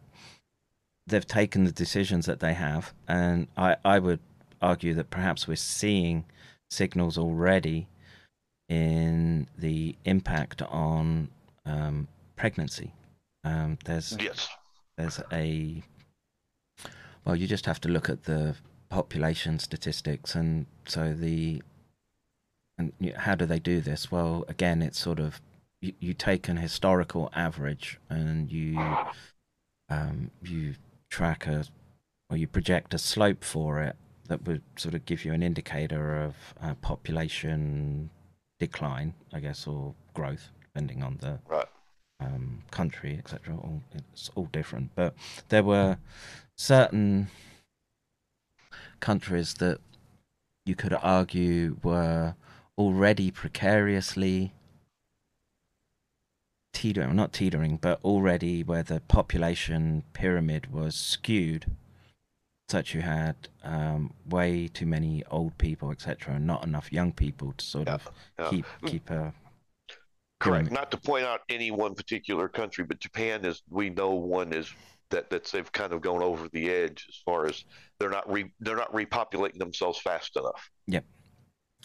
they've 1.06 1.26
taken 1.26 1.64
the 1.64 1.72
decisions 1.72 2.26
that 2.26 2.38
they 2.40 2.54
have. 2.54 2.94
And 3.08 3.48
i 3.56 3.76
i 3.84 3.98
would 3.98 4.20
argue 4.62 4.94
that 4.94 5.10
perhaps 5.10 5.46
we're 5.48 5.56
seeing 5.56 6.24
signals 6.70 7.18
already 7.18 7.88
in 8.68 9.46
the 9.58 9.96
impact 10.04 10.62
on 10.62 11.28
um, 11.66 12.08
pregnancy 12.36 12.92
um, 13.44 13.78
there's 13.84 14.16
yes. 14.18 14.48
there's 14.96 15.20
a 15.32 15.82
well 17.24 17.36
you 17.36 17.46
just 17.46 17.66
have 17.66 17.80
to 17.80 17.88
look 17.88 18.08
at 18.08 18.24
the 18.24 18.56
population 18.88 19.58
statistics 19.58 20.34
and 20.34 20.66
so 20.86 21.12
the 21.12 21.62
and 22.78 22.92
how 23.18 23.34
do 23.34 23.46
they 23.46 23.58
do 23.58 23.80
this 23.80 24.10
well 24.10 24.44
again 24.48 24.82
it's 24.82 24.98
sort 24.98 25.18
of 25.20 25.40
you, 25.80 25.92
you 26.00 26.14
take 26.14 26.48
an 26.48 26.56
historical 26.56 27.30
average 27.34 27.98
and 28.08 28.50
you 28.50 28.78
um, 29.88 30.30
you 30.42 30.74
track 31.10 31.46
a 31.46 31.64
or 32.30 32.36
you 32.36 32.46
project 32.46 32.94
a 32.94 32.98
slope 32.98 33.44
for 33.44 33.82
it 33.82 33.96
that 34.28 34.46
would 34.46 34.62
sort 34.76 34.94
of 34.94 35.04
give 35.04 35.24
you 35.24 35.32
an 35.32 35.42
indicator 35.42 36.22
of 36.22 36.34
uh, 36.62 36.74
population 36.74 38.10
decline 38.58 39.12
i 39.32 39.40
guess 39.40 39.66
or 39.66 39.94
growth 40.14 40.50
depending 40.62 41.02
on 41.02 41.18
the 41.20 41.38
Right. 41.48 41.66
Um, 42.20 42.62
country, 42.70 43.16
etc. 43.18 43.54
All 43.56 43.82
it's 43.94 44.30
all 44.34 44.46
different, 44.52 44.90
but 44.94 45.14
there 45.48 45.62
were 45.62 45.98
certain 46.56 47.28
countries 49.00 49.54
that 49.54 49.78
you 50.64 50.74
could 50.74 50.94
argue 50.94 51.76
were 51.82 52.34
already 52.78 53.30
precariously 53.30 54.52
teetering, 56.72 57.14
not 57.14 57.32
teetering, 57.32 57.76
but 57.76 58.00
already 58.04 58.62
where 58.62 58.82
the 58.82 59.00
population 59.00 60.02
pyramid 60.12 60.72
was 60.72 60.94
skewed, 60.94 61.66
such 62.68 62.94
you 62.94 63.02
had 63.02 63.36
um, 63.62 64.12
way 64.28 64.68
too 64.68 64.86
many 64.86 65.22
old 65.30 65.56
people, 65.58 65.90
etc., 65.90 66.34
and 66.34 66.46
not 66.46 66.64
enough 66.64 66.92
young 66.92 67.12
people 67.12 67.52
to 67.56 67.64
sort 67.64 67.86
Yeah, 67.86 67.94
of 67.94 68.10
yeah. 68.38 68.50
keep 68.50 68.66
keep 68.84 69.10
a 69.10 69.32
Correct. 70.44 70.70
Not 70.70 70.90
to 70.90 70.98
point 70.98 71.24
out 71.24 71.40
any 71.48 71.70
one 71.70 71.94
particular 71.94 72.48
country, 72.48 72.84
but 72.84 73.00
Japan 73.00 73.44
is 73.46 73.62
we 73.70 73.88
know 73.88 74.10
one 74.10 74.52
is 74.52 74.70
that 75.10 75.30
that's 75.30 75.50
they've 75.50 75.72
kind 75.72 75.92
of 75.94 76.02
gone 76.02 76.22
over 76.22 76.48
the 76.48 76.70
edge 76.70 77.06
as 77.08 77.16
far 77.24 77.46
as 77.46 77.64
they're 77.98 78.10
not 78.10 78.30
re, 78.30 78.50
they're 78.60 78.76
not 78.76 78.92
repopulating 78.92 79.58
themselves 79.58 79.98
fast 79.98 80.36
enough. 80.36 80.70
Yep. 80.86 81.04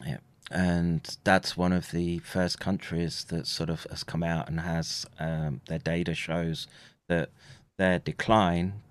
Yep. 0.05 0.23
And 0.51 1.17
that's 1.23 1.55
one 1.55 1.71
of 1.71 1.91
the 1.91 2.19
first 2.19 2.59
countries 2.59 3.23
that 3.29 3.47
sort 3.47 3.69
of 3.69 3.87
has 3.89 4.03
come 4.03 4.23
out 4.23 4.49
and 4.49 4.59
has 4.59 5.05
um, 5.19 5.61
their 5.67 5.79
data 5.79 6.13
shows 6.13 6.67
that 7.07 7.29
their 7.77 7.97
decline 7.99 8.81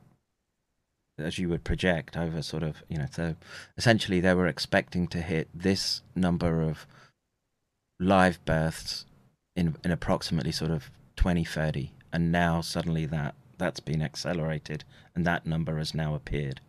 as 1.19 1.39
you 1.39 1.49
would 1.49 1.65
project 1.65 2.17
over 2.17 2.41
sort 2.41 2.63
of 2.63 2.85
you 2.89 2.97
know 2.97 3.09
so 3.11 3.35
essentially 3.77 4.21
they 4.21 4.33
were 4.33 4.47
expecting 4.47 5.09
to 5.09 5.21
hit 5.21 5.49
this 5.53 6.01
number 6.15 6.63
of 6.63 6.87
live 7.99 8.43
births 8.45 9.05
in 9.59 9.77
in 9.85 9.91
approximately 9.91 10.53
sort 10.53 10.71
of 10.71 10.91
2030 11.17 11.91
and 12.13 12.33
now 12.33 12.61
suddenly 12.61 13.05
that 13.07 13.35
that's 13.59 13.81
been 13.81 14.03
accelerated 14.03 14.85
and 15.15 15.27
that 15.27 15.47
number 15.47 15.79
has 15.79 15.95
now 15.95 16.15
appeared 16.15 16.61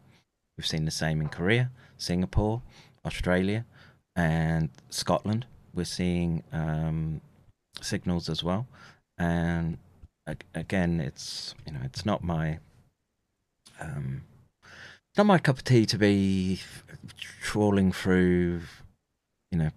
we've 0.58 0.66
seen 0.74 0.86
the 0.86 0.92
same 0.92 1.22
in 1.22 1.30
korea 1.30 1.70
singapore 1.98 2.62
australia 3.06 3.66
and 4.20 4.70
Scotland. 4.90 5.46
We're 5.74 5.86
seeing 5.86 6.44
um, 6.52 7.22
signals 7.82 8.28
as 8.28 8.44
well, 8.44 8.68
and 9.18 9.78
ag- 10.28 10.46
again, 10.54 11.00
it's 11.00 11.56
you 11.66 11.72
know 11.72 11.80
it's 11.84 12.06
not 12.06 12.24
my 12.24 12.60
um, 13.80 14.24
not 15.18 15.26
my 15.26 15.38
cup 15.38 15.58
of 15.58 15.64
tea 15.64 15.86
to 15.86 15.98
be 15.98 16.60
trawling 17.42 17.92
through, 17.92 18.62
you 19.52 19.60
know. 19.60 19.70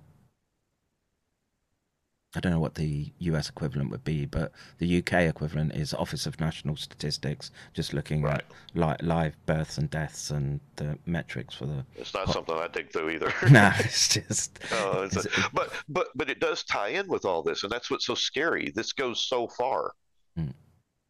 I 2.34 2.40
don't 2.40 2.52
know 2.52 2.60
what 2.60 2.76
the 2.76 3.12
US 3.18 3.50
equivalent 3.50 3.90
would 3.90 4.04
be, 4.04 4.24
but 4.24 4.52
the 4.78 4.98
UK 4.98 5.12
equivalent 5.28 5.74
is 5.74 5.92
Office 5.92 6.24
of 6.24 6.40
National 6.40 6.76
Statistics, 6.76 7.50
just 7.74 7.92
looking 7.92 8.22
Right. 8.22 8.36
at 8.40 8.44
li- 8.74 9.06
live 9.06 9.36
births 9.44 9.76
and 9.76 9.90
deaths 9.90 10.30
and 10.30 10.60
the 10.76 10.98
metrics 11.04 11.54
for 11.54 11.66
the. 11.66 11.84
It's 11.94 12.14
not 12.14 12.30
something 12.30 12.54
I 12.54 12.68
dig 12.68 12.90
through 12.90 13.10
either. 13.10 13.32
nah, 13.50 13.72
it's 13.78 14.08
just. 14.08 14.58
Uh, 14.72 15.02
it's 15.12 15.26
a- 15.26 15.50
but 15.52 15.72
but 15.88 16.08
but 16.14 16.30
it 16.30 16.40
does 16.40 16.64
tie 16.64 16.88
in 16.88 17.06
with 17.08 17.24
all 17.26 17.42
this, 17.42 17.64
and 17.64 17.70
that's 17.72 17.90
what's 17.90 18.06
so 18.06 18.14
scary. 18.14 18.70
This 18.74 18.92
goes 18.94 19.24
so 19.28 19.46
far. 19.48 19.92
Mm. 20.38 20.54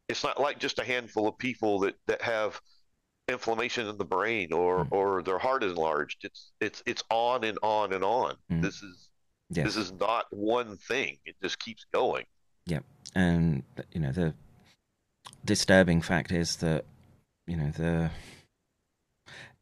It's 0.09 0.23
not 0.25 0.41
like 0.41 0.59
just 0.59 0.79
a 0.79 0.83
handful 0.83 1.27
of 1.29 1.37
people 1.37 1.79
that 1.79 1.95
that 2.07 2.21
have 2.21 2.59
inflammation 3.29 3.87
in 3.87 3.97
the 3.97 4.03
brain 4.05 4.51
or 4.51 4.83
Mm. 4.83 4.91
or 4.91 5.23
their 5.23 5.37
heart 5.39 5.63
is 5.63 5.71
enlarged. 5.71 6.25
It's 6.25 6.51
it's 6.59 6.83
it's 6.85 7.03
on 7.09 7.45
and 7.45 7.57
on 7.63 7.93
and 7.93 8.03
on. 8.03 8.35
Mm. 8.51 8.61
This 8.61 8.81
is 8.83 9.09
Yes. 9.55 9.65
this 9.65 9.77
is 9.77 9.91
not 9.93 10.25
one 10.31 10.77
thing. 10.77 11.17
It 11.25 11.35
just 11.41 11.59
keeps 11.59 11.85
going. 11.93 12.25
Yeah. 12.65 12.79
And 13.15 13.63
you 13.91 13.99
know 13.99 14.11
the 14.11 14.33
disturbing 15.45 16.01
fact 16.01 16.31
is 16.31 16.55
that 16.57 16.85
you 17.47 17.55
know 17.57 17.71
the 17.71 18.09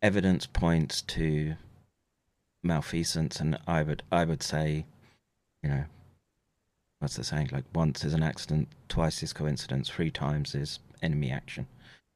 evidence 0.02 0.46
points 0.46 1.02
to 1.02 1.56
malfeasance 2.64 3.40
and 3.40 3.58
i 3.68 3.82
would 3.82 4.04
i 4.12 4.24
would 4.24 4.42
say 4.44 4.86
you 5.64 5.70
know 5.70 5.84
what's 7.00 7.16
the 7.16 7.24
saying 7.24 7.50
like 7.52 7.64
once 7.74 8.04
is 8.04 8.14
an 8.14 8.22
accident 8.24 8.68
twice 8.88 9.24
is 9.24 9.34
coincidence 9.34 9.90
three 9.90 10.12
times 10.12 10.54
is 10.54 10.80
enemy 11.02 11.32
action 11.32 11.66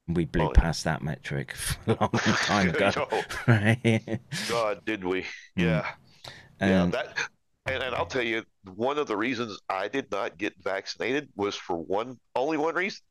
we 0.07 0.25
blew 0.25 0.43
Oh, 0.43 0.51
yeah. 0.55 0.61
past 0.61 0.83
that 0.83 1.01
metric 1.01 1.55
a 1.87 1.97
long 1.99 2.09
time 2.13 2.69
ago 2.69 2.91
No, 2.95 3.21
right 3.47 4.19
God, 4.49 4.85
did 4.85 5.03
we? 5.03 5.21
Mm. 5.21 5.25
Yeah. 5.55 5.87
yeah, 6.61 6.83
and 6.83 6.93
that, 6.93 7.17
and, 7.65 7.83
and 7.83 7.95
I'll 7.95 8.05
tell 8.05 8.23
you, 8.23 8.43
one 8.75 8.97
of 8.97 9.07
the 9.07 9.17
reasons 9.17 9.59
I 9.69 9.87
did 9.87 10.11
not 10.11 10.37
get 10.37 10.53
vaccinated 10.63 11.29
was 11.35 11.55
for 11.55 11.75
one, 11.75 12.19
only 12.35 12.57
one 12.57 12.75
reason. 12.75 13.01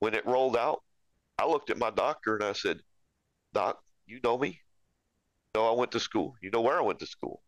When 0.00 0.14
it 0.14 0.26
rolled 0.26 0.56
out, 0.56 0.82
I 1.38 1.46
looked 1.46 1.70
at 1.70 1.78
my 1.78 1.90
doctor 1.90 2.36
and 2.36 2.44
I 2.44 2.52
said, 2.52 2.80
Doc, 3.52 3.78
you 4.06 4.20
know 4.22 4.36
me? 4.36 4.60
No, 5.54 5.66
I 5.66 5.72
went 5.72 5.92
to 5.92 6.00
school. 6.00 6.34
You 6.42 6.50
know 6.50 6.60
where 6.60 6.78
I 6.78 6.82
went 6.82 6.98
to 6.98 7.06
school? 7.06 7.42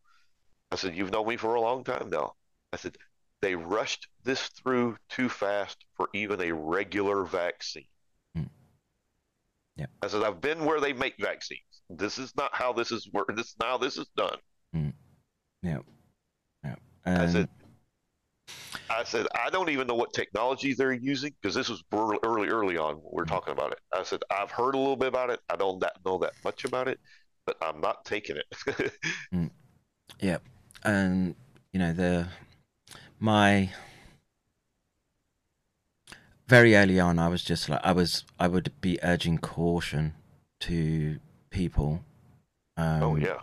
I 0.70 0.76
said, 0.76 0.96
You've 0.96 1.12
known 1.12 1.28
me 1.28 1.36
for 1.36 1.54
a 1.54 1.60
long 1.60 1.84
time 1.84 2.08
now. 2.10 2.34
I 2.72 2.76
said, 2.76 2.96
They 3.40 3.54
rushed 3.54 4.08
this 4.24 4.48
through 4.48 4.96
too 5.08 5.28
fast 5.28 5.84
for 5.96 6.08
even 6.14 6.40
a 6.40 6.52
regular 6.52 7.24
vaccine. 7.24 7.86
Hmm. 8.34 8.44
Yeah. 9.76 9.86
I 10.02 10.08
said 10.08 10.22
I've 10.22 10.40
been 10.40 10.64
where 10.64 10.80
they 10.80 10.92
make 10.92 11.14
vaccines. 11.18 11.60
This 11.90 12.18
is 12.18 12.34
not 12.36 12.54
how 12.54 12.72
this 12.72 12.92
is 12.92 13.08
work. 13.12 13.34
This 13.34 13.48
is 13.48 13.56
now 13.60 13.78
this 13.78 13.96
is 13.98 14.06
done. 14.16 14.38
Hmm. 14.72 14.90
Yeah. 15.62 15.78
Yeah. 16.64 16.74
I 17.04 17.26
said, 17.26 17.48
I 18.90 19.04
said, 19.04 19.26
I 19.34 19.50
don't 19.50 19.68
even 19.70 19.86
know 19.86 19.94
what 19.94 20.12
technology 20.12 20.74
they're 20.74 20.92
using 20.92 21.34
because 21.40 21.54
this 21.54 21.68
was 21.68 21.82
early, 21.92 22.48
early, 22.48 22.78
on. 22.78 22.96
when 22.96 23.02
We're 23.12 23.24
talking 23.24 23.52
about 23.52 23.72
it. 23.72 23.78
I 23.94 24.02
said, 24.02 24.20
I've 24.30 24.50
heard 24.50 24.74
a 24.74 24.78
little 24.78 24.96
bit 24.96 25.08
about 25.08 25.30
it. 25.30 25.40
I 25.50 25.56
don't 25.56 25.80
that, 25.80 25.94
know 26.04 26.18
that 26.18 26.32
much 26.44 26.64
about 26.64 26.88
it, 26.88 26.98
but 27.46 27.56
I'm 27.62 27.80
not 27.80 28.04
taking 28.04 28.36
it. 28.36 28.92
yeah. 30.20 30.38
And 30.84 31.34
you 31.72 31.80
know 31.80 31.92
the 31.92 32.28
my 33.18 33.70
very 36.46 36.74
early 36.76 36.98
on, 36.98 37.18
I 37.18 37.28
was 37.28 37.42
just 37.42 37.68
like 37.68 37.80
I 37.84 37.92
was. 37.92 38.24
I 38.38 38.48
would 38.48 38.72
be 38.80 38.98
urging 39.02 39.38
caution 39.38 40.14
to 40.60 41.18
people. 41.50 42.04
Um, 42.76 43.02
oh 43.02 43.16
yeah, 43.16 43.40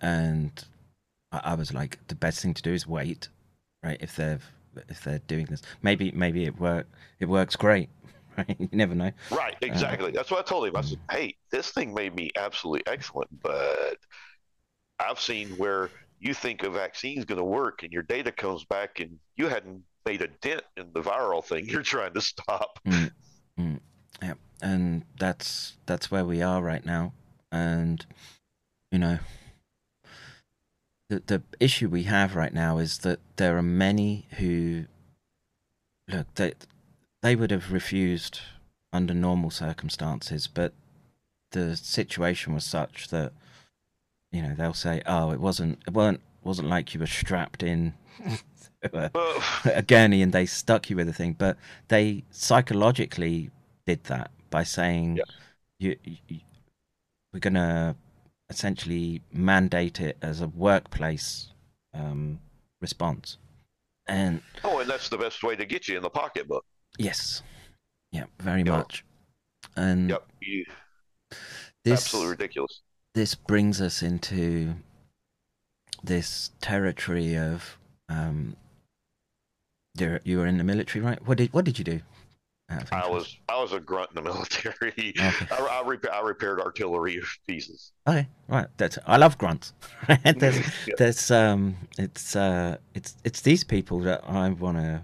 and 0.00 0.64
I, 1.32 1.40
I 1.44 1.54
was 1.54 1.72
like, 1.72 1.98
the 2.08 2.14
best 2.14 2.40
thing 2.40 2.54
to 2.54 2.62
do 2.62 2.72
is 2.72 2.86
wait, 2.86 3.28
right? 3.82 3.98
If 4.00 4.16
they're 4.16 4.38
if 4.88 5.02
they're 5.02 5.20
doing 5.26 5.46
this, 5.46 5.62
maybe 5.82 6.12
maybe 6.12 6.44
it 6.44 6.58
work 6.58 6.86
it 7.18 7.26
works 7.26 7.56
great, 7.56 7.88
right? 8.38 8.56
You 8.58 8.68
never 8.72 8.94
know. 8.94 9.12
right, 9.30 9.56
exactly. 9.62 10.10
That's 10.10 10.30
what 10.30 10.40
I 10.40 10.42
told 10.42 10.66
him. 10.66 10.76
I 10.76 10.82
said, 10.82 10.98
hey, 11.10 11.36
this 11.50 11.70
thing 11.70 11.92
may 11.94 12.08
be 12.08 12.30
absolutely 12.36 12.82
excellent, 12.86 13.30
but 13.42 13.96
I've 14.98 15.20
seen 15.20 15.48
where 15.50 15.90
you 16.18 16.34
think 16.34 16.62
a 16.62 16.70
vaccine's 16.70 17.24
going 17.24 17.38
to 17.38 17.44
work 17.44 17.82
and 17.82 17.92
your 17.92 18.02
data 18.02 18.30
comes 18.30 18.64
back 18.64 19.00
and 19.00 19.18
you 19.36 19.48
hadn't 19.48 19.82
made 20.04 20.22
a 20.22 20.28
dent 20.42 20.62
in 20.76 20.92
the 20.92 21.00
viral 21.00 21.44
thing 21.44 21.68
you're 21.68 21.82
trying 21.82 22.14
to 22.14 22.20
stop. 22.20 22.78
Mm, 22.86 23.10
mm, 23.58 23.80
yeah, 24.22 24.34
and 24.62 25.04
that's 25.18 25.76
that's 25.86 26.10
where 26.10 26.24
we 26.24 26.42
are 26.42 26.62
right 26.62 26.84
now, 26.84 27.12
and 27.50 28.04
you 28.90 28.98
know, 28.98 29.18
the 31.10 31.22
the 31.26 31.42
issue 31.58 31.88
we 31.88 32.04
have 32.04 32.36
right 32.36 32.54
now 32.54 32.78
is 32.78 32.98
that 32.98 33.18
there 33.36 33.58
are 33.58 33.62
many 33.62 34.26
who 34.38 34.84
look 36.08 36.32
they 36.36 36.54
they 37.22 37.36
would 37.36 37.50
have 37.50 37.72
refused 37.72 38.40
under 38.92 39.12
normal 39.12 39.50
circumstances, 39.50 40.46
but 40.46 40.72
the 41.52 41.76
situation 41.76 42.54
was 42.54 42.64
such 42.64 43.08
that 43.08 43.32
you 44.32 44.40
know 44.40 44.54
they'll 44.54 44.72
say, 44.72 45.02
"Oh, 45.04 45.32
it 45.32 45.40
wasn't 45.40 45.80
it 45.86 45.92
weren't 45.92 46.20
wasn't 46.42 46.68
like 46.68 46.94
you 46.94 47.00
were 47.00 47.06
strapped 47.06 47.62
in." 47.62 47.94
a- 48.82 49.10
a 49.64 49.82
gurney 49.82 50.22
and 50.22 50.32
they 50.32 50.46
stuck 50.46 50.88
you 50.88 50.96
with 50.96 51.06
the 51.06 51.12
thing, 51.12 51.34
but 51.34 51.56
they 51.88 52.24
psychologically 52.30 53.50
did 53.86 54.02
that 54.04 54.30
by 54.48 54.62
saying, 54.62 55.16
Yeah. 55.16 55.24
you, 55.78 55.96
you, 56.28 56.40
"We're 57.32 57.40
gonna 57.40 57.96
essentially 58.50 59.22
mandate 59.32 60.00
it 60.00 60.18
as 60.20 60.40
a 60.42 60.48
workplace 60.48 61.48
um, 61.94 62.40
response." 62.82 63.38
And 64.06 64.42
oh, 64.64 64.80
and 64.80 64.90
that's 64.90 65.08
the 65.08 65.18
best 65.18 65.42
way 65.42 65.56
to 65.56 65.64
get 65.64 65.88
you 65.88 65.96
in 65.96 66.02
the 66.02 66.10
pocketbook. 66.10 66.64
yes, 66.98 67.42
yeah, 68.12 68.24
very 68.38 68.62
Yeah. 68.62 68.72
much. 68.78 69.04
And 69.76 70.10
Yep, 70.10 70.26
you, 70.40 70.64
this 71.84 72.00
absolutely 72.06 72.30
ridiculous. 72.32 72.80
this 73.14 73.34
brings 73.36 73.80
us 73.80 74.02
into 74.02 74.74
this 76.02 76.50
territory 76.60 77.36
of 77.36 77.78
um, 78.08 78.56
you 80.24 80.38
were 80.38 80.46
in 80.46 80.56
the 80.58 80.64
military, 80.64 81.04
right? 81.04 81.24
What 81.26 81.38
did 81.38 81.52
what 81.52 81.64
did 81.64 81.78
you 81.78 81.84
do? 81.84 82.00
I 82.92 83.08
was 83.08 83.36
I 83.48 83.60
was 83.60 83.72
a 83.72 83.80
grunt 83.80 84.10
in 84.10 84.22
the 84.22 84.22
military. 84.30 84.92
Okay. 84.96 85.18
I, 85.50 85.80
I, 85.80 85.82
repa- 85.84 86.12
I 86.12 86.20
repaired 86.20 86.60
artillery 86.60 87.20
pieces. 87.46 87.92
Okay, 88.06 88.28
right. 88.48 88.66
That's 88.76 88.98
I 89.06 89.16
love 89.16 89.36
grunts. 89.38 89.72
there's, 90.36 90.56
Yeah. 90.86 90.94
there's 90.98 91.30
um, 91.30 91.76
it's 91.98 92.36
uh, 92.36 92.76
it's 92.94 93.16
it's 93.24 93.40
these 93.40 93.64
people 93.64 93.98
that 94.00 94.22
I 94.26 94.50
want 94.50 94.76
to 94.78 95.02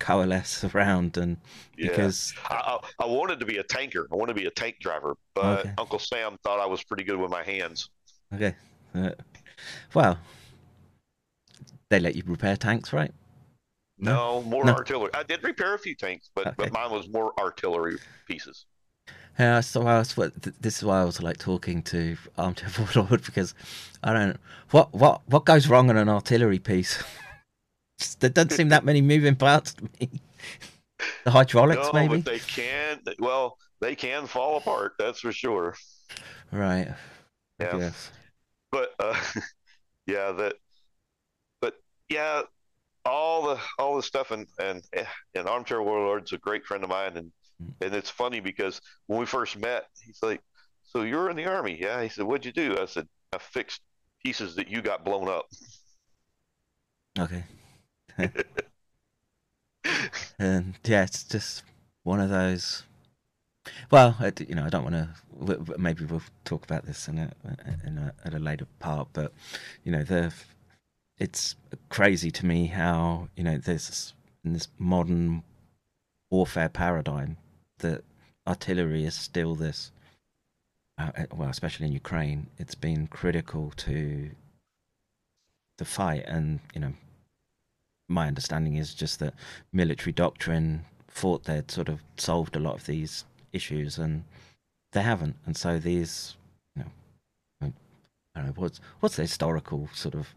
coalesce 0.00 0.64
around, 0.64 1.16
and 1.16 1.36
Yeah. 1.76 1.88
because 1.90 2.34
I, 2.50 2.78
I, 2.98 3.04
I 3.04 3.06
wanted 3.06 3.38
to 3.40 3.46
be 3.46 3.58
a 3.58 3.62
tanker. 3.62 4.08
I 4.12 4.16
wanted 4.16 4.34
to 4.34 4.40
be 4.40 4.46
a 4.46 4.50
tank 4.50 4.76
driver, 4.80 5.16
but 5.34 5.60
Okay. 5.60 5.72
Uncle 5.78 6.00
Sam 6.00 6.36
thought 6.42 6.58
I 6.58 6.66
was 6.66 6.82
pretty 6.82 7.04
good 7.04 7.16
with 7.18 7.30
my 7.30 7.44
hands. 7.44 7.90
okay, 8.34 8.54
uh, 8.96 9.10
well, 9.94 10.18
they 11.90 12.00
let 12.00 12.16
you 12.16 12.24
repair 12.26 12.56
tanks, 12.56 12.92
right? 12.92 13.12
No, 13.98 14.42
more 14.42 14.64
No. 14.64 14.74
artillery. 14.74 15.10
I 15.14 15.22
did 15.22 15.42
repair 15.44 15.74
a 15.74 15.78
few 15.78 15.94
tanks, 15.94 16.30
but 16.34 16.46
Okay. 16.48 16.54
but 16.58 16.72
mine 16.72 16.90
was 16.90 17.08
more 17.08 17.32
artillery 17.38 17.96
pieces. 18.26 18.66
Yeah, 19.38 19.60
so 19.60 19.82
I 19.86 19.98
was, 19.98 20.16
what, 20.16 20.32
this 20.42 20.78
is 20.78 20.84
why 20.84 21.00
I 21.00 21.04
was 21.04 21.20
like 21.20 21.38
talking 21.38 21.82
to 21.84 22.16
Armchair 22.38 22.70
Warlord 22.94 23.24
because 23.24 23.54
I 24.02 24.12
don't 24.12 24.38
what 24.70 24.92
what 24.94 25.22
what 25.26 25.44
goes 25.44 25.68
wrong 25.68 25.90
on 25.90 25.96
an 25.96 26.08
artillery 26.08 26.58
piece. 26.58 27.02
There 28.18 28.28
doesn't 28.28 28.50
seem 28.50 28.70
that 28.70 28.84
many 28.84 29.00
moving 29.00 29.36
parts 29.36 29.74
to 29.74 29.84
me. 29.84 30.10
The 31.24 31.30
hydraulics, 31.30 31.86
no, 31.86 31.92
maybe. 31.92 32.16
but 32.16 32.24
they 32.24 32.38
can. 32.38 33.00
Well, 33.18 33.56
they 33.80 33.94
can 33.94 34.26
fall 34.26 34.56
apart. 34.56 34.92
That's 34.98 35.20
for 35.20 35.32
sure. 35.32 35.74
Right. 36.50 36.88
Yeah. 37.60 37.90
But 38.70 38.94
uh, 38.98 39.18
yeah, 40.06 40.32
that. 40.32 40.54
But 41.60 41.74
yeah, 42.08 42.42
all 43.06 43.42
the 43.42 43.60
all 43.78 43.96
the 43.96 44.02
stuff 44.02 44.30
and 44.30 44.46
and 44.58 44.82
and 45.34 45.48
armchair 45.48 45.82
warlord's 45.82 46.32
a 46.32 46.38
great 46.38 46.64
friend 46.64 46.84
of 46.84 46.90
mine, 46.90 47.16
and 47.16 47.32
Mm. 47.62 47.72
and 47.80 47.94
it's 47.94 48.10
funny 48.10 48.40
because 48.40 48.80
when 49.06 49.20
we 49.20 49.26
first 49.26 49.56
met, 49.56 49.86
he's 50.04 50.22
like, 50.22 50.40
"So 50.82 51.02
you're 51.02 51.30
in 51.30 51.36
the 51.36 51.46
army, 51.46 51.78
yeah?" 51.80 52.02
He 52.02 52.08
said, 52.08 52.24
"What'd 52.24 52.44
you 52.44 52.52
do?" 52.52 52.80
I 52.80 52.86
said, 52.86 53.08
"I 53.32 53.38
fixed 53.38 53.80
pieces 54.24 54.56
that 54.56 54.68
you 54.68 54.82
got 54.82 55.04
blown 55.04 55.28
up." 55.28 55.46
Okay. 57.18 57.44
and 60.38 60.74
yeah, 60.84 61.02
it's 61.04 61.22
just 61.24 61.62
one 62.02 62.20
of 62.20 62.30
those. 62.30 62.82
Well, 63.90 64.16
I 64.20 64.32
you 64.40 64.54
know, 64.54 64.64
I 64.64 64.68
don't 64.68 64.84
want 64.84 64.94
to. 64.96 65.78
Maybe 65.78 66.04
we'll 66.04 66.22
talk 66.44 66.64
about 66.64 66.84
this 66.86 67.08
in 67.08 67.18
a, 67.18 67.32
in 67.86 67.98
a 67.98 68.12
at 68.24 68.34
a 68.34 68.38
later 68.38 68.66
part, 68.78 69.08
but 69.12 69.32
you 69.84 69.92
know, 69.92 70.02
the 70.02 70.32
it's 71.18 71.54
crazy 71.88 72.30
to 72.30 72.46
me 72.46 72.66
how 72.66 73.28
you 73.36 73.44
know 73.44 73.58
this 73.58 74.12
in 74.44 74.52
this 74.52 74.68
modern 74.78 75.42
warfare 76.30 76.68
paradigm 76.68 77.36
that 77.78 78.02
artillery 78.46 79.04
is 79.04 79.14
still 79.14 79.54
this. 79.54 79.90
Uh, 80.96 81.10
well, 81.34 81.48
especially 81.48 81.86
in 81.86 81.92
Ukraine, 81.92 82.46
it's 82.58 82.74
been 82.76 83.08
critical 83.08 83.72
to 83.76 84.30
the 85.78 85.84
fight, 85.84 86.24
and 86.26 86.60
you 86.74 86.80
know, 86.80 86.92
my 88.08 88.28
understanding 88.28 88.76
is 88.76 88.94
just 88.94 89.18
that 89.18 89.34
military 89.72 90.12
doctrine 90.12 90.84
thought 91.08 91.44
they'd 91.44 91.70
sort 91.70 91.88
of 91.88 92.00
solved 92.16 92.54
a 92.54 92.60
lot 92.60 92.74
of 92.74 92.86
these 92.86 93.24
issues, 93.52 93.98
and 93.98 94.24
they 94.92 95.02
haven't. 95.02 95.36
And 95.46 95.56
so 95.56 95.78
these, 95.78 96.36
you 96.76 96.84
know, 96.84 96.90
I 97.60 97.72
I 98.34 98.40
don't 98.40 98.46
know 98.46 98.62
what's 98.62 98.80
what's 99.00 99.16
the 99.16 99.22
historical 99.22 99.88
sort 99.94 100.14
of 100.14 100.28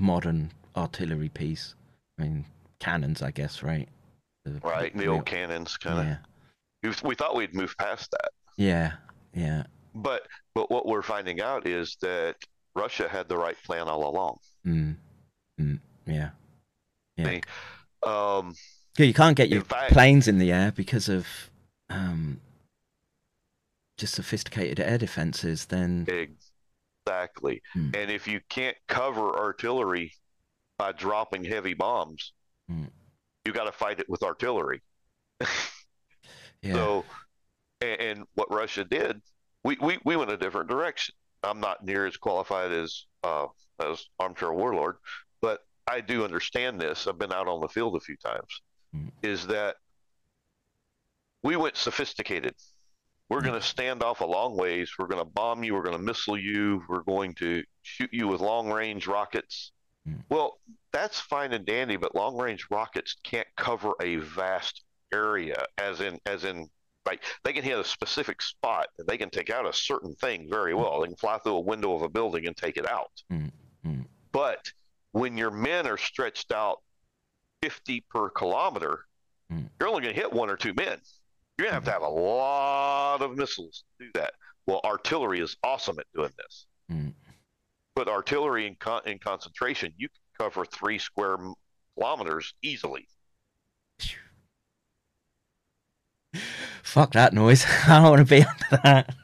modern 0.00 0.52
artillery 0.76 1.28
piece. 1.28 1.74
I 2.18 2.22
mean, 2.22 2.44
cannons, 2.78 3.22
I 3.22 3.30
guess, 3.30 3.62
right? 3.62 3.88
The- 4.44 4.60
Right, 4.62 4.96
the 4.96 5.06
old 5.08 5.26
cannons 5.26 5.76
kind 5.76 5.98
of. 6.00 6.06
Yeah, 6.06 6.18
We, 7.02 7.08
we 7.10 7.14
thought 7.14 7.36
we'd 7.36 7.54
move 7.54 7.74
past 7.78 8.10
that, 8.12 8.30
yeah, 8.56 8.92
yeah. 9.34 9.64
but 9.94 10.22
but 10.54 10.70
what 10.70 10.86
we're 10.86 11.02
finding 11.02 11.40
out 11.40 11.66
is 11.66 11.96
that 12.00 12.36
Russia 12.74 13.08
had 13.08 13.28
the 13.28 13.36
right 13.36 13.56
plan 13.64 13.88
all 13.88 14.08
along. 14.08 14.38
Mm, 14.66 14.96
mm, 15.60 15.78
yeah. 16.06 16.30
Yeah. 17.16 17.40
Um, 18.04 18.54
Yeah, 18.96 19.06
you 19.06 19.14
can't 19.14 19.36
get 19.36 19.48
your 19.48 19.58
In 19.60 19.64
fact- 19.64 19.92
planes 19.92 20.28
in 20.28 20.38
the 20.38 20.50
air 20.52 20.72
because 20.72 21.08
of 21.08 21.26
um, 21.90 22.40
just 23.96 24.14
sophisticated 24.14 24.78
air 24.80 24.98
defenses. 24.98 25.66
Then 25.66 26.06
Exactly. 27.08 27.62
Hmm. 27.72 27.90
And 27.94 28.10
if 28.10 28.26
you 28.26 28.40
can't 28.48 28.76
cover 28.86 29.36
artillery 29.38 30.12
by 30.78 30.92
dropping 30.92 31.44
heavy 31.44 31.74
bombs, 31.74 32.32
Hmm. 32.68 32.84
you 33.44 33.52
got 33.52 33.64
to 33.64 33.72
fight 33.72 33.98
it 33.98 34.08
with 34.08 34.22
artillery. 34.22 34.82
yeah, 36.62 36.74
So, 36.74 37.04
and, 37.80 38.00
and 38.00 38.24
what 38.34 38.50
Russia 38.50 38.84
did, 38.84 39.22
we, 39.64 39.78
we, 39.80 39.98
we 40.04 40.16
went 40.16 40.30
a 40.30 40.36
different 40.36 40.68
direction. 40.68 41.14
I'm 41.42 41.60
not 41.60 41.84
near 41.84 42.06
as 42.06 42.16
qualified 42.16 42.72
as 42.72 43.06
uh, 43.24 43.46
as 43.80 44.04
armchair 44.18 44.52
warlord, 44.52 44.96
but 45.40 45.60
I 45.86 46.00
do 46.00 46.24
understand 46.24 46.80
this. 46.80 47.06
I've 47.06 47.18
been 47.18 47.32
out 47.32 47.46
on 47.48 47.60
the 47.60 47.68
field 47.68 47.96
a 47.96 48.00
few 48.00 48.16
times. 48.16 48.62
Hmm. 48.92 49.08
Is 49.22 49.46
that 49.46 49.76
we 51.42 51.56
went 51.56 51.76
sophisticated. 51.76 52.54
We're 53.30 53.42
going 53.42 53.60
to 53.60 53.66
stand 53.66 54.02
off 54.02 54.20
a 54.20 54.26
long 54.26 54.56
ways. 54.56 54.90
We're 54.98 55.06
going 55.06 55.20
to 55.20 55.30
bomb 55.30 55.62
you. 55.62 55.74
We're 55.74 55.82
going 55.82 55.96
to 55.96 56.02
missile 56.02 56.38
you. 56.38 56.82
We're 56.88 57.02
going 57.02 57.34
to 57.34 57.62
shoot 57.82 58.10
you 58.12 58.26
with 58.28 58.40
long 58.40 58.72
range 58.72 59.06
rockets. 59.06 59.72
Hmm. 60.06 60.14
Well, 60.30 60.58
that's 60.92 61.20
fine 61.20 61.52
and 61.52 61.66
dandy, 61.66 61.96
but 61.96 62.14
long 62.14 62.38
range 62.38 62.66
rockets 62.70 63.16
can't 63.22 63.46
cover 63.56 63.92
a 64.00 64.16
vast 64.16 64.82
area, 65.12 65.64
as 65.76 66.00
in 66.00 66.18
as 66.24 66.44
in 66.44 66.68
Like 67.06 67.22
they 67.44 67.52
can 67.52 67.62
hit 67.62 67.78
a 67.78 67.84
specific 67.84 68.40
spot 68.40 68.88
and 68.98 69.06
they 69.06 69.18
can 69.18 69.30
take 69.30 69.50
out 69.50 69.66
a 69.66 69.72
certain 69.72 70.14
thing 70.14 70.48
very 70.50 70.74
well. 70.74 71.00
They 71.00 71.08
can 71.08 71.16
fly 71.16 71.38
through 71.38 71.56
a 71.56 71.60
window 71.60 71.94
of 71.94 72.02
a 72.02 72.08
building 72.08 72.46
and 72.46 72.56
take 72.56 72.76
it 72.78 72.88
out. 72.88 73.12
Mm, 73.32 73.50
mm. 73.86 74.04
But 74.32 74.72
when 75.12 75.36
your 75.36 75.50
men 75.50 75.86
are 75.86 75.96
stretched 75.98 76.52
out 76.52 76.78
50 77.62 78.04
per 78.10 78.30
kilometer, 78.30 79.04
Mm. 79.50 79.70
you're 79.80 79.88
only 79.88 80.02
going 80.02 80.14
to 80.14 80.20
hit 80.20 80.30
one 80.30 80.50
or 80.50 80.56
two 80.58 80.74
men. 80.74 80.98
You're 81.58 81.66
going 81.66 81.70
to 81.70 81.74
have 81.74 81.84
to 81.84 81.90
have 81.90 82.02
a 82.02 82.08
lot 82.08 83.20
of 83.20 83.36
missiles 83.36 83.82
to 83.98 84.06
do 84.06 84.10
that. 84.14 84.34
Well, 84.66 84.80
artillery 84.84 85.40
is 85.40 85.56
awesome 85.64 85.98
at 85.98 86.06
doing 86.14 86.30
this. 86.38 86.66
Mm. 86.90 87.14
But 87.96 88.06
artillery 88.08 88.68
in, 88.68 88.76
con- 88.76 89.02
in 89.06 89.18
concentration, 89.18 89.92
you 89.96 90.08
can 90.08 90.20
cover 90.38 90.64
three 90.64 90.98
square 90.98 91.34
m- 91.34 91.54
kilometers 91.96 92.54
easily. 92.62 93.08
Fuck 96.84 97.12
that 97.12 97.32
noise. 97.32 97.66
I 97.86 98.00
don't 98.00 98.10
want 98.10 98.28
to 98.28 98.34
be 98.36 98.44
under 98.72 98.82
that. 98.84 99.14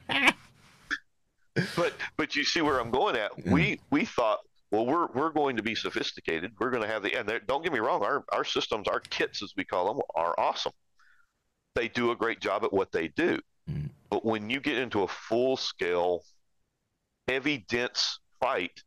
But 1.76 1.92
but 2.16 2.34
you 2.34 2.42
see 2.42 2.62
where 2.62 2.80
I'm 2.80 2.90
going 2.90 3.14
at. 3.14 3.30
Mm. 3.36 3.52
We 3.52 3.80
we 3.90 4.04
thought, 4.04 4.40
well, 4.72 4.84
we're 4.84 5.06
we're 5.14 5.30
going 5.30 5.56
to 5.56 5.62
be 5.62 5.76
sophisticated. 5.76 6.50
We're 6.58 6.70
going 6.70 6.82
to 6.82 6.88
have 6.88 7.04
the 7.04 7.14
and 7.14 7.30
don't 7.46 7.62
get 7.62 7.72
me 7.72 7.78
wrong, 7.78 8.02
our 8.02 8.24
our 8.32 8.44
systems, 8.44 8.88
our 8.88 8.98
kits 8.98 9.40
as 9.40 9.52
we 9.56 9.64
call 9.64 9.86
them, 9.94 10.02
are 10.16 10.34
awesome. 10.36 10.72
They 11.74 11.88
do 11.88 12.10
a 12.12 12.16
great 12.16 12.40
job 12.40 12.64
at 12.64 12.72
what 12.72 12.92
they 12.92 13.08
do. 13.08 13.38
Mm. 13.70 13.90
But 14.10 14.24
when 14.24 14.48
you 14.50 14.60
get 14.60 14.78
into 14.78 15.02
a 15.02 15.08
full 15.08 15.56
scale, 15.56 16.22
heavy, 17.26 17.64
dense 17.68 18.20
fight, 18.40 18.82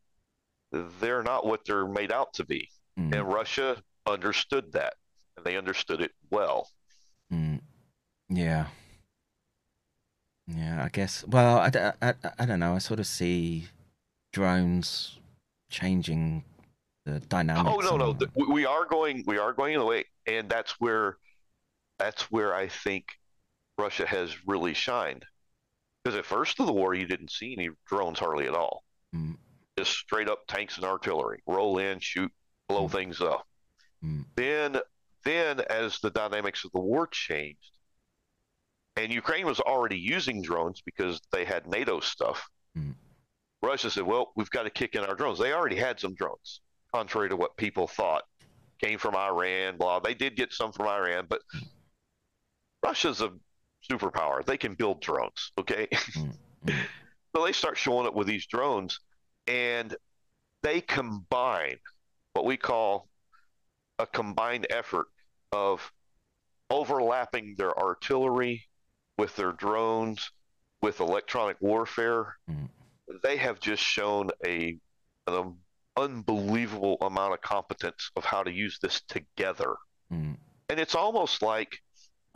they're 0.71 1.23
not 1.23 1.45
what 1.45 1.65
they're 1.65 1.87
made 1.87 2.11
out 2.11 2.33
to 2.35 2.45
be. 2.45 2.69
Mm, 2.99 3.13
And 3.13 3.27
Russia 3.27 3.81
understood 4.05 4.71
that, 4.73 4.93
and 5.35 5.45
they 5.45 5.57
understood 5.57 6.01
it 6.01 6.11
well. 6.31 6.69
mm. 7.33 7.59
Yeah. 8.29 8.67
Yeah, 10.47 10.83
I 10.83 10.89
guess. 10.89 11.25
Well, 11.27 11.57
I 11.59 12.13
I 12.39 12.45
don't 12.45 12.59
know. 12.59 12.75
I 12.75 12.77
sort 12.79 12.99
of 13.01 13.07
see 13.07 13.67
drones 14.31 15.19
changing 15.69 16.43
the 17.05 17.19
dynamics. 17.19 17.75
Oh 17.89 17.97
no, 17.97 18.13
no, 18.13 18.17
we 18.47 18.65
are 18.65 18.85
going, 18.85 19.23
we 19.27 19.37
are 19.37 19.51
going 19.51 19.73
in 19.73 19.79
the 19.79 19.85
way, 19.85 20.05
and 20.25 20.47
that's 20.49 20.79
where, 20.79 21.17
that's 21.99 22.31
where 22.31 22.53
I 22.53 22.67
think 22.67 23.05
Russia 23.77 24.05
has 24.05 24.47
really 24.47 24.73
shined. 24.73 25.25
Because 26.03 26.17
at 26.17 26.25
first 26.25 26.59
of 26.59 26.65
the 26.67 26.73
war, 26.73 26.93
you 26.93 27.05
didn't 27.05 27.31
see 27.31 27.53
any 27.57 27.69
drones 27.87 28.19
hardly 28.19 28.47
at 28.47 28.53
all. 28.53 28.83
Mm. 29.15 29.37
Just 29.77 29.91
straight 29.91 30.29
up 30.29 30.39
tanks 30.47 30.77
and 30.77 30.85
artillery, 30.85 31.41
roll 31.45 31.77
in, 31.77 31.99
shoot, 31.99 32.31
blow 32.69 32.87
Mm. 32.87 32.91
things 32.91 33.21
up. 33.21 33.47
Mm. 34.03 34.25
Then, 34.35 34.77
then 35.23 35.61
as 35.69 35.99
the 35.99 36.09
dynamics 36.09 36.63
of 36.65 36.71
the 36.71 36.79
war 36.79 37.07
changed, 37.07 37.71
and 38.95 39.13
Ukraine 39.13 39.45
was 39.45 39.59
already 39.59 39.97
using 39.97 40.41
drones 40.41 40.81
because 40.81 41.21
they 41.31 41.45
had 41.45 41.67
NATO 41.67 41.99
stuff. 41.99 42.49
Mm. 42.75 42.95
Russia 43.61 43.91
said, 43.91 44.03
"Well, 44.03 44.31
we've 44.35 44.49
got 44.49 44.63
to 44.63 44.69
kick 44.69 44.95
in 44.95 45.03
our 45.03 45.15
drones." 45.15 45.39
They 45.39 45.53
already 45.53 45.75
had 45.75 45.99
some 45.99 46.15
drones, 46.15 46.61
contrary 46.93 47.29
to 47.29 47.35
what 47.35 47.57
people 47.57 47.87
thought. 47.87 48.23
Came 48.79 48.97
from 48.99 49.15
Iran, 49.15 49.77
blah. 49.77 49.99
They 49.99 50.13
did 50.13 50.35
get 50.35 50.53
some 50.53 50.71
from 50.71 50.87
Iran, 50.87 51.25
but 51.27 51.41
Russia's 52.83 53.21
a 53.21 53.31
superpower. 53.89 54.45
They 54.45 54.57
can 54.57 54.73
build 54.75 55.01
drones. 55.01 55.51
Okay, 55.57 55.87
Mm. 55.91 56.33
Mm. 56.65 56.75
so 57.35 57.45
they 57.45 57.51
start 57.51 57.77
showing 57.77 58.07
up 58.07 58.13
with 58.15 58.27
these 58.27 58.45
drones, 58.47 58.99
and 59.47 59.95
they 60.63 60.81
combine 60.81 61.77
what 62.33 62.45
we 62.45 62.57
call 62.57 63.07
a 63.99 64.05
combined 64.07 64.67
effort 64.69 65.07
of 65.51 65.91
overlapping 66.69 67.55
their 67.57 67.77
artillery 67.79 68.63
with 69.17 69.35
their 69.35 69.53
drones 69.53 70.29
with 70.81 70.99
electronic 70.99 71.57
warfare 71.61 72.35
Mm. 72.49 72.69
they 73.23 73.37
have 73.37 73.59
just 73.59 73.81
shown 73.81 74.29
a 74.45 74.77
an 75.27 75.55
unbelievable 75.95 76.97
amount 77.01 77.33
of 77.33 77.41
competence 77.41 78.11
of 78.15 78.23
how 78.25 78.43
to 78.43 78.51
use 78.51 78.77
this 78.81 79.01
together 79.07 79.75
Mm. 80.11 80.37
and 80.69 80.79
it's 80.79 80.93
almost 80.95 81.41
like 81.41 81.79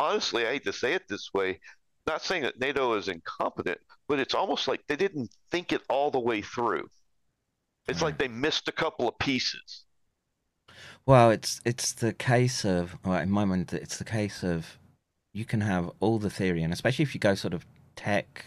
honestly 0.02 0.46
i 0.46 0.52
hate 0.54 0.66
to 0.66 0.74
say 0.74 0.94
it 0.94 1.04
this 1.08 1.30
way 1.34 1.60
not 2.08 2.22
saying 2.22 2.44
that 2.44 2.60
nato 2.60 2.94
is 2.94 3.08
incompetent 3.08 3.80
but 4.12 4.20
it's 4.20 4.36
almost 4.36 4.68
like 4.68 4.86
they 4.88 4.98
didn't 4.98 5.34
think 5.52 5.72
it 5.72 5.82
all 5.90 6.12
the 6.12 6.20
way 6.20 6.42
through. 6.42 6.86
It's 7.88 8.02
like 8.02 8.18
they 8.18 8.28
missed 8.28 8.68
a 8.68 8.74
couple 8.74 9.08
of 9.08 9.18
pieces. 9.20 9.86
Well, 11.06 11.32
it's 11.32 11.62
it's 11.64 11.94
the 11.94 12.12
case 12.12 12.66
of 12.66 12.98
well, 13.06 13.22
in 13.22 13.32
my 13.32 13.46
mind, 13.46 13.72
it's 13.72 13.98
the 13.98 14.04
case 14.04 14.44
of 14.44 14.78
you 15.34 15.46
can 15.46 15.62
have 15.62 15.92
all 16.02 16.20
the 16.20 16.30
theory, 16.30 16.62
and 16.62 16.74
especially 16.74 17.04
if 17.04 17.16
you 17.16 17.22
go 17.22 17.36
sort 17.36 17.54
of 17.54 17.66
tech 17.96 18.44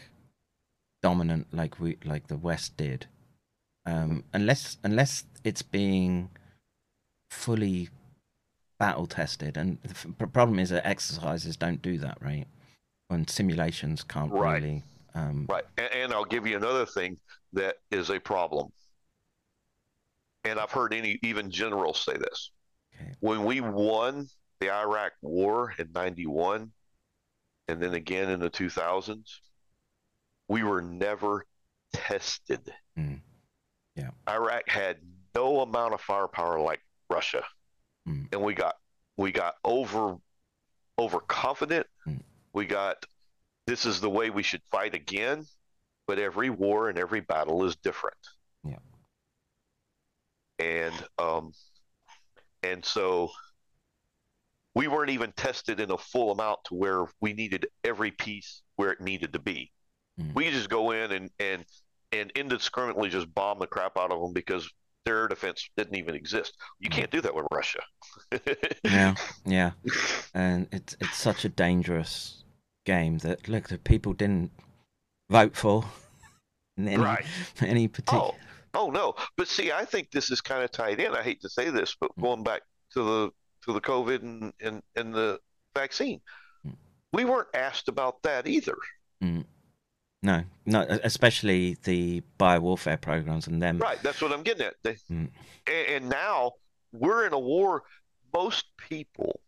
dominant, 1.03 1.47
like 1.51 1.81
we 1.81 1.97
like 2.05 2.27
the 2.27 2.37
West 2.37 2.77
did, 2.77 3.07
um, 3.87 4.23
unless 4.35 4.77
unless 4.85 5.25
it's 5.45 5.63
being 5.63 6.29
fully 7.31 7.89
battle 8.79 9.07
tested, 9.07 9.57
and 9.57 9.79
the 9.83 9.91
f- 9.91 10.33
problem 10.33 10.59
is 10.59 10.71
that 10.71 10.87
exercises 10.87 11.57
don't 11.57 11.81
do 11.83 11.99
that, 11.99 12.19
right? 12.21 12.47
And 13.11 13.29
simulations 13.29 14.03
can't 14.03 14.33
Right. 14.33 14.63
really. 14.63 14.83
Um, 15.15 15.47
Right. 15.49 15.65
And, 15.79 15.93
and 15.93 16.13
I'll 16.13 16.25
give 16.25 16.47
you 16.47 16.57
another 16.57 16.87
thing 16.87 17.19
that 17.53 17.77
is 17.91 18.11
a 18.11 18.19
problem. 18.19 18.73
And 20.45 20.59
I've 20.59 20.73
heard 20.73 20.93
any 20.93 21.19
even 21.23 21.51
generals 21.51 22.01
say 22.05 22.17
this. 22.17 22.51
Okay. 22.95 23.15
When 23.21 23.45
we 23.45 23.61
won 23.61 24.29
the 24.61 24.71
Iraq 24.71 25.13
war 25.23 25.73
in 25.79 25.91
91 25.93 26.71
and 27.69 27.83
then 27.83 27.95
again 27.95 28.29
in 28.31 28.41
the 28.41 28.51
2000s, 28.51 29.41
we 30.49 30.63
were 30.63 30.83
never 30.83 31.47
tested. 31.93 32.73
Mm. 32.99 33.21
Yeah. 33.97 34.11
Iraq 34.29 34.69
had 34.69 34.99
no 35.35 35.61
amount 35.61 35.95
of 35.95 36.01
firepower 36.01 36.61
like 36.61 36.81
Russia. 37.09 37.43
Mm. 38.09 38.29
And 38.33 38.43
we 38.43 38.55
got 38.55 38.77
we 39.17 39.33
got 39.33 39.55
over 39.65 40.17
overconfident. 40.99 41.87
Mm. 42.07 42.21
We 42.53 42.67
got 42.67 43.05
this 43.67 43.87
is 43.87 44.01
the 44.01 44.11
way 44.11 44.31
we 44.31 44.43
should 44.43 44.63
fight 44.71 44.95
again, 44.95 45.47
but 46.07 46.19
every 46.19 46.51
war 46.51 46.89
and 46.89 46.99
every 46.99 47.21
battle 47.21 47.65
is 47.65 47.77
different. 47.77 48.17
Yeah. 48.63 48.77
And 50.59 50.95
um 51.19 51.53
and 52.63 52.85
so 52.85 53.31
we 54.75 54.89
weren't 54.89 55.11
even 55.11 55.33
tested 55.37 55.81
in 55.81 55.91
a 55.91 55.99
full 55.99 56.33
amount 56.33 56.65
to 56.65 56.75
where 56.75 57.07
we 57.21 57.33
needed 57.33 57.67
every 57.85 58.11
piece 58.11 58.63
where 58.77 58.91
it 58.91 59.01
needed 59.01 59.33
to 59.33 59.39
be. 59.39 59.71
Mm. 60.21 60.35
We 60.35 60.51
just 60.51 60.69
go 60.69 60.91
in 60.91 61.13
and 61.13 61.31
and 61.39 61.65
and 62.13 62.31
indiscriminately 62.33 63.09
just 63.09 63.33
bomb 63.35 63.59
the 63.59 63.67
crap 63.67 63.97
out 63.97 64.13
of 64.13 64.21
them 64.21 64.33
because 64.33 64.69
their 65.05 65.19
air 65.23 65.29
defense 65.29 65.69
didn't 65.77 65.97
even 65.97 66.15
exist. 66.15 66.57
You 66.81 66.89
can't 66.91 67.11
do 67.11 67.21
that 67.21 67.35
with 67.35 67.47
Russia. 67.53 67.81
yeah, 68.85 69.15
yeah, 69.45 69.73
and 70.35 70.67
it's 70.73 70.97
it's 71.01 71.17
such 71.17 71.45
a 71.45 71.49
dangerous 71.49 72.45
game 72.87 73.19
that 73.19 73.49
look 73.49 73.69
the 73.69 73.79
people 73.79 74.13
didn't 74.13 74.51
vote 75.31 75.57
for 75.57 75.85
in 76.77 76.89
any, 76.89 77.03
Right. 77.03 77.25
any 77.61 77.89
particular. 77.89 78.25
Oh, 78.25 78.35
oh 78.75 78.91
no. 78.91 79.15
But 79.37 79.49
see, 79.49 79.73
I 79.73 79.85
think 79.85 80.11
this 80.11 80.31
is 80.31 80.41
kind 80.41 80.63
of 80.63 80.71
tied 80.71 81.01
in. 81.01 81.13
I 81.15 81.23
hate 81.23 81.41
to 81.43 81.49
say 81.49 81.71
this, 81.71 81.97
but 82.01 82.11
going 82.21 82.43
back 82.43 82.63
to 82.93 83.03
the 83.03 83.31
to 83.67 83.73
the 83.73 83.81
COVID 83.81 84.23
and 84.23 84.53
and, 84.61 84.83
and 84.97 85.15
the 85.15 85.39
vaccine, 85.75 86.21
Mm. 86.67 86.77
we 87.13 87.25
weren't 87.25 87.49
asked 87.55 87.89
about 87.89 88.23
that 88.23 88.47
either. 88.47 88.77
No, 90.25 90.43
no, 90.65 90.81
especially 91.05 91.77
the 91.85 92.23
biowarfare 92.41 92.99
programs 93.01 93.47
and 93.47 93.63
them. 93.63 93.77
Right. 93.79 94.03
That's 94.03 94.23
what 94.23 94.33
I'm 94.33 94.43
getting 94.43 94.67
at. 94.67 94.75
They, 94.83 94.95
Mm. 95.11 95.29
and, 95.67 95.87
and 95.95 96.09
now 96.09 96.53
we're 96.93 97.27
in 97.27 97.35
a 97.35 97.39
war. 97.39 97.83
Most 98.33 98.65
people, 98.89 99.41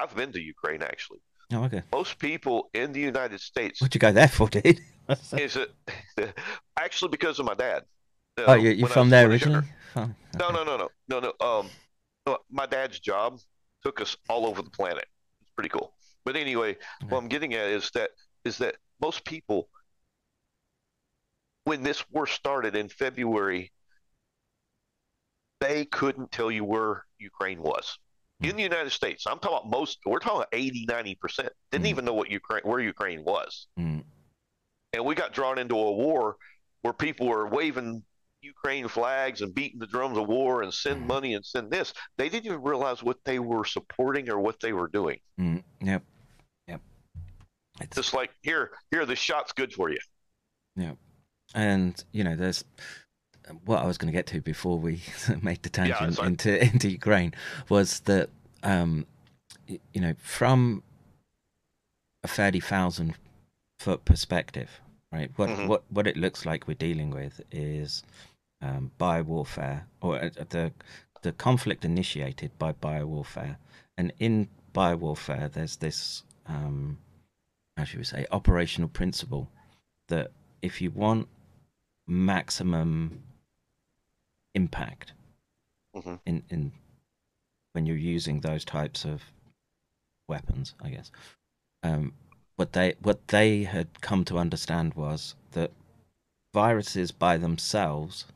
I've 0.00 0.14
been 0.16 0.32
to 0.32 0.40
Ukraine 0.40 0.82
actually. 0.82 1.20
Oh, 1.52 1.64
okay. 1.64 1.82
Most 1.92 2.18
people 2.18 2.70
in 2.72 2.92
the 2.92 3.00
United 3.00 3.40
States 3.40 3.80
What'd 3.80 3.94
you 3.94 3.98
go 4.00 4.10
there 4.10 4.26
for, 4.28 4.48
dude? 4.48 4.80
is 5.36 5.56
it 5.56 5.70
actually 6.78 7.10
because 7.10 7.38
of 7.38 7.44
my 7.44 7.54
dad. 7.54 7.82
oh, 8.38 8.52
Uh, 8.52 8.54
you, 8.54 8.70
you're 8.70 8.84
when 8.84 8.90
I 8.90 8.94
from 8.94 9.10
there 9.10 9.28
when 9.28 9.32
I 9.32 9.34
was 9.34 9.42
younger. 9.42 9.58
originally? 9.58 9.74
No, 9.94 10.02
okay. 10.02 10.12
no, 10.54 10.64
no, 10.64 10.76
no, 10.78 10.88
no, 11.08 11.20
no. 11.20 11.46
Um, 11.46 11.68
no, 12.26 12.38
my 12.50 12.64
dad's 12.66 12.98
job 13.00 13.38
took 13.84 14.00
us 14.00 14.16
all 14.30 14.46
over 14.46 14.62
the 14.62 14.70
planet. 14.70 15.04
It's 15.42 15.50
pretty 15.54 15.68
cool. 15.68 15.92
But 16.24 16.36
anyway, 16.36 16.76
what 17.08 17.18
I'm 17.18 17.28
getting 17.28 17.52
at 17.54 17.66
is 17.66 17.90
that 17.90 18.10
is 18.46 18.56
that 18.58 18.76
most 19.00 19.24
people, 19.26 19.68
when 21.64 21.82
this 21.82 22.04
war 22.10 22.26
started 22.26 22.76
in 22.76 22.88
February, 22.88 23.72
they 25.60 25.84
couldn't 25.84 26.32
tell 26.32 26.50
you 26.50 26.64
where 26.64 27.04
Ukraine 27.18 27.62
was. 27.62 27.98
In 28.40 28.56
the 28.56 28.62
United 28.62 28.90
States, 28.90 29.24
I'm 29.26 29.38
talking 29.38 29.56
about 29.58 29.70
most. 29.70 29.98
We're 30.04 30.18
talking 30.18 30.38
about 30.38 30.48
80, 30.52 30.86
90 30.88 31.14
percent 31.14 31.48
didn't 31.70 31.84
Mm. 31.86 31.90
even 31.90 32.04
know 32.04 32.14
what 32.14 32.28
Ukraine 32.30 32.62
where 32.64 32.80
Ukraine 32.80 33.22
was, 33.22 33.68
Mm. 33.78 34.04
and 34.92 35.04
we 35.04 35.14
got 35.14 35.32
drawn 35.32 35.58
into 35.58 35.76
a 35.76 35.92
war 35.92 36.36
where 36.80 36.92
people 36.92 37.28
were 37.28 37.46
waving 37.46 38.02
Ukraine 38.40 38.88
flags 38.88 39.40
and 39.42 39.54
beating 39.54 39.78
the 39.78 39.86
drums 39.86 40.18
of 40.18 40.26
war 40.26 40.62
and 40.64 40.74
send 40.74 41.02
Mhm. 41.04 41.06
money 41.06 41.34
and 41.34 41.46
send 41.46 41.70
this. 41.70 41.94
They 42.16 42.28
didn't 42.28 42.46
even 42.46 42.60
realize 42.62 43.00
what 43.00 43.22
they 43.22 43.38
were 43.38 43.64
supporting 43.64 44.28
or 44.28 44.40
what 44.40 44.58
they 44.58 44.72
were 44.72 44.88
doing. 44.88 45.20
Mm. 45.38 45.62
Yep. 45.80 46.02
Yep. 46.66 46.80
It's, 47.80 47.94
Just 47.96 48.14
like 48.14 48.34
here, 48.42 48.76
here, 48.90 49.06
the 49.06 49.14
shot's 49.14 49.52
good 49.52 49.72
for 49.72 49.90
you. 49.90 50.00
yeah, 50.74 50.96
and 51.54 52.02
you 52.12 52.24
know, 52.24 52.36
there's 52.36 52.64
what 53.64 53.82
I 53.82 53.86
was 53.86 53.98
going 53.98 54.10
to 54.12 54.16
get 54.16 54.26
to 54.28 54.40
before 54.40 54.78
we 54.78 55.02
made 55.42 55.62
the 55.62 55.68
tangent 55.68 56.14
sorry. 56.14 56.28
into 56.28 56.62
into 56.72 56.88
Ukraine 56.90 57.34
was 57.68 58.00
that 58.00 58.30
um, 58.62 59.06
you 59.66 60.00
know 60.00 60.14
from 60.22 60.82
a 62.24 62.28
thirty 62.28 62.60
thousand 62.60 63.14
foot 63.78 64.04
perspective, 64.04 64.80
right? 65.10 65.30
What 65.36 65.48
Mhm. 65.50 65.68
what 65.68 65.82
what 65.90 66.06
it 66.06 66.16
looks 66.16 66.46
like 66.46 66.66
we're 66.68 66.74
dealing 66.74 67.10
with 67.10 67.40
is 67.50 68.02
um, 68.60 68.92
biowarfare, 68.98 69.82
or 70.00 70.16
uh, 70.22 70.30
the 70.50 70.72
the 71.22 71.32
conflict 71.32 71.84
initiated 71.84 72.56
by 72.58 72.72
biowarfare, 72.72 73.56
and 73.98 74.12
in 74.18 74.48
biowarfare, 74.72 75.50
there's 75.52 75.76
this 75.76 76.22
um, 76.46 76.98
how 77.76 77.84
should 77.84 77.98
we 77.98 78.04
say 78.04 78.26
operational 78.30 78.88
principle 78.88 79.48
that 80.08 80.30
if 80.62 80.80
you 80.80 80.90
want 80.90 81.28
maximum 82.12 83.22
impact 84.54 85.12
Mhm. 85.96 86.20
in 86.26 86.44
in 86.50 86.72
when 87.72 87.86
you're 87.86 87.96
using 87.96 88.40
those 88.40 88.64
types 88.64 89.04
of 89.04 89.22
weapons, 90.28 90.74
I 90.80 90.90
guess. 90.90 91.10
Um, 91.82 92.12
what 92.56 92.72
they 92.74 92.94
what 93.00 93.28
they 93.28 93.64
had 93.64 94.00
come 94.02 94.24
to 94.26 94.38
understand 94.38 94.94
was 94.94 95.34
that 95.52 95.72
viruses 96.52 97.10
by 97.12 97.38
themselves 97.38 98.26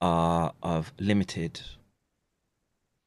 are 0.00 0.54
of 0.62 0.92
limited 0.98 1.60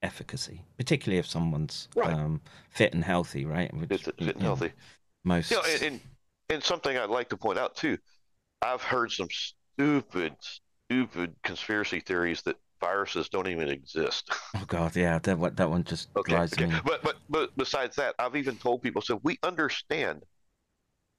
efficacy, 0.01 0.61
particularly 0.77 1.19
if 1.19 1.27
someone's 1.27 1.87
Right. 1.95 2.13
um, 2.13 2.41
fit 2.69 2.93
and 2.93 3.03
healthy, 3.03 3.45
right? 3.45 3.71
Which, 3.73 3.89
Fit, 3.89 4.01
fit 4.01 4.19
and 4.19 4.39
know, 4.39 4.55
healthy. 4.55 4.73
Most 5.23 5.51
You 5.51 5.57
know, 5.57 5.63
and, 5.63 5.83
and 5.83 6.01
and 6.49 6.63
something 6.63 6.97
I'd 6.97 7.09
like 7.09 7.29
to 7.29 7.37
point 7.37 7.59
out 7.59 7.75
too. 7.75 7.97
I've 8.61 8.81
heard 8.81 9.11
some 9.11 9.29
stupid, 9.73 10.35
stupid 10.87 11.35
conspiracy 11.43 11.99
theories 11.99 12.41
that 12.43 12.57
viruses 12.79 13.29
don't 13.29 13.47
even 13.47 13.69
exist. 13.69 14.29
oh 14.55 14.65
god, 14.67 14.95
yeah, 14.95 15.19
that 15.19 15.37
one 15.37 15.55
that 15.55 15.69
one 15.69 15.83
just 15.83 16.09
Okay, 16.15 16.33
drives 16.33 16.53
okay. 16.53 16.65
me. 16.65 16.79
But 16.85 17.03
but 17.03 17.17
but 17.29 17.55
besides 17.57 17.95
that, 17.97 18.15
I've 18.19 18.35
even 18.35 18.57
told 18.57 18.81
people 18.81 19.01
so 19.01 19.19
we 19.23 19.37
understand 19.43 20.23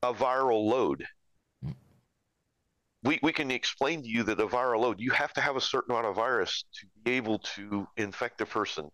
a 0.03 0.13
viral 0.13 0.65
load. 0.69 1.05
Mm. 1.65 1.75
We 3.05 3.19
we 3.23 3.33
can 3.33 3.51
explain 3.51 4.03
to 4.03 4.09
you 4.09 4.23
that 4.25 4.41
a 4.41 4.47
viral 4.47 4.81
load, 4.81 5.01
you 5.01 5.11
have 5.13 5.33
to 5.35 5.41
have 5.41 5.57
a 5.57 5.61
certain 5.61 5.93
amount 5.93 6.07
of 6.07 6.17
virus 6.17 6.65
to 6.81 6.87
be 7.05 7.13
able 7.13 7.39
to 7.57 7.87
infect 7.97 8.41
a 8.41 8.47
person. 8.47 8.91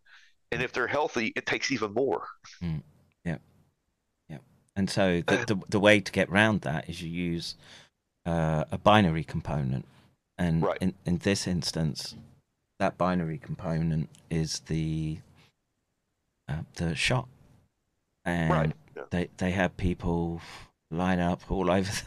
And 0.52 0.62
if 0.62 0.72
they're 0.72 0.86
healthy, 0.86 1.32
it 1.36 1.46
takes 1.46 1.70
even 1.70 1.92
more. 1.92 2.26
Mm. 2.62 2.82
Yeah. 3.24 3.38
Yeah. 4.28 4.38
And 4.76 4.88
so 4.90 5.22
the, 5.26 5.38
the 5.38 5.56
the 5.68 5.80
way 5.80 6.00
to 6.00 6.12
get 6.12 6.30
round 6.30 6.62
that 6.62 6.88
is 6.88 7.02
you 7.02 7.10
use 7.10 7.56
uh, 8.28 8.64
a 8.70 8.78
binary 8.78 9.24
component, 9.24 9.86
and 10.36 10.62
Right. 10.62 10.78
in 10.80 10.94
in 11.06 11.18
this 11.18 11.46
instance, 11.46 12.14
that 12.78 12.98
binary 12.98 13.38
component 13.38 14.10
is 14.28 14.60
the 14.60 15.18
uh, 16.48 16.62
the 16.74 16.94
shot, 16.94 17.28
and 18.24 18.50
right. 18.50 18.72
Yeah. 18.96 19.02
they 19.10 19.28
they 19.38 19.52
have 19.52 19.76
people 19.76 20.42
line 20.90 21.20
up 21.20 21.50
all 21.50 21.70
over 21.76 21.90
the, 21.90 22.02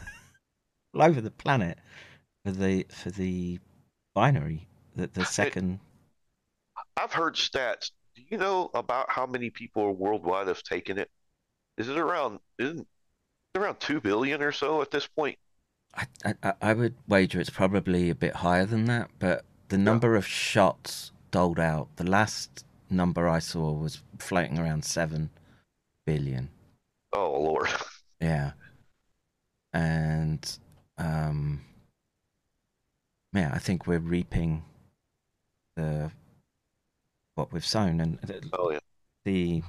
all 0.94 1.02
over 1.02 1.20
the 1.20 1.30
planet 1.30 1.78
for 2.44 2.52
the 2.52 2.86
for 2.88 3.10
the 3.10 3.58
binary 4.14 4.68
the 4.94 5.08
the 5.08 5.24
second. 5.24 5.80
I've 6.96 7.12
heard 7.12 7.34
stats. 7.34 7.90
Do 8.14 8.22
you 8.28 8.36
know 8.38 8.70
about 8.74 9.10
how 9.10 9.26
many 9.26 9.50
people 9.50 9.94
worldwide 9.94 10.46
have 10.46 10.62
taken 10.62 10.98
it? 10.98 11.10
Is 11.78 11.88
it 11.88 11.98
around 11.98 12.38
isn't 12.58 12.86
around 13.56 13.80
two 13.80 14.00
billion 14.00 14.40
or 14.42 14.52
so 14.52 14.82
at 14.82 14.90
this 14.90 15.06
point? 15.06 15.38
I, 15.94 16.06
I 16.42 16.52
I 16.60 16.72
would 16.72 16.94
wager 17.06 17.40
it's 17.40 17.50
probably 17.50 18.08
a 18.10 18.14
bit 18.14 18.36
higher 18.36 18.64
than 18.66 18.86
that, 18.86 19.10
but 19.18 19.44
the 19.68 19.78
number 19.78 20.16
of 20.16 20.26
shots 20.26 21.12
doled 21.30 21.58
out, 21.58 21.88
the 21.96 22.08
last 22.08 22.64
number 22.90 23.28
I 23.28 23.38
saw 23.38 23.72
was 23.72 24.02
floating 24.18 24.58
around 24.58 24.84
seven 24.84 25.30
billion. 26.06 26.50
Oh 27.12 27.40
Lord. 27.40 27.68
Yeah, 28.20 28.52
and 29.72 30.58
um, 30.96 31.62
yeah, 33.32 33.50
I 33.52 33.58
think 33.58 33.86
we're 33.86 33.98
reaping 33.98 34.62
the 35.76 36.10
what 37.34 37.52
we've 37.52 37.66
sown, 37.66 38.00
and 38.00 38.18
the, 38.20 38.40
Oh 38.52 38.70
yeah. 38.70 38.78
the 39.24 39.62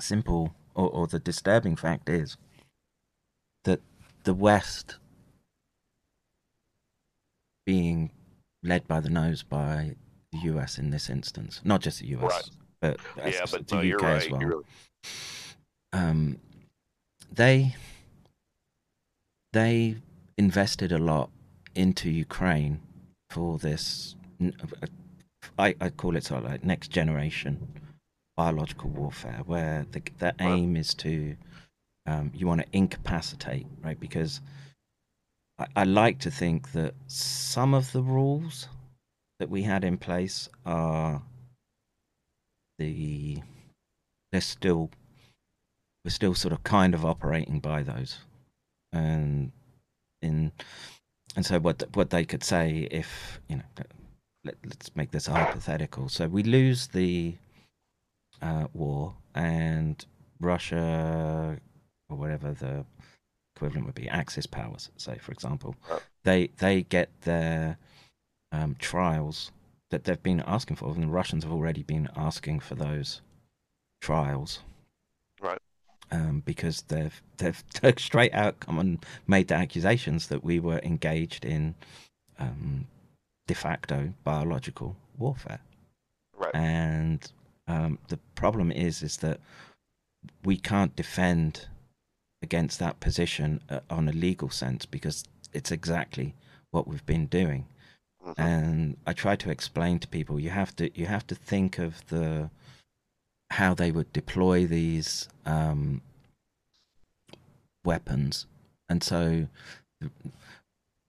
simple 0.00 0.54
or, 0.74 0.88
or 0.90 1.06
the 1.06 1.18
disturbing 1.18 1.76
fact 1.76 2.08
is 2.08 2.36
that 3.64 3.80
the 4.24 4.34
West 4.34 4.96
being 7.66 8.10
led 8.62 8.86
by 8.88 9.00
the 9.00 9.10
nose 9.10 9.42
by 9.42 9.96
the 10.32 10.38
US 10.50 10.78
in 10.78 10.90
this 10.90 11.08
instance, 11.10 11.60
not 11.64 11.80
just 11.80 12.00
the 12.00 12.06
US, 12.08 12.22
Right. 12.22 12.50
but 12.80 13.00
Yeah, 13.32 13.44
but 13.50 13.66
the 13.68 13.74
no, 13.76 13.80
UK 13.80 13.84
you're 13.86 14.04
as 14.06 14.30
well. 14.30 14.40
Really- 14.40 14.64
Um, 15.92 16.38
they 17.32 17.74
they 19.52 19.96
invested 20.36 20.92
a 20.92 20.98
lot 20.98 21.30
into 21.74 22.10
Ukraine 22.10 22.80
for 23.30 23.58
this. 23.58 24.16
I, 25.58 25.74
I 25.80 25.90
call 25.90 26.16
it 26.16 26.24
sort 26.24 26.44
of 26.44 26.50
like 26.50 26.64
next 26.64 26.88
generation 26.88 27.68
biological 28.36 28.90
warfare, 28.90 29.42
where 29.46 29.86
the 29.92 30.02
the 30.18 30.34
aim 30.40 30.76
is 30.76 30.94
to 30.94 31.36
um, 32.06 32.32
you 32.34 32.46
want 32.46 32.60
to 32.62 32.66
incapacitate, 32.72 33.66
right? 33.82 33.98
Because 33.98 34.40
I, 35.58 35.66
I 35.76 35.84
like 35.84 36.18
to 36.20 36.30
think 36.30 36.72
that 36.72 36.94
some 37.06 37.74
of 37.74 37.92
the 37.92 38.02
rules 38.02 38.68
that 39.38 39.50
we 39.50 39.62
had 39.62 39.84
in 39.84 39.98
place 39.98 40.48
are 40.64 41.22
the 42.78 43.42
they're 44.32 44.40
still 44.40 44.90
we're 46.04 46.10
still 46.10 46.34
sort 46.34 46.52
of 46.52 46.62
kind 46.64 46.94
of 46.94 47.04
operating 47.04 47.60
by 47.60 47.82
those. 47.82 48.18
And 48.92 49.52
in 50.22 50.52
and 51.36 51.44
so 51.46 51.58
what 51.58 51.82
what 51.94 52.10
they 52.10 52.24
could 52.24 52.44
say 52.44 52.88
if 52.90 53.40
you 53.48 53.56
know 53.56 53.62
let, 54.44 54.56
let's 54.64 54.94
make 54.94 55.10
this 55.10 55.26
hypothetical. 55.26 56.08
So 56.08 56.28
we 56.28 56.42
lose 56.42 56.88
the 56.88 57.34
uh, 58.42 58.66
war 58.74 59.14
and 59.34 60.04
russia 60.40 61.58
or 62.10 62.16
whatever 62.16 62.52
the 62.52 62.84
equivalent 63.56 63.86
would 63.86 63.94
be 63.94 64.08
axis 64.08 64.46
powers 64.46 64.90
say 64.96 65.16
for 65.18 65.32
example 65.32 65.74
they 66.24 66.48
they 66.58 66.82
get 66.82 67.08
their 67.22 67.76
um, 68.52 68.74
trials 68.78 69.50
that 69.90 70.04
they've 70.04 70.22
been 70.22 70.42
asking 70.46 70.76
for 70.76 70.88
and 70.92 71.02
the 71.02 71.06
russians 71.08 71.44
have 71.44 71.52
already 71.52 71.82
been 71.82 72.08
asking 72.16 72.60
for 72.60 72.74
those 72.74 73.20
trials 74.00 74.60
Right. 75.40 75.58
um, 76.10 76.42
because 76.44 76.82
they've 76.82 77.22
they've 77.36 77.62
took 77.72 77.98
straight 78.00 78.34
out 78.34 78.60
come 78.60 78.78
and 78.78 79.04
made 79.26 79.48
the 79.48 79.54
accusations 79.54 80.28
that 80.28 80.42
we 80.44 80.58
were 80.58 80.78
engaged 80.82 81.44
in 81.44 81.74
um, 82.38 82.86
de 83.46 83.54
facto 83.54 84.12
biological 84.24 84.96
warfare, 85.18 85.60
Right. 86.36 86.54
and 86.54 87.30
um, 87.68 87.98
the 88.08 88.16
problem 88.34 88.72
is 88.72 89.02
is 89.02 89.18
that 89.18 89.38
we 90.44 90.56
can't 90.56 90.96
defend 90.96 91.68
against 92.48 92.78
that 92.78 92.96
position 93.00 93.48
uh, 93.74 93.80
on 93.98 94.08
a 94.08 94.12
legal 94.12 94.50
sense 94.62 94.82
because 94.96 95.18
it's 95.52 95.72
exactly 95.78 96.28
what 96.72 96.86
we've 96.88 97.06
been 97.14 97.26
doing 97.26 97.62
Mhm. 98.24 98.34
and 98.38 98.96
I 99.06 99.12
try 99.12 99.36
to 99.36 99.50
explain 99.50 99.98
to 100.00 100.08
people 100.08 100.40
you 100.40 100.50
have 100.62 100.72
to 100.76 100.84
you 100.98 101.06
have 101.06 101.26
to 101.30 101.34
think 101.34 101.78
of 101.86 101.90
the 102.08 102.50
how 103.58 103.74
they 103.74 103.90
would 103.96 104.10
deploy 104.12 104.66
these 104.66 105.28
um, 105.44 106.00
weapons, 107.84 108.46
and 108.88 109.02
so 109.02 109.48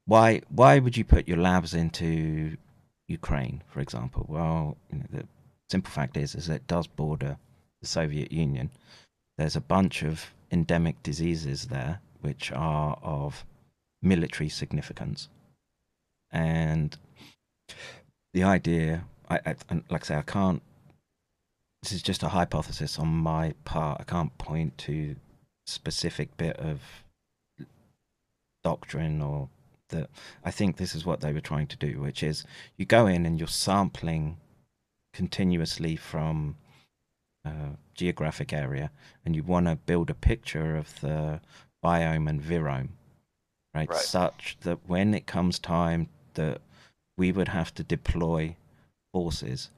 why 0.06 0.42
why 0.50 0.80
would 0.80 0.98
you 0.98 1.06
put 1.06 1.28
your 1.28 1.38
labs 1.38 1.74
into 1.74 2.58
Ukraine, 3.08 3.64
for 3.70 3.80
example? 3.80 4.26
Well, 4.28 4.78
you 4.92 5.00
know, 5.00 5.06
the 5.10 5.28
simple 5.70 5.92
fact 5.92 6.18
is 6.18 6.36
is 6.36 6.50
it 6.50 6.68
does 6.68 6.88
border 6.88 7.38
the 7.82 7.88
Soviet 7.88 8.32
Union. 8.32 8.70
There's 9.38 9.56
a 9.56 9.62
bunch 9.62 10.04
of 10.04 10.34
endemic 10.52 11.02
diseases 11.04 11.68
there 11.68 12.02
which 12.22 12.52
are 12.52 12.98
of 13.04 13.46
military 14.02 14.50
significance. 14.50 15.30
And 16.32 16.98
the 18.34 18.44
idea 18.44 19.06
I, 19.30 19.40
I 19.46 19.56
like 19.90 20.04
I 20.04 20.06
say 20.06 20.16
I 20.16 20.22
can't 20.22 20.62
this 21.82 21.92
is 21.92 22.02
just 22.02 22.24
a 22.24 22.30
hypothesis 22.30 22.98
on 22.98 23.08
my 23.08 23.54
part. 23.64 24.02
I 24.02 24.04
can't 24.04 24.36
point 24.38 24.78
to 24.80 25.16
specific 25.68 26.36
bit 26.38 26.58
of 26.58 26.82
doctrine 28.64 29.22
or 29.22 29.50
that. 29.90 30.10
I 30.44 30.52
think 30.52 30.78
this 30.78 30.96
is 30.96 31.06
what 31.06 31.22
they 31.22 31.32
were 31.32 31.42
trying 31.42 31.68
to 31.68 31.78
do 31.78 32.02
which 32.02 32.24
is 32.24 32.44
you 32.78 32.86
go 32.86 33.08
in 33.08 33.26
and 33.26 33.40
you're 33.40 33.48
sampling 33.48 34.38
continuously 35.14 35.96
from 35.96 36.58
uh, 37.46 37.76
geographic 37.94 38.52
area, 38.52 38.92
and 39.24 39.36
you 39.36 39.44
want 39.44 39.68
to 39.68 39.76
build 39.76 40.10
a 40.10 40.14
picture 40.16 40.76
of 40.76 41.00
the 41.02 41.40
biome 41.84 42.30
and 42.30 42.42
virome, 42.42 42.90
right? 43.74 43.90
Right. 43.90 44.00
Such 44.00 44.58
that 44.62 44.80
when 44.88 45.14
it 45.14 45.26
comes 45.28 45.60
time 45.60 46.10
that 46.34 46.62
we 47.18 47.32
would 47.32 47.50
have 47.50 47.74
to 47.76 47.84
deploy 47.84 48.56
forces, 49.14 49.70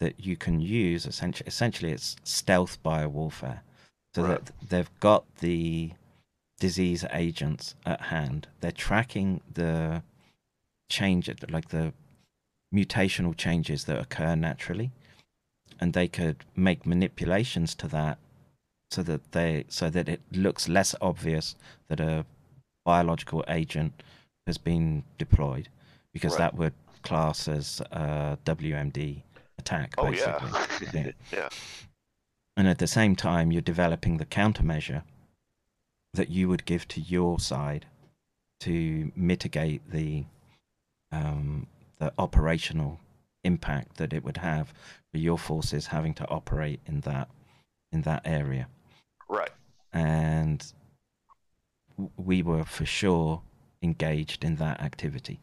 that 0.00 0.24
you 0.24 0.36
can 0.36 0.60
use 0.60 1.06
essentially, 1.06 1.46
essentially 1.46 1.92
it's 1.92 2.16
stealth 2.24 2.82
biowarfare, 2.82 3.60
so 4.14 4.22
Right. 4.22 4.44
that 4.44 4.68
they've 4.68 5.00
got 5.00 5.24
the 5.38 5.92
disease 6.58 7.04
agents 7.12 7.74
at 7.84 8.00
hand. 8.02 8.48
They're 8.60 8.72
tracking 8.72 9.42
the 9.52 10.02
change, 10.88 11.28
like 11.50 11.68
the 11.68 11.92
mutational 12.74 13.36
changes 13.36 13.84
that 13.84 13.98
occur 14.00 14.36
naturally, 14.36 14.90
and 15.80 15.92
they 15.92 16.08
could 16.08 16.44
make 16.54 16.86
manipulations 16.86 17.74
to 17.76 17.88
that 17.88 18.18
so 18.90 19.02
that 19.02 19.32
they 19.32 19.64
so 19.68 19.90
that 19.90 20.08
it 20.08 20.20
looks 20.32 20.68
less 20.68 20.94
obvious 21.00 21.54
that 21.88 22.00
a 22.00 22.24
biological 22.84 23.44
agent 23.48 24.02
has 24.46 24.58
been 24.58 25.02
deployed, 25.18 25.68
because 26.12 26.32
Right. 26.32 26.38
that 26.38 26.54
would 26.54 26.72
class 27.02 27.48
as 27.48 27.80
a 27.90 28.38
WMD 28.44 29.22
attack. 29.58 29.94
Oh 29.98 30.10
basically. 30.10 30.50
yeah. 30.50 30.92
Yeah. 30.92 31.12
yeah. 31.32 31.48
And 32.56 32.68
at 32.68 32.78
the 32.78 32.86
same 32.86 33.14
time, 33.16 33.52
you're 33.52 33.60
developing 33.60 34.16
the 34.16 34.24
countermeasure 34.24 35.02
that 36.14 36.30
you 36.30 36.48
would 36.48 36.64
give 36.64 36.88
to 36.88 37.00
your 37.00 37.38
side 37.38 37.86
to 38.60 39.12
mitigate 39.14 39.90
the 39.90 40.24
um, 41.12 41.66
the 41.98 42.12
operational 42.18 42.98
impact 43.46 43.96
that 43.98 44.12
it 44.12 44.22
would 44.24 44.36
have 44.36 44.66
for 45.10 45.18
your 45.18 45.38
forces 45.38 45.86
having 45.86 46.14
to 46.14 46.28
operate 46.28 46.80
in 46.86 47.00
that 47.00 47.28
in 47.92 48.02
that 48.02 48.22
area. 48.24 48.66
Right. 49.28 49.50
And 49.92 50.60
we 52.16 52.42
were 52.42 52.64
for 52.64 52.84
sure 52.84 53.42
engaged 53.82 54.44
in 54.44 54.56
that 54.56 54.80
activity. 54.80 55.40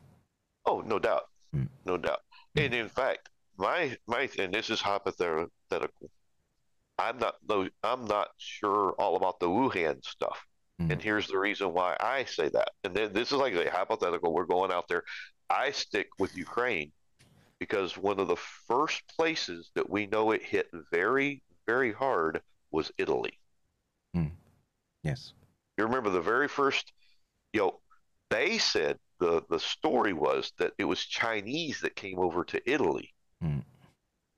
Oh, 0.66 0.82
no 0.82 1.00
doubt, 1.00 1.26
Mm. 1.56 1.70
no 1.86 1.98
doubt. 1.98 2.22
And 2.56 2.74
in 2.74 2.90
fact, 2.90 3.30
my 3.58 3.96
my 4.08 4.30
and 4.40 4.54
this 4.54 4.70
is 4.70 4.82
hypothetical. 4.82 5.50
I'm 7.00 7.18
not 7.18 7.36
though 7.48 7.68
I'm 7.84 8.06
not 8.06 8.30
sure 8.38 8.92
all 9.00 9.16
about 9.16 9.40
the 9.40 9.48
Wuhan 9.48 10.04
stuff. 10.04 10.40
Mm. 10.82 10.92
And 10.92 11.02
here's 11.02 11.28
the 11.28 11.38
reason 11.48 11.74
why 11.74 11.96
I 12.00 12.26
say 12.26 12.50
that. 12.50 12.70
And 12.84 12.94
then 12.96 13.14
this 13.14 13.32
is 13.32 13.38
like 13.38 13.54
a 13.56 13.70
hypothetical. 13.70 14.34
We're 14.34 14.46
going 14.46 14.72
out 14.72 14.88
there. 14.88 15.04
I 15.50 15.72
stick 15.72 16.08
with 16.20 16.36
Ukraine 16.38 16.92
because 17.60 17.98
one 17.98 18.20
of 18.20 18.28
the 18.28 18.36
first 18.36 19.04
places 19.18 19.72
that 19.76 19.90
we 19.90 20.08
know 20.08 20.32
it 20.32 20.44
hit 20.44 20.70
very, 20.92 21.42
very 21.66 21.92
hard 21.92 22.42
was 22.72 22.92
Italy. 22.98 23.40
Yes. 25.04 25.34
You 25.78 25.84
remember 25.84 26.10
the 26.10 26.22
very 26.22 26.48
first, 26.48 26.94
you 27.52 27.60
know, 27.60 27.80
they 28.30 28.58
said 28.58 28.98
the 29.20 29.44
the 29.50 29.60
story 29.60 30.14
was 30.14 30.54
that 30.58 30.72
it 30.78 30.86
was 30.86 31.06
Chinese 31.06 31.82
that 31.82 31.96
came 31.96 32.20
over 32.20 32.46
to 32.46 32.72
Italy 32.72 33.14
Hmm. 33.42 33.60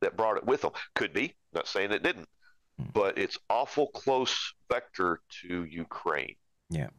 that 0.01 0.17
brought 0.17 0.37
it 0.37 0.43
with 0.45 0.61
them. 0.61 0.71
Could 0.95 1.13
be, 1.13 1.35
not 1.53 1.67
saying 1.67 1.91
it 1.91 2.01
didn't, 2.01 2.27
Hmm. 2.79 2.89
but 2.93 3.17
it's 3.19 3.37
awful 3.47 3.87
close 3.89 4.53
vector 4.67 5.21
to 5.41 5.65
Ukraine. 5.65 6.35
Yeah, 6.69 6.89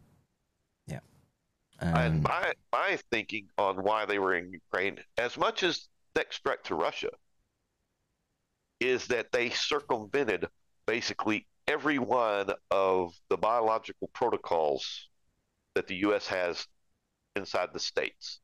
Um, 1.81 1.95
and 1.95 2.23
my 2.23 2.55
my 2.73 2.99
thinking 3.11 3.51
on 3.59 3.83
why 3.83 4.07
they 4.07 4.19
were 4.19 4.35
in 4.35 4.53
Ukraine, 4.53 5.03
as 5.19 5.37
much 5.37 5.63
as 5.63 5.89
next 6.17 6.43
threat 6.43 6.65
to 6.65 6.75
Russia, 6.75 7.11
is 8.81 9.07
that 9.09 9.31
they 9.33 9.51
circumvented 9.51 10.47
basically 10.87 11.47
every 11.69 11.99
one 11.99 12.51
of 12.71 13.13
the 13.29 13.37
biological 13.37 14.09
protocols 14.13 15.09
that 15.75 15.87
the 15.87 15.97
U.S. 15.97 16.27
has 16.27 16.67
inside 17.37 17.69
the 17.73 17.81
states. 17.81 18.41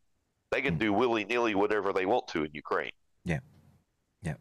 They 0.50 0.60
can 0.60 0.74
Hmm. 0.74 0.80
do 0.80 0.92
willy 0.92 1.24
nilly 1.24 1.54
whatever 1.54 1.92
they 1.92 2.06
want 2.06 2.28
to 2.28 2.44
in 2.44 2.50
Ukraine. 2.52 2.92
Yeah, 3.24 3.40
yeah, 4.22 4.34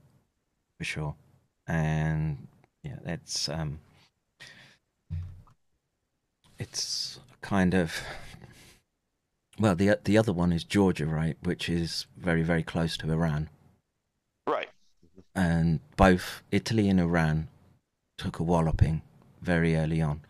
for 0.77 0.83
sure. 0.83 1.15
And 1.67 2.47
yeah, 2.83 2.97
that's 3.03 3.47
um, 3.47 3.79
it's 6.59 7.19
kind 7.41 7.73
of 7.73 7.93
well, 9.61 9.75
the 9.75 9.97
the 10.03 10.17
other 10.17 10.33
one 10.33 10.51
is 10.51 10.63
Georgia, 10.63 11.05
right, 11.05 11.37
which 11.43 11.69
is 11.69 12.07
very 12.17 12.41
very 12.43 12.63
close 12.63 12.97
to 12.97 13.11
Iran, 13.11 13.49
Right. 14.47 14.69
and 15.35 15.79
both 15.95 16.41
Italy 16.51 16.89
and 16.89 16.99
Iran 16.99 17.47
took 18.17 18.39
a 18.39 18.43
walloping 18.43 19.01
very 19.41 19.75
early 19.75 20.01
on. 20.01 20.21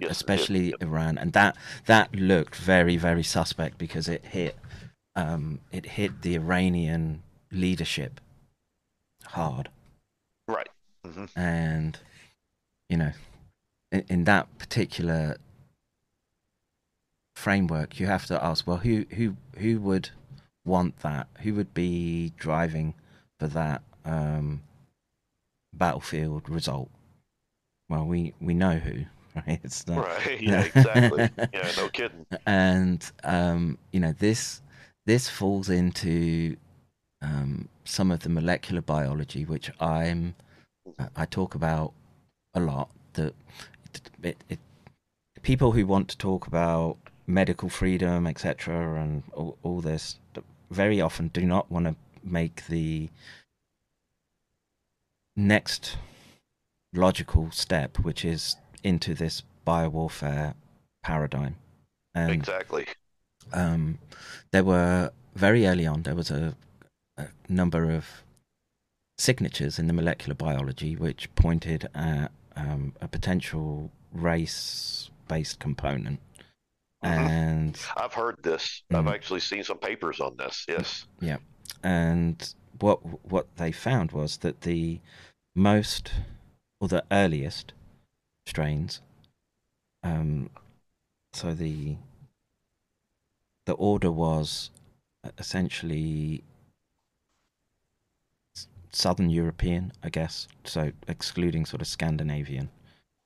Yes, 0.00 0.10
especially 0.12 0.70
yep. 0.70 0.82
Iran, 0.82 1.18
and 1.18 1.32
that 1.32 1.56
that 1.86 2.14
looked 2.14 2.54
very 2.54 2.96
very 2.96 3.22
suspect 3.24 3.78
because 3.78 4.08
it 4.08 4.24
hit 4.26 4.56
um, 5.16 5.60
it 5.72 5.84
hit 5.86 6.22
the 6.22 6.34
Iranian 6.36 7.22
leadership 7.50 8.20
hard, 9.26 9.68
Right. 10.46 10.68
hmm 11.04 11.24
and 11.34 11.98
you 12.88 12.96
know, 12.98 13.12
in, 13.90 14.04
in 14.08 14.24
that 14.24 14.46
particular 14.58 15.36
framework, 17.40 17.98
you 17.98 18.06
have 18.06 18.26
to 18.26 18.44
ask, 18.44 18.66
well, 18.66 18.76
who 18.76 19.06
who 19.16 19.36
who 19.56 19.80
would 19.80 20.10
want 20.64 20.98
that? 21.00 21.26
Who 21.42 21.54
would 21.54 21.72
be 21.74 22.32
driving 22.36 22.94
for 23.38 23.48
that 23.48 23.82
um, 24.04 24.62
battlefield 25.72 26.48
result? 26.48 26.90
Well, 27.88 28.04
we 28.04 28.34
we 28.40 28.54
know 28.54 28.76
who, 28.78 29.04
right? 29.36 29.60
It's 29.64 29.86
not, 29.86 30.06
Right. 30.06 30.40
Yeah. 30.50 30.62
Exactly. 30.62 31.30
yeah. 31.52 31.70
No 31.76 31.88
kidding. 31.88 32.26
and 32.46 33.10
um, 33.24 33.78
you 33.92 34.00
know 34.00 34.12
this 34.12 34.60
this 35.06 35.28
falls 35.28 35.68
into 35.70 36.56
um, 37.22 37.68
some 37.84 38.10
of 38.10 38.20
the 38.20 38.28
molecular 38.28 38.82
biology 38.82 39.44
which 39.44 39.70
I'm 39.80 40.34
I 41.16 41.24
talk 41.24 41.54
about 41.54 41.92
a 42.54 42.60
lot. 42.60 42.90
That 43.14 43.34
it, 43.94 44.10
it, 44.22 44.44
it, 44.50 44.58
people 45.42 45.72
who 45.72 45.86
want 45.86 46.08
to 46.08 46.18
talk 46.18 46.46
about 46.46 46.96
medical 47.30 47.68
freedom, 47.68 48.26
etc., 48.26 49.00
and 49.00 49.22
all, 49.32 49.56
all 49.62 49.80
this, 49.80 50.18
very 50.70 51.00
often 51.00 51.28
do 51.28 51.44
not 51.44 51.70
want 51.70 51.86
to 51.86 51.94
make 52.22 52.66
the 52.66 53.08
next 55.36 55.96
logical 56.92 57.50
step, 57.50 57.98
which 57.98 58.24
is 58.24 58.56
into 58.82 59.14
this 59.14 59.42
biowarfare 59.66 60.54
paradigm. 61.02 61.56
And 62.14 62.32
exactly. 62.32 62.86
um, 63.52 63.98
there 64.50 64.64
were 64.64 65.12
very 65.34 65.66
early 65.66 65.86
on 65.86 66.02
there 66.02 66.14
was 66.14 66.30
a, 66.30 66.56
a 67.16 67.28
number 67.48 67.90
of 67.90 68.04
signatures 69.16 69.78
in 69.78 69.86
the 69.86 69.92
molecular 69.92 70.34
biology 70.34 70.96
which 70.96 71.32
pointed 71.34 71.88
at 71.94 72.32
um, 72.56 72.92
a 73.00 73.06
potential 73.06 73.90
race-based 74.12 75.58
component. 75.58 76.18
And 77.02 77.78
I've 77.96 78.12
heard 78.14 78.36
this. 78.42 78.82
I've 78.92 79.04
Mm. 79.04 79.14
actually 79.14 79.40
seen 79.40 79.64
some 79.64 79.78
papers 79.78 80.20
on 80.20 80.36
this. 80.36 80.64
Yes. 80.68 81.06
Yeah, 81.20 81.38
and 81.82 82.54
what 82.80 82.98
what 83.30 83.46
they 83.56 83.72
found 83.72 84.12
was 84.12 84.38
that 84.38 84.62
the 84.62 85.00
most 85.54 86.12
or 86.80 86.88
the 86.88 87.04
earliest 87.10 87.72
strains 88.46 89.00
um 90.02 90.48
so 91.32 91.52
the 91.52 91.96
the 93.66 93.74
order 93.74 94.10
was 94.10 94.70
essentially 95.38 96.42
southern 98.92 99.30
european 99.30 99.92
i 100.02 100.08
guess 100.08 100.48
so 100.64 100.90
excluding 101.06 101.64
sort 101.66 101.80
of 101.82 101.86
scandinavian 101.86 102.70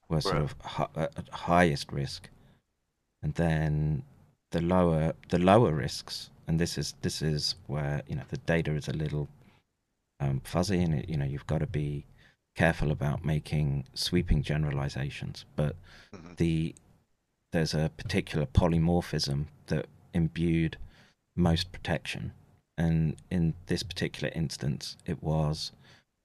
were 0.09 0.21
sort 0.21 0.35
Right. 0.35 0.43
of 0.43 0.55
hi- 0.63 0.89
uh, 0.97 1.07
at 1.17 1.29
highest 1.31 1.93
risk 1.93 2.29
and 3.25 3.35
then 3.35 4.03
the 4.53 4.61
lower 4.61 5.15
the 5.31 5.39
lower 5.39 5.73
risks 5.75 6.31
and 6.47 6.61
this 6.61 6.79
is 6.79 6.95
this 7.03 7.23
is 7.23 7.57
where 7.67 8.03
you 8.07 8.15
know 8.15 8.23
the 8.29 8.37
data 8.39 8.73
is 8.75 8.87
a 8.87 8.93
little 8.93 9.27
um, 10.21 10.41
fuzzy 10.45 10.81
and 10.81 10.95
it, 10.95 11.09
you 11.09 11.17
know 11.17 11.25
you've 11.25 11.47
got 11.47 11.59
to 11.59 11.67
be 11.67 12.05
careful 12.55 12.93
about 12.93 13.25
making 13.25 13.85
sweeping 13.95 14.43
generalizations 14.43 15.45
but 15.57 15.75
Mhm. 16.15 16.37
the 16.37 16.75
there's 17.53 17.75
a 17.75 17.91
particular 17.97 18.47
polymorphism 18.47 19.47
that 19.67 19.87
imbued 20.13 20.77
most 21.35 21.73
protection 21.73 22.33
and 22.79 23.17
in 23.31 23.55
this 23.67 23.83
particular 23.83 24.31
instance 24.35 24.97
it 25.07 25.21
was 25.23 25.73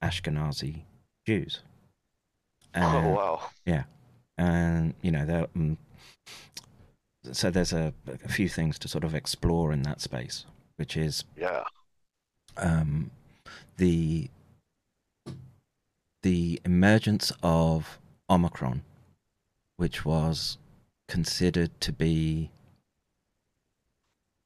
ashkenazi 0.04 0.82
jews 1.26 1.62
oh 2.76 2.80
wow. 3.16 3.40
and 4.38 4.94
you 5.02 5.10
know 5.10 5.24
there 5.26 5.46
um, 5.56 5.76
so 7.32 7.50
there's 7.50 7.72
a, 7.72 7.92
a 8.24 8.28
few 8.28 8.48
things 8.48 8.78
to 8.78 8.88
sort 8.88 9.04
of 9.04 9.14
explore 9.14 9.72
in 9.72 9.82
that 9.82 10.00
space 10.00 10.46
which 10.76 10.96
is 10.96 11.24
Yeah. 11.36 11.64
um, 12.56 13.10
the 13.76 14.28
the 16.22 16.60
emergence 16.64 17.32
of 17.42 17.98
Omicron, 18.28 18.82
which 19.76 20.04
was 20.04 20.58
considered 21.08 21.70
to 21.80 21.92
be 21.92 22.50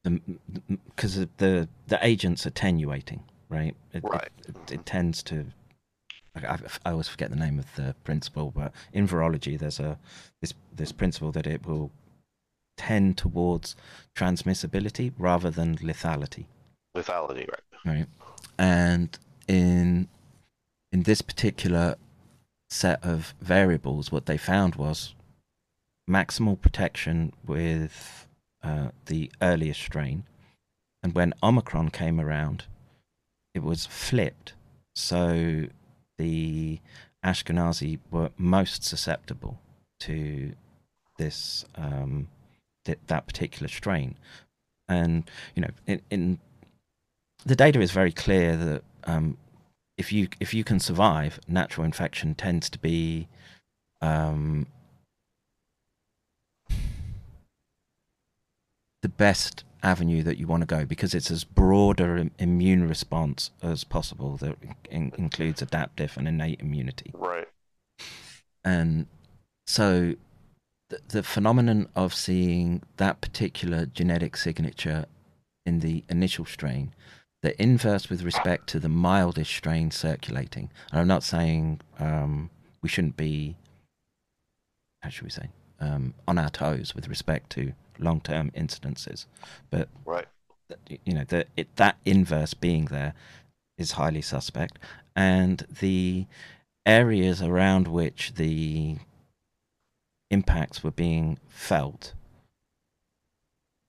the 0.05 0.21
because 0.87 1.17
the 1.39 1.69
the 1.89 1.99
agent's 2.03 2.47
attenuating, 2.47 3.23
right? 3.49 3.75
It, 3.93 4.05
Right. 4.05 4.29
It, 4.49 4.57
it, 4.57 4.73
it 4.73 4.87
tends 4.87 5.23
to. 5.25 5.47
I, 6.37 6.47
I 6.47 6.59
I 6.87 6.91
always 6.93 7.09
forget 7.09 7.31
the 7.31 7.37
name 7.37 7.59
of 7.59 7.67
the 7.77 7.95
principle, 8.05 8.53
but 8.55 8.73
in 8.93 9.07
virology, 9.09 9.59
there's 9.59 9.81
a 9.81 9.99
this 10.41 10.55
this 10.75 10.93
principle 10.93 11.33
that 11.33 11.47
it 11.47 11.67
will 11.67 11.91
tend 12.77 13.17
towards 13.17 13.77
transmissibility 14.15 15.13
rather 15.19 15.51
than 15.51 15.77
lethality. 15.79 16.47
Lethality, 16.97 17.49
right? 17.49 17.61
right. 17.85 18.07
And 18.59 19.19
in 19.49 20.09
in 20.93 21.03
this 21.03 21.23
particular 21.23 21.97
set 22.71 23.05
of 23.05 23.35
variables 23.41 24.11
what 24.11 24.27
they 24.27 24.39
found 24.39 24.77
was 24.77 25.15
maximal 26.09 26.61
protection 26.61 27.33
with 27.47 28.27
uh, 28.63 28.89
the 29.07 29.31
earliest 29.43 29.81
strain. 29.81 30.25
And 31.03 31.15
when 31.15 31.35
omicron 31.43 31.91
came 31.91 32.21
around 32.21 32.65
it 33.55 33.63
was 33.63 33.87
flipped. 33.87 34.55
So 34.95 35.67
the 36.19 36.81
ashkenazi 37.25 37.99
were 38.11 38.31
most 38.37 38.85
susceptible 38.85 39.59
to 40.01 40.53
this 41.19 41.65
um, 41.77 42.29
th- 42.85 42.99
that 43.07 43.27
particular 43.27 43.69
strain 43.69 44.17
and 44.89 45.31
you 45.55 45.63
know 45.63 45.71
in, 45.87 46.01
in 46.11 46.39
the 47.47 47.57
data 47.57 47.81
is 47.81 47.91
very 47.91 48.13
clear 48.13 48.57
that 48.57 48.83
um, 49.05 49.37
if 49.97 50.13
you 50.13 50.29
if 50.41 50.55
you 50.55 50.65
can 50.65 50.81
survive, 50.81 51.39
natural 51.47 51.85
infection 51.85 52.35
tends 52.35 52.71
to 52.71 52.79
be 52.79 53.29
um, 54.01 54.67
the 59.03 59.09
best 59.09 59.65
avenue 59.83 60.23
that 60.23 60.39
you 60.39 60.47
want 60.47 60.63
to 60.63 60.67
go 60.67 60.87
because 60.87 61.15
it's 61.15 61.31
as 61.31 61.45
broader 61.45 62.17
im- 62.17 62.31
immune 62.39 62.89
response 62.89 63.51
as 63.63 63.85
possible 63.85 64.37
that 64.39 64.57
in- 64.91 65.13
includes 65.19 65.61
adaptive 65.61 66.17
and 66.17 66.27
innate 66.27 66.61
immunity 66.61 67.11
Right. 67.13 67.47
and 68.65 69.07
so 69.67 70.15
the, 70.95 71.17
the 71.19 71.23
phenomenon 71.23 71.89
of 71.95 72.15
seeing 72.15 72.83
that 72.97 73.21
particular 73.21 73.87
genetic 73.87 74.37
signature 74.37 75.07
in 75.67 75.81
the 75.81 76.05
initial 76.09 76.45
strain 76.45 76.95
the 77.43 77.61
inverse 77.63 78.09
with 78.09 78.23
respect 78.23 78.67
to 78.69 78.81
the 78.81 78.89
mildest 78.89 79.51
strain 79.51 79.91
circulating. 79.91 80.71
And 80.91 81.01
i'm 81.01 81.09
not 81.09 81.23
saying 81.23 81.81
um, 81.99 82.51
we 82.83 82.89
shouldn't 82.89 83.17
be 83.17 83.57
how 85.03 85.11
should 85.11 85.25
we 85.25 85.31
say 85.31 85.49
um, 85.81 86.15
on 86.27 86.39
our 86.39 86.49
toes 86.49 86.95
with 86.95 87.09
respect 87.09 87.51
to 87.51 87.73
long-term 87.99 88.51
incidences. 88.57 89.27
But 89.71 89.89
Right. 90.07 90.27
you 91.05 91.13
know 91.15 91.25
the 91.25 91.47
it, 91.57 91.75
that 91.77 91.99
inverse 92.07 92.55
being 92.55 92.87
there 92.87 93.13
is 93.77 93.93
highly 93.93 94.23
suspect. 94.23 94.79
And 95.15 95.67
the 95.81 96.27
areas 96.87 97.43
around 97.43 97.89
which 97.89 98.35
the 98.35 98.97
impacts 100.35 100.83
were 100.85 100.91
being 100.91 101.39
felt 101.49 102.13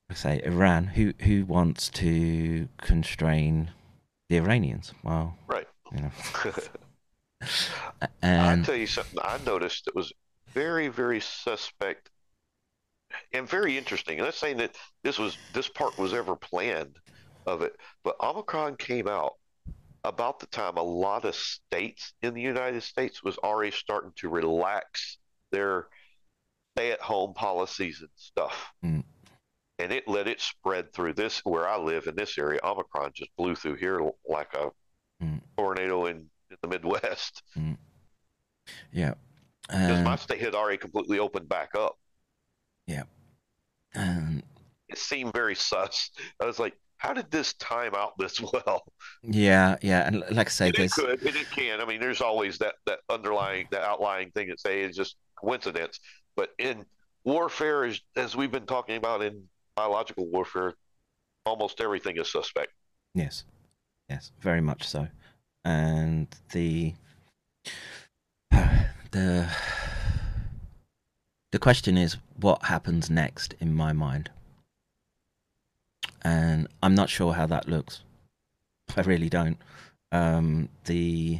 I 0.09 0.13
say 0.13 0.41
Iran 0.45 0.87
who 0.87 1.13
who 1.21 1.45
wants 1.45 1.89
to 1.89 2.69
constrain 2.77 3.71
the 4.29 4.37
Iranians 4.37 4.93
well 5.03 5.37
Right. 5.47 5.67
you 5.91 6.01
know 6.03 6.11
I'll 8.23 8.63
tell 8.63 8.75
you 8.75 8.87
something. 8.87 9.19
I 9.21 9.37
noticed 9.45 9.87
it 9.87 9.95
was 9.95 10.11
very, 10.49 10.87
very 10.87 11.19
suspect 11.19 12.09
and 13.33 13.47
very 13.47 13.77
interesting. 13.77 14.17
And 14.17 14.27
I'm 14.27 14.33
saying 14.33 14.57
that 14.57 14.75
this 15.03 15.19
was 15.19 15.37
this 15.53 15.67
part 15.67 15.97
was 15.97 16.13
ever 16.13 16.35
planned 16.35 16.97
of 17.45 17.61
it, 17.61 17.75
but 18.03 18.15
Omicron 18.21 18.77
came 18.77 19.07
out 19.07 19.33
about 20.03 20.39
the 20.39 20.47
time 20.47 20.77
a 20.77 20.83
lot 20.83 21.25
of 21.25 21.35
states 21.35 22.13
in 22.21 22.33
the 22.33 22.41
United 22.41 22.81
States 22.81 23.23
was 23.23 23.37
already 23.39 23.71
starting 23.71 24.13
to 24.17 24.29
relax 24.29 25.17
their 25.51 25.87
stay-at-home 26.77 27.33
policies 27.33 28.01
and 28.01 28.09
stuff. 28.15 28.71
Mm. 28.83 29.03
And 29.79 29.91
it 29.91 30.07
let 30.07 30.27
it 30.27 30.39
spread 30.41 30.93
through 30.93 31.13
this 31.13 31.39
where 31.43 31.67
I 31.67 31.77
live 31.77 32.07
in 32.07 32.15
this 32.15 32.37
area. 32.37 32.59
Omicron 32.63 33.11
just 33.13 33.29
blew 33.37 33.55
through 33.55 33.75
here 33.75 34.01
like 34.27 34.53
a 34.53 34.69
Mm. 35.23 35.39
tornado 35.57 36.07
in, 36.07 36.17
in 36.51 36.57
the 36.61 36.67
Midwest. 36.67 37.41
yeah 38.91 39.13
because 39.69 40.03
my 40.03 40.17
state 40.17 40.41
had 40.41 40.53
already 40.53 40.77
completely 40.77 41.19
opened 41.19 41.47
back 41.47 41.69
up. 41.73 41.95
Yeah 42.85 43.03
and 43.93 44.43
It 44.89 44.97
seemed 44.97 45.31
very 45.31 45.55
sus. 45.55 46.11
I 46.41 46.45
was 46.45 46.59
like, 46.59 46.73
how 46.97 47.13
did 47.13 47.31
this 47.31 47.53
time 47.53 47.95
out 47.95 48.17
this 48.19 48.41
well? 48.53 48.83
yeah 49.23 49.77
yeah 49.81 50.05
and 50.05 50.21
like 50.31 50.47
I 50.47 50.49
say 50.49 50.67
And 50.67 50.79
it 50.79 50.91
could, 50.91 51.21
and 51.25 51.35
it 51.37 51.49
can. 51.51 51.79
I 51.79 51.85
mean, 51.85 52.01
there's 52.01 52.19
always 52.21 52.57
that 52.57 52.75
that 52.87 52.99
underlying, 53.09 53.67
that 53.71 53.83
outlying 53.83 54.31
thing 54.31 54.49
that 54.49 54.59
say 54.59 54.81
it's 54.81 54.97
just 54.97 55.15
coincidence. 55.39 55.97
But 56.35 56.49
in 56.57 56.85
warfare, 57.23 57.91
as 58.15 58.35
we've 58.35 58.51
been 58.51 58.65
talking 58.65 58.97
about 58.97 59.21
in 59.21 59.43
biological 59.75 60.25
warfare, 60.27 60.73
almost 61.45 61.81
everything 61.81 62.17
is 62.17 62.31
suspect. 62.31 62.71
Yes, 63.13 63.45
yes, 64.09 64.31
very 64.39 64.61
much 64.61 64.83
so. 64.83 65.07
And 65.63 66.27
the 66.51 66.93
the 68.51 69.49
the 71.51 71.59
question 71.59 71.97
is, 71.97 72.17
what 72.39 72.63
happens 72.65 73.09
next 73.09 73.55
in 73.59 73.73
my 73.73 73.93
mind? 73.93 74.29
And 76.21 76.67
I'm 76.83 76.95
not 76.95 77.09
sure 77.09 77.33
how 77.33 77.45
that 77.45 77.67
looks. 77.67 78.01
I 78.97 79.01
really 79.01 79.29
don't. 79.29 79.57
Um, 80.11 80.69
the 80.85 81.39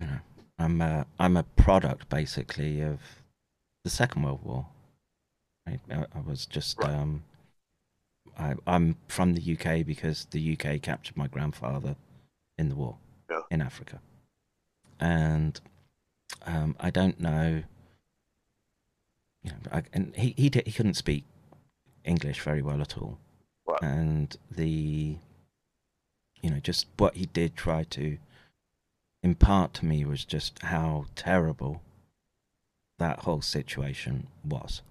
you 0.00 0.06
know, 0.06 0.18
I'm 0.58 0.80
a 0.80 1.06
I'm 1.18 1.36
a 1.36 1.42
product 1.42 2.08
basically 2.08 2.80
of 2.80 2.98
the 3.84 3.90
Second 3.90 4.22
World 4.22 4.40
War. 4.42 4.66
I, 5.66 5.78
I 5.90 6.20
was 6.24 6.46
just 6.46 6.78
Right. 6.78 6.90
um, 6.94 7.24
I, 8.38 8.54
I'm 8.66 8.96
from 9.08 9.34
the 9.34 9.52
UK 9.56 9.84
because 9.84 10.26
the 10.30 10.52
UK 10.58 10.80
captured 10.82 11.16
my 11.16 11.26
grandfather 11.26 11.96
in 12.58 12.68
the 12.68 12.74
war 12.76 12.96
Yeah. 13.30 13.40
in 13.50 13.60
Africa, 13.60 14.00
and 15.00 15.60
um, 16.46 16.76
I 16.80 16.90
don't 16.90 17.20
know. 17.20 17.62
You 19.42 19.50
know, 19.52 19.58
I, 19.72 19.82
and 19.92 20.14
he 20.16 20.34
he 20.36 20.50
he 20.64 20.72
couldn't 20.72 20.94
speak 20.94 21.24
English 22.04 22.40
very 22.40 22.62
well 22.62 22.80
at 22.80 22.96
all, 22.96 23.18
Right. 23.66 23.82
and 23.82 24.36
the 24.50 25.16
you 26.42 26.50
know 26.50 26.60
just 26.60 26.86
what 26.96 27.16
he 27.16 27.26
did 27.26 27.56
try 27.56 27.84
to 27.84 28.18
impart 29.30 29.74
to 29.74 29.84
me 29.84 30.04
was 30.04 30.24
just 30.24 30.62
how 30.62 31.06
terrible 31.16 31.82
that 32.98 33.20
whole 33.20 33.42
situation 33.42 34.28
was. 34.44 34.82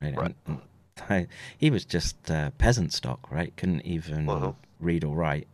Right? 0.00 0.16
Right. 0.16 0.36
And- 0.46 0.62
and 1.08 1.28
he 1.58 1.70
was 1.70 1.84
just 1.84 2.30
uh, 2.30 2.50
peasant 2.52 2.92
stock, 2.92 3.28
right? 3.30 3.54
Couldn't 3.56 3.82
even 3.84 4.28
Uh-huh. 4.28 4.52
read 4.78 5.02
or 5.04 5.14
write 5.16 5.48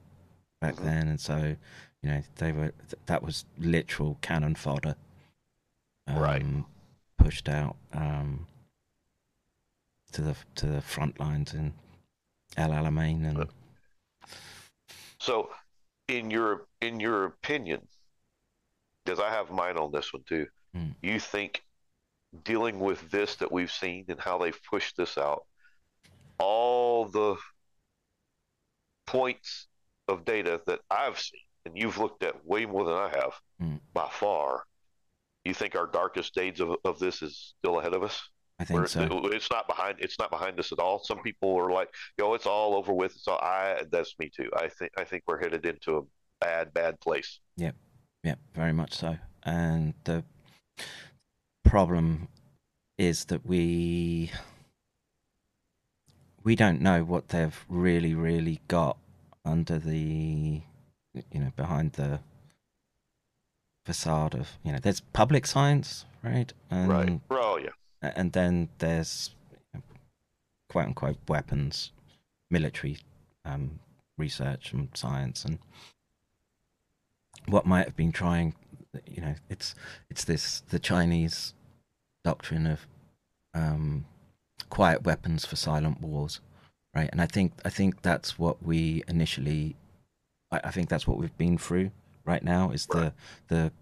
back 0.60 0.74
Mhm. 0.76 0.84
then, 0.84 1.08
and 1.08 1.20
so 1.20 1.56
you 2.02 2.08
know 2.10 2.22
they 2.36 2.52
were 2.52 2.72
th- 2.90 3.02
that 3.06 3.22
was 3.22 3.46
literal 3.58 4.16
cannon 4.20 4.54
fodder. 4.54 4.96
Right. 6.06 6.42
um, 6.42 6.66
Pushed 7.16 7.48
out 7.48 7.76
um, 7.92 8.46
to 10.12 10.20
the 10.22 10.36
to 10.56 10.66
the 10.66 10.82
front 10.82 11.18
lines 11.20 11.52
in 11.54 11.74
El 12.56 12.70
Alamein 12.70 13.24
and 13.28 13.48
So, 15.18 15.52
in 16.08 16.30
your 16.30 16.66
in 16.80 17.00
your 17.00 17.24
opinion, 17.24 17.88
because 19.04 19.20
I 19.20 19.30
have 19.30 19.50
mine 19.50 19.76
on 19.76 19.92
this 19.92 20.12
one 20.12 20.22
too, 20.28 20.46
Hmm. 20.74 20.90
you 21.02 21.18
think 21.18 21.62
dealing 22.44 22.78
with 22.78 23.10
this 23.10 23.36
that 23.36 23.50
we've 23.50 23.72
seen 23.72 24.04
and 24.08 24.20
how 24.20 24.38
they've 24.38 24.60
pushed 24.70 24.96
this 24.96 25.18
out, 25.18 25.46
all 26.38 27.06
the 27.06 27.36
points 29.06 29.66
of 30.08 30.24
data 30.24 30.60
that 30.66 30.80
I've 30.90 31.18
seen, 31.18 31.40
and 31.64 31.76
you've 31.76 31.98
looked 31.98 32.22
at 32.22 32.44
way 32.44 32.66
more 32.66 32.84
than 32.84 32.94
I 32.94 33.08
have 33.10 33.32
Hmm. 33.58 33.76
by 33.92 34.08
far, 34.10 34.64
you 35.44 35.54
think 35.54 35.74
our 35.74 35.86
darkest 35.86 36.34
days 36.34 36.60
of, 36.60 36.76
of 36.84 36.98
this 36.98 37.22
is 37.22 37.54
still 37.58 37.78
ahead 37.80 37.94
of 37.94 38.02
us? 38.02 38.28
I 38.58 38.64
think 38.64 38.78
Where 38.78 38.86
so. 38.86 39.26
It's 39.32 39.50
not 39.50 39.66
behind. 39.66 39.96
It's 40.00 40.18
not 40.18 40.30
behind 40.30 40.60
us 40.60 40.70
at 40.70 40.78
all. 40.78 41.02
Some 41.02 41.22
people 41.22 41.56
are 41.56 41.72
like, 41.72 41.88
"Yo, 42.18 42.34
it's 42.34 42.44
all 42.44 42.74
over 42.74 42.92
with." 42.92 43.14
So 43.14 43.32
I, 43.36 43.84
that's 43.90 44.14
me 44.18 44.28
too. 44.28 44.50
I 44.54 44.68
think 44.68 44.92
I 44.98 45.04
think 45.04 45.22
we're 45.26 45.40
headed 45.40 45.64
into 45.64 45.96
a 45.96 46.02
bad, 46.42 46.74
bad 46.74 47.00
place. 47.00 47.40
Yeah, 47.56 47.70
very 48.54 48.72
much 48.72 48.94
so. 48.94 49.16
And 49.42 49.94
the 50.04 50.22
problem 51.64 52.28
is 52.98 53.24
that 53.26 53.46
we 53.46 54.30
we 56.42 56.54
don't 56.54 56.80
know 56.80 57.04
what 57.04 57.28
they've 57.28 57.64
really, 57.68 58.14
really 58.14 58.60
got 58.68 58.96
under 59.44 59.78
the 59.78 60.60
you 61.32 61.40
know 61.40 61.52
behind 61.56 61.92
the 61.94 62.20
facade 63.86 64.34
of 64.34 64.58
you 64.62 64.70
know 64.70 64.78
there's 64.80 65.00
public 65.00 65.46
science 65.46 66.04
right 66.22 66.52
and 66.70 66.88
right. 66.88 67.20
Oh 67.30 67.58
yeah. 67.58 67.70
and 68.02 68.32
then 68.32 68.68
there's 68.78 69.30
quote 70.68 70.86
unquote 70.86 71.16
weapons 71.28 71.92
military 72.50 72.98
um, 73.44 73.80
research 74.18 74.72
and 74.72 74.88
science 74.94 75.44
and 75.44 75.58
what 77.46 77.66
might 77.66 77.86
have 77.86 77.96
been 77.96 78.12
trying 78.12 78.54
you 79.06 79.20
know 79.20 79.34
it's 79.48 79.74
it's 80.08 80.24
this 80.24 80.60
the 80.70 80.78
chinese 80.78 81.54
doctrine 82.24 82.66
of 82.66 82.86
um, 83.54 84.04
quiet 84.68 85.04
weapons 85.04 85.44
for 85.44 85.56
silent 85.56 86.00
wars 86.00 86.40
right 86.94 87.08
and 87.12 87.20
i 87.20 87.26
think 87.26 87.52
i 87.64 87.68
think 87.68 88.02
that's 88.02 88.38
what 88.38 88.62
we 88.62 89.02
initially 89.08 89.76
i, 90.50 90.60
I 90.64 90.70
think 90.70 90.88
that's 90.88 91.06
what 91.06 91.18
we've 91.18 91.36
been 91.38 91.58
through 91.58 91.90
right 92.24 92.42
now 92.42 92.70
is 92.70 92.86
the 92.86 93.12
the 93.48 93.72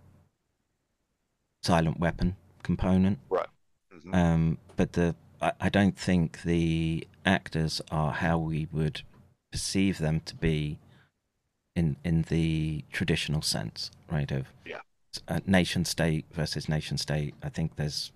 silent 1.63 1.99
weapon 1.99 2.37
component 2.63 3.19
Right. 3.29 3.49
Mhm. 3.93 4.15
um, 4.15 4.59
but 4.77 4.93
the 4.93 5.15
I, 5.41 5.53
I 5.61 5.69
don't 5.69 5.97
think 5.99 6.43
the 6.43 7.07
actors 7.25 7.81
are 7.91 8.13
how 8.13 8.39
we 8.39 8.67
would 8.73 9.03
perceive 9.53 9.99
them 9.99 10.21
to 10.21 10.35
be 10.37 10.79
in 11.79 11.97
in 12.05 12.23
the 12.23 12.85
traditional 12.93 13.43
sense, 13.43 13.91
right? 14.11 14.31
Of 14.31 14.47
Yeah. 14.67 14.81
uh, 15.29 15.41
nation 15.47 15.85
state 15.85 16.25
versus 16.33 16.69
nation 16.69 16.99
state. 16.99 17.35
I 17.43 17.49
think 17.49 17.77
there's 17.77 18.13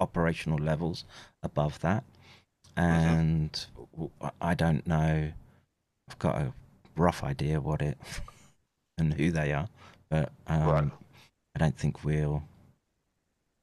operational 0.00 0.58
levels 0.58 1.04
above 1.42 1.80
that, 1.80 2.04
and 2.76 3.66
I 4.40 4.54
don't 4.54 4.86
know. 4.86 5.32
I've 6.08 6.18
got 6.18 6.36
a 6.40 6.52
rough 6.96 7.24
idea 7.24 7.60
what 7.60 7.82
it 7.82 7.98
and 8.98 9.14
who 9.14 9.30
they 9.32 9.52
are, 9.52 9.68
but 10.08 10.30
um, 10.46 10.68
Right. 10.68 10.92
I 11.56 11.58
don't 11.58 11.78
think 11.78 12.04
we'll. 12.04 12.42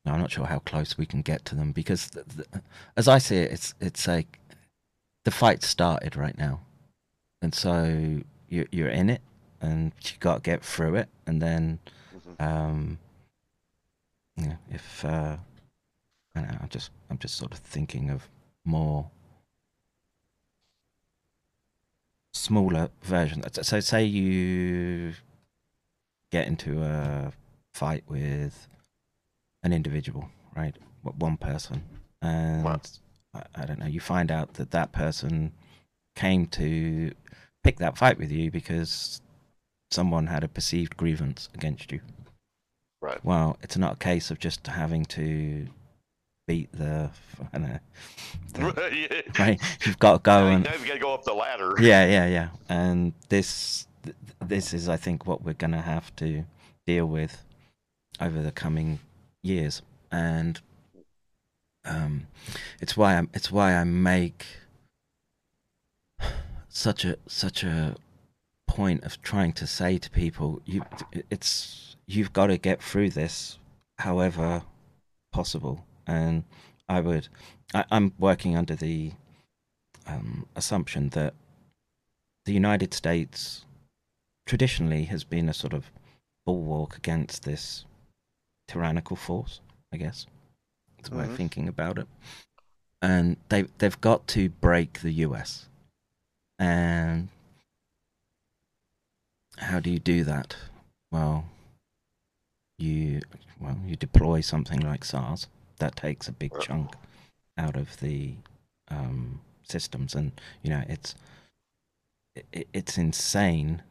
No, 0.06 0.12
I'm 0.14 0.20
not 0.20 0.32
sure 0.32 0.46
how 0.46 0.60
close 0.60 0.98
we 0.98 1.06
can 1.06 1.22
get 1.22 1.46
to 1.46 1.56
them 1.56 1.72
because, 1.72 2.10
th 2.10 2.26
th 2.36 2.48
as 2.98 3.08
I 3.08 3.20
see 3.20 3.38
it, 3.38 3.52
it's 3.56 3.74
it's 3.80 4.06
like 4.08 4.40
the 5.26 5.32
fight 5.32 5.64
started 5.64 6.16
right 6.18 6.38
now, 6.38 6.60
and 7.42 7.54
so 7.56 7.74
you're 8.50 8.68
you're 8.72 8.90
in 9.02 9.10
it, 9.10 9.22
and 9.64 9.92
you 10.04 10.12
got 10.20 10.36
to 10.36 10.42
get 10.42 10.64
through 10.64 10.96
it, 10.96 11.10
and 11.26 11.42
then, 11.42 11.80
Mhm. 12.16 12.42
um, 12.46 13.00
you 14.36 14.48
know, 14.48 14.58
if 14.70 15.06
uh, 15.06 15.38
I 16.36 16.40
don't 16.42 16.52
know, 16.52 16.58
I'm 16.62 16.70
just 16.70 16.92
I'm 17.10 17.18
just 17.18 17.36
sort 17.36 17.54
of 17.54 17.60
thinking 17.60 18.10
of 18.10 18.28
more 18.66 19.10
smaller 22.32 22.90
versions. 23.04 23.46
So- 23.68 23.80
say 23.80 24.04
you 24.04 25.14
get 26.32 26.48
into 26.48 26.84
a 26.84 27.32
fight 27.74 28.04
with 28.08 28.68
an 29.64 29.72
individual, 29.74 30.30
right? 30.56 30.76
One 31.04 31.38
person, 31.38 31.84
and. 32.22 32.68
I, 33.36 33.42
I 33.56 33.66
don't 33.66 33.80
know. 33.80 33.88
You 33.88 34.00
find 34.00 34.30
out 34.32 34.54
that 34.56 34.70
that 34.72 34.92
person 34.92 35.54
came 36.16 36.46
to 36.48 37.12
pick 37.64 37.78
that 37.80 37.98
fight 37.98 38.20
with 38.20 38.32
you 38.32 38.52
because 38.52 39.23
someone 39.94 40.28
had 40.28 40.44
a 40.44 40.48
perceived 40.48 40.98
grievance 40.98 41.50
against 41.54 41.92
you. 41.92 42.02
Right. 43.02 43.24
Well, 43.24 43.58
it's 43.62 43.78
not 43.78 43.94
a 43.94 43.98
case 43.98 44.32
of 44.32 44.40
just 44.40 44.66
having 44.68 45.06
to 45.06 45.68
beat 46.48 46.72
the, 46.74 47.10
I 47.54 47.58
don't 47.58 47.70
know, 47.70 47.80
the- 48.54 49.08
yeah. 49.38 49.44
right? 49.44 49.62
You've 49.86 50.00
got 50.00 50.14
to 50.14 50.20
go 50.20 50.48
and 50.48 50.64
now 50.64 50.74
you 50.74 50.88
got 50.88 50.94
to 50.94 51.00
go 51.00 51.14
up 51.14 51.24
the 51.24 51.34
ladder. 51.34 51.76
yeah, 51.80 52.06
yeah, 52.06 52.28
yeah. 52.28 52.50
And 52.70 53.14
this, 53.30 53.88
this 54.42 54.74
is, 54.74 54.90
I 54.90 54.98
think, 54.98 55.26
what 55.26 55.44
we're 55.44 55.54
gonna 55.54 55.82
have 55.82 56.16
to 56.18 56.46
deal 56.86 57.06
with 57.06 57.44
over 58.20 58.42
the 58.42 58.52
coming 58.52 59.00
years, 59.42 59.82
and 60.12 60.60
um, 61.86 62.28
it's 62.82 62.96
why 62.98 63.16
I'm, 63.16 63.30
it's 63.34 63.52
why 63.52 63.76
I 63.76 63.84
make 63.84 64.46
such 66.70 67.06
a 67.06 67.18
such 67.28 67.64
a 67.64 67.96
point 68.68 69.04
of 69.04 69.22
trying 69.22 69.54
to 69.54 69.68
say 69.68 69.98
to 69.98 70.10
people, 70.10 70.62
you, 70.66 70.84
it's 71.30 71.96
you've 72.08 72.34
got 72.34 72.48
to 72.48 72.58
get 72.58 72.82
through 72.82 73.10
this, 73.12 73.60
however 74.00 74.64
possible. 75.32 75.86
And 76.08 76.44
I 76.90 77.00
would, 77.00 77.28
I, 77.74 77.86
I'm 77.92 78.14
working 78.20 78.58
under 78.58 78.76
the 78.76 79.12
um, 80.06 80.46
assumption 80.56 81.10
that 81.10 81.34
the 82.46 82.54
United 82.54 82.94
States 82.94 83.66
traditionally 84.46 85.06
has 85.06 85.24
been 85.24 85.48
a 85.48 85.54
sort 85.54 85.74
of 85.74 85.90
bulwark 86.46 86.98
against 86.98 87.44
this 87.44 87.86
tyrannical 88.68 89.16
force, 89.16 89.62
I 89.94 89.98
guess. 89.98 90.26
That's 90.98 91.12
my 91.12 91.28
Mhm. 91.28 91.36
thinking 91.36 91.68
about 91.68 91.98
it. 92.00 92.08
And 93.02 93.38
they 93.50 93.64
they've 93.78 94.00
got 94.00 94.28
to 94.30 94.50
break 94.50 95.02
the 95.02 95.12
US. 95.26 95.68
And 96.60 97.30
how 99.58 99.80
do 99.80 99.90
you 99.90 100.00
do 100.00 100.24
that? 100.24 100.56
Well, 101.12 101.46
you 102.78 103.22
well 103.60 103.78
you 103.86 103.96
deploy 103.96 104.42
something 104.42 104.80
like 104.80 105.06
SARS. 105.06 105.48
That 105.80 105.96
takes 105.96 106.28
a 106.28 106.32
big 106.32 106.52
chunk 106.60 106.96
out 107.58 107.76
of 107.76 108.00
the 108.00 108.34
um, 108.90 109.42
systems, 109.64 110.16
and 110.16 110.32
you 110.62 110.70
know 110.70 110.84
it's 110.88 111.16
it, 112.36 112.68
it's 112.74 112.98
insane 112.98 113.82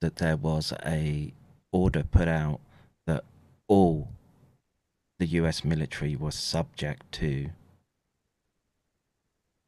that 0.00 0.16
there 0.16 0.36
was 0.36 0.72
a 0.84 1.32
order 1.72 2.04
put 2.04 2.28
out 2.28 2.60
that 3.06 3.24
all 3.68 4.08
the 5.18 5.26
U.S. 5.26 5.64
military 5.64 6.16
was 6.16 6.34
subject 6.34 7.10
to 7.12 7.50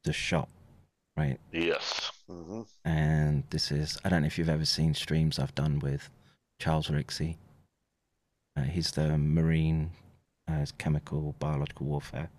the 0.03 0.13
shot, 0.13 0.49
right? 1.15 1.37
Yes. 1.51 2.11
Hmm 2.27 2.61
And 2.85 3.43
this 3.49 3.71
is 3.71 3.97
I 4.03 4.09
don't 4.09 4.21
know 4.21 4.27
if 4.27 4.37
you've 4.37 4.49
ever 4.49 4.65
seen 4.65 4.93
streams 4.93 5.39
I've 5.39 5.55
done 5.55 5.79
with 5.79 6.09
Charles 6.59 6.87
Rixey. 6.89 7.35
Uh, 8.55 8.63
he's 8.63 8.91
the 8.91 9.17
Marine 9.17 9.91
uh, 10.47 10.65
chemical 10.77 11.35
biological 11.39 11.85
warfare 11.85 12.29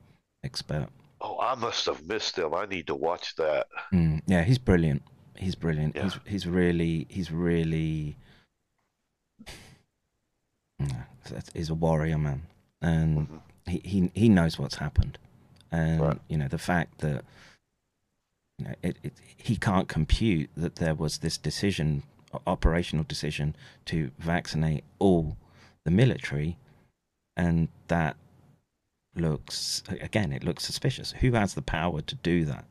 expert. 0.45 0.89
Oh, 1.21 1.39
I 1.41 1.55
must 1.55 1.87
have 1.87 2.07
missed 2.07 2.39
him. 2.39 2.55
I 2.55 2.67
need 2.67 2.87
to 2.89 2.95
watch 2.95 3.35
that. 3.37 3.67
Mm, 3.93 4.23
yeah, 4.27 4.43
he's 4.45 4.59
brilliant. 4.59 5.03
He's 5.37 5.55
brilliant. 5.55 5.97
Yeah. 5.97 6.03
He's 6.05 6.19
he's 6.27 6.47
really 6.47 7.07
he's 7.09 7.31
really 7.31 8.17
he's 11.55 11.71
a 11.71 11.75
warrior 11.75 12.19
man, 12.19 12.43
and 12.83 13.29
Mhm. 13.29 13.41
he, 13.67 13.81
he 13.85 14.11
he 14.15 14.29
knows 14.29 14.59
what's 14.59 14.77
happened, 14.77 15.19
and 15.71 16.01
Right. 16.01 16.21
you 16.29 16.37
know 16.39 16.49
the 16.49 16.59
fact 16.59 16.99
that 16.99 17.25
you 18.59 18.67
know 18.67 18.75
it, 18.83 18.97
it 19.03 19.13
he 19.37 19.57
can't 19.57 19.89
compute 19.89 20.51
that 20.57 20.77
there 20.77 20.95
was 20.95 21.19
this 21.19 21.39
decision 21.39 22.03
operational 22.47 23.05
decision 23.09 23.57
to 23.87 24.11
vaccinate 24.19 24.85
all 24.99 25.37
the 25.85 25.91
military, 25.91 26.59
and 27.37 27.69
that 27.89 28.17
looks 29.15 29.83
again 30.01 30.33
it 30.33 30.45
looks 30.45 30.65
suspicious. 30.65 31.13
Who 31.21 31.33
has 31.33 31.55
the 31.55 31.63
power 31.63 32.01
to 32.03 32.15
do 32.17 32.45
that? 32.45 32.65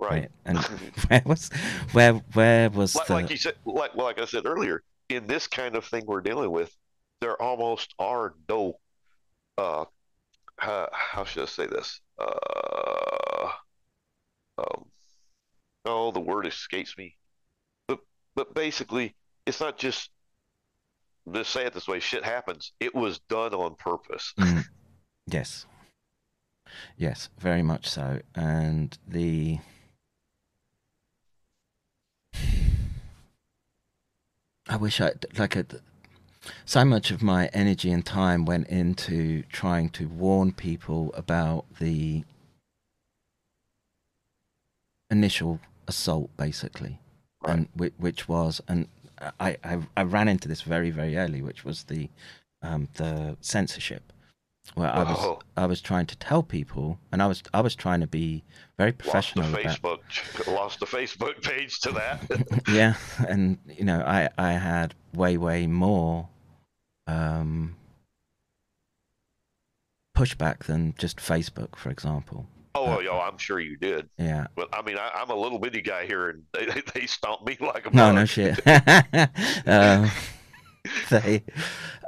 Right. 0.00 0.30
And 0.44 0.58
where 1.08 1.22
was 1.24 1.50
where 1.92 2.14
where 2.34 2.70
was 2.70 2.94
like, 2.94 3.06
the 3.06 3.12
like 3.14 3.30
you 3.30 3.36
said, 3.36 3.54
like 3.64 3.94
like 3.94 4.20
I 4.20 4.24
said 4.26 4.46
earlier, 4.46 4.82
in 5.08 5.26
this 5.26 5.46
kind 5.46 5.76
of 5.76 5.84
thing 5.84 6.04
we're 6.06 6.20
dealing 6.20 6.50
with, 6.50 6.74
there 7.20 7.40
almost 7.40 7.94
are 7.98 8.34
no, 8.48 8.78
uh, 9.58 9.84
how, 10.58 10.88
how 10.92 11.24
should 11.24 11.44
I 11.44 11.46
say 11.46 11.66
this? 11.66 12.00
Uh, 12.18 13.48
um, 14.58 14.84
oh, 15.84 16.10
the 16.10 16.20
word 16.20 16.46
escapes 16.46 16.96
me. 16.96 17.16
But 17.88 18.00
but 18.34 18.54
basically, 18.54 19.14
it's 19.46 19.60
not 19.60 19.78
just. 19.78 20.10
Let's 21.26 21.48
say 21.48 21.64
it 21.64 21.72
this 21.72 21.88
way: 21.88 22.00
shit 22.00 22.24
happens. 22.24 22.72
It 22.80 22.94
was 22.94 23.18
done 23.30 23.54
on 23.54 23.76
purpose. 23.76 24.34
Mm, 24.38 24.64
yes. 25.26 25.66
Yes, 26.96 27.30
very 27.38 27.62
much 27.62 27.88
so. 27.88 28.20
And 28.34 28.98
the 29.06 29.58
I 34.68 34.76
wish 34.76 35.00
I 35.00 35.12
like 35.38 35.56
a, 35.56 35.66
so 36.64 36.84
much 36.84 37.10
of 37.10 37.22
my 37.22 37.48
energy 37.52 37.90
and 37.92 38.04
time 38.04 38.44
went 38.44 38.68
into 38.68 39.42
trying 39.44 39.90
to 39.90 40.08
warn 40.08 40.52
people 40.52 41.12
about 41.14 41.66
the 41.78 42.24
initial 45.10 45.60
assault 45.88 46.30
basically 46.36 46.98
Right. 47.42 47.52
and 47.58 47.68
which, 47.74 47.92
which 47.98 48.28
was 48.28 48.60
and 48.68 48.88
I, 49.38 49.56
I 49.62 49.80
I 49.96 50.02
ran 50.02 50.28
into 50.28 50.48
this 50.48 50.62
very 50.62 50.90
very 50.90 51.16
early 51.16 51.42
which 51.42 51.64
was 51.64 51.84
the 51.84 52.08
um 52.62 52.88
the 52.94 53.36
censorship 53.40 54.12
where 54.74 54.90
I 54.90 55.02
was 55.02 55.18
Oh. 55.20 55.38
I 55.56 55.66
was 55.66 55.80
trying 55.82 56.06
to 56.06 56.16
tell 56.16 56.42
people 56.42 56.98
and 57.12 57.22
I 57.22 57.26
was 57.26 57.42
I 57.52 57.60
was 57.60 57.74
trying 57.74 58.00
to 58.00 58.06
be 58.06 58.44
very 58.78 58.92
Lost 58.92 58.98
the 58.98 59.02
professional 59.04 59.48
about 59.50 59.62
Facebook, 59.62 60.46
lost 60.54 60.80
the 60.80 60.86
Facebook 60.86 61.42
page 61.42 61.80
to 61.80 61.92
that. 61.92 62.22
yeah 62.68 62.94
and 63.28 63.58
you 63.68 63.84
know 63.84 64.00
i 64.06 64.28
i 64.38 64.52
had 64.52 64.94
way 65.12 65.36
way 65.36 65.66
more 65.66 66.28
um, 67.06 67.76
pushback 70.16 70.60
than 70.64 70.94
just 70.96 71.18
Facebook, 71.18 71.76
for 71.76 71.90
example. 71.90 72.46
Oh, 72.74 72.94
Uh, 72.94 72.98
yo, 73.00 73.18
I'm 73.18 73.38
sure 73.38 73.60
you 73.60 73.76
did. 73.76 74.08
Yeah. 74.18 74.48
But 74.56 74.68
I 74.72 74.82
mean, 74.82 74.96
I, 74.98 75.10
I'm 75.14 75.30
a 75.30 75.34
little 75.34 75.58
bitty 75.58 75.80
guy 75.80 76.06
here, 76.06 76.30
and 76.30 76.42
they 76.52 76.66
they, 76.66 76.82
they 76.94 77.06
stomp 77.06 77.46
me 77.46 77.56
like 77.60 77.86
a 77.86 77.94
No, 77.94 78.12
no 78.12 78.24
shit. 78.24 78.60
um, 79.66 80.10
they, 81.10 81.42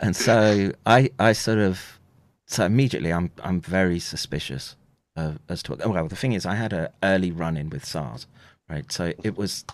and 0.02 0.14
so 0.16 0.72
I, 0.84 1.10
I 1.18 1.32
sort 1.32 1.58
of, 1.58 1.98
so 2.46 2.64
immediately 2.64 3.12
I'm, 3.12 3.30
I'm 3.42 3.60
very 3.60 3.98
suspicious 4.00 4.76
of, 5.16 5.38
as 5.48 5.62
to. 5.64 5.76
Well, 5.86 6.08
the 6.08 6.16
thing 6.16 6.32
is, 6.32 6.44
I 6.44 6.56
had 6.56 6.72
an 6.72 6.88
early 7.02 7.30
run 7.30 7.56
in 7.56 7.70
with 7.70 7.84
SARS, 7.84 8.26
right? 8.68 8.90
So 8.90 9.12
it 9.22 9.36
was, 9.36 9.64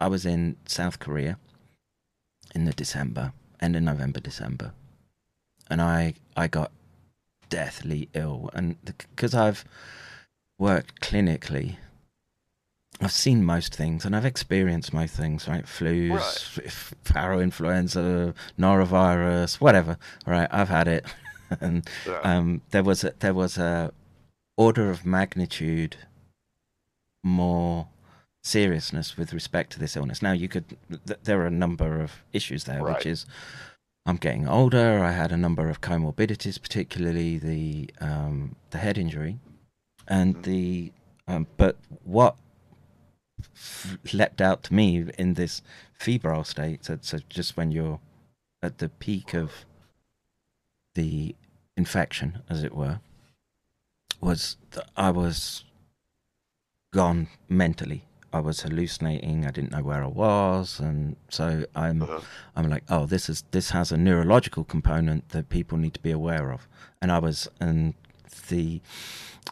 I 0.00 0.08
was 0.08 0.26
in 0.26 0.56
South 0.66 0.98
Korea 0.98 1.38
in 2.54 2.64
the 2.64 2.72
December, 2.72 3.32
end 3.60 3.76
of 3.76 3.82
November, 3.82 4.20
December, 4.20 4.72
and 5.70 5.80
I, 5.80 6.14
I 6.36 6.48
got 6.48 6.72
deathly 7.48 8.08
ill, 8.14 8.50
and 8.52 8.76
because 8.84 9.34
I've 9.34 9.64
worked 10.58 11.00
clinically 11.00 11.76
I've 13.00 13.10
seen 13.12 13.44
most 13.44 13.74
things 13.74 14.04
and 14.04 14.14
I've 14.14 14.24
experienced 14.24 14.92
most 14.92 15.16
things, 15.16 15.48
right? 15.48 15.64
Flus, 15.64 16.10
Right. 16.56 16.66
f- 16.66 16.94
parainfluenza, 17.04 18.34
norovirus, 18.56 19.60
whatever. 19.60 19.98
Right, 20.24 20.48
I've 20.52 20.68
had 20.68 20.86
it, 20.86 21.04
and 21.60 21.88
Yeah. 22.06 22.20
um, 22.22 22.62
there 22.70 22.84
was 22.84 23.02
a, 23.02 23.12
there 23.18 23.34
was 23.34 23.58
a 23.58 23.92
order 24.56 24.90
of 24.90 25.04
magnitude 25.04 25.96
more 27.24 27.88
seriousness 28.44 29.16
with 29.16 29.32
respect 29.32 29.72
to 29.72 29.80
this 29.80 29.96
illness. 29.96 30.22
Now, 30.22 30.32
you 30.32 30.48
could 30.48 30.76
th- 31.06 31.18
there 31.24 31.40
are 31.40 31.46
a 31.46 31.50
number 31.50 32.00
of 32.00 32.22
issues 32.32 32.62
there, 32.64 32.80
Right. 32.82 32.96
which 32.96 33.06
is 33.06 33.26
I'm 34.06 34.16
getting 34.18 34.46
older. 34.46 35.02
I 35.02 35.12
had 35.12 35.32
a 35.32 35.36
number 35.36 35.68
of 35.68 35.80
comorbidities, 35.80 36.60
particularly 36.62 37.38
the 37.38 37.90
um, 38.00 38.54
the 38.70 38.78
head 38.78 38.98
injury, 38.98 39.38
and 40.08 40.36
Mhm. 40.36 40.42
the 40.44 40.92
um, 41.26 41.46
but 41.56 41.76
what 42.04 42.36
f- 43.54 43.96
leapt 44.12 44.40
out 44.42 44.62
to 44.64 44.74
me 44.74 45.06
in 45.18 45.34
this 45.34 45.62
febrile 45.92 46.44
state, 46.44 46.84
so, 46.84 46.98
so 47.00 47.18
just 47.30 47.56
when 47.56 47.70
you're 47.72 48.00
at 48.62 48.78
the 48.78 48.88
peak 48.90 49.32
of 49.34 49.64
the 50.94 51.34
infection, 51.76 52.42
as 52.48 52.62
it 52.62 52.74
were, 52.74 53.00
was 54.20 54.56
that 54.72 54.90
I 54.96 55.10
was 55.10 55.64
gone 56.92 57.28
mentally. 57.48 58.04
I 58.32 58.40
was 58.40 58.62
hallucinating. 58.62 59.46
I 59.46 59.50
didn't 59.50 59.70
know 59.72 59.82
where 59.82 60.02
I 60.02 60.08
was, 60.08 60.80
and 60.80 61.16
so 61.28 61.64
I'm 61.74 62.02
Uh-huh. 62.02 62.20
I'm 62.56 62.68
like, 62.68 62.84
oh, 62.88 63.06
this 63.06 63.28
is 63.28 63.44
this 63.52 63.70
has 63.70 63.92
a 63.92 63.96
neurological 63.96 64.64
component 64.64 65.28
that 65.30 65.48
people 65.48 65.78
need 65.78 65.94
to 65.94 66.00
be 66.00 66.10
aware 66.10 66.52
of. 66.52 66.68
And 67.00 67.12
I 67.12 67.18
was, 67.18 67.48
and 67.60 67.94
the, 68.48 68.80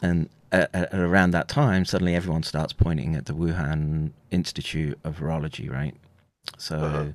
and 0.01 0.29
at, 0.51 0.69
at 0.73 0.93
around 0.93 1.31
that 1.31 1.47
time, 1.47 1.85
suddenly 1.85 2.15
everyone 2.15 2.43
starts 2.43 2.73
pointing 2.73 3.15
at 3.15 3.25
the 3.25 3.33
Wuhan 3.33 4.11
Institute 4.31 4.97
of 5.03 5.17
Virology, 5.19 5.69
right? 5.71 5.95
So 6.57 6.77
Uh-huh. 6.77 7.05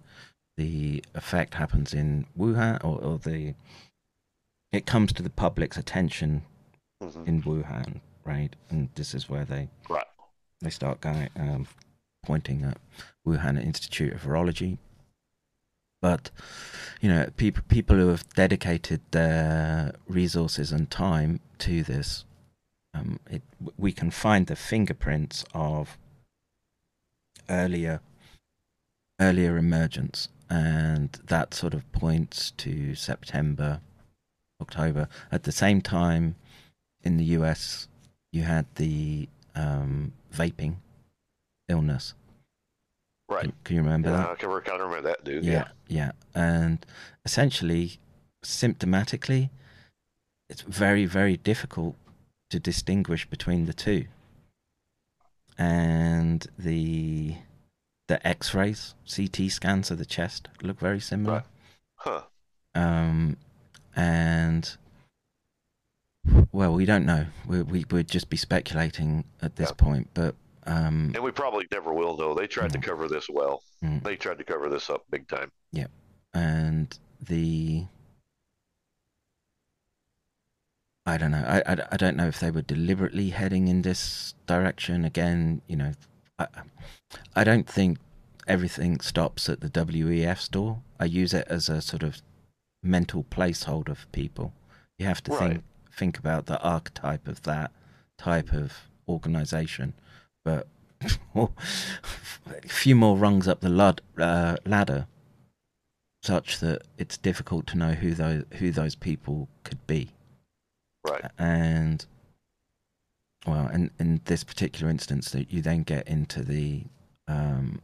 the 0.56 1.04
effect 1.14 1.54
happens 1.54 1.94
in 1.94 2.26
Wuhan, 2.36 2.82
or, 2.84 2.98
or 3.02 3.18
the 3.18 3.54
it 4.72 4.84
comes 4.84 5.12
to 5.14 5.22
the 5.22 5.30
public's 5.30 5.76
attention 5.78 6.42
Mhm. 7.02 7.26
in 7.28 7.42
Wuhan, 7.42 8.00
right? 8.24 8.54
And 8.68 8.90
this 8.96 9.14
is 9.14 9.28
where 9.28 9.44
they 9.44 9.68
Right. 9.88 10.04
they 10.60 10.70
start 10.70 11.00
going 11.00 11.28
um, 11.36 11.66
pointing 12.24 12.64
at 12.64 12.78
Wuhan 13.26 13.62
Institute 13.62 14.12
of 14.12 14.22
Virology. 14.22 14.78
But 16.02 16.30
you 17.00 17.08
know, 17.08 17.30
people 17.36 17.62
people 17.68 17.96
who 17.96 18.08
have 18.08 18.28
dedicated 18.34 19.00
their 19.12 19.94
resources 20.06 20.72
and 20.72 20.90
time 20.90 21.40
to 21.60 21.82
this, 21.82 22.24
um, 22.94 23.20
it, 23.30 23.42
we 23.76 23.92
can 23.92 24.10
find 24.10 24.46
the 24.46 24.56
fingerprints 24.56 25.44
of 25.54 25.98
earlier 27.48 28.00
earlier 29.20 29.56
emergence, 29.56 30.28
and 30.48 31.18
that 31.26 31.52
sort 31.52 31.74
of 31.74 31.90
points 31.92 32.52
to 32.52 32.94
September, 32.94 33.80
October. 34.60 35.08
At 35.32 35.42
the 35.42 35.52
same 35.52 35.80
time, 35.80 36.36
in 37.02 37.16
the 37.16 37.24
US, 37.24 37.88
you 38.32 38.42
had 38.42 38.66
the 38.76 39.28
um, 39.56 40.12
vaping 40.32 40.76
illness. 41.68 42.14
Right. 43.28 43.42
Can, 43.42 43.52
can 43.64 43.76
you 43.76 43.82
remember 43.82 44.10
Yeah, 44.10 44.16
that? 44.18 44.30
I 44.30 44.34
can 44.36 44.48
of 44.80 44.88
remember 44.90 45.08
that 45.08 45.24
dude. 45.24 45.44
yeah, 45.44 45.68
yeah. 45.88 46.12
And 46.34 46.84
essentially, 47.24 47.98
symptomatically, 48.44 49.50
it's 50.48 50.62
very, 50.62 51.04
very 51.04 51.36
difficult 51.36 51.96
to 52.50 52.58
distinguish 52.58 53.26
between 53.28 53.66
the 53.66 53.72
two. 53.74 54.06
And 55.56 56.46
the 56.58 57.36
the 58.06 58.26
X-rays, 58.26 58.94
CT 59.14 59.50
scans 59.50 59.90
of 59.90 59.98
the 59.98 60.06
chest 60.06 60.48
look 60.62 60.78
very 60.80 61.00
similar. 61.00 61.34
Right. 61.34 61.44
Huh. 61.96 62.22
Um, 62.74 63.36
and 63.94 64.76
well, 66.52 66.72
we 66.72 66.86
don't 66.86 67.04
know. 67.04 67.26
We, 67.46 67.62
we 67.62 67.84
would 67.90 68.08
just 68.08 68.30
be 68.30 68.38
speculating 68.38 69.24
at 69.42 69.56
this 69.56 69.68
Yeah. 69.70 69.74
point, 69.74 70.08
but 70.14 70.36
um, 70.66 71.12
And 71.14 71.22
we 71.24 71.32
probably 71.32 71.66
never 71.70 71.92
will 71.92 72.16
know. 72.16 72.34
They 72.34 72.46
tried 72.46 72.72
to 72.72 72.78
cover 72.78 73.08
this 73.08 73.28
well. 73.28 73.62
Mm. 73.84 74.02
They 74.02 74.16
tried 74.16 74.38
to 74.38 74.44
cover 74.44 74.68
this 74.70 74.88
up 74.88 75.02
big 75.10 75.28
time. 75.28 75.50
Yep. 75.72 75.90
And 76.34 76.98
the 77.20 77.84
I 81.08 81.16
don't 81.16 81.30
know. 81.30 81.44
I, 81.46 81.62
I, 81.72 81.76
I 81.92 81.96
don't 81.96 82.18
know 82.18 82.28
if 82.28 82.38
they 82.38 82.50
were 82.50 82.60
deliberately 82.60 83.30
heading 83.30 83.68
in 83.68 83.80
this 83.80 84.34
direction. 84.46 85.06
Again, 85.06 85.62
you 85.66 85.76
know, 85.76 85.92
I 86.38 86.46
I 87.34 87.44
don't 87.44 87.66
think 87.66 87.96
everything 88.46 89.00
stops 89.00 89.48
at 89.48 89.60
the 89.60 89.70
WEF 89.70 90.38
store. 90.38 90.82
I 91.00 91.06
use 91.06 91.32
it 91.32 91.46
as 91.48 91.70
a 91.70 91.80
sort 91.80 92.02
of 92.02 92.20
mental 92.82 93.24
placeholder 93.24 93.96
for 93.96 94.06
people. 94.08 94.52
You 94.98 95.06
have 95.06 95.22
to 95.24 95.32
Right. 95.32 95.50
think 95.50 95.64
think 95.92 96.18
about 96.18 96.44
the 96.46 96.60
archetype 96.60 97.26
of 97.26 97.42
that 97.44 97.70
type 98.18 98.52
of 98.52 98.72
organization, 99.08 99.94
but 100.44 100.68
a 101.34 101.48
few 102.66 102.94
more 102.94 103.16
rungs 103.16 103.48
up 103.48 103.60
the 103.60 103.70
lad, 103.70 104.02
uh, 104.18 104.56
ladder 104.66 105.06
such 106.22 106.60
that 106.60 106.82
it's 106.98 107.16
difficult 107.16 107.66
to 107.68 107.78
know 107.78 107.94
who 107.94 108.12
those 108.12 108.44
who 108.58 108.70
those 108.70 108.94
people 108.94 109.48
could 109.64 109.86
be. 109.86 110.10
Right. 111.08 111.30
And 111.38 112.04
well, 113.46 113.68
in 113.68 113.90
in 113.98 114.20
this 114.24 114.44
particular 114.44 114.90
instance, 114.90 115.30
that 115.30 115.52
you 115.52 115.62
then 115.62 115.82
get 115.82 116.06
into 116.08 116.42
the 116.42 116.84
um, 117.26 117.80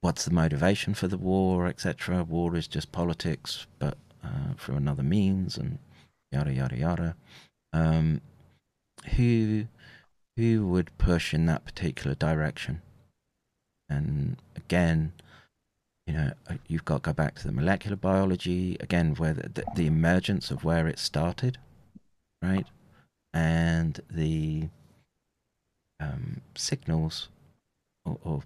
what's 0.00 0.24
the 0.24 0.30
motivation 0.30 0.94
for 0.94 1.08
the 1.08 1.18
war, 1.18 1.66
etc. 1.66 2.22
War 2.22 2.56
is 2.56 2.68
just 2.68 2.92
politics, 2.92 3.66
but 3.78 3.96
uh, 4.22 4.54
through 4.58 4.76
another 4.76 5.02
means, 5.02 5.56
and 5.56 5.78
yada 6.30 6.52
yada 6.52 6.76
yada. 6.76 7.16
Um, 7.72 8.20
who 9.16 9.66
who 10.36 10.66
would 10.66 10.96
push 10.98 11.34
in 11.34 11.46
that 11.46 11.64
particular 11.64 12.14
direction? 12.14 12.82
And 13.88 14.36
again, 14.56 15.12
you 16.06 16.14
know, 16.14 16.32
uh, 16.48 16.54
you've 16.68 16.84
got 16.84 17.02
to 17.02 17.10
go 17.10 17.12
back 17.12 17.36
to 17.36 17.46
the 17.46 17.52
molecular 17.52 17.96
biology 17.96 18.76
again, 18.80 19.14
where 19.14 19.34
the, 19.34 19.48
the, 19.48 19.64
the 19.74 19.86
emergence 19.86 20.50
of 20.50 20.64
where 20.64 20.86
it 20.86 20.98
started, 20.98 21.58
right, 22.42 22.66
and 23.32 24.00
the 24.10 24.68
um, 26.00 26.40
signals 26.54 27.28
or, 28.04 28.18
or 28.22 28.42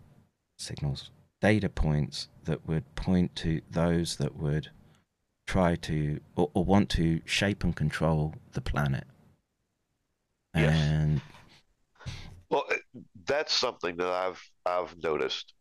signals, 0.58 1.10
data 1.40 1.68
points 1.68 2.28
that 2.44 2.66
would 2.68 2.94
point 2.94 3.34
to 3.36 3.60
those 3.70 4.16
that 4.16 4.36
would 4.36 4.70
try 5.46 5.74
to 5.76 6.20
or, 6.36 6.50
or 6.54 6.64
want 6.64 6.88
to 6.90 7.20
shape 7.24 7.64
and 7.64 7.74
control 7.74 8.34
the 8.52 8.60
planet. 8.60 9.04
Yes. 10.54 10.74
And 10.74 11.20
Well, 12.50 12.64
uh, 12.70 12.76
that's 13.26 13.52
something 13.52 13.96
that 13.96 14.08
I've 14.08 14.42
I've 14.64 14.96
noticed 15.02 15.54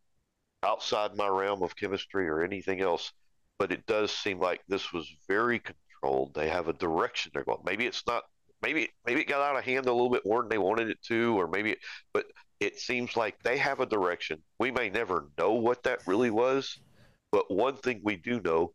outside 0.64 1.16
my 1.16 1.28
realm 1.28 1.64
of 1.64 1.76
chemistry 1.76 2.28
or 2.28 2.44
anything 2.44 2.82
else, 2.82 3.12
but 3.60 3.72
it 3.72 3.86
does 3.86 4.12
seem 4.12 4.40
like 4.40 4.62
this 4.68 4.92
was 4.94 5.12
very 5.28 5.60
controlled. 5.60 6.34
They 6.34 6.50
have 6.50 6.68
a 6.68 6.74
direction 6.74 7.32
they're 7.34 7.44
going. 7.44 7.62
Maybe 7.66 7.86
it's 7.86 8.06
not. 8.08 8.24
Maybe 8.62 8.90
maybe 9.06 9.22
it 9.22 9.28
got 9.28 9.42
out 9.42 9.58
of 9.58 9.64
hand 9.64 9.86
a 9.86 9.92
little 9.92 10.10
bit 10.10 10.26
more 10.26 10.42
than 10.42 10.50
they 10.50 10.58
wanted 10.58 10.90
it 10.90 11.02
to, 11.04 11.40
or 11.40 11.48
maybe. 11.48 11.74
It, 11.74 11.80
But 12.12 12.26
it 12.60 12.80
seems 12.80 13.16
like 13.16 13.42
they 13.44 13.58
have 13.58 13.80
a 13.80 13.86
direction. 13.86 14.42
We 14.60 14.72
may 14.72 14.90
never 14.90 15.28
know 15.38 15.54
what 15.54 15.84
that 15.84 16.08
really 16.08 16.32
was, 16.32 16.80
but 17.32 17.52
one 17.52 17.78
thing 17.78 18.02
we 18.04 18.16
do 18.16 18.42
know, 18.42 18.74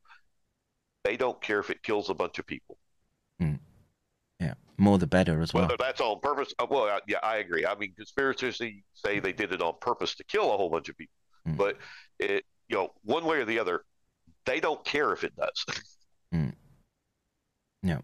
they 1.02 1.16
don't 1.16 1.40
care 1.42 1.58
if 1.58 1.70
it 1.70 1.82
kills 1.82 2.10
a 2.10 2.14
bunch 2.14 2.38
of 2.38 2.46
people. 2.46 2.78
yeah, 4.38 4.54
more 4.78 4.98
the 4.98 5.06
better 5.08 5.42
as 5.42 5.52
well. 5.52 5.64
Whether 5.64 5.76
that's 5.78 6.00
on 6.00 6.20
purpose, 6.20 6.54
uh, 6.60 6.66
well, 6.70 6.84
uh, 6.84 7.00
yeah, 7.08 7.18
I 7.22 7.38
agree. 7.38 7.66
I 7.66 7.74
mean, 7.74 7.92
conspiracists 8.00 8.82
say 8.94 9.18
they 9.18 9.32
did 9.32 9.52
it 9.52 9.62
on 9.62 9.74
purpose 9.80 10.14
to 10.16 10.24
kill 10.24 10.52
a 10.52 10.56
whole 10.56 10.70
bunch 10.70 10.88
of 10.88 10.96
people, 10.96 11.14
Mm. 11.46 11.56
but 11.56 11.76
it, 12.18 12.44
you 12.68 12.76
know, 12.76 12.92
one 13.04 13.24
way 13.24 13.38
or 13.38 13.44
the 13.44 13.58
other, 13.58 13.84
they 14.46 14.60
don't 14.60 14.84
care 14.84 15.12
if 15.12 15.24
it 15.24 15.32
does. 15.36 15.64
Yeah, 17.84 17.98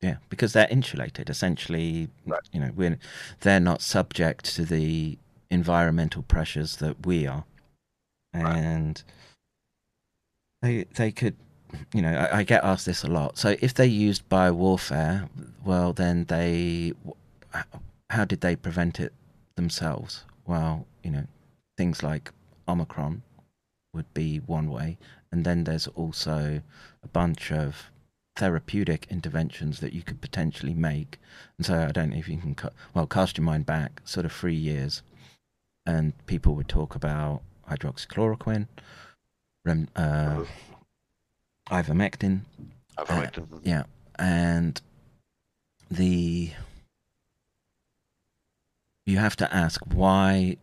Yeah, 0.00 0.16
because 0.30 0.54
they're 0.54 0.68
insulated. 0.70 1.28
Essentially, 1.28 2.08
Right. 2.24 2.40
you 2.50 2.60
know, 2.60 2.70
we're 2.74 2.98
they're 3.40 3.60
not 3.60 3.82
subject 3.82 4.44
to 4.56 4.64
the 4.64 5.18
environmental 5.50 6.22
pressures 6.22 6.76
that 6.76 7.06
we 7.06 7.26
are, 7.26 7.44
Right. 8.32 8.56
and 8.56 9.02
they 10.62 10.84
they 10.94 11.12
could, 11.12 11.36
you 11.92 12.00
know, 12.00 12.16
I, 12.16 12.38
I 12.38 12.42
get 12.42 12.64
asked 12.64 12.86
this 12.86 13.02
a 13.04 13.08
lot. 13.08 13.36
So 13.36 13.56
if 13.60 13.74
they 13.74 13.86
used 13.86 14.26
biowarfare, 14.30 15.28
well, 15.62 15.92
then 15.92 16.24
they, 16.24 16.94
how 18.08 18.24
did 18.24 18.40
they 18.40 18.56
prevent 18.56 18.98
it 18.98 19.12
themselves? 19.56 20.24
Well, 20.46 20.86
you 21.02 21.10
know, 21.10 21.24
things 21.76 22.02
like 22.02 22.32
Omicron 22.68 23.22
would 23.94 24.12
be 24.14 24.38
one 24.38 24.70
way, 24.70 24.98
and 25.32 25.44
then 25.44 25.64
there's 25.64 25.86
also 25.88 26.60
a 27.02 27.08
bunch 27.08 27.50
of 27.50 27.90
therapeutic 28.36 29.06
interventions 29.10 29.80
that 29.80 29.92
you 29.92 30.02
could 30.02 30.20
potentially 30.20 30.74
make. 30.74 31.18
And 31.56 31.66
so 31.66 31.86
I 31.88 31.90
don't 31.92 32.10
know 32.10 32.16
if 32.18 32.28
you 32.28 32.36
can, 32.36 32.54
ca- 32.54 32.70
well, 32.94 33.06
cast 33.06 33.36
your 33.38 33.44
mind 33.44 33.66
back 33.66 34.00
sort 34.04 34.26
of 34.26 34.32
three 34.32 34.54
years, 34.54 35.02
and 35.86 36.12
people 36.26 36.54
would 36.54 36.68
talk 36.68 36.94
about 36.94 37.42
hydroxychloroquine, 37.68 38.68
rem, 39.64 39.88
uh, 39.96 40.44
ivermectin, 41.70 42.40
Ivermectin. 42.98 43.60
yeah, 43.64 43.84
and 44.18 44.80
the 45.90 46.52
you 49.06 49.16
have 49.18 49.36
to 49.36 49.54
ask 49.54 49.80
why 49.92 50.58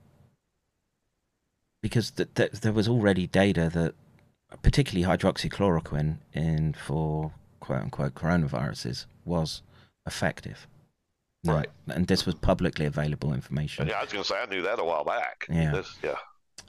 because 1.86 2.10
th- 2.10 2.30
th- 2.34 2.52
there 2.64 2.74
was 2.74 2.88
already 2.90 3.28
data 3.28 3.70
that 3.72 3.94
particularly 4.64 5.06
hydroxychloroquine 5.06 6.18
in 6.34 6.74
for 6.74 7.32
quote 7.60 7.82
unquote 7.84 8.16
coronaviruses 8.16 9.06
was 9.24 9.62
effective 10.08 10.66
Right. 11.46 11.70
and 11.88 12.08
this 12.08 12.26
was 12.26 12.34
publicly 12.34 12.88
available 12.88 13.32
information 13.32 13.88
Yeah, 13.88 14.00
I 14.00 14.04
was 14.04 14.12
going 14.12 14.24
to 14.24 14.28
say 14.28 14.42
I 14.42 14.48
knew 14.48 14.64
that 14.64 14.80
a 14.80 14.84
while 14.84 15.04
back. 15.04 15.46
Yeah. 15.48 15.74
This- 15.74 15.96
yeah. 16.02 16.16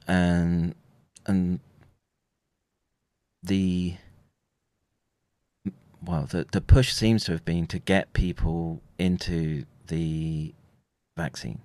and 0.07 0.75
and 1.25 1.61
the 3.43 3.95
well 6.05 6.27
the 6.27 6.45
the 6.53 6.61
push 6.61 6.93
seems 6.93 7.25
to 7.25 7.33
have 7.33 7.45
been 7.47 7.67
to 7.69 7.79
get 7.79 8.13
people 8.13 8.83
into 8.99 9.65
the 9.87 10.53
vaccine 11.17 11.61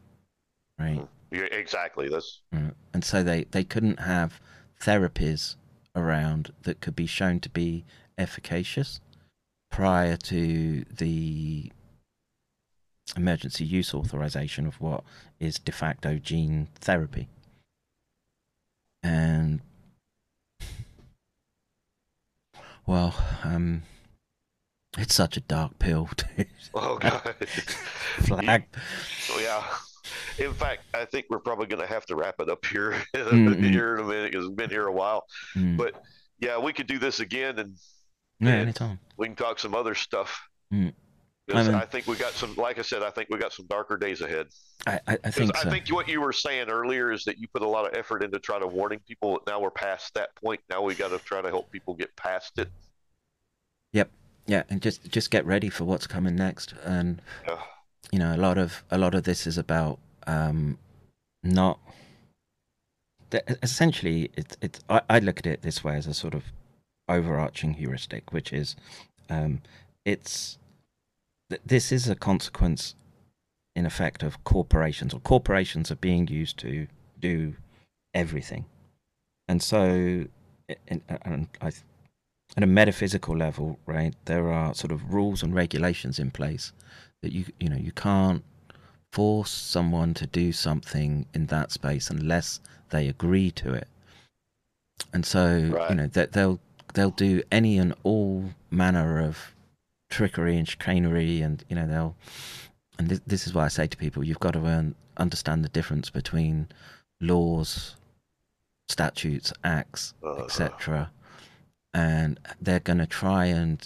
right 0.79 0.99
hmm. 0.99 1.05
Yeah, 1.31 1.43
exactly. 1.51 2.09
That's 2.09 2.41
Mm. 2.53 2.73
and 2.93 3.03
so 3.03 3.23
they 3.23 3.45
they 3.45 3.63
couldn't 3.63 3.99
have 4.01 4.39
therapies 4.79 5.55
around 5.95 6.53
that 6.63 6.81
could 6.81 6.95
be 6.95 7.05
shown 7.05 7.39
to 7.39 7.49
be 7.49 7.85
efficacious 8.17 8.99
prior 9.69 10.17
to 10.17 10.83
the 10.85 11.71
emergency 13.15 13.65
use 13.65 13.93
authorization 13.93 14.65
of 14.65 14.79
what 14.79 15.03
is 15.39 15.55
de 15.59 15.71
facto 15.71 16.17
gene 16.17 16.67
therapy 16.79 17.27
and 19.03 19.61
well 22.85 23.15
um 23.43 23.83
it's 24.97 25.15
such 25.15 25.35
a 25.37 25.41
dark 25.41 25.77
pill 25.79 26.07
to 26.15 26.25
oh 26.73 26.97
god. 26.99 27.35
flag 28.19 28.65
yeah. 29.41 29.63
In 30.39 30.53
fact, 30.53 30.81
I 30.93 31.05
think 31.05 31.25
we're 31.29 31.39
probably 31.39 31.67
going 31.67 31.81
to 31.81 31.87
have 31.87 32.05
to 32.07 32.15
wrap 32.15 32.35
it 32.39 32.49
up 32.49 32.65
here 32.65 32.91
Mm-mm. 33.15 33.63
here 33.63 33.95
in 33.95 34.01
a 34.01 34.07
minute 34.07 34.31
because 34.31 34.47
we've 34.47 34.55
been 34.57 34.69
here 34.69 34.87
a 34.87 34.91
while. 34.91 35.25
Mm. 35.55 35.77
But 35.77 36.01
yeah, 36.39 36.57
we 36.57 36.73
could 36.73 36.87
do 36.87 36.97
this 36.99 37.19
again 37.19 37.59
and 37.59 37.75
yeah 38.39 38.49
yeah. 38.49 38.55
anytime 38.55 38.99
we 39.17 39.27
can 39.27 39.35
talk 39.35 39.59
some 39.59 39.75
other 39.75 39.93
stuff. 39.95 40.41
Mm. 40.73 40.93
I 41.53 41.63
mean- 41.63 41.75
I 41.75 41.85
think 41.85 42.07
we 42.07 42.15
got 42.15 42.31
some, 42.33 42.55
like 42.55 42.79
I 42.79 42.81
said, 42.81 43.03
I 43.03 43.09
think 43.09 43.29
we 43.29 43.37
got 43.37 43.51
some 43.53 43.67
darker 43.67 43.97
days 43.97 44.21
ahead. 44.21 44.47
i 44.87 44.99
i, 45.07 45.17
I 45.25 45.31
think 45.31 45.55
I 45.57 45.69
think 45.69 45.89
what 45.89 46.07
you 46.07 46.21
were 46.21 46.31
saying 46.33 46.69
earlier 46.69 47.11
is 47.11 47.25
that 47.25 47.37
you 47.37 47.47
put 47.53 47.61
a 47.61 47.67
lot 47.67 47.85
of 47.85 47.93
effort 47.97 48.23
into 48.23 48.39
trying 48.39 48.61
to 48.61 48.67
warning 48.67 48.99
people. 49.07 49.39
Now 49.47 49.59
we're 49.59 49.69
past 49.71 50.13
that 50.13 50.33
point. 50.35 50.61
Now 50.69 50.81
we 50.81 50.95
got 50.95 51.09
to 51.09 51.19
try 51.19 51.41
to 51.41 51.49
help 51.49 51.69
people 51.71 51.93
get 51.93 52.15
past 52.15 52.57
it. 52.57 52.69
Yep. 53.93 54.09
Yeah 54.47 54.63
and 54.69 54.81
just 54.81 55.09
just 55.11 55.29
get 55.29 55.45
ready 55.45 55.69
for 55.69 55.83
what's 55.83 56.07
coming 56.07 56.35
next 56.35 56.73
and 56.83 57.21
Yeah. 57.47 57.59
you 58.11 58.19
know 58.19 58.33
a 58.35 58.37
lot 58.37 58.57
of 58.57 58.83
a 58.89 58.97
lot 58.97 59.13
of 59.13 59.23
this 59.23 59.45
is 59.45 59.57
about 59.57 59.99
um 60.31 60.77
not 61.43 61.79
essentially 63.63 64.29
it's 64.35 64.55
it's 64.61 64.79
I, 64.89 65.01
I 65.09 65.19
look 65.19 65.39
at 65.39 65.47
it 65.47 65.61
this 65.61 65.83
way 65.83 65.95
as 65.95 66.07
a 66.07 66.13
sort 66.13 66.33
of 66.33 66.43
overarching 67.07 67.73
heuristic 67.73 68.31
which 68.31 68.53
is 68.53 68.75
um 69.29 69.61
it's 70.05 70.57
th- 71.49 71.61
this 71.65 71.91
is 71.91 72.09
a 72.09 72.15
consequence 72.15 72.95
in 73.75 73.85
effect 73.85 74.23
of 74.23 74.43
corporations 74.43 75.13
or 75.13 75.19
corporations 75.19 75.91
are 75.91 75.95
being 75.95 76.27
used 76.27 76.57
to 76.57 76.87
do 77.19 77.55
everything. 78.13 78.65
And 79.47 79.61
so 79.61 80.25
and 80.87 81.47
I 81.61 81.71
at 82.57 82.63
a 82.63 82.67
metaphysical 82.67 83.35
level, 83.37 83.79
right, 83.85 84.13
there 84.25 84.51
are 84.51 84.73
sort 84.73 84.91
of 84.91 85.13
rules 85.13 85.41
and 85.41 85.55
regulations 85.55 86.19
in 86.19 86.31
place 86.31 86.73
that 87.21 87.31
you 87.31 87.45
you 87.59 87.69
know 87.69 87.77
you 87.77 87.91
can't 87.91 88.43
force 89.11 89.51
someone 89.51 90.13
to 90.15 90.25
do 90.27 90.51
something 90.51 91.25
in 91.33 91.47
that 91.47 91.71
space 91.71 92.09
unless 92.09 92.59
they 92.89 93.07
agree 93.07 93.51
to 93.51 93.73
it. 93.73 93.87
And 95.13 95.25
so 95.25 95.69
Right. 95.73 95.89
you 95.89 95.95
know 95.95 96.07
that 96.07 96.31
they'll 96.33 96.59
they'll 96.93 97.11
do 97.11 97.41
any 97.51 97.77
and 97.77 97.93
all 98.03 98.51
manner 98.69 99.19
of 99.21 99.53
trickery 100.09 100.57
and 100.57 100.67
chicanery, 100.67 101.41
and 101.41 101.63
you 101.69 101.75
know 101.75 101.87
they'll. 101.87 102.15
And 102.99 103.09
this, 103.09 103.21
this 103.25 103.47
is 103.47 103.53
why 103.53 103.65
I 103.65 103.67
say 103.69 103.87
to 103.87 103.97
people, 103.97 104.23
you've 104.23 104.39
got 104.39 104.51
to 104.53 104.65
earn, 104.65 104.93
understand 105.17 105.63
the 105.65 105.69
difference 105.69 106.09
between 106.11 106.67
laws, 107.19 107.95
statutes, 108.89 109.51
acts, 109.63 110.13
Uh, 110.23 110.43
etc. 110.43 111.09
And 111.93 112.39
they're 112.61 112.79
going 112.79 112.99
to 112.99 113.07
try 113.07 113.45
and 113.45 113.85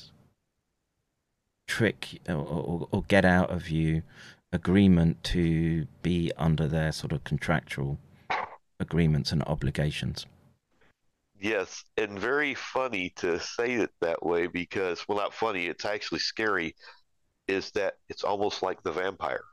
trick 1.67 2.19
or, 2.27 2.35
or, 2.35 2.87
or 2.91 3.03
get 3.07 3.25
out 3.25 3.49
of 3.49 3.69
you 3.69 4.03
agreement 4.55 5.23
to 5.25 5.85
be 6.01 6.31
under 6.37 6.67
their 6.67 6.91
sort 6.91 7.11
of 7.11 7.23
contractual 7.23 7.99
agreements 8.79 9.31
and 9.31 9.43
obligations. 9.43 10.25
Yes, 11.39 11.83
and 11.97 12.17
very 12.17 12.53
funny 12.55 13.11
to 13.17 13.39
say 13.39 13.73
it 13.73 13.91
that 14.01 14.25
way 14.25 14.47
because, 14.47 15.05
well, 15.07 15.17
not 15.17 15.33
funny, 15.33 15.67
it's 15.67 15.85
actually 15.85 16.19
scary, 16.19 16.75
is 17.47 17.69
that 17.71 17.95
it's 18.09 18.23
almost 18.23 18.63
like 18.63 18.81
the 18.81 18.91
vampire. 18.93 19.43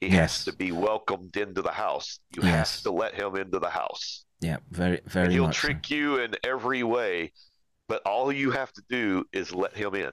He 0.00 0.08
Yes. 0.08 0.38
has 0.38 0.44
to 0.46 0.56
be 0.56 0.72
welcomed 0.72 1.36
into 1.36 1.62
the 1.62 1.70
house. 1.70 2.18
You 2.34 2.42
Yes. 2.42 2.76
have 2.76 2.82
to 2.84 2.90
let 2.92 3.14
him 3.14 3.36
into 3.36 3.58
the 3.60 3.70
house. 3.70 4.24
Yeah, 4.40 4.56
very, 4.70 5.00
very 5.04 5.26
and 5.26 5.32
he'll 5.34 5.46
much. 5.46 5.56
so. 5.60 5.68
trick 5.68 5.90
you 5.90 6.18
in 6.18 6.34
every 6.42 6.82
way, 6.82 7.32
but 7.88 8.02
all 8.04 8.32
you 8.32 8.50
have 8.50 8.72
to 8.72 8.82
do 8.88 9.24
is 9.32 9.54
let 9.54 9.76
him 9.76 9.94
in. 9.94 10.10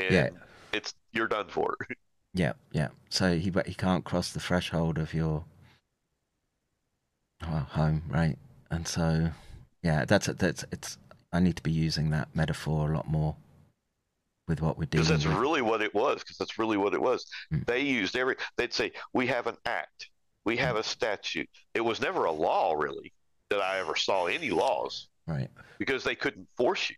And 0.00 0.12
Yeah. 0.14 0.28
it's 0.72 0.92
you're 1.12 1.28
done 1.28 1.48
for. 1.48 1.76
Yeah, 2.36 2.52
yeah. 2.72 2.88
So 3.08 3.38
he 3.38 3.52
he 3.66 3.74
can't 3.74 4.04
cross 4.04 4.32
the 4.32 4.40
threshold 4.40 4.98
of 4.98 5.14
your 5.14 5.44
well, 7.42 7.66
home, 7.70 8.02
right? 8.08 8.36
And 8.70 8.86
so, 8.86 9.30
yeah, 9.82 10.04
that's 10.04 10.26
that's 10.26 10.64
it's. 10.70 10.98
I 11.32 11.40
need 11.40 11.56
to 11.56 11.62
be 11.62 11.72
using 11.72 12.10
that 12.10 12.28
metaphor 12.34 12.90
a 12.90 12.94
lot 12.94 13.08
more 13.08 13.36
with 14.48 14.60
what 14.60 14.78
we're 14.78 14.84
doing. 14.84 15.04
Because 15.04 15.08
that's 15.08 15.26
with. 15.26 15.36
really 15.36 15.62
what 15.62 15.82
it 15.82 15.94
was. 15.94 16.20
Because 16.20 16.36
that's 16.36 16.58
really 16.58 16.76
what 16.76 16.94
it 16.94 17.00
was. 17.00 17.26
Mm. 17.52 17.66
They 17.66 17.80
used 17.80 18.16
every. 18.16 18.36
They'd 18.56 18.72
say 18.72 18.92
we 19.12 19.26
have 19.28 19.46
an 19.46 19.56
act, 19.64 20.10
we 20.44 20.56
have 20.58 20.76
a 20.76 20.82
statute. 20.82 21.48
It 21.74 21.80
was 21.80 22.00
never 22.00 22.24
a 22.26 22.32
law 22.32 22.74
really 22.74 23.12
that 23.50 23.60
I 23.60 23.78
ever 23.78 23.96
saw 23.96 24.26
any 24.26 24.50
laws 24.50 25.08
Right, 25.26 25.48
because 25.78 26.04
they 26.04 26.14
couldn't 26.14 26.48
force 26.56 26.90
you. 26.90 26.96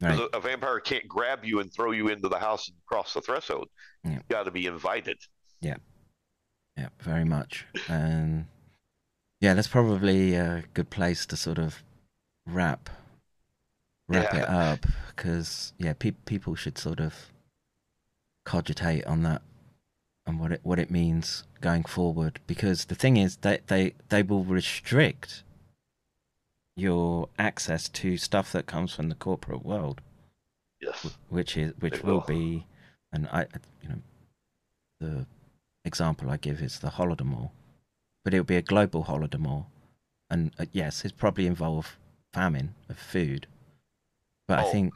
Right. 0.00 0.28
A, 0.32 0.40
vampire 0.40 0.80
can't 0.80 1.06
grab 1.08 1.44
you 1.44 1.60
and 1.60 1.72
throw 1.72 1.90
you 1.90 2.08
into 2.08 2.28
the 2.28 2.38
house 2.38 2.68
and 2.68 2.76
cross 2.86 3.14
the 3.14 3.20
threshold. 3.20 3.68
Yeah. 4.04 4.12
You 4.12 4.20
got 4.28 4.44
to 4.44 4.50
be 4.50 4.66
invited. 4.66 5.18
Yeah, 5.60 5.76
Yeah, 6.76 6.88
very 7.00 7.24
much. 7.24 7.66
And 7.88 8.46
yeah, 9.40 9.54
that's 9.54 9.68
probably 9.68 10.34
a 10.34 10.64
good 10.74 10.90
place 10.90 11.26
to 11.26 11.36
sort 11.36 11.58
of 11.58 11.82
wrap 12.46 12.90
wrap 14.08 14.34
it 14.34 14.48
up 14.48 14.86
because 15.08 15.72
yeah, 15.78 15.92
pe- 15.98 16.12
people 16.26 16.54
should 16.54 16.78
sort 16.78 17.00
of 17.00 17.30
cogitate 18.44 19.04
on 19.06 19.22
that 19.24 19.42
and 20.26 20.38
what 20.38 20.52
it 20.52 20.60
what 20.62 20.78
it 20.78 20.90
means 20.90 21.44
going 21.60 21.84
forward. 21.84 22.40
Because 22.46 22.86
the 22.86 22.94
thing 22.94 23.16
is, 23.16 23.36
they 23.38 23.60
they 23.66 23.94
they 24.08 24.22
will 24.22 24.44
restrict 24.44 25.42
your 26.76 27.28
access 27.38 27.88
to 27.88 28.16
stuff 28.16 28.52
that 28.52 28.66
comes 28.66 28.92
from 28.94 29.08
the 29.08 29.14
corporate 29.14 29.64
world 29.64 30.00
Yes. 30.80 31.06
which 31.30 31.56
is 31.56 31.72
which 31.80 32.02
will 32.02 32.16
will. 32.16 32.20
be, 32.26 32.66
and 33.12 33.26
I, 33.28 33.46
you 33.82 33.88
know, 33.88 33.96
the 35.00 35.26
example 35.86 36.30
I 36.30 36.36
give 36.36 36.60
is 36.60 36.78
the 36.80 36.90
Holodomor, 36.90 37.50
but 38.24 38.34
it 38.34 38.38
will 38.38 38.44
be 38.44 38.56
a 38.56 38.62
global 38.62 39.04
Holodomor, 39.04 39.64
and 40.30 40.52
uh, 40.58 40.66
yes, 40.72 41.04
it 41.04 41.16
probably 41.16 41.46
involve 41.46 41.96
famine 42.34 42.74
of 42.90 42.98
food, 42.98 43.46
But 44.46 44.58
I 44.58 44.62
Oh. 44.64 44.70
think 44.72 44.92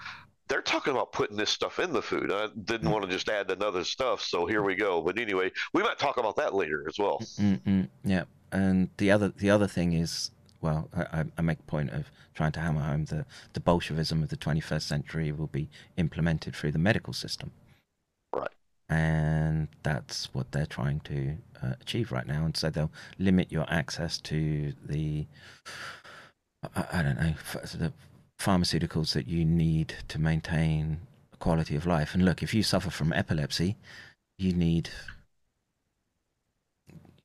They're 0.49 0.61
talking 0.63 0.93
about 0.93 1.13
putting 1.13 1.37
this 1.37 1.51
stuff 1.51 1.79
in 1.79 1.93
the 1.93 2.03
food. 2.03 2.31
I 2.33 2.49
didn't 2.65 2.89
Mm. 2.89 2.93
want 2.93 3.05
to 3.07 3.11
just 3.11 3.29
add 3.29 3.51
another 3.51 3.85
stuff, 3.85 4.21
so 4.21 4.47
here 4.47 4.63
we 4.63 4.75
go. 4.75 5.01
But 5.01 5.17
anyway, 5.19 5.51
we 5.73 5.83
might 5.83 5.99
talk 5.99 6.19
about 6.19 6.37
that 6.37 6.55
later 6.55 6.85
as 6.89 6.99
well. 6.99 7.21
Mm-mm, 7.39 7.89
yeah, 8.05 8.25
and 8.53 8.91
the 8.99 9.11
other 9.13 9.29
the 9.31 9.49
other 9.49 9.67
thing 9.69 9.93
is, 9.93 10.31
well, 10.61 10.89
I, 10.95 11.25
I- 11.39 11.43
make 11.43 11.59
a 11.61 11.63
point 11.63 11.91
of 11.91 12.11
trying 12.35 12.53
to 12.53 12.61
hammer 12.61 12.83
home 12.83 13.07
that 13.07 13.27
the 13.55 13.61
Bolshevism 13.61 14.23
of 14.23 14.29
the 14.29 14.37
21st 14.37 14.83
century 14.83 15.33
will 15.33 15.47
be 15.47 15.69
implemented 15.97 16.55
through 16.55 16.73
the 16.73 16.79
medical 16.79 17.13
system, 17.13 17.51
Right. 18.35 18.51
and 18.89 19.69
that's 19.83 20.33
what 20.35 20.53
they're 20.53 20.67
trying 20.67 21.01
to 21.01 21.37
uh, 21.63 21.73
achieve 21.81 22.13
right 22.13 22.27
now. 22.27 22.45
And 22.45 22.57
so 22.57 22.71
they'll 22.71 22.93
limit 23.19 23.51
your 23.51 23.67
access 23.73 24.19
to 24.23 24.73
the, 24.87 25.27
I, 26.77 26.85
I 26.93 27.03
don't 27.03 27.17
know, 27.21 27.35
the 27.75 27.93
pharmaceuticals 28.39 29.13
that 29.15 29.29
you 29.29 29.45
need 29.45 29.95
to 30.09 30.19
maintain 30.19 31.01
quality 31.39 31.75
of 31.77 31.87
life. 31.87 32.15
And 32.15 32.25
look, 32.25 32.43
if 32.43 32.53
you 32.55 32.63
suffer 32.63 32.91
from 32.91 33.13
epilepsy, 33.13 33.77
you 34.39 34.53
need 34.53 34.91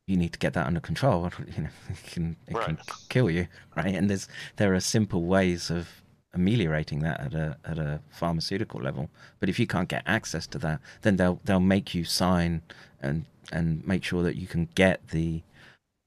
you 0.08 0.18
need 0.18 0.34
to 0.34 0.40
get 0.40 0.54
that 0.54 0.68
under 0.68 0.80
control. 0.80 1.32
You 1.58 1.64
know, 1.64 1.70
it 1.90 2.04
can 2.12 2.36
it 2.48 2.54
can 2.62 2.78
kill 3.10 3.30
you, 3.30 3.48
right? 3.76 3.94
And 3.96 4.10
there's 4.10 4.28
there 4.58 4.74
are 4.74 4.80
simple 4.80 5.24
ways 5.26 5.70
of 5.70 5.88
ameliorating 6.34 7.00
that 7.00 7.20
at 7.22 7.34
a 7.34 7.58
at 7.66 7.78
a 7.78 8.00
pharmaceutical 8.10 8.82
level. 8.82 9.10
But 9.40 9.50
if 9.50 9.60
you 9.60 9.68
can't 9.68 9.90
get 9.90 10.04
access 10.06 10.48
to 10.48 10.58
that, 10.60 10.80
then 11.02 11.18
they'll 11.18 11.40
they'll 11.46 11.60
make 11.60 11.96
you 11.96 12.04
sign 12.04 12.62
and 13.02 13.26
and 13.52 13.86
make 13.88 14.04
sure 14.04 14.24
that 14.24 14.36
you 14.36 14.48
can 14.48 14.68
get 14.76 15.08
the 15.10 15.42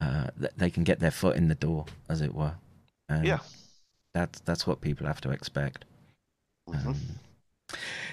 uh, 0.01 0.29
that 0.37 0.57
they 0.59 0.71
can 0.71 0.85
get 0.85 1.01
their 1.01 1.11
foot 1.11 1.37
in 1.37 1.49
the 1.49 1.55
door, 1.57 1.87
as 2.09 2.21
it 2.21 2.35
were. 2.35 2.55
And 3.09 3.25
Yeah. 3.27 3.41
that's 4.15 4.41
that's 4.41 4.67
what 4.67 4.81
people 4.81 5.07
have 5.07 5.21
to 5.23 5.31
expect. 5.31 5.85
Mhm. 6.69 6.87
Um, 6.87 6.97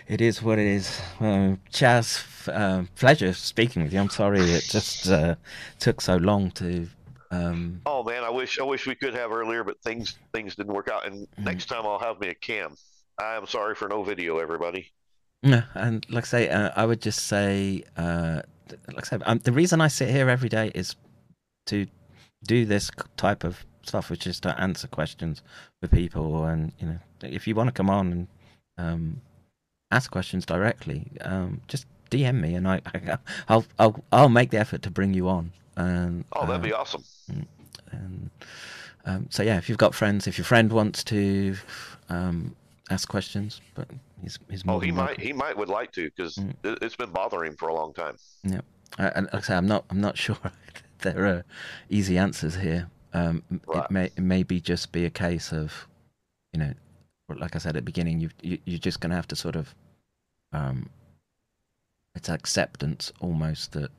it 0.08 0.22
is 0.22 0.42
what 0.42 0.60
it 0.60 0.68
is. 0.68 1.00
Uh, 1.20 1.56
Chaz, 1.72 2.24
uh, 2.50 2.84
pleasure 2.96 3.34
speaking 3.34 3.84
with 3.84 3.94
you. 3.94 4.00
I'm 4.00 4.10
sorry 4.10 4.40
it 4.42 4.64
just 4.64 5.08
uh, 5.10 5.36
took 5.80 6.02
so 6.02 6.18
long 6.18 6.52
to. 6.52 6.88
Um, 7.32 7.82
Oh 7.86 8.04
man, 8.04 8.24
I 8.24 8.30
wish 8.30 8.60
I 8.60 8.64
wish 8.64 8.86
we 8.88 8.96
could 8.96 9.14
have 9.16 9.32
earlier, 9.32 9.64
but 9.64 9.82
things 9.82 10.16
things 10.34 10.56
didn't 10.56 10.74
work 10.74 10.90
out. 10.90 11.06
And 11.08 11.28
Mhm. 11.40 11.44
next 11.46 11.66
time 11.66 11.86
I'll 11.86 12.00
have 12.00 12.20
me 12.20 12.28
a 12.30 12.36
cam. 12.36 12.76
I 13.20 13.36
am 13.36 13.48
sorry 13.48 13.76
for 13.76 13.88
no 13.88 14.04
video, 14.04 14.40
everybody. 14.40 14.92
no, 15.44 15.62
and 15.76 16.06
like 16.10 16.24
I 16.24 16.28
say, 16.28 16.50
uh, 16.50 16.72
I 16.76 16.86
would 16.86 17.02
just 17.02 17.28
say, 17.28 17.84
uh, 17.98 18.42
like 18.88 19.06
I 19.06 19.10
said, 19.10 19.22
um, 19.26 19.40
the 19.40 19.52
reason 19.52 19.80
I 19.80 19.88
sit 19.90 20.10
here 20.10 20.28
every 20.30 20.50
day 20.50 20.72
is 20.74 20.96
to 21.68 21.86
do 22.44 22.66
this 22.66 22.90
type 23.16 23.44
of 23.44 23.64
stuff, 23.84 24.10
which 24.10 24.26
is 24.26 24.40
to 24.40 24.60
answer 24.60 24.88
questions 24.88 25.44
for 25.80 25.88
people. 25.88 26.46
And 26.46 26.74
you 26.80 26.88
know, 26.88 27.00
if 27.22 27.48
you 27.48 27.54
want 27.56 27.68
to 27.68 27.74
come 27.74 27.90
on 27.90 28.12
and 28.12 28.28
um, 28.78 29.22
ask 29.96 30.12
questions 30.12 30.46
directly, 30.46 31.08
um, 31.22 31.62
just 31.68 31.86
DM 32.12 32.40
me, 32.42 32.54
and 32.56 32.68
I, 32.68 32.82
I, 32.94 33.18
I'll, 33.50 33.66
I'll, 33.80 34.04
I'll 34.12 34.30
make 34.30 34.50
the 34.52 34.60
effort 34.60 34.82
to 34.84 34.92
bring 34.92 35.14
you 35.14 35.28
on. 35.30 35.52
And 35.78 36.26
Oh, 36.34 36.46
that'd 36.46 36.62
be 36.62 36.74
awesome. 36.74 37.04
and 37.92 38.30
um, 39.06 39.28
so 39.30 39.44
yeah, 39.44 39.58
if 39.58 39.70
you've 39.70 39.78
got 39.78 39.94
friends, 39.96 40.28
if 40.28 40.38
your 40.38 40.46
friend 40.46 40.72
wants 40.72 41.04
to 41.06 41.56
um, 42.10 42.56
ask 42.90 43.08
questions, 43.10 43.62
but 43.76 43.88
he's 44.22 44.40
he's 44.50 44.66
more 44.66 44.78
Oh, 44.78 44.80
he 44.80 44.92
might 44.92 45.06
welcome. 45.18 45.24
he 45.24 45.34
might 45.34 45.58
would 45.58 45.70
like 45.70 45.92
to 45.94 46.06
because 46.10 46.36
Mm. 46.38 46.54
it, 46.64 46.80
it's 46.82 46.96
been 46.96 47.12
bothering 47.12 47.52
him 47.52 47.58
for 47.58 47.70
a 47.70 47.74
long 47.74 47.94
time. 47.94 48.16
Uh, 48.98 49.12
and 49.16 49.26
like 49.34 49.36
I 49.36 49.48
say, 49.48 49.56
I'm 49.56 49.68
not 49.68 49.86
I'm 49.90 50.02
not 50.02 50.18
sure 50.26 50.38
there 51.00 51.26
are 51.26 51.44
easy 51.90 52.18
answers 52.18 52.56
here. 52.56 52.90
Um, 53.14 53.44
Right. 53.68 53.84
It 53.86 53.92
may 53.92 54.06
it 54.06 54.20
may 54.34 54.44
be 54.44 54.60
just 54.60 54.92
be 54.92 55.06
a 55.06 55.10
case 55.10 55.52
of, 55.52 55.88
you 56.54 56.60
know, 56.62 56.74
like 57.30 57.56
I 57.56 57.60
said 57.60 57.70
at 57.70 57.76
the 57.76 57.82
beginning, 57.92 58.20
you 58.22 58.30
you 58.42 58.58
you're 58.66 58.80
just 58.80 59.00
gonna 59.02 59.16
have 59.16 59.28
to 59.28 59.36
sort 59.36 59.56
of, 59.56 59.76
um, 60.56 60.90
it's 62.16 62.30
acceptance 62.30 63.12
almost 63.20 63.74
that 63.74 63.92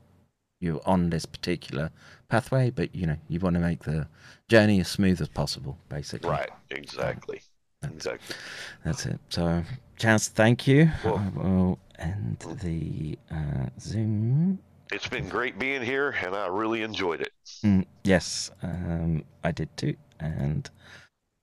you're 0.59 0.81
on 0.85 1.09
this 1.11 1.25
particular 1.25 1.91
pathway, 2.29 2.71
but 2.71 2.93
you 2.95 3.05
know 3.05 3.17
you 3.29 3.39
want 3.39 3.53
to 3.55 3.59
make 3.59 3.83
the 3.83 4.07
journey 4.49 4.79
as 4.79 4.87
smooth 4.87 5.21
as 5.21 5.29
possible, 5.29 5.77
basically. 5.89 6.29
Right. 6.31 6.49
Exactly. 6.71 7.41
That's- 7.81 7.95
Exactly. 7.95 8.35
That's 8.83 9.05
it. 9.05 9.19
So, 9.29 9.63
Chance, 9.97 10.29
thank 10.29 10.65
you. 10.67 10.89
Well- 11.03 11.17
I 11.17 11.29
will 11.39 11.79
end 11.99 12.39
the 12.63 13.17
uh, 13.31 13.69
Zoom. 13.79 14.59
It's 14.91 15.07
been 15.07 15.27
great 15.29 15.59
being 15.59 15.81
here, 15.83 16.15
and 16.25 16.33
I 16.35 16.47
really 16.47 16.81
enjoyed 16.81 17.21
it. 17.21 17.33
Mm, 17.63 17.85
yes, 18.03 18.49
um, 18.63 19.23
I 19.43 19.51
did 19.51 19.69
too, 19.77 19.95
and 20.19 20.67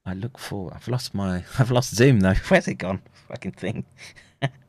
I 0.07 0.15
look 0.15 0.39
for. 0.39 0.73
I've 0.75 0.89
lost 0.89 1.15
my. 1.15 1.45
I've 1.59 1.71
lost 1.71 1.95
Zoom 1.95 2.21
though. 2.21 2.35
Where's 2.49 2.67
it 2.69 2.75
gone? 2.79 3.01
Fucking 3.29 3.53
thing. 3.53 3.85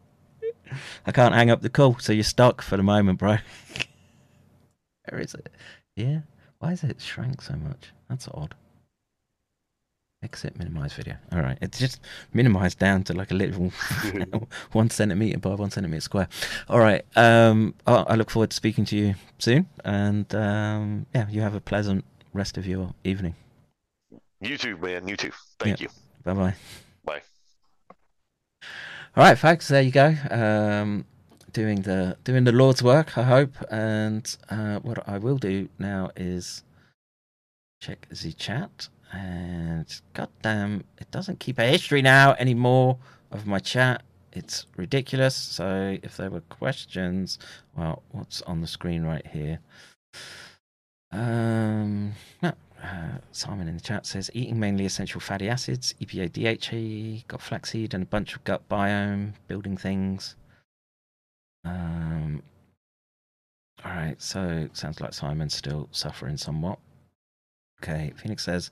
I 1.05 1.11
can't 1.11 1.33
hang 1.33 1.49
up 1.49 1.61
the 1.61 1.69
call, 1.69 1.97
so 1.99 2.13
you're 2.13 2.23
stuck 2.23 2.61
for 2.61 2.77
the 2.77 2.83
moment, 2.83 3.19
bro. 3.19 3.37
Where 5.09 5.21
is 5.21 5.33
it? 5.33 5.49
Yeah. 5.95 6.21
Why 6.59 6.71
is 6.71 6.83
it 6.83 7.01
shrank 7.01 7.41
so 7.41 7.55
much? 7.55 7.91
That's 8.09 8.27
odd. 8.29 8.55
Exit 10.23 10.57
minimize 10.57 10.93
video. 10.93 11.17
All 11.31 11.41
right, 11.41 11.57
it's 11.61 11.77
just 11.77 12.01
minimized 12.33 12.79
down 12.79 13.03
to 13.03 13.13
like 13.13 13.29
a 13.29 13.35
little 13.35 13.71
one 14.71 14.89
centimeter 14.89 15.37
by 15.37 15.53
one 15.53 15.69
centimeter 15.69 16.01
square. 16.01 16.27
All 16.67 16.79
right. 16.79 17.05
Um, 17.15 17.75
I 17.85 17.93
I 17.93 18.15
look 18.15 18.31
forward 18.31 18.49
to 18.49 18.55
speaking 18.55 18.85
to 18.85 18.97
you 18.97 19.15
soon, 19.37 19.67
and 19.83 20.33
um, 20.33 21.05
yeah, 21.13 21.27
you 21.29 21.41
have 21.41 21.53
a 21.53 21.61
pleasant 21.61 22.03
rest 22.33 22.57
of 22.57 22.65
your 22.65 22.93
evening. 23.03 23.35
You 24.41 24.57
too, 24.57 24.77
man. 24.77 25.07
You 25.07 25.15
too. 25.15 25.31
Thank 25.59 25.81
you. 25.81 25.89
Bye 26.23 26.33
bye. 26.33 26.55
All 29.17 29.23
right, 29.23 29.37
folks. 29.37 29.69
There 29.69 29.81
you 29.81 29.91
go. 29.91 30.13
Um, 30.29 31.05
doing 31.53 31.83
the 31.83 32.17
doing 32.25 32.43
the 32.43 32.51
Lord's 32.51 32.83
work, 32.83 33.17
I 33.17 33.23
hope. 33.23 33.55
And 33.71 34.35
uh, 34.49 34.79
what 34.79 35.07
I 35.07 35.19
will 35.19 35.37
do 35.37 35.69
now 35.79 36.11
is 36.17 36.63
check 37.79 38.09
the 38.09 38.33
chat. 38.33 38.89
And 39.13 39.85
goddamn, 40.11 40.83
it 40.99 41.09
doesn't 41.11 41.39
keep 41.39 41.59
a 41.59 41.63
history 41.63 42.01
now 42.01 42.33
anymore 42.33 42.97
of 43.31 43.47
my 43.47 43.59
chat. 43.59 44.03
It's 44.33 44.65
ridiculous. 44.75 45.33
So 45.33 45.97
if 46.03 46.17
there 46.17 46.29
were 46.29 46.41
questions, 46.41 47.39
well, 47.77 48.03
what's 48.11 48.41
on 48.41 48.59
the 48.59 48.67
screen 48.67 49.03
right 49.03 49.25
here? 49.27 49.59
Um, 51.13 52.15
no, 52.43 52.51
uh, 52.85 53.17
Simon 53.31 53.67
in 53.67 53.75
the 53.75 53.81
chat 53.81 54.05
says 54.05 54.29
eating 54.33 54.59
mainly 54.59 54.85
essential 54.85 55.19
fatty 55.19 55.49
acids, 55.49 55.95
EPA, 55.99 56.31
DHA, 56.31 57.25
got 57.27 57.41
flaxseed 57.41 57.93
and 57.93 58.03
a 58.03 58.07
bunch 58.07 58.35
of 58.35 58.43
gut 58.43 58.67
biome, 58.69 59.33
building 59.47 59.75
things. 59.75 60.35
Um, 61.63 62.43
all 63.83 63.91
right, 63.91 64.21
so 64.21 64.69
sounds 64.73 65.01
like 65.01 65.13
Simon's 65.13 65.55
still 65.55 65.89
suffering 65.91 66.37
somewhat. 66.37 66.79
Okay, 67.81 68.13
Phoenix 68.15 68.43
says 68.43 68.71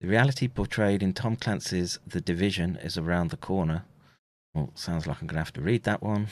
the 0.00 0.08
reality 0.08 0.48
portrayed 0.48 1.02
in 1.02 1.12
Tom 1.12 1.36
Clancy's 1.36 1.98
The 2.06 2.20
Division 2.20 2.76
is 2.76 2.96
around 2.96 3.30
the 3.30 3.36
corner. 3.36 3.84
Well, 4.54 4.70
sounds 4.74 5.06
like 5.06 5.20
I'm 5.20 5.26
gonna 5.26 5.40
have 5.40 5.52
to 5.52 5.60
read 5.60 5.84
that 5.84 6.02
one. 6.02 6.28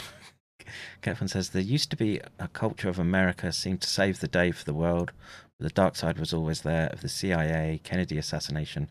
Kevin 1.02 1.28
says 1.28 1.50
there 1.50 1.62
used 1.62 1.90
to 1.90 1.96
be 1.96 2.20
a 2.38 2.48
culture 2.48 2.88
of 2.88 2.98
America 2.98 3.52
seemed 3.52 3.82
to 3.82 3.88
save 3.88 4.20
the 4.20 4.28
day 4.28 4.50
for 4.50 4.64
the 4.64 4.74
world. 4.74 5.12
The 5.60 5.70
dark 5.70 5.96
side 5.96 6.18
was 6.18 6.32
always 6.32 6.62
there 6.62 6.88
of 6.88 7.00
the 7.00 7.08
CIA, 7.08 7.80
Kennedy 7.82 8.18
assassination, 8.18 8.88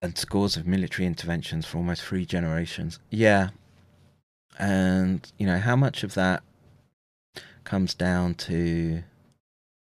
and 0.00 0.18
scores 0.18 0.56
of 0.56 0.66
military 0.66 1.06
interventions 1.06 1.66
for 1.66 1.78
almost 1.78 2.02
three 2.02 2.26
generations. 2.26 2.98
Yeah, 3.10 3.50
and 4.58 5.30
you 5.38 5.46
know 5.46 5.58
how 5.58 5.76
much 5.76 6.02
of 6.02 6.14
that 6.14 6.42
comes 7.64 7.94
down 7.94 8.34
to 8.34 9.04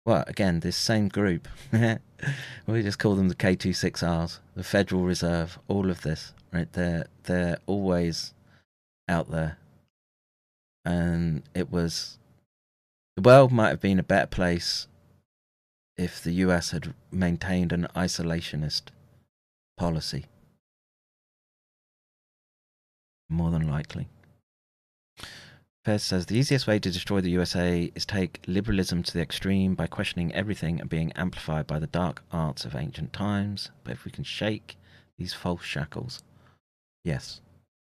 well, 0.04 0.24
again, 0.26 0.60
this 0.60 0.76
same 0.76 1.08
group. 1.08 1.46
we 2.66 2.82
just 2.82 2.98
call 2.98 3.14
them 3.14 3.28
the 3.28 3.34
K26Rs, 3.34 4.40
the 4.56 4.64
Federal 4.64 5.02
Reserve, 5.02 5.58
all 5.68 5.90
of 5.90 6.02
this, 6.02 6.32
right? 6.52 6.72
They're 6.72 7.06
they're 7.24 7.58
always 7.66 8.34
out 9.08 9.30
there. 9.30 9.58
And 10.84 11.44
it 11.54 11.70
was 11.70 12.18
the 13.16 13.22
world 13.22 13.52
might 13.52 13.68
have 13.68 13.80
been 13.80 14.00
a 14.00 14.04
better 14.04 14.26
place 14.26 14.88
if 15.96 16.22
the 16.22 16.32
US 16.46 16.70
had 16.70 16.94
maintained 17.10 17.72
an 17.72 17.86
isolationist 17.94 18.84
policy. 19.76 20.26
More 23.28 23.50
than 23.50 23.68
likely. 23.68 24.08
Fez 25.84 26.02
says 26.04 26.26
the 26.26 26.38
easiest 26.38 26.68
way 26.68 26.78
to 26.78 26.92
destroy 26.92 27.20
the 27.20 27.30
USA 27.30 27.90
is 27.94 28.06
take 28.06 28.40
liberalism 28.46 29.02
to 29.02 29.12
the 29.12 29.20
extreme 29.20 29.74
by 29.74 29.88
questioning 29.88 30.32
everything 30.32 30.80
and 30.80 30.88
being 30.88 31.12
amplified 31.12 31.66
by 31.66 31.80
the 31.80 31.88
dark 31.88 32.22
arts 32.30 32.64
of 32.64 32.76
ancient 32.76 33.12
times. 33.12 33.70
But 33.82 33.94
if 33.94 34.04
we 34.04 34.12
can 34.12 34.22
shake 34.22 34.76
these 35.18 35.34
false 35.34 35.64
shackles, 35.64 36.22
yes, 37.04 37.40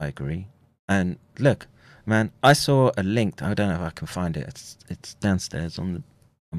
I 0.00 0.08
agree. 0.08 0.48
And 0.88 1.18
look, 1.38 1.68
man, 2.04 2.32
I 2.42 2.54
saw 2.54 2.90
a 2.96 3.04
link. 3.04 3.40
I 3.40 3.54
don't 3.54 3.68
know 3.68 3.76
if 3.76 3.80
I 3.80 3.90
can 3.90 4.08
find 4.08 4.36
it. 4.36 4.48
It's 4.48 4.78
it's 4.88 5.14
downstairs 5.14 5.78
on 5.78 5.94
the 5.94 6.02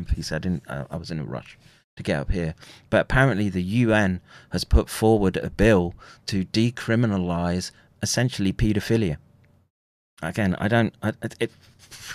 the 0.03 0.15
PC. 0.15 0.31
I 0.31 0.39
didn't. 0.39 0.63
I, 0.67 0.95
was 0.95 1.11
in 1.11 1.19
a 1.19 1.23
rush 1.23 1.57
to 1.95 2.03
get 2.03 2.19
up 2.19 2.31
here. 2.31 2.55
But 2.89 3.01
apparently, 3.01 3.49
the 3.49 3.63
UN 3.63 4.21
has 4.51 4.63
put 4.63 4.89
forward 4.89 5.37
a 5.37 5.49
bill 5.49 5.93
to 6.27 6.45
decriminalize 6.45 7.71
essentially 8.01 8.53
paedophilia. 8.53 9.17
Again, 10.21 10.55
I 10.59 10.67
don't. 10.67 10.93
I, 11.01 11.13
it, 11.39 11.51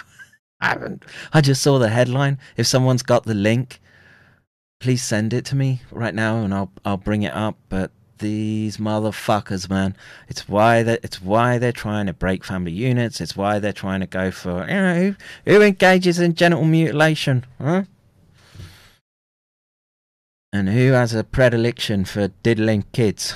I 0.60 0.68
haven't. 0.68 1.04
I 1.32 1.40
just 1.40 1.62
saw 1.62 1.78
the 1.78 1.88
headline. 1.88 2.38
If 2.56 2.66
someone's 2.66 3.02
got 3.02 3.24
the 3.24 3.34
link, 3.34 3.80
please 4.80 5.02
send 5.02 5.32
it 5.32 5.44
to 5.46 5.56
me 5.56 5.82
right 5.90 6.14
now, 6.14 6.38
and 6.38 6.52
I'll 6.52 6.72
I'll 6.84 6.96
bring 6.96 7.22
it 7.22 7.34
up. 7.34 7.56
But 7.68 7.90
these 8.22 8.78
motherfuckers, 8.78 9.68
man, 9.68 9.94
it's 10.28 10.48
why 10.48 10.82
that 10.82 11.00
it's 11.02 11.20
why 11.20 11.58
they're 11.58 11.72
trying 11.72 12.06
to 12.06 12.14
break 12.14 12.44
family 12.44 12.72
units. 12.72 13.20
It's 13.20 13.36
why 13.36 13.58
they're 13.58 13.74
trying 13.74 14.00
to 14.00 14.06
go 14.06 14.30
for 14.30 14.60
you 14.60 14.74
know 14.74 14.94
who, 15.44 15.52
who 15.52 15.60
engages 15.60 16.18
in 16.18 16.34
genital 16.34 16.64
mutilation, 16.64 17.44
huh? 17.60 17.82
And 20.54 20.68
who 20.68 20.92
has 20.92 21.14
a 21.14 21.24
predilection 21.24 22.04
for 22.04 22.28
diddling 22.42 22.84
kids? 22.92 23.34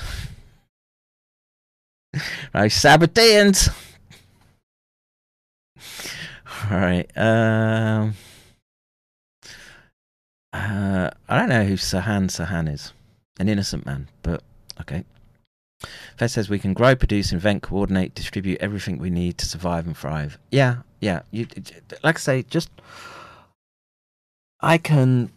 right, 2.53 2.71
Sabbateans. 2.71 3.69
All 6.71 6.71
right. 6.79 7.05
Um. 7.15 8.15
Uh, 10.53 11.11
I 11.29 11.37
don't 11.37 11.49
know 11.49 11.65
who 11.65 11.75
Sahan 11.75 12.29
Sahan 12.29 12.73
is. 12.73 12.93
An 13.39 13.47
innocent 13.47 13.85
man, 13.85 14.07
but 14.23 14.41
okay. 14.81 15.03
Fed 16.17 16.31
says 16.31 16.49
we 16.49 16.59
can 16.59 16.73
grow, 16.73 16.95
produce, 16.95 17.31
invent, 17.31 17.61
coordinate, 17.61 18.15
distribute 18.15 18.59
everything 18.59 18.97
we 18.97 19.09
need 19.09 19.37
to 19.37 19.45
survive 19.45 19.85
and 19.85 19.95
thrive. 19.95 20.39
Yeah, 20.51 20.77
yeah. 20.99 21.21
You, 21.31 21.47
like 22.03 22.15
I 22.17 22.19
say, 22.19 22.43
just 22.43 22.69
I 24.59 24.79
can, 24.79 25.31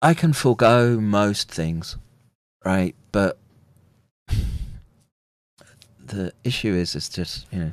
I 0.00 0.14
can 0.14 0.32
forego 0.32 0.98
most 0.98 1.50
things, 1.50 1.96
right? 2.64 2.94
But 3.12 3.36
the 6.06 6.32
issue 6.42 6.72
is, 6.74 6.94
it's 6.96 7.10
just 7.10 7.46
you 7.52 7.58
know, 7.58 7.72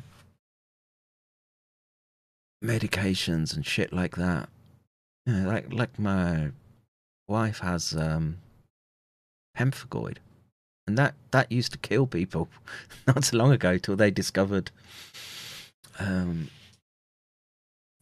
medications 2.64 3.56
and 3.56 3.66
shit 3.66 3.94
like 3.94 4.18
that. 4.18 4.49
You 5.26 5.34
know, 5.34 5.49
like 5.49 5.72
like 5.72 5.98
my 5.98 6.49
wife 7.28 7.60
has 7.60 7.95
um, 7.95 8.40
pemphigoid, 9.57 10.18
and 10.90 10.98
that 10.98 11.14
that 11.30 11.52
used 11.52 11.72
to 11.72 11.78
kill 11.78 12.07
people 12.07 12.49
not 13.07 13.24
so 13.24 13.38
long 13.38 13.52
ago 13.52 13.78
till 13.78 13.95
they 13.95 14.10
discovered 14.10 14.72
um, 15.99 16.49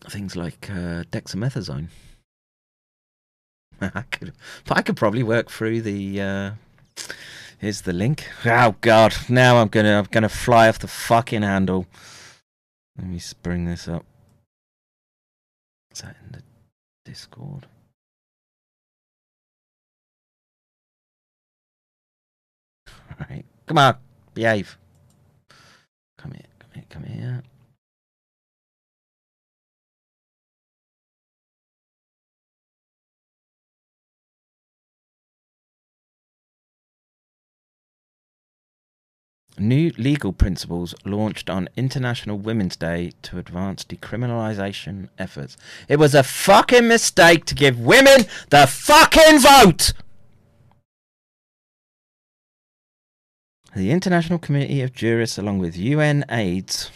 things 0.09 0.37
like 0.37 0.69
uh, 0.71 1.03
dexamethasone. 1.11 1.89
I 3.81 4.03
could, 4.09 4.31
I 4.69 4.81
could 4.81 4.95
probably 4.95 5.21
work 5.21 5.51
through 5.51 5.81
the. 5.81 6.21
Uh, 6.21 6.51
here's 7.57 7.81
the 7.81 7.91
link. 7.91 8.25
Oh 8.45 8.75
God! 8.79 9.13
Now 9.27 9.57
I'm 9.57 9.67
gonna 9.67 9.99
I'm 9.99 10.07
gonna 10.09 10.29
fly 10.29 10.69
off 10.69 10.79
the 10.79 10.87
fucking 10.87 11.41
handle. 11.41 11.87
Let 12.97 13.07
me 13.07 13.19
bring 13.43 13.65
this 13.65 13.89
up. 13.89 14.05
Is 15.91 16.03
that 16.03 16.15
in 16.23 16.31
the 16.31 16.43
Discord? 17.03 17.67
Right, 23.19 23.45
come 23.65 23.77
on, 23.77 23.97
behave. 24.33 24.77
Come 26.17 26.31
here, 26.31 26.45
come 26.59 26.71
here, 26.73 26.85
come 26.89 27.03
here. 27.03 27.43
New 39.59 39.91
legal 39.97 40.33
principles 40.33 40.93
launched 41.03 41.49
on 41.49 41.67
International 41.75 42.37
Women's 42.37 42.75
Day 42.75 43.11
to 43.23 43.39
advance 43.39 43.83
decriminalization 43.83 45.09
efforts. 45.17 45.57
It 45.89 45.97
was 45.97 46.13
a 46.13 46.21
fucking 46.21 46.87
mistake 46.87 47.45
to 47.45 47.55
give 47.55 47.79
women 47.79 48.25
the 48.51 48.67
fucking 48.67 49.39
vote! 49.39 49.93
The 53.77 53.91
International 53.91 54.39
Committee 54.39 54.81
of 54.81 54.91
Jurists, 54.91 55.37
along 55.37 55.59
with 55.59 55.77
UN 55.77 56.25
AIDS, 56.31 56.89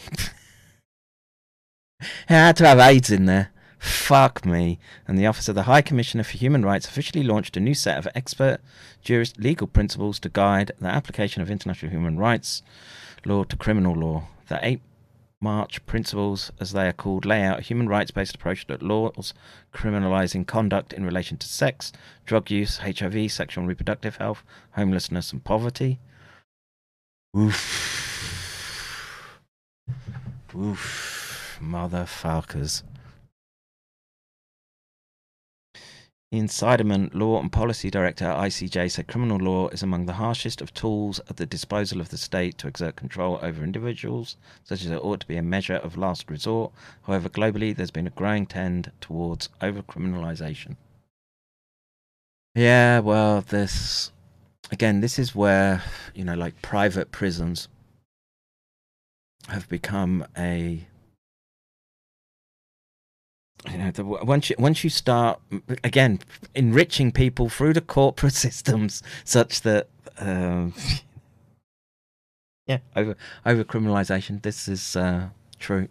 had 2.25 2.57
to 2.57 2.65
have 2.65 2.79
AIDS 2.79 3.11
in 3.11 3.27
there. 3.27 3.51
Fuck 3.77 4.47
me. 4.47 4.79
And 5.07 5.15
the 5.15 5.27
Office 5.27 5.47
of 5.47 5.53
the 5.53 5.69
High 5.69 5.83
Commissioner 5.83 6.23
for 6.23 6.39
Human 6.39 6.65
Rights 6.65 6.87
officially 6.87 7.21
launched 7.21 7.55
a 7.55 7.59
new 7.59 7.75
set 7.75 7.99
of 7.99 8.07
expert 8.15 8.61
jurist 9.03 9.39
legal 9.39 9.67
principles 9.67 10.17
to 10.21 10.29
guide 10.29 10.71
the 10.79 10.87
application 10.87 11.43
of 11.43 11.51
international 11.51 11.91
human 11.91 12.17
rights 12.17 12.63
law 13.25 13.43
to 13.43 13.55
criminal 13.55 13.93
law. 13.93 14.23
The 14.47 14.57
eight 14.63 14.81
March 15.39 15.85
principles, 15.85 16.51
as 16.59 16.71
they 16.71 16.87
are 16.87 16.93
called, 16.93 17.27
lay 17.27 17.43
out 17.43 17.59
a 17.59 17.61
human 17.61 17.89
rights 17.89 18.09
based 18.09 18.33
approach 18.33 18.65
to 18.65 18.83
laws 18.83 19.35
criminalizing 19.71 20.47
conduct 20.47 20.93
in 20.93 21.05
relation 21.05 21.37
to 21.37 21.47
sex, 21.47 21.93
drug 22.25 22.49
use, 22.49 22.79
HIV, 22.79 23.31
sexual 23.31 23.61
and 23.61 23.69
reproductive 23.69 24.15
health, 24.15 24.41
homelessness, 24.71 25.31
and 25.31 25.43
poverty. 25.43 25.99
Oof. 27.37 27.81
Oof. 30.53 31.59
Motherfuckers. 31.61 32.83
Ian 36.33 36.47
Seiderman, 36.47 37.13
Law 37.13 37.41
and 37.41 37.51
Policy 37.51 37.89
Director 37.89 38.25
at 38.25 38.37
ICJ, 38.37 38.91
said 38.91 39.07
criminal 39.07 39.37
law 39.37 39.67
is 39.69 39.83
among 39.83 40.05
the 40.05 40.13
harshest 40.13 40.61
of 40.61 40.73
tools 40.73 41.19
at 41.29 41.35
the 41.35 41.45
disposal 41.45 41.99
of 41.99 42.07
the 42.07 42.17
state 42.17 42.57
to 42.57 42.69
exert 42.69 42.95
control 42.95 43.37
over 43.41 43.63
individuals, 43.63 44.37
such 44.63 44.85
as 44.85 44.91
it 44.91 45.03
ought 45.03 45.19
to 45.19 45.27
be 45.27 45.35
a 45.35 45.41
measure 45.41 45.75
of 45.75 45.97
last 45.97 46.29
resort. 46.29 46.71
However, 47.03 47.27
globally, 47.27 47.75
there's 47.75 47.91
been 47.91 48.07
a 48.07 48.11
growing 48.11 48.45
trend 48.45 48.91
towards 49.01 49.49
overcriminalization. 49.61 50.77
Yeah, 52.55 52.99
well, 52.99 53.41
this 53.41 54.13
again, 54.71 55.01
this 55.01 55.19
is 55.19 55.35
where 55.35 55.83
you 56.15 56.23
know, 56.23 56.35
like 56.35 56.61
private 56.61 57.11
prisons 57.11 57.67
have 59.47 59.67
become 59.69 60.25
a 60.37 60.85
you 63.69 63.77
know, 63.77 63.91
the, 63.91 64.03
once 64.03 64.49
you 64.49 64.55
once 64.57 64.83
you 64.83 64.89
start 64.89 65.39
again 65.83 66.19
enriching 66.55 67.11
people 67.11 67.47
through 67.47 67.73
the 67.73 67.81
corporate 67.81 68.33
systems, 68.47 69.03
such 69.23 69.61
that 69.61 69.87
um, 70.17 70.73
yeah, 72.65 72.79
over 72.95 73.15
over 73.45 73.63
criminalization, 73.63 74.41
this 74.41 74.67
is 74.67 74.95
uh, 74.95 75.29
true, 75.59 75.89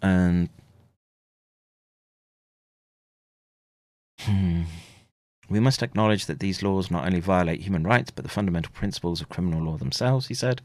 and 0.00 0.48
hmm, 4.20 4.62
we 5.52 5.60
must 5.60 5.82
acknowledge 5.82 6.26
that 6.26 6.40
these 6.40 6.62
laws 6.62 6.90
not 6.90 7.04
only 7.04 7.20
violate 7.20 7.60
human 7.60 7.84
rights 7.84 8.10
but 8.10 8.24
the 8.24 8.30
fundamental 8.30 8.72
principles 8.72 9.20
of 9.20 9.28
criminal 9.28 9.62
law 9.62 9.76
themselves. 9.76 10.28
He 10.28 10.34
said, 10.34 10.62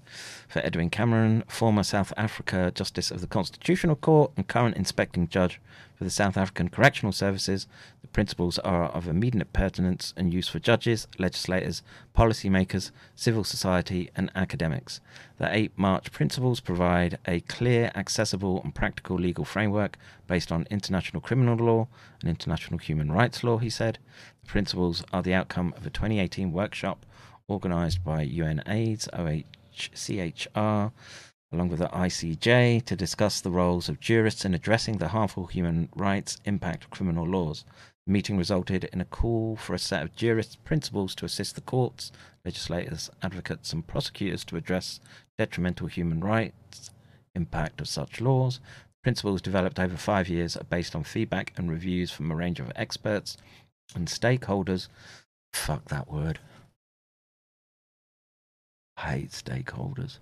for 0.47 0.59
Edwin 0.59 0.89
Cameron, 0.89 1.43
former 1.47 1.84
South 1.84 2.14
Africa 2.15 2.72
Justice 2.73 3.11
of 3.11 3.22
the 3.22 3.27
Constitutional 3.27 3.95
Court 3.95 4.31
and 4.38 4.47
current 4.47 4.77
inspecting 4.77 5.27
judge 5.27 5.59
for 5.95 6.03
the 6.03 6.09
South 6.09 6.38
African 6.38 6.69
Correctional 6.69 7.11
Services, 7.11 7.68
the 8.01 8.07
principles 8.07 8.59
are 8.59 8.85
of 8.89 9.07
immediate 9.07 9.51
pertinence 9.51 10.14
and 10.15 10.34
use 10.34 10.47
for 10.47 10.59
judges, 10.59 11.07
legislators, 11.18 11.81
policymakers, 12.15 12.91
civil 13.15 13.43
society, 13.43 14.09
and 14.15 14.31
academics. 14.35 15.01
The 15.39 15.53
eight 15.55 15.72
March 15.76 16.11
principles 16.11 16.59
provide 16.59 17.18
a 17.27 17.41
clear, 17.41 17.91
accessible, 17.95 18.61
and 18.64 18.73
practical 18.73 19.18
legal 19.18 19.43
framework 19.43 19.97
based 20.27 20.51
on 20.51 20.68
international 20.69 21.22
criminal 21.22 21.55
law 21.55 21.88
and 22.22 22.30
international 22.30 22.77
human 22.77 23.11
rights 23.11 23.43
law, 23.43 23.57
he 23.57 23.69
said. 23.69 23.97
Principles 24.48 25.03
are 25.11 25.22
the 25.22 25.34
outcome 25.34 25.74
of 25.76 25.86
a 25.86 25.90
2018 25.90 26.53
workshop 26.53 27.06
organized 27.49 28.02
by 28.02 28.26
UNAIDS, 28.26 29.10
OHCHR, 29.14 30.91
along 31.52 31.68
with 31.68 31.80
the 31.80 31.90
ICJ, 31.90 32.86
to 32.86 32.95
discuss 32.95 33.41
the 33.41 33.52
roles 33.52 33.90
of 33.90 33.99
jurists 33.99 34.45
in 34.45 34.53
addressing 34.53 34.98
the 34.98 35.10
harmful 35.10 35.48
human 35.48 35.90
rights 35.98 36.38
impact 36.45 36.86
of 36.86 36.90
criminal 36.90 37.28
laws. 37.28 37.65
The 38.06 38.14
meeting 38.14 38.38
resulted 38.38 38.86
in 38.86 39.02
a 39.02 39.06
call 39.06 39.57
for 39.57 39.74
a 39.74 39.80
set 39.80 40.02
of 40.02 40.15
jurist 40.15 40.64
principles 40.64 41.14
to 41.15 41.26
assist 41.26 41.56
the 41.56 41.61
courts, 41.61 42.14
legislators, 42.45 43.10
advocates, 43.22 43.74
and 43.74 43.86
prosecutors 43.86 44.45
to 44.45 44.56
address 44.56 45.02
detrimental 45.38 45.88
human 45.88 46.22
rights 46.22 46.90
impact 47.36 47.82
of 47.82 47.90
such 47.90 48.22
laws. 48.22 48.61
Principles 49.03 49.41
developed 49.41 49.78
over 49.78 49.98
five 49.98 50.30
years 50.30 50.56
are 50.56 50.64
based 50.64 50.95
on 50.95 51.03
feedback 51.03 51.52
and 51.57 51.69
reviews 51.69 52.11
from 52.11 52.32
a 52.32 52.36
range 52.36 52.61
of 52.61 52.72
experts 52.78 53.36
and 53.95 54.07
stakeholders. 54.07 54.88
Fuck 55.53 55.89
that 55.89 56.11
word. 56.11 56.39
I 58.97 59.11
hate 59.11 59.31
stakeholders. 59.31 60.19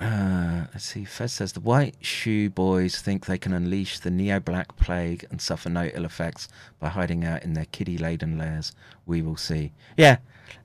Uh, 0.00 0.64
let's 0.72 0.86
see. 0.86 1.04
Fez 1.04 1.32
says 1.32 1.52
the 1.52 1.60
white 1.60 1.94
shoe 2.00 2.48
boys 2.48 3.00
think 3.00 3.26
they 3.26 3.36
can 3.36 3.52
unleash 3.52 3.98
the 3.98 4.10
neo-black 4.10 4.76
plague 4.76 5.26
and 5.30 5.40
suffer 5.40 5.68
no 5.68 5.90
ill 5.92 6.06
effects 6.06 6.48
by 6.78 6.88
hiding 6.88 7.24
out 7.24 7.42
in 7.42 7.52
their 7.52 7.66
kiddie-laden 7.66 8.38
lairs. 8.38 8.72
We 9.04 9.20
will 9.20 9.36
see. 9.36 9.72
Yeah, 9.98 10.18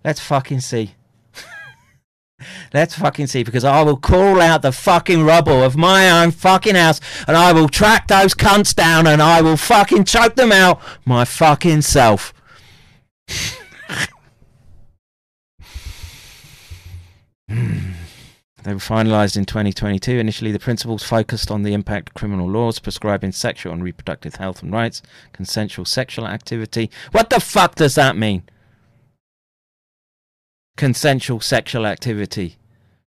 let's 0.05 0.21
fucking 0.21 0.61
see. 0.61 0.95
Let's 2.73 2.95
fucking 2.95 3.27
see 3.27 3.43
because 3.43 3.63
I 3.63 3.81
will 3.81 3.97
call 3.97 4.41
out 4.41 4.61
the 4.61 4.71
fucking 4.71 5.23
rubble 5.23 5.63
of 5.63 5.77
my 5.77 6.09
own 6.09 6.31
fucking 6.31 6.75
house 6.75 6.99
and 7.27 7.35
I 7.37 7.53
will 7.53 7.69
track 7.69 8.07
those 8.07 8.33
cunts 8.33 8.75
down 8.75 9.07
and 9.07 9.21
I 9.21 9.41
will 9.41 9.57
fucking 9.57 10.05
choke 10.05 10.35
them 10.35 10.51
out 10.51 10.79
my 11.05 11.25
fucking 11.25 11.81
self. 11.81 12.33
Hmm. 17.47 17.91
They 18.63 18.73
were 18.73 18.79
finalised 18.79 19.37
in 19.37 19.45
2022. 19.45 20.17
Initially, 20.17 20.51
the 20.51 20.57
principles 20.57 21.03
focused 21.03 21.51
on 21.51 21.61
the 21.61 21.73
impact 21.73 22.09
of 22.09 22.13
criminal 22.15 22.49
laws 22.49 22.79
prescribing 22.79 23.31
sexual 23.31 23.71
and 23.71 23.83
reproductive 23.83 24.35
health 24.35 24.63
and 24.63 24.73
rights, 24.73 25.03
consensual 25.33 25.85
sexual 25.85 26.27
activity. 26.27 26.89
What 27.11 27.29
the 27.29 27.39
fuck 27.39 27.75
does 27.75 27.93
that 27.93 28.17
mean? 28.17 28.41
Consensual 30.77 31.39
sexual 31.39 31.85
activity. 31.85 32.57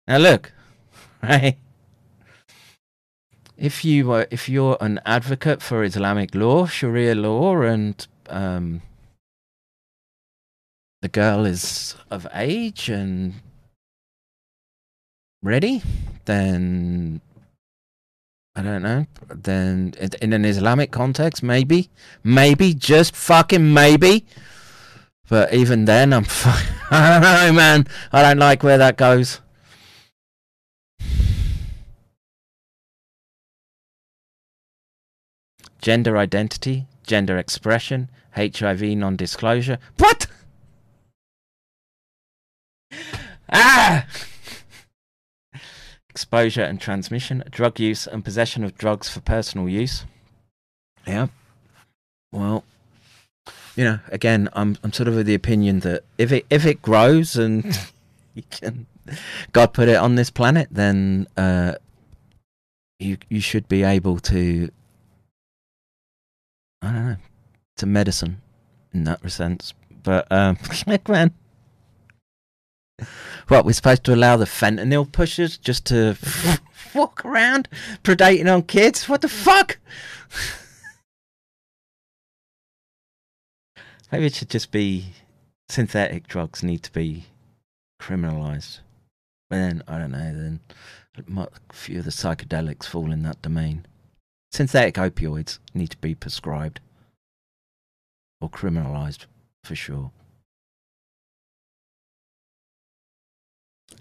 Now 0.07 0.17
look, 0.17 0.51
right? 1.23 1.57
If 3.57 3.83
you 3.83 4.11
uh, 4.11 4.25
if 4.29 4.47
you're 4.47 4.77
an 4.79 4.99
advocate 5.05 5.61
for 5.63 5.83
Islamic 5.83 6.35
law, 6.35 6.67
Sharia 6.67 7.15
law, 7.15 7.61
and 7.61 8.07
um, 8.29 8.83
the 11.01 11.07
girl 11.09 11.45
is 11.45 11.95
of 12.11 12.27
age 12.33 12.89
and 12.89 13.33
ready, 15.41 15.81
then 16.25 17.21
I 18.55 18.61
don't 18.63 18.81
know. 18.81 19.05
Then 19.29 19.93
in 20.21 20.33
an 20.33 20.43
Islamic 20.43 20.91
context, 20.91 21.43
maybe, 21.43 21.89
maybe, 22.23 22.73
just 22.73 23.15
fucking 23.15 23.73
maybe. 23.73 24.25
But 25.29 25.53
even 25.53 25.85
then, 25.85 26.13
I'm. 26.13 26.25
I 26.91 27.19
don't 27.19 27.21
know, 27.21 27.53
man. 27.53 27.87
I 28.11 28.21
don't 28.21 28.37
like 28.37 28.63
where 28.63 28.77
that 28.77 28.97
goes. 28.97 29.41
Gender 35.81 36.17
identity, 36.17 36.87
gender 37.05 37.37
expression, 37.37 38.09
HIV 38.35 38.81
non-disclosure. 38.81 39.79
What? 39.97 40.27
Ah! 43.49 44.05
exposure 46.17 46.63
and 46.63 46.81
transmission, 46.81 47.43
drug 47.51 47.79
use 47.79 48.07
and 48.07 48.25
possession 48.25 48.63
of 48.63 48.75
drugs 48.75 49.07
for 49.07 49.19
personal 49.19 49.69
use. 49.69 50.03
Yeah. 51.05 51.27
Well, 52.31 52.63
you 53.77 53.83
know, 53.83 53.99
again, 54.09 54.49
I'm 54.53 54.75
I'm 54.83 54.91
sort 54.91 55.07
of 55.07 55.17
of 55.17 55.25
the 55.25 55.35
opinion 55.35 55.81
that 55.81 56.03
if 56.17 56.31
it 56.31 56.45
if 56.49 56.65
it 56.65 56.81
grows 56.81 57.37
and 57.37 57.63
you 58.33 58.43
can 58.49 58.87
God 59.53 59.73
put 59.73 59.87
it 59.87 59.95
on 59.95 60.15
this 60.15 60.31
planet, 60.31 60.67
then 60.71 61.27
uh, 61.37 61.75
you 62.99 63.17
you 63.29 63.39
should 63.39 63.69
be 63.69 63.83
able 63.83 64.19
to 64.19 64.69
I 66.81 66.91
don't 66.91 67.05
know 67.05 67.17
to 67.77 67.85
medicine 67.85 68.41
in 68.93 69.03
that 69.03 69.31
sense. 69.31 69.75
But 70.01 70.29
um, 70.31 70.57
man, 71.07 71.33
what, 73.47 73.63
we're 73.63 73.73
supposed 73.73 74.03
to 74.05 74.13
allow 74.15 74.37
the 74.37 74.45
fentanyl 74.45 75.11
pushers 75.11 75.55
just 75.55 75.85
to 75.85 76.17
walk 76.95 77.23
around 77.23 77.69
predating 78.03 78.51
on 78.51 78.63
kids? 78.63 79.07
What 79.07 79.21
the 79.21 79.29
fuck? 79.29 79.77
Maybe 84.11 84.25
it 84.25 84.35
should 84.35 84.49
just 84.49 84.71
be 84.71 85.13
synthetic 85.69 86.27
drugs 86.27 86.63
need 86.63 86.83
to 86.83 86.91
be 86.91 87.25
criminalized. 88.01 88.79
But 89.49 89.57
then, 89.57 89.83
I 89.87 89.97
don't 89.97 90.11
know, 90.11 90.33
then 90.33 90.59
a 91.37 91.73
few 91.73 91.99
of 91.99 92.05
the 92.05 92.11
psychedelics 92.11 92.85
fall 92.85 93.11
in 93.11 93.23
that 93.23 93.41
domain. 93.41 93.85
Synthetic 94.51 94.95
opioids 94.95 95.59
need 95.73 95.89
to 95.91 95.97
be 95.97 96.15
prescribed 96.15 96.79
or 98.39 98.49
criminalized 98.49 99.25
for 99.63 99.75
sure. 99.75 100.11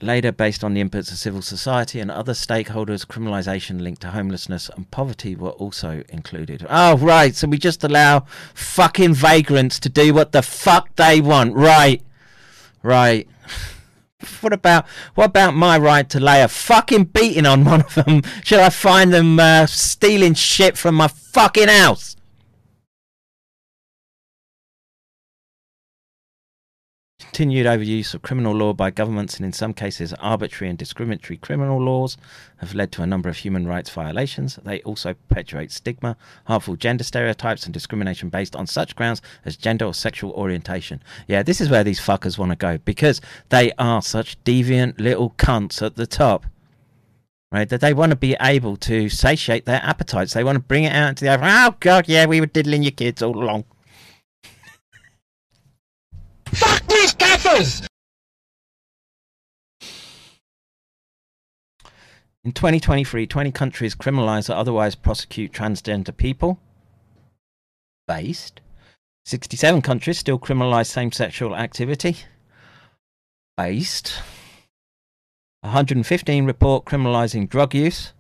Later, 0.03 0.31
based 0.31 0.63
on 0.63 0.75
the 0.75 0.85
inputs 0.85 1.11
of 1.11 1.17
civil 1.17 1.41
society 1.41 2.01
and 2.01 2.11
other 2.11 2.35
stakeholders, 2.35 3.07
criminalisation 3.07 3.81
linked 3.81 4.03
to 4.03 4.11
homelessness 4.11 4.69
and 4.77 4.91
poverty 4.91 5.35
were 5.35 5.51
also 5.51 6.03
included. 6.11 6.67
Oh, 6.69 6.99
right, 6.99 7.35
so 7.35 7.49
we 7.49 7.57
just 7.57 7.83
allow 7.83 8.27
fucking 8.53 9.15
vagrants 9.15 9.81
to 9.81 9.89
do 9.89 10.13
what 10.13 10.33
the 10.33 10.43
fuck 10.43 10.95
they 10.97 11.23
want. 11.23 11.55
Right, 11.55 12.03
right. 12.83 13.29
What 14.41 14.55
about 14.55 14.87
what 15.15 15.27
about 15.27 15.55
my 15.55 15.79
right 15.79 16.09
to 16.11 16.19
lay 16.19 16.43
a 16.43 16.49
fucking 16.49 17.05
beating 17.05 17.45
on 17.47 17.65
one 17.65 17.83
of 17.83 17.95
them? 17.95 18.23
Shall 18.43 18.61
I 18.61 18.71
find 18.71 19.13
them 19.13 19.39
uh, 19.39 19.67
stealing 19.67 20.33
shit 20.35 20.77
from 20.77 20.95
my 20.95 21.07
fucking 21.07 21.69
house? 21.69 22.16
Continued 27.19 27.65
overuse 27.65 28.13
of 28.13 28.21
criminal 28.21 28.53
law 28.55 28.75
by 28.75 28.91
governments 28.91 29.37
and, 29.37 29.47
in 29.47 29.53
some 29.55 29.73
cases, 29.73 30.13
arbitrary 30.21 30.69
and 30.69 30.79
discriminatory 30.79 31.39
criminal 31.39 31.81
laws 31.81 32.19
have 32.59 32.75
led 32.75 32.93
to 32.93 33.03
a 33.03 33.07
number 33.07 33.31
of 33.31 33.39
human 33.39 33.67
rights 33.67 33.89
violations. 33.89 34.59
They 34.65 34.83
also 34.83 35.15
perpetuate 35.15 35.73
stigma, 35.73 36.19
harmful 36.45 36.77
gender 36.77 37.05
stereotypes, 37.05 37.65
and 37.65 37.73
discrimination 37.73 38.29
based 38.29 38.55
on 38.55 38.67
such 38.67 38.95
grounds 38.97 39.23
as 39.47 39.57
gender 39.57 39.87
or 39.87 39.95
sexual 39.95 40.33
orientation. 40.33 41.03
Yeah, 41.27 41.43
this 41.43 41.59
is 41.59 41.71
where 41.71 41.85
these 41.85 42.01
fuckers 42.01 42.37
want 42.37 42.53
to 42.53 42.57
go 42.57 42.77
because 42.85 43.23
they 43.49 43.73
are 43.79 44.03
such 44.03 44.43
deviant 44.45 45.01
little 45.01 45.31
cunts 45.39 45.81
at 45.81 45.97
the 45.97 46.07
top. 46.07 46.45
Right, 47.51 47.69
that 47.71 47.81
they 47.81 47.95
want 47.95 48.11
to 48.11 48.17
be 48.17 48.37
able 48.43 48.77
to 48.79 49.09
satiate 49.09 49.65
their 49.65 49.81
appetites. 49.83 50.35
They 50.35 50.45
want 50.45 50.57
to 50.57 50.61
bring 50.61 50.85
it 50.85 50.93
out 50.93 51.11
into 51.11 51.25
the 51.25 51.33
open. 51.33 51.47
Oh 51.49 51.77
God, 51.81 52.09
yeah, 52.09 52.27
we 52.27 52.41
were 52.41 52.47
diddling 52.47 52.83
your 52.83 52.93
kids 52.93 53.23
all 53.23 53.43
along. 53.43 53.65
Fuck 56.53 56.87
these 56.87 57.15
gaffers! 57.15 57.87
In 62.47 62.53
2023, 62.53 63.27
20 63.27 63.51
countries 63.51 63.97
criminalize 63.97 64.49
or 64.49 64.53
otherwise 64.53 64.95
prosecute 64.95 65.53
transgender 65.53 66.17
people. 66.17 66.61
Based. 68.07 68.61
67 69.25 69.83
countries 69.83 70.19
still 70.19 70.39
criminalize 70.39 70.87
same 70.87 71.11
sexual 71.11 71.57
activity. 71.57 72.19
Based. 73.57 74.23
115 75.63 76.45
report 76.45 76.85
criminalizing 76.85 77.49
drug 77.49 77.75
use. 77.75 78.13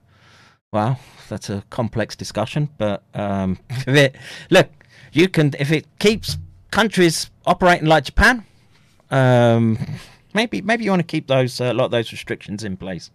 Well, 0.72 0.98
that's 1.28 1.48
a 1.48 1.62
complex 1.70 2.16
discussion, 2.16 2.70
but 2.78 3.04
um, 3.14 3.60
look, 4.50 4.68
you 5.12 5.28
can 5.28 5.52
if 5.58 5.70
it 5.70 5.86
keeps 6.00 6.36
countries 6.76 7.30
operating 7.46 7.86
like 7.86 8.04
Japan, 8.04 8.44
um, 9.10 9.78
maybe 10.34 10.60
maybe 10.60 10.84
you 10.84 10.90
want 10.90 11.00
to 11.00 11.06
keep 11.06 11.26
those 11.26 11.58
uh, 11.58 11.72
a 11.72 11.74
lot 11.74 11.86
of 11.86 11.90
those 11.90 12.12
restrictions 12.12 12.62
in 12.62 12.76
place. 12.76 13.10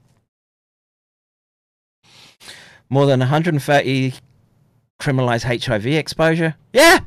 More 2.89 3.05
than 3.05 3.19
130 3.19 4.13
criminalize 4.99 5.43
HIV 5.43 5.85
exposure. 5.85 6.55
Yeah, 6.73 7.01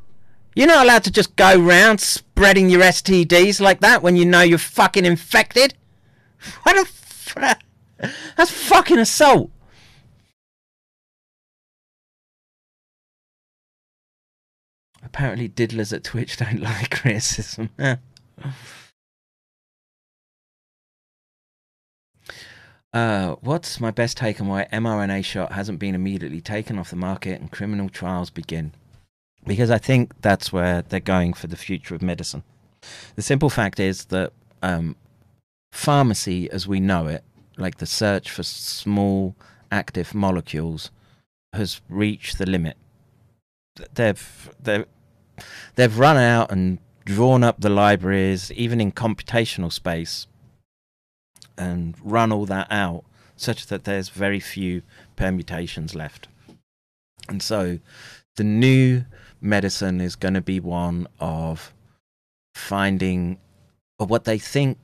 you're 0.55 0.69
not 0.69 0.85
allowed 0.85 1.03
to 1.05 1.11
just 1.11 1.35
go 1.35 1.59
around 1.59 2.01
spreading 2.01 2.71
your 2.71 2.83
STDs 2.83 3.61
like 3.61 3.81
that 3.81 4.01
when 4.01 4.15
you 4.15 4.25
know 4.25 4.43
you're 4.43 4.59
fucking 4.59 5.05
infected. 5.05 5.75
What 6.63 6.77
a 6.77 6.81
f- 6.81 7.59
that's 8.37 8.53
fucking 8.53 8.99
assault. 8.99 9.51
Apparently, 15.15 15.49
diddlers 15.49 15.93
at 15.93 16.03
Twitch 16.03 16.37
don't 16.39 16.61
like 16.61 16.91
criticism. 16.91 17.71
Uh, 22.93 23.35
what's 23.41 23.81
my 23.81 23.91
best 23.91 24.17
take 24.17 24.41
on 24.41 24.47
why 24.47 24.69
mRNA 24.73 25.25
shot 25.25 25.51
hasn't 25.51 25.81
been 25.81 25.97
immediately 25.97 26.41
taken 26.41 26.79
off 26.79 26.91
the 26.91 26.97
market 26.97 27.41
and 27.41 27.51
criminal 27.51 27.89
trials 27.89 28.31
begin? 28.31 28.73
Because 29.45 29.69
I 29.69 29.79
think 29.79 30.13
that's 30.21 30.53
where 30.53 30.83
they're 30.83 31.01
going 31.01 31.33
for 31.33 31.49
the 31.49 31.57
future 31.57 31.97
of 31.97 32.03
medicine. 32.03 32.45
The 33.17 33.23
simple 33.23 33.51
fact 33.51 33.81
is 33.81 34.05
that 34.07 34.33
um, 34.63 34.95
pharmacy, 35.73 36.49
as 36.53 36.69
we 36.69 36.79
know 36.79 37.09
it, 37.09 37.25
like 37.57 37.79
the 37.79 37.87
search 37.87 38.31
for 38.31 38.45
small 38.45 39.35
active 39.73 40.15
molecules, 40.15 40.93
has 41.53 41.81
reached 41.89 42.39
the 42.39 42.47
limit. 42.47 42.77
They've 43.95 44.51
they've 44.63 44.87
they've 45.75 45.99
run 45.99 46.17
out 46.17 46.51
and 46.51 46.79
drawn 47.05 47.45
up 47.45 47.61
the 47.61 47.71
libraries, 47.71 48.51
even 48.53 48.81
in 48.81 48.93
computational 48.93 49.73
space, 49.73 50.27
and 51.57 51.95
run 52.03 52.33
all 52.33 52.47
that 52.47 52.67
out 52.71 53.05
such 53.37 53.67
that 53.67 53.85
there's 53.85 54.09
very 54.09 54.41
few 54.41 54.83
permutations 55.17 55.95
left. 55.95 56.29
And 57.29 57.43
so 57.43 57.79
the 58.37 58.45
new 58.45 59.05
medicine 59.41 60.01
is 60.01 60.17
going 60.17 60.35
to 60.35 60.41
be 60.41 60.61
one 60.61 61.07
of 61.21 61.73
finding 62.55 63.39
what 63.99 64.25
they 64.25 64.39
think 64.39 64.79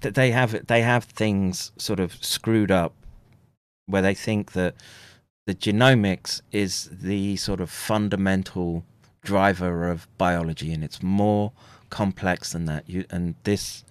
that 0.00 0.14
they 0.14 0.30
have 0.32 0.66
they 0.66 0.82
have 0.82 1.04
things 1.04 1.72
sort 1.76 2.00
of 2.00 2.12
screwed 2.24 2.70
up 2.70 2.92
where 3.86 4.02
they 4.02 4.14
think 4.14 4.52
that 4.52 4.74
the 5.46 5.54
genomics 5.54 6.40
is 6.50 6.90
the 6.90 7.36
sort 7.36 7.60
of 7.60 7.70
fundamental 7.70 8.84
driver 9.26 9.90
of 9.90 10.06
biology 10.16 10.72
and 10.72 10.84
it's 10.84 11.02
more 11.02 11.52
complex 11.90 12.52
than 12.52 12.64
that. 12.66 12.88
You 12.88 13.04
and 13.10 13.34
this 13.42 13.84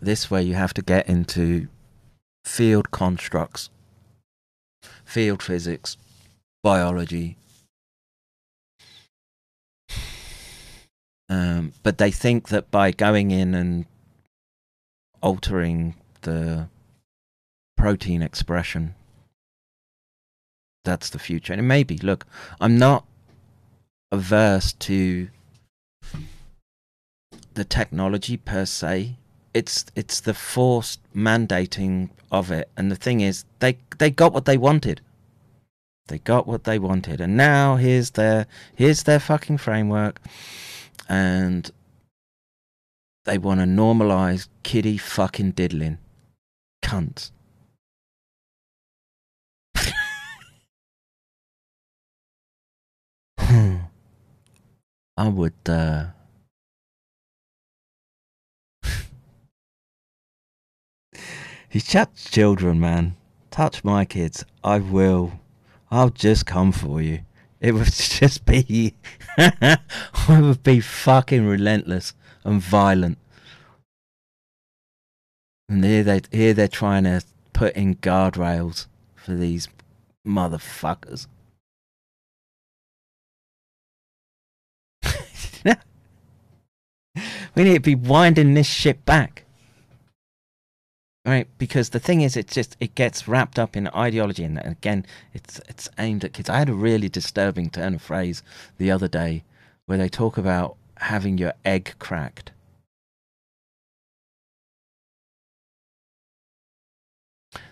this 0.00 0.30
way 0.30 0.42
you 0.42 0.54
have 0.54 0.74
to 0.74 0.82
get 0.82 1.08
into 1.08 1.68
field 2.44 2.90
constructs 2.90 3.70
field 5.04 5.42
physics 5.42 5.96
biology. 6.62 7.36
Um, 11.28 11.72
but 11.82 11.96
they 11.98 12.10
think 12.10 12.48
that 12.48 12.70
by 12.70 12.90
going 12.90 13.30
in 13.30 13.54
and 13.54 13.86
altering 15.22 15.94
the 16.22 16.68
protein 17.76 18.20
expression 18.22 18.94
that's 20.84 21.08
the 21.08 21.18
future. 21.18 21.54
And 21.54 21.60
it 21.60 21.64
may 21.64 21.82
be. 21.82 21.96
Look 21.98 22.26
i'm 22.60 22.76
not 22.76 23.06
averse 24.14 24.72
to 24.72 25.28
the 27.54 27.64
technology 27.64 28.36
per 28.36 28.64
se. 28.64 29.16
It's 29.52 29.84
it's 29.94 30.20
the 30.20 30.34
forced 30.34 31.00
mandating 31.14 32.10
of 32.30 32.50
it, 32.50 32.70
and 32.76 32.90
the 32.90 32.96
thing 32.96 33.20
is, 33.20 33.44
they 33.60 33.78
they 33.98 34.10
got 34.10 34.32
what 34.32 34.46
they 34.46 34.56
wanted. 34.56 35.00
They 36.08 36.18
got 36.18 36.46
what 36.46 36.64
they 36.64 36.78
wanted, 36.78 37.20
and 37.20 37.36
now 37.36 37.76
here's 37.76 38.10
their 38.10 38.46
here's 38.74 39.04
their 39.04 39.20
fucking 39.20 39.58
framework, 39.58 40.20
and 41.08 41.70
they 43.24 43.38
want 43.38 43.60
to 43.60 43.66
normalize 43.66 44.48
kiddie 44.62 44.98
fucking 44.98 45.52
diddling, 45.52 45.98
cunts. 46.82 47.30
I 55.16 55.28
would 55.28 55.54
uh 55.66 56.06
He 61.68 61.80
touch 61.80 62.30
children, 62.30 62.80
man. 62.80 63.16
Touch 63.50 63.84
my 63.84 64.04
kids. 64.04 64.44
I 64.64 64.78
will. 64.78 65.40
I'll 65.90 66.10
just 66.10 66.46
come 66.46 66.72
for 66.72 67.00
you. 67.00 67.20
It 67.60 67.72
would 67.72 67.92
just 67.92 68.44
be. 68.44 68.94
I 69.38 69.78
would 70.28 70.62
be 70.64 70.80
fucking 70.80 71.46
relentless 71.46 72.14
and 72.44 72.60
violent. 72.60 73.18
And 75.68 75.84
here 75.84 76.02
they 76.02 76.20
here 76.30 76.54
they're 76.54 76.68
trying 76.68 77.04
to 77.04 77.22
put 77.52 77.74
in 77.74 77.94
guardrails 77.96 78.86
for 79.14 79.34
these 79.34 79.68
motherfuckers. 80.26 81.26
We 87.54 87.64
need 87.64 87.74
to 87.74 87.80
be 87.80 87.94
winding 87.94 88.54
this 88.54 88.66
shit 88.66 89.04
back. 89.04 89.44
Right? 91.26 91.48
Because 91.56 91.90
the 91.90 92.00
thing 92.00 92.20
is 92.20 92.36
it 92.36 92.48
just 92.48 92.76
it 92.80 92.94
gets 92.94 93.26
wrapped 93.26 93.58
up 93.58 93.76
in 93.76 93.88
ideology 93.88 94.44
and 94.44 94.58
again 94.58 95.06
it's 95.32 95.58
it's 95.68 95.88
aimed 95.98 96.22
at 96.22 96.34
kids. 96.34 96.50
I 96.50 96.58
had 96.58 96.68
a 96.68 96.74
really 96.74 97.08
disturbing 97.08 97.70
turn 97.70 97.94
of 97.94 98.02
phrase 98.02 98.42
the 98.76 98.90
other 98.90 99.08
day 99.08 99.42
where 99.86 99.96
they 99.96 100.10
talk 100.10 100.36
about 100.36 100.76
having 100.98 101.38
your 101.38 101.54
egg 101.64 101.94
cracked. 101.98 102.50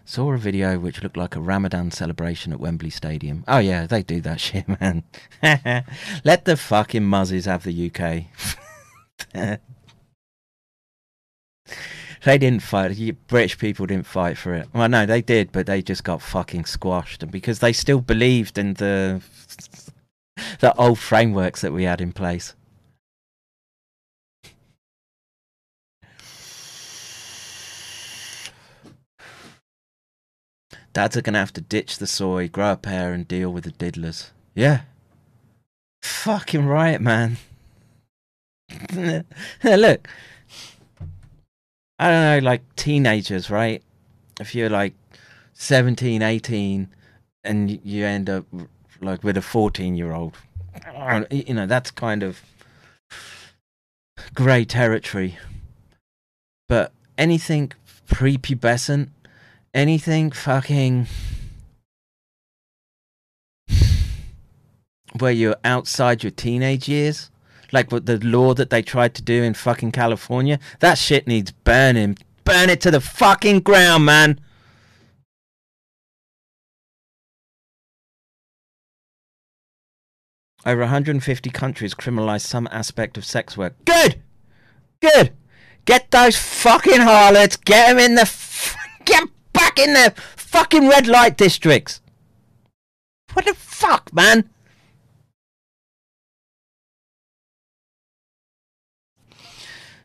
Saw 0.07 0.33
a 0.33 0.39
video 0.39 0.79
which 0.79 1.03
looked 1.03 1.17
like 1.17 1.37
a 1.37 1.41
ramadan 1.41 1.91
celebration 1.91 2.55
at 2.55 2.61
wembley 2.61 2.91
stadium. 2.91 3.45
Oh 3.47 3.59
yeah 3.59 3.87
they 3.87 4.03
do 4.03 4.23
that 4.23 4.41
shit 4.47 4.67
man. 4.81 5.03
Let 6.25 6.47
the 6.47 6.57
fucking 6.57 7.05
muzzies 7.05 7.45
have 7.45 7.65
the 7.65 7.91
uk 7.91 8.25
they 9.33 9.59
didn't 12.39 12.63
fight. 12.63 12.97
British 13.27 13.59
people 13.59 13.87
didn't 13.87 14.07
fight 14.07 14.39
for 14.39 14.55
it. 14.55 14.69
Well, 14.73 14.89
no, 14.89 15.07
they 15.07 15.23
did, 15.23 15.53
but 15.53 15.67
they 15.67 15.83
just 15.83 16.05
got 16.05 16.23
fucking 16.23 16.65
squashed. 16.67 17.23
And 17.23 17.33
because 17.33 17.59
they 17.59 17.73
still 17.73 18.01
believed 18.01 18.59
in 18.59 18.75
the 18.75 19.23
the 20.61 20.75
old 20.77 20.99
frameworks 20.99 21.61
that 21.61 21.73
we 21.73 21.85
had 21.85 22.01
in 22.01 22.13
place. 22.13 22.55
Dads 30.93 31.17
are 31.17 31.23
gonna 31.23 31.39
have 31.39 31.55
to 31.55 31.63
ditch 31.63 31.99
the 31.99 32.07
soy, 32.07 32.49
grow 32.49 32.73
a 32.73 32.77
pair, 32.77 33.15
and 33.15 33.27
deal 33.27 33.51
with 33.51 33.65
the 33.65 33.73
diddlers. 33.73 34.31
Yeah. 34.55 34.83
Fucking 36.03 36.67
right, 36.67 37.01
man. 37.01 37.39
Look, 39.65 40.09
I 41.99 42.11
don't 42.11 42.43
know, 42.43 42.49
like 42.49 42.63
teenagers, 42.77 43.51
right? 43.51 43.83
If 44.41 44.55
you're 44.55 44.71
like 44.71 44.95
17, 45.55 46.23
18, 46.23 46.89
and 47.45 47.81
you 47.85 48.05
end 48.05 48.31
up 48.31 48.47
like 49.01 49.23
with 49.25 49.37
a 49.37 49.43
14 49.43 49.95
year 49.95 50.13
old, 50.13 50.37
you 51.31 51.55
know, 51.55 51.67
that's 51.67 51.91
kind 51.91 52.23
of 52.23 52.41
grey 54.35 54.65
territory. 54.65 55.39
But 56.69 56.93
anything 57.19 57.73
prepubescent, 58.09 59.09
anything 59.75 60.31
fucking 60.31 61.07
where 65.19 65.33
you're 65.33 65.57
outside 65.65 66.23
your 66.23 66.31
teenage 66.31 66.89
years, 66.89 67.31
like 67.73 67.91
what 67.91 68.07
the 68.07 68.19
law 68.19 68.55
that 68.55 68.71
they 68.71 68.83
tried 68.83 69.15
to 69.15 69.23
do 69.23 69.43
in 69.43 69.55
fucking 69.55 69.93
California. 69.93 70.59
That 70.81 70.99
shit 70.99 71.27
needs 71.27 71.51
burning. 71.51 72.19
Burn 72.45 72.71
it 72.71 72.81
to 72.83 72.91
the 72.91 73.01
fucking 73.01 73.61
ground, 73.61 74.05
man. 74.05 74.41
Over 80.65 80.83
150 80.83 81.51
countries 81.51 81.95
criminalize 81.95 82.43
some 82.43 82.69
aspect 82.71 83.17
of 83.17 83.25
sex 83.25 83.57
work. 83.57 83.75
Good! 83.85 84.23
Good! 85.01 85.33
Get 85.85 86.13
those 86.13 86.37
fucking 86.37 87.01
harlots, 87.01 87.57
get 87.57 87.89
them 87.89 87.99
in 87.99 88.15
the. 88.15 88.23
F- 88.23 88.77
get 89.05 89.29
back 89.53 89.79
in 89.81 89.95
the 89.95 90.15
fucking 90.37 90.89
red 90.89 91.09
light 91.09 91.37
districts! 91.37 92.01
What 93.33 93.47
the 93.47 93.55
fuck, 93.55 94.13
man? 94.13 94.49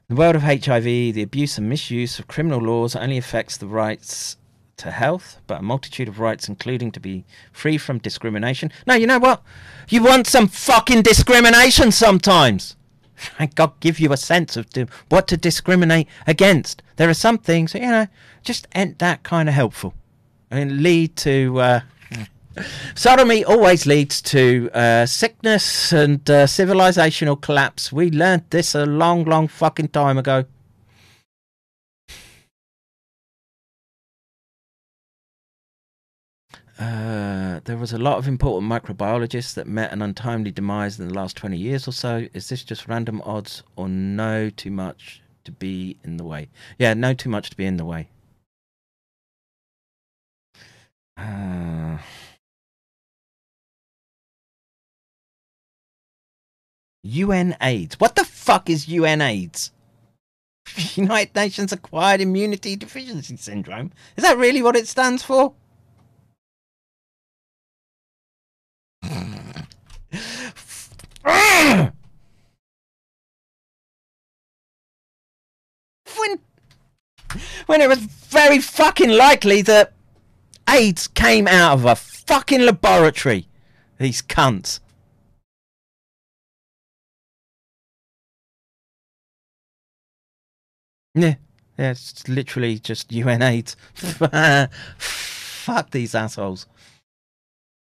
In 0.10 0.16
the 0.16 0.22
world 0.22 0.38
of 0.38 0.44
HIV, 0.44 0.86
the 0.86 1.22
abuse 1.22 1.58
and 1.58 1.68
misuse 1.68 2.18
of 2.18 2.28
criminal 2.28 2.62
laws 2.62 2.96
only 2.96 3.18
affects 3.18 3.58
the 3.58 3.68
rights 3.68 4.38
to 4.78 4.90
health, 4.90 5.42
but 5.48 5.60
a 5.60 5.62
multitude 5.62 6.08
of 6.08 6.22
rights, 6.22 6.48
including 6.48 6.94
to 6.94 7.02
be 7.02 7.26
free 7.52 7.78
from 7.78 7.98
discrimination. 7.98 8.72
No, 8.86 8.94
you 8.94 9.06
know 9.06 9.20
what? 9.20 9.44
You 9.90 10.02
want 10.04 10.26
some 10.26 10.48
fucking 10.48 11.02
discrimination 11.02 11.92
sometimes. 11.92 12.78
Thank 13.18 13.56
God 13.56 13.78
give 13.82 14.00
you 14.00 14.14
a 14.14 14.18
sense 14.18 14.56
of 14.56 14.68
what 15.10 15.28
to 15.28 15.36
discriminate 15.36 16.08
against. 16.26 16.84
There 16.96 17.10
are 17.10 17.14
some 17.14 17.38
things, 17.38 17.74
you 17.74 17.82
know, 17.82 18.08
just 18.44 18.66
ain't 18.74 19.00
that 19.00 19.24
kind 19.24 19.50
of 19.50 19.56
helpful 19.56 19.94
I 20.50 20.60
and 20.60 20.84
lead 20.84 21.18
to 21.18 21.60
uh, 21.60 21.82
Sodomy 22.96 23.44
always 23.44 23.86
leads 23.86 24.22
to 24.24 24.70
uh, 24.74 25.06
sickness 25.06 25.92
and 25.92 26.30
uh, 26.30 26.46
civilizational 26.46 27.40
collapse. 27.40 27.92
We 27.92 28.10
learned 28.10 28.46
this 28.50 28.76
a 28.76 28.86
long, 28.86 29.24
long 29.26 29.48
fucking 29.48 29.90
time 29.90 30.18
ago. 30.18 30.46
Uh, 36.80 37.60
there 37.66 37.78
was 37.78 37.92
a 37.92 37.98
lot 37.98 38.20
of 38.20 38.28
important 38.28 38.72
microbiologists 38.72 39.56
that 39.56 39.68
met 39.68 39.92
an 39.92 40.02
untimely 40.02 40.52
demise 40.52 41.00
in 41.00 41.08
the 41.08 41.14
last 41.14 41.36
20 41.36 41.58
years 41.58 41.88
or 41.88 41.92
so. 41.92 42.28
Is 42.34 42.50
this 42.50 42.64
just 42.64 42.88
random 42.88 43.22
odds 43.26 43.64
or 43.76 43.90
no 43.90 44.52
too 44.52 44.70
much 44.70 45.22
to 45.46 45.52
be 45.52 45.98
in 46.04 46.18
the 46.18 46.24
way? 46.24 46.50
Yeah, 46.78 46.94
no 46.94 47.16
too 47.16 47.30
much 47.30 47.50
to 47.50 47.58
be 47.58 47.66
in 47.66 47.78
the 47.78 47.86
way. 47.86 48.10
Uh... 51.18 51.98
UN 57.08 57.56
AIDS. 57.62 58.00
What 58.00 58.16
the 58.16 58.26
fuck 58.26 58.70
is 58.70 58.88
UN 58.88 59.22
AIDS? 59.22 59.72
United 60.96 61.36
Nations 61.36 61.72
Acquired 61.72 62.22
Immunity 62.22 62.76
Deficiency 62.76 63.38
Syndrome. 63.38 63.92
Is 64.16 64.24
that 64.24 64.38
really 64.38 64.62
what 64.62 64.76
it 64.76 64.88
stands 64.88 65.24
for? 65.24 65.54
when, 76.18 76.40
when 77.68 77.82
it 77.82 77.88
was 77.88 78.00
very 78.00 78.60
fucking 78.60 79.12
likely 79.12 79.62
that 79.62 79.94
AIDS 80.70 81.08
came 81.08 81.48
out 81.48 81.74
of 81.74 81.86
a 81.86 81.96
fucking 81.96 82.62
laboratory. 82.62 83.48
These 84.00 84.22
cunts. 84.22 84.80
Yeah, 91.18 91.36
yeah, 91.80 91.92
it's 91.92 92.28
literally 92.28 92.78
just 92.80 93.12
UN 93.12 93.42
AIDS. 93.42 93.76
Fuck 94.98 95.90
these 95.92 96.14
assholes. 96.14 96.68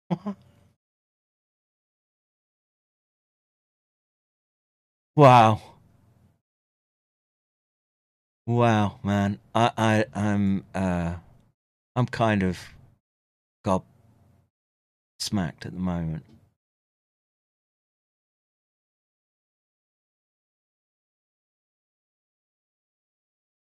wow. 5.15 5.61
Wow, 8.47 8.99
man. 9.03 9.39
I, 9.56 9.72
I, 9.77 10.06
I'm, 10.14 10.65
uh, 10.76 11.15
I'm 11.95 12.06
kind 12.06 12.43
of 12.43 12.60
got 13.64 13.84
smacked 15.19 15.65
at 15.65 15.73
the 15.73 15.80
moment. 15.80 16.23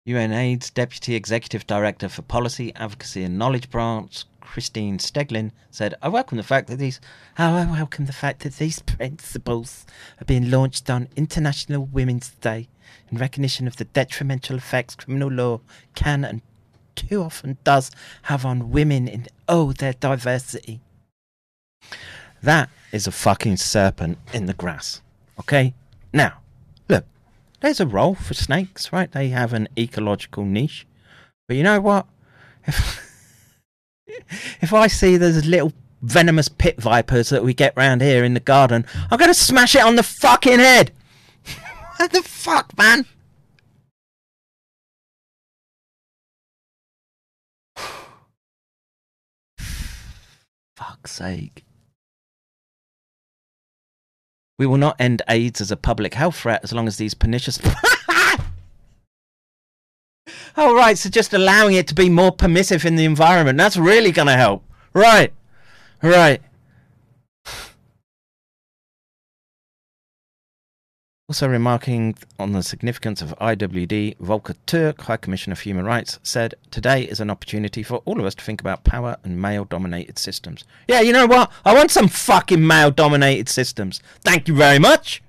UNAIDS 0.07 0.71
Deputy 0.71 1.15
Executive 1.15 1.65
Director 1.65 2.07
for 2.07 2.21
Policy, 2.21 2.71
Advocacy 2.75 3.23
and 3.23 3.39
Knowledge 3.39 3.71
Branch, 3.71 4.23
Christine 4.39 4.99
Stegling, 4.99 5.51
said, 5.71 5.95
I 5.99 6.09
welcome 6.09 6.37
the 6.37 6.43
fact 6.43 6.67
that 6.67 6.75
these 6.75 7.01
I 7.39 7.65
welcome 7.65 8.05
the 8.05 8.13
fact 8.13 8.43
that 8.43 8.57
these 8.57 8.79
principles 8.83 9.83
are 10.21 10.25
being 10.25 10.51
launched 10.51 10.91
on 10.91 11.09
International 11.15 11.85
Women's 11.85 12.29
Day 12.29 12.69
in 13.09 13.17
recognition 13.17 13.65
of 13.65 13.77
the 13.77 13.85
detrimental 13.85 14.57
effects 14.57 14.93
criminal 14.93 15.31
law 15.31 15.61
can 15.95 16.23
and 16.23 16.43
too 16.93 17.23
often 17.23 17.57
does 17.63 17.89
have 18.23 18.45
on 18.45 18.69
women 18.69 19.07
in 19.07 19.25
oh 19.49 19.73
their 19.73 19.93
diversity. 19.93 20.81
That 22.43 22.69
is 22.91 23.07
a 23.07 23.11
fucking 23.11 23.57
serpent 23.57 24.19
in 24.33 24.45
the 24.45 24.53
grass. 24.53 25.01
Okay? 25.39 25.73
Now, 26.13 26.41
there's 27.65 27.79
a 27.79 27.87
role 27.87 28.13
for 28.13 28.35
snakes, 28.35 28.93
right? 28.93 29.11
They 29.11 29.29
have 29.29 29.51
an 29.51 29.67
ecological 29.75 30.45
niche. 30.45 30.85
But 31.47 31.57
you 31.57 31.63
know 31.63 31.81
what? 31.81 32.05
If 32.67 33.01
if 34.61 34.71
I 34.71 34.85
see 34.85 35.17
those 35.17 35.45
little 35.47 35.73
venomous 36.03 36.47
pit 36.47 36.79
vipers 36.79 37.29
that 37.29 37.43
we 37.43 37.55
get 37.55 37.75
round 37.75 38.03
here 38.03 38.23
in 38.23 38.35
the 38.35 38.39
garden, 38.39 38.85
I'm 39.09 39.17
gonna 39.17 39.33
smash 39.33 39.73
it 39.75 39.81
on 39.81 39.95
the 39.95 40.03
fucking 40.03 40.59
head. 40.59 40.91
what 41.97 42.11
the 42.11 42.21
fuck, 42.21 42.77
man? 42.77 43.07
Fuck's 50.77 51.11
sake. 51.13 51.65
We 54.57 54.65
will 54.65 54.77
not 54.77 54.95
end 54.99 55.21
AIDS 55.27 55.59
as 55.59 55.71
a 55.71 55.77
public 55.77 56.13
health 56.13 56.37
threat 56.37 56.61
as 56.63 56.71
long 56.71 56.87
as 56.87 56.97
these 56.97 57.13
pernicious. 57.13 57.59
oh, 60.57 60.75
right, 60.75 60.97
so 60.97 61.09
just 61.09 61.33
allowing 61.33 61.75
it 61.75 61.87
to 61.87 61.95
be 61.95 62.09
more 62.09 62.31
permissive 62.31 62.85
in 62.85 62.95
the 62.95 63.05
environment. 63.05 63.57
That's 63.57 63.75
really 63.75 64.11
going 64.11 64.27
to 64.27 64.37
help. 64.37 64.63
Right, 64.93 65.33
right. 66.01 66.41
Also 71.27 71.47
remarking 71.47 72.15
on 72.37 72.51
the 72.51 72.61
significance 72.61 73.19
of 73.19 73.33
IWD, 73.39 74.15
Volker 74.19 74.53
Turk, 74.67 75.01
High 75.01 75.17
Commissioner 75.17 75.55
for 75.55 75.63
Human 75.63 75.83
Rights, 75.83 76.19
said, 76.21 76.53
Today 76.69 77.01
is 77.01 77.19
an 77.19 77.31
opportunity 77.31 77.81
for 77.81 77.97
all 78.05 78.19
of 78.19 78.27
us 78.27 78.35
to 78.35 78.43
think 78.43 78.61
about 78.61 78.83
power 78.83 79.17
and 79.23 79.41
male 79.41 79.65
dominated 79.65 80.19
systems. 80.19 80.65
Yeah, 80.87 81.01
you 81.01 81.11
know 81.11 81.25
what? 81.25 81.51
I 81.65 81.73
want 81.73 81.89
some 81.89 82.09
fucking 82.09 82.65
male 82.65 82.91
dominated 82.91 83.49
systems. 83.49 84.03
Thank 84.21 84.47
you 84.47 84.53
very 84.53 84.77
much. 84.77 85.23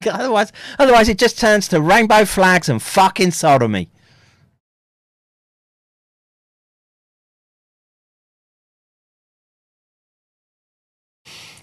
Otherwise, 0.08 0.52
otherwise 0.78 1.08
it 1.08 1.18
just 1.18 1.38
turns 1.38 1.66
to 1.68 1.80
rainbow 1.80 2.24
flags 2.24 2.68
and 2.68 2.80
fucking 2.80 3.32
sodomy. 3.32 3.90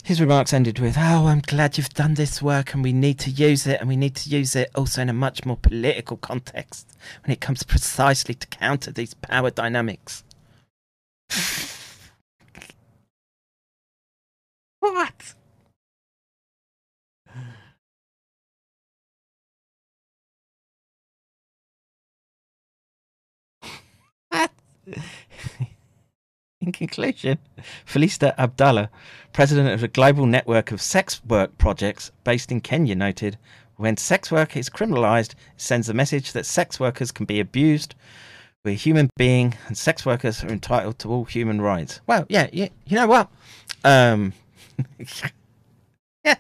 His 0.08 0.22
remarks 0.22 0.54
ended 0.54 0.80
with, 0.80 0.96
Oh, 0.98 1.28
I'm 1.28 1.42
glad 1.42 1.78
you've 1.78 1.90
done 1.90 2.14
this 2.14 2.42
work 2.42 2.74
and 2.74 2.82
we 2.82 2.94
need 2.94 3.20
to 3.20 3.30
use 3.30 3.68
it, 3.68 3.82
and 3.82 3.90
we 3.90 3.98
need 3.98 4.16
to 4.16 4.30
use 4.30 4.56
it 4.56 4.72
also 4.74 5.02
in 5.02 5.10
a 5.10 5.14
much 5.14 5.46
more 5.46 5.58
political 5.58 6.16
context 6.16 6.88
when 7.26 7.34
it 7.34 7.42
comes 7.42 7.64
precisely 7.64 8.34
to 8.34 8.48
counter 8.48 8.90
these 8.94 9.14
power 9.16 9.52
dynamics. 9.52 10.24
what? 14.80 15.34
In 26.68 26.74
conclusion, 26.74 27.38
Phelister 27.86 28.36
Abdalla, 28.36 28.90
president 29.32 29.70
of 29.70 29.80
the 29.80 29.88
global 29.88 30.26
network 30.26 30.74
of 30.74 30.82
sex 30.82 31.22
work 31.24 31.58
projects 31.58 32.12
based 32.26 32.52
in 32.52 32.60
Kenya, 32.60 32.94
noted 32.94 33.38
when 33.78 33.96
sex 33.96 34.34
work 34.34 34.58
is 34.58 34.70
criminalized, 34.70 35.32
it 35.32 35.38
sends 35.56 35.88
a 35.88 35.94
message 35.94 36.34
that 36.34 36.46
sex 36.46 36.78
workers 36.78 37.14
can 37.14 37.26
be 37.26 37.40
abused. 37.40 37.96
We're 38.66 38.72
a 38.72 38.74
human 38.74 39.10
being, 39.16 39.54
and 39.68 39.78
sex 39.78 40.06
workers 40.06 40.44
are 40.44 40.50
entitled 40.50 41.00
to 41.00 41.10
all 41.10 41.24
human 41.24 41.62
rights. 41.62 42.02
Well, 42.06 42.26
yeah, 42.28 42.50
yeah 42.52 42.68
you 42.86 42.98
know 42.98 43.08
what? 43.08 43.30
Um, 43.86 44.34
yeah, 46.26 46.36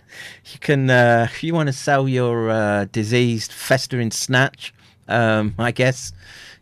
you 0.51 0.59
can, 0.59 0.89
uh, 0.89 1.27
if 1.31 1.41
you 1.41 1.53
want 1.53 1.67
to 1.67 1.73
sell 1.73 2.05
your 2.09 2.49
uh, 2.49 2.85
diseased, 2.91 3.53
festering 3.53 4.11
snatch, 4.11 4.73
um, 5.07 5.55
I 5.57 5.71
guess 5.71 6.11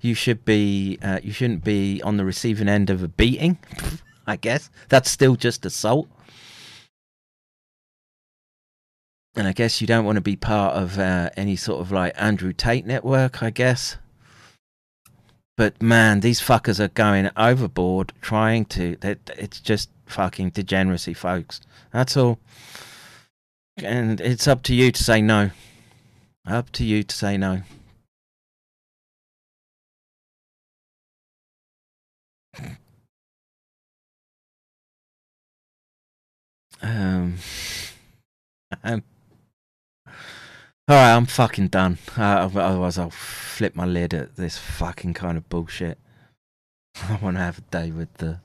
you 0.01 0.13
should 0.13 0.45
be 0.45 0.97
uh, 1.01 1.19
you 1.23 1.31
shouldn't 1.31 1.63
be 1.63 2.01
on 2.01 2.17
the 2.17 2.26
receiving 2.26 2.67
end 2.69 2.89
of 2.89 3.03
a 3.03 3.07
beating. 3.07 3.57
I 4.27 4.35
guess 4.35 4.69
that's 4.89 5.09
still 5.09 5.35
just 5.35 5.65
assault. 5.65 6.07
And 9.35 9.47
I 9.47 9.51
guess 9.51 9.81
you 9.81 9.88
don't 9.88 10.05
want 10.05 10.15
to 10.15 10.22
be 10.22 10.38
part 10.38 10.76
of 10.76 10.97
uh, 10.97 11.30
any 11.35 11.55
sort 11.57 11.81
of 11.81 11.91
like 11.91 12.13
Andrew 12.15 12.53
Tate 12.53 12.85
network, 12.85 13.43
I 13.43 13.49
guess. 13.49 13.97
But 15.57 15.81
man, 15.81 16.22
these 16.22 16.41
fuckers 16.41 16.80
are 16.80 16.89
going 16.89 17.30
overboard 17.38 18.13
trying 18.22 18.65
to. 18.65 18.97
It's 19.01 19.59
just 19.59 19.89
fucking 20.05 20.51
degeneracy, 20.51 21.13
folks. 21.13 21.61
That's 21.91 22.17
all. 22.17 22.39
And 23.77 24.22
it's 24.22 24.47
up 24.47 24.63
to 24.63 24.76
you 24.76 24.91
to 24.91 25.03
say 25.03 25.22
no. 25.22 25.51
Up 26.47 26.72
to 26.73 26.85
you 26.85 27.03
to 27.03 27.15
say 27.15 27.38
no. 27.38 27.61
Um, 36.81 37.35
um 38.84 39.03
all 40.88 40.95
right, 40.95 41.15
I'm 41.15 41.26
fucking 41.26 41.69
done. 41.69 41.97
Uh, 42.15 42.47
otherwise, 42.53 42.99
I'll 42.99 43.10
flip 43.10 43.76
my 43.76 43.85
lid 43.85 44.14
at 44.14 44.35
this 44.35 44.60
fucking 44.60 45.15
kind 45.15 45.35
of 45.35 45.49
bullshit. 45.49 45.97
I 47.10 47.18
want 47.23 47.38
to 47.38 47.41
have 47.41 47.57
a 47.57 47.61
day 47.61 47.89
with 47.89 48.14
the 48.15 48.39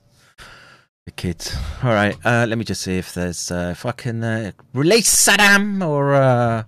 the 1.05 1.11
kids. 1.11 1.55
All 1.83 1.93
right, 1.93 2.17
uh, 2.25 2.47
let 2.49 2.57
me 2.57 2.63
just 2.63 2.81
see 2.81 2.97
if 2.97 3.13
there's 3.13 3.51
uh, 3.51 3.69
if 3.73 3.85
I 3.85 3.91
can 3.91 4.23
uh, 4.23 4.53
release 4.73 5.13
Saddam 5.13 5.87
or 5.87 6.15
uh, 6.15 6.63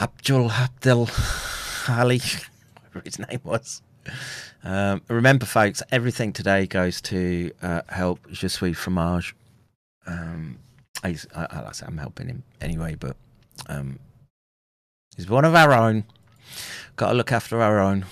Abdul 0.00 0.52
Abdul 0.52 1.08
Ali, 1.88 2.20
whatever 2.74 3.02
his 3.04 3.18
name 3.18 3.40
was. 3.42 3.82
Um, 4.62 5.02
remember, 5.08 5.46
folks, 5.46 5.82
everything 5.90 6.32
today 6.32 6.68
goes 6.68 7.00
to 7.02 7.50
uh, 7.60 7.82
help 7.88 8.30
Je 8.30 8.46
suis 8.46 8.74
fromage. 8.74 9.34
Um, 10.06 10.58
I, 11.02 11.16
I, 11.34 11.64
I 11.68 11.72
say 11.72 11.86
I'm 11.86 11.98
helping 11.98 12.28
him 12.28 12.42
anyway, 12.60 12.96
but 12.98 13.16
um, 13.68 13.98
he's 15.16 15.28
one 15.28 15.44
of 15.44 15.54
our 15.54 15.72
own. 15.72 16.04
Got 16.96 17.08
to 17.10 17.14
look 17.14 17.32
after 17.32 17.60
our 17.60 17.78
own. 17.78 18.04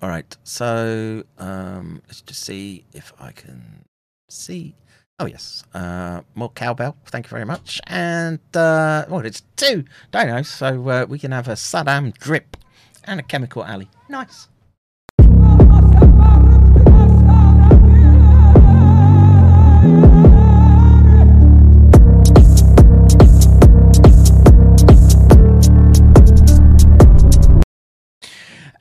All 0.00 0.08
right, 0.08 0.36
so 0.42 1.22
um, 1.38 2.02
let's 2.08 2.20
just 2.22 2.42
see 2.42 2.84
if 2.92 3.12
I 3.20 3.30
can 3.30 3.84
see. 4.28 4.74
Oh 5.20 5.26
yes, 5.26 5.62
uh, 5.74 6.22
more 6.34 6.50
cowbell. 6.50 6.96
Thank 7.06 7.26
you 7.26 7.30
very 7.30 7.44
much. 7.44 7.80
And 7.86 8.40
uh, 8.54 9.04
well, 9.08 9.24
it's 9.24 9.42
two 9.56 9.84
donos, 10.12 10.46
so 10.46 10.88
uh, 10.88 11.06
we 11.08 11.18
can 11.20 11.30
have 11.30 11.46
a 11.46 11.52
Saddam 11.52 12.12
drip 12.18 12.56
and 13.04 13.20
a 13.20 13.22
chemical 13.22 13.64
alley. 13.64 13.88
Nice. 14.08 14.48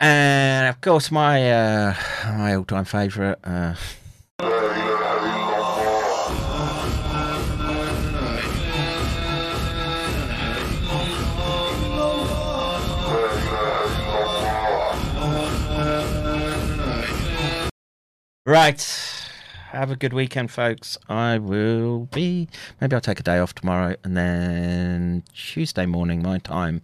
And 0.02 0.68
of 0.68 0.82
course, 0.82 1.12
my 1.12 1.52
uh, 1.52 1.94
my 2.26 2.56
all-time 2.56 2.86
favourite. 2.86 3.38
Uh, 3.44 3.76
Right. 18.44 18.82
Have 19.70 19.92
a 19.92 19.96
good 19.96 20.12
weekend, 20.14 20.52
folks. 20.52 20.98
I 21.08 21.38
will 21.38 22.08
be. 22.12 22.50
Maybe 22.82 22.96
I'll 22.96 23.02
take 23.02 23.20
a 23.20 23.24
day 23.24 23.38
off 23.38 23.54
tomorrow, 23.56 23.96
and 24.04 24.18
then 24.18 25.24
Tuesday 25.34 25.86
morning, 25.86 26.22
my 26.22 26.40
time, 26.40 26.82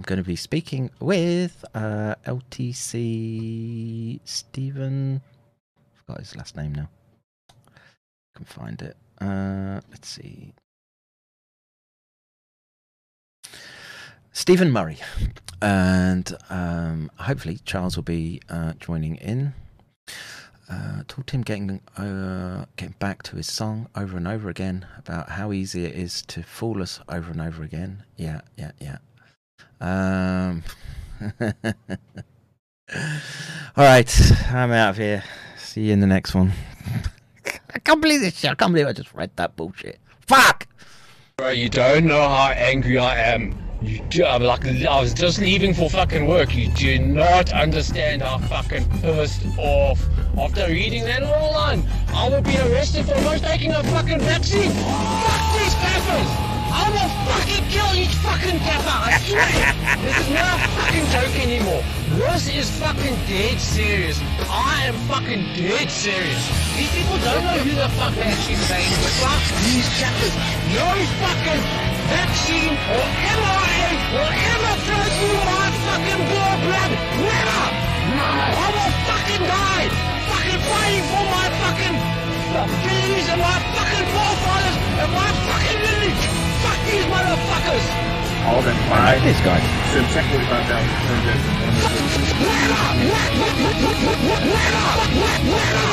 I'm 0.00 0.04
going 0.04 0.16
to 0.16 0.24
be 0.24 0.34
speaking 0.34 0.88
with 0.98 1.62
uh, 1.74 2.14
LTC 2.24 4.18
Stephen. 4.24 5.20
I 5.20 5.98
forgot 5.98 6.20
his 6.20 6.34
last 6.34 6.56
name 6.56 6.74
now. 6.74 6.88
I 7.60 8.34
can 8.34 8.46
find 8.46 8.80
it. 8.80 8.96
Uh, 9.20 9.82
let's 9.90 10.08
see. 10.08 10.54
Stephen 14.32 14.70
Murray, 14.70 14.96
and 15.60 16.34
um, 16.48 17.10
hopefully 17.18 17.60
Charles 17.66 17.96
will 17.96 18.02
be 18.02 18.40
uh, 18.48 18.72
joining 18.80 19.16
in 19.16 19.52
uh, 20.70 21.02
talked 21.08 21.30
to 21.30 21.36
him 21.36 21.42
getting 21.42 21.80
uh, 21.96 22.64
getting 22.76 22.94
back 22.98 23.22
to 23.24 23.36
his 23.36 23.50
song 23.50 23.88
over 23.96 24.16
and 24.16 24.28
over 24.28 24.48
again 24.48 24.86
about 24.96 25.30
how 25.30 25.52
easy 25.52 25.84
it 25.84 25.94
is 25.94 26.22
to 26.22 26.42
fool 26.42 26.80
us 26.80 27.00
over 27.08 27.32
and 27.32 27.40
over 27.40 27.62
again. 27.62 28.04
Yeah, 28.16 28.42
yeah, 28.56 28.70
yeah. 28.80 28.98
Um, 29.80 30.62
all 31.40 31.52
right, 33.76 34.32
I'm 34.50 34.72
out 34.72 34.90
of 34.90 34.96
here. 34.96 35.24
See 35.58 35.82
you 35.82 35.92
in 35.92 36.00
the 36.00 36.06
next 36.06 36.34
one. 36.34 36.52
I 37.74 37.78
can't 37.78 38.00
believe 38.00 38.20
this 38.20 38.38
shit. 38.38 38.50
I 38.50 38.54
can't 38.54 38.72
believe 38.72 38.86
I 38.86 38.92
just 38.92 39.14
read 39.14 39.30
that 39.36 39.56
bullshit. 39.56 39.98
Fuck! 40.26 40.66
Bro, 41.36 41.50
you 41.50 41.68
don't 41.68 42.06
know 42.06 42.28
how 42.28 42.50
angry 42.50 42.98
I 42.98 43.16
am. 43.16 43.56
You 43.82 44.00
do, 44.10 44.24
I'm 44.26 44.42
like, 44.42 44.66
I 44.66 45.00
was 45.00 45.14
just 45.14 45.38
leaving 45.38 45.72
for 45.72 45.88
fucking 45.88 46.26
work. 46.26 46.54
You 46.54 46.68
do 46.72 46.98
not 46.98 47.50
understand 47.52 48.20
how 48.20 48.36
fucking 48.38 48.86
pissed 49.00 49.46
off. 49.56 50.06
After 50.36 50.66
reading 50.66 51.04
that 51.04 51.22
all 51.22 51.56
on, 51.56 51.86
I 52.08 52.28
will 52.28 52.42
be 52.42 52.58
arrested 52.58 53.06
for 53.06 53.18
not 53.22 53.38
taking 53.38 53.72
a 53.72 53.82
fucking 53.84 54.20
vaccine. 54.20 54.70
Fuck 54.70 55.58
these 55.58 55.74
gaffers! 55.74 56.59
I 56.70 56.86
will 56.94 57.10
fucking 57.26 57.64
kill 57.66 57.90
each 57.98 58.14
fucking 58.22 58.58
gaffer. 58.62 58.94
I 58.94 59.18
swear. 59.26 59.50
this 60.06 60.16
is 60.22 60.30
not 60.30 60.54
a 60.54 60.68
fucking 60.78 61.06
joke 61.10 61.34
anymore. 61.42 61.82
This 62.14 62.46
is 62.46 62.70
fucking 62.78 63.14
dead 63.26 63.58
serious. 63.58 64.18
I 64.46 64.86
am 64.86 64.94
fucking 65.10 65.42
dead 65.58 65.90
serious. 65.90 66.42
These 66.78 66.90
people 66.94 67.18
don't 67.26 67.42
know 67.42 67.58
who 67.62 67.74
the 67.74 67.90
fuck 67.98 68.14
they're 68.14 68.30
actually 68.30 68.62
saying. 68.70 68.90
Fuck 69.18 69.42
these 69.66 69.88
gaffers. 69.98 70.34
No 70.74 70.86
fucking 71.18 71.62
vaccine 72.06 72.74
or 72.74 73.04
mRNA 73.34 73.90
will 74.14 74.30
ever 74.30 74.74
flow 74.86 75.06
through 75.10 75.42
my 75.42 75.66
fucking 75.86 76.22
blood. 76.30 76.58
Never. 77.18 77.62
No. 78.14 78.26
I 78.26 78.66
will 78.74 78.94
fucking 79.10 79.42
die. 79.42 79.86
Fucking 80.30 80.60
fighting 80.70 81.04
for 81.10 81.24
my 81.34 81.46
fucking 81.66 81.96
feelings 82.50 83.28
and 83.30 83.40
my 83.40 83.58
fucking 83.74 84.06
forefathers 84.10 84.76
and 85.02 85.10
my 85.14 85.39
these 86.90 87.04
motherfuckers. 87.06 87.84
All 88.46 88.62
them 88.62 88.76
I 88.76 88.88
five. 88.88 89.18
know 89.18 89.24
this 89.24 89.40
guy. 89.40 89.60
So 89.92 90.02
check 90.12 90.26
what 90.32 90.42
about 90.42 90.66
that. 90.68 90.84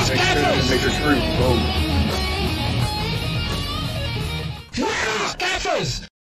Make 0.10 0.22
sure, 0.22 0.42
make 0.70 0.82
sure 0.82 0.92
screw. 0.92 1.20
Boom. 1.38 1.60
Gaffers! 5.38 6.07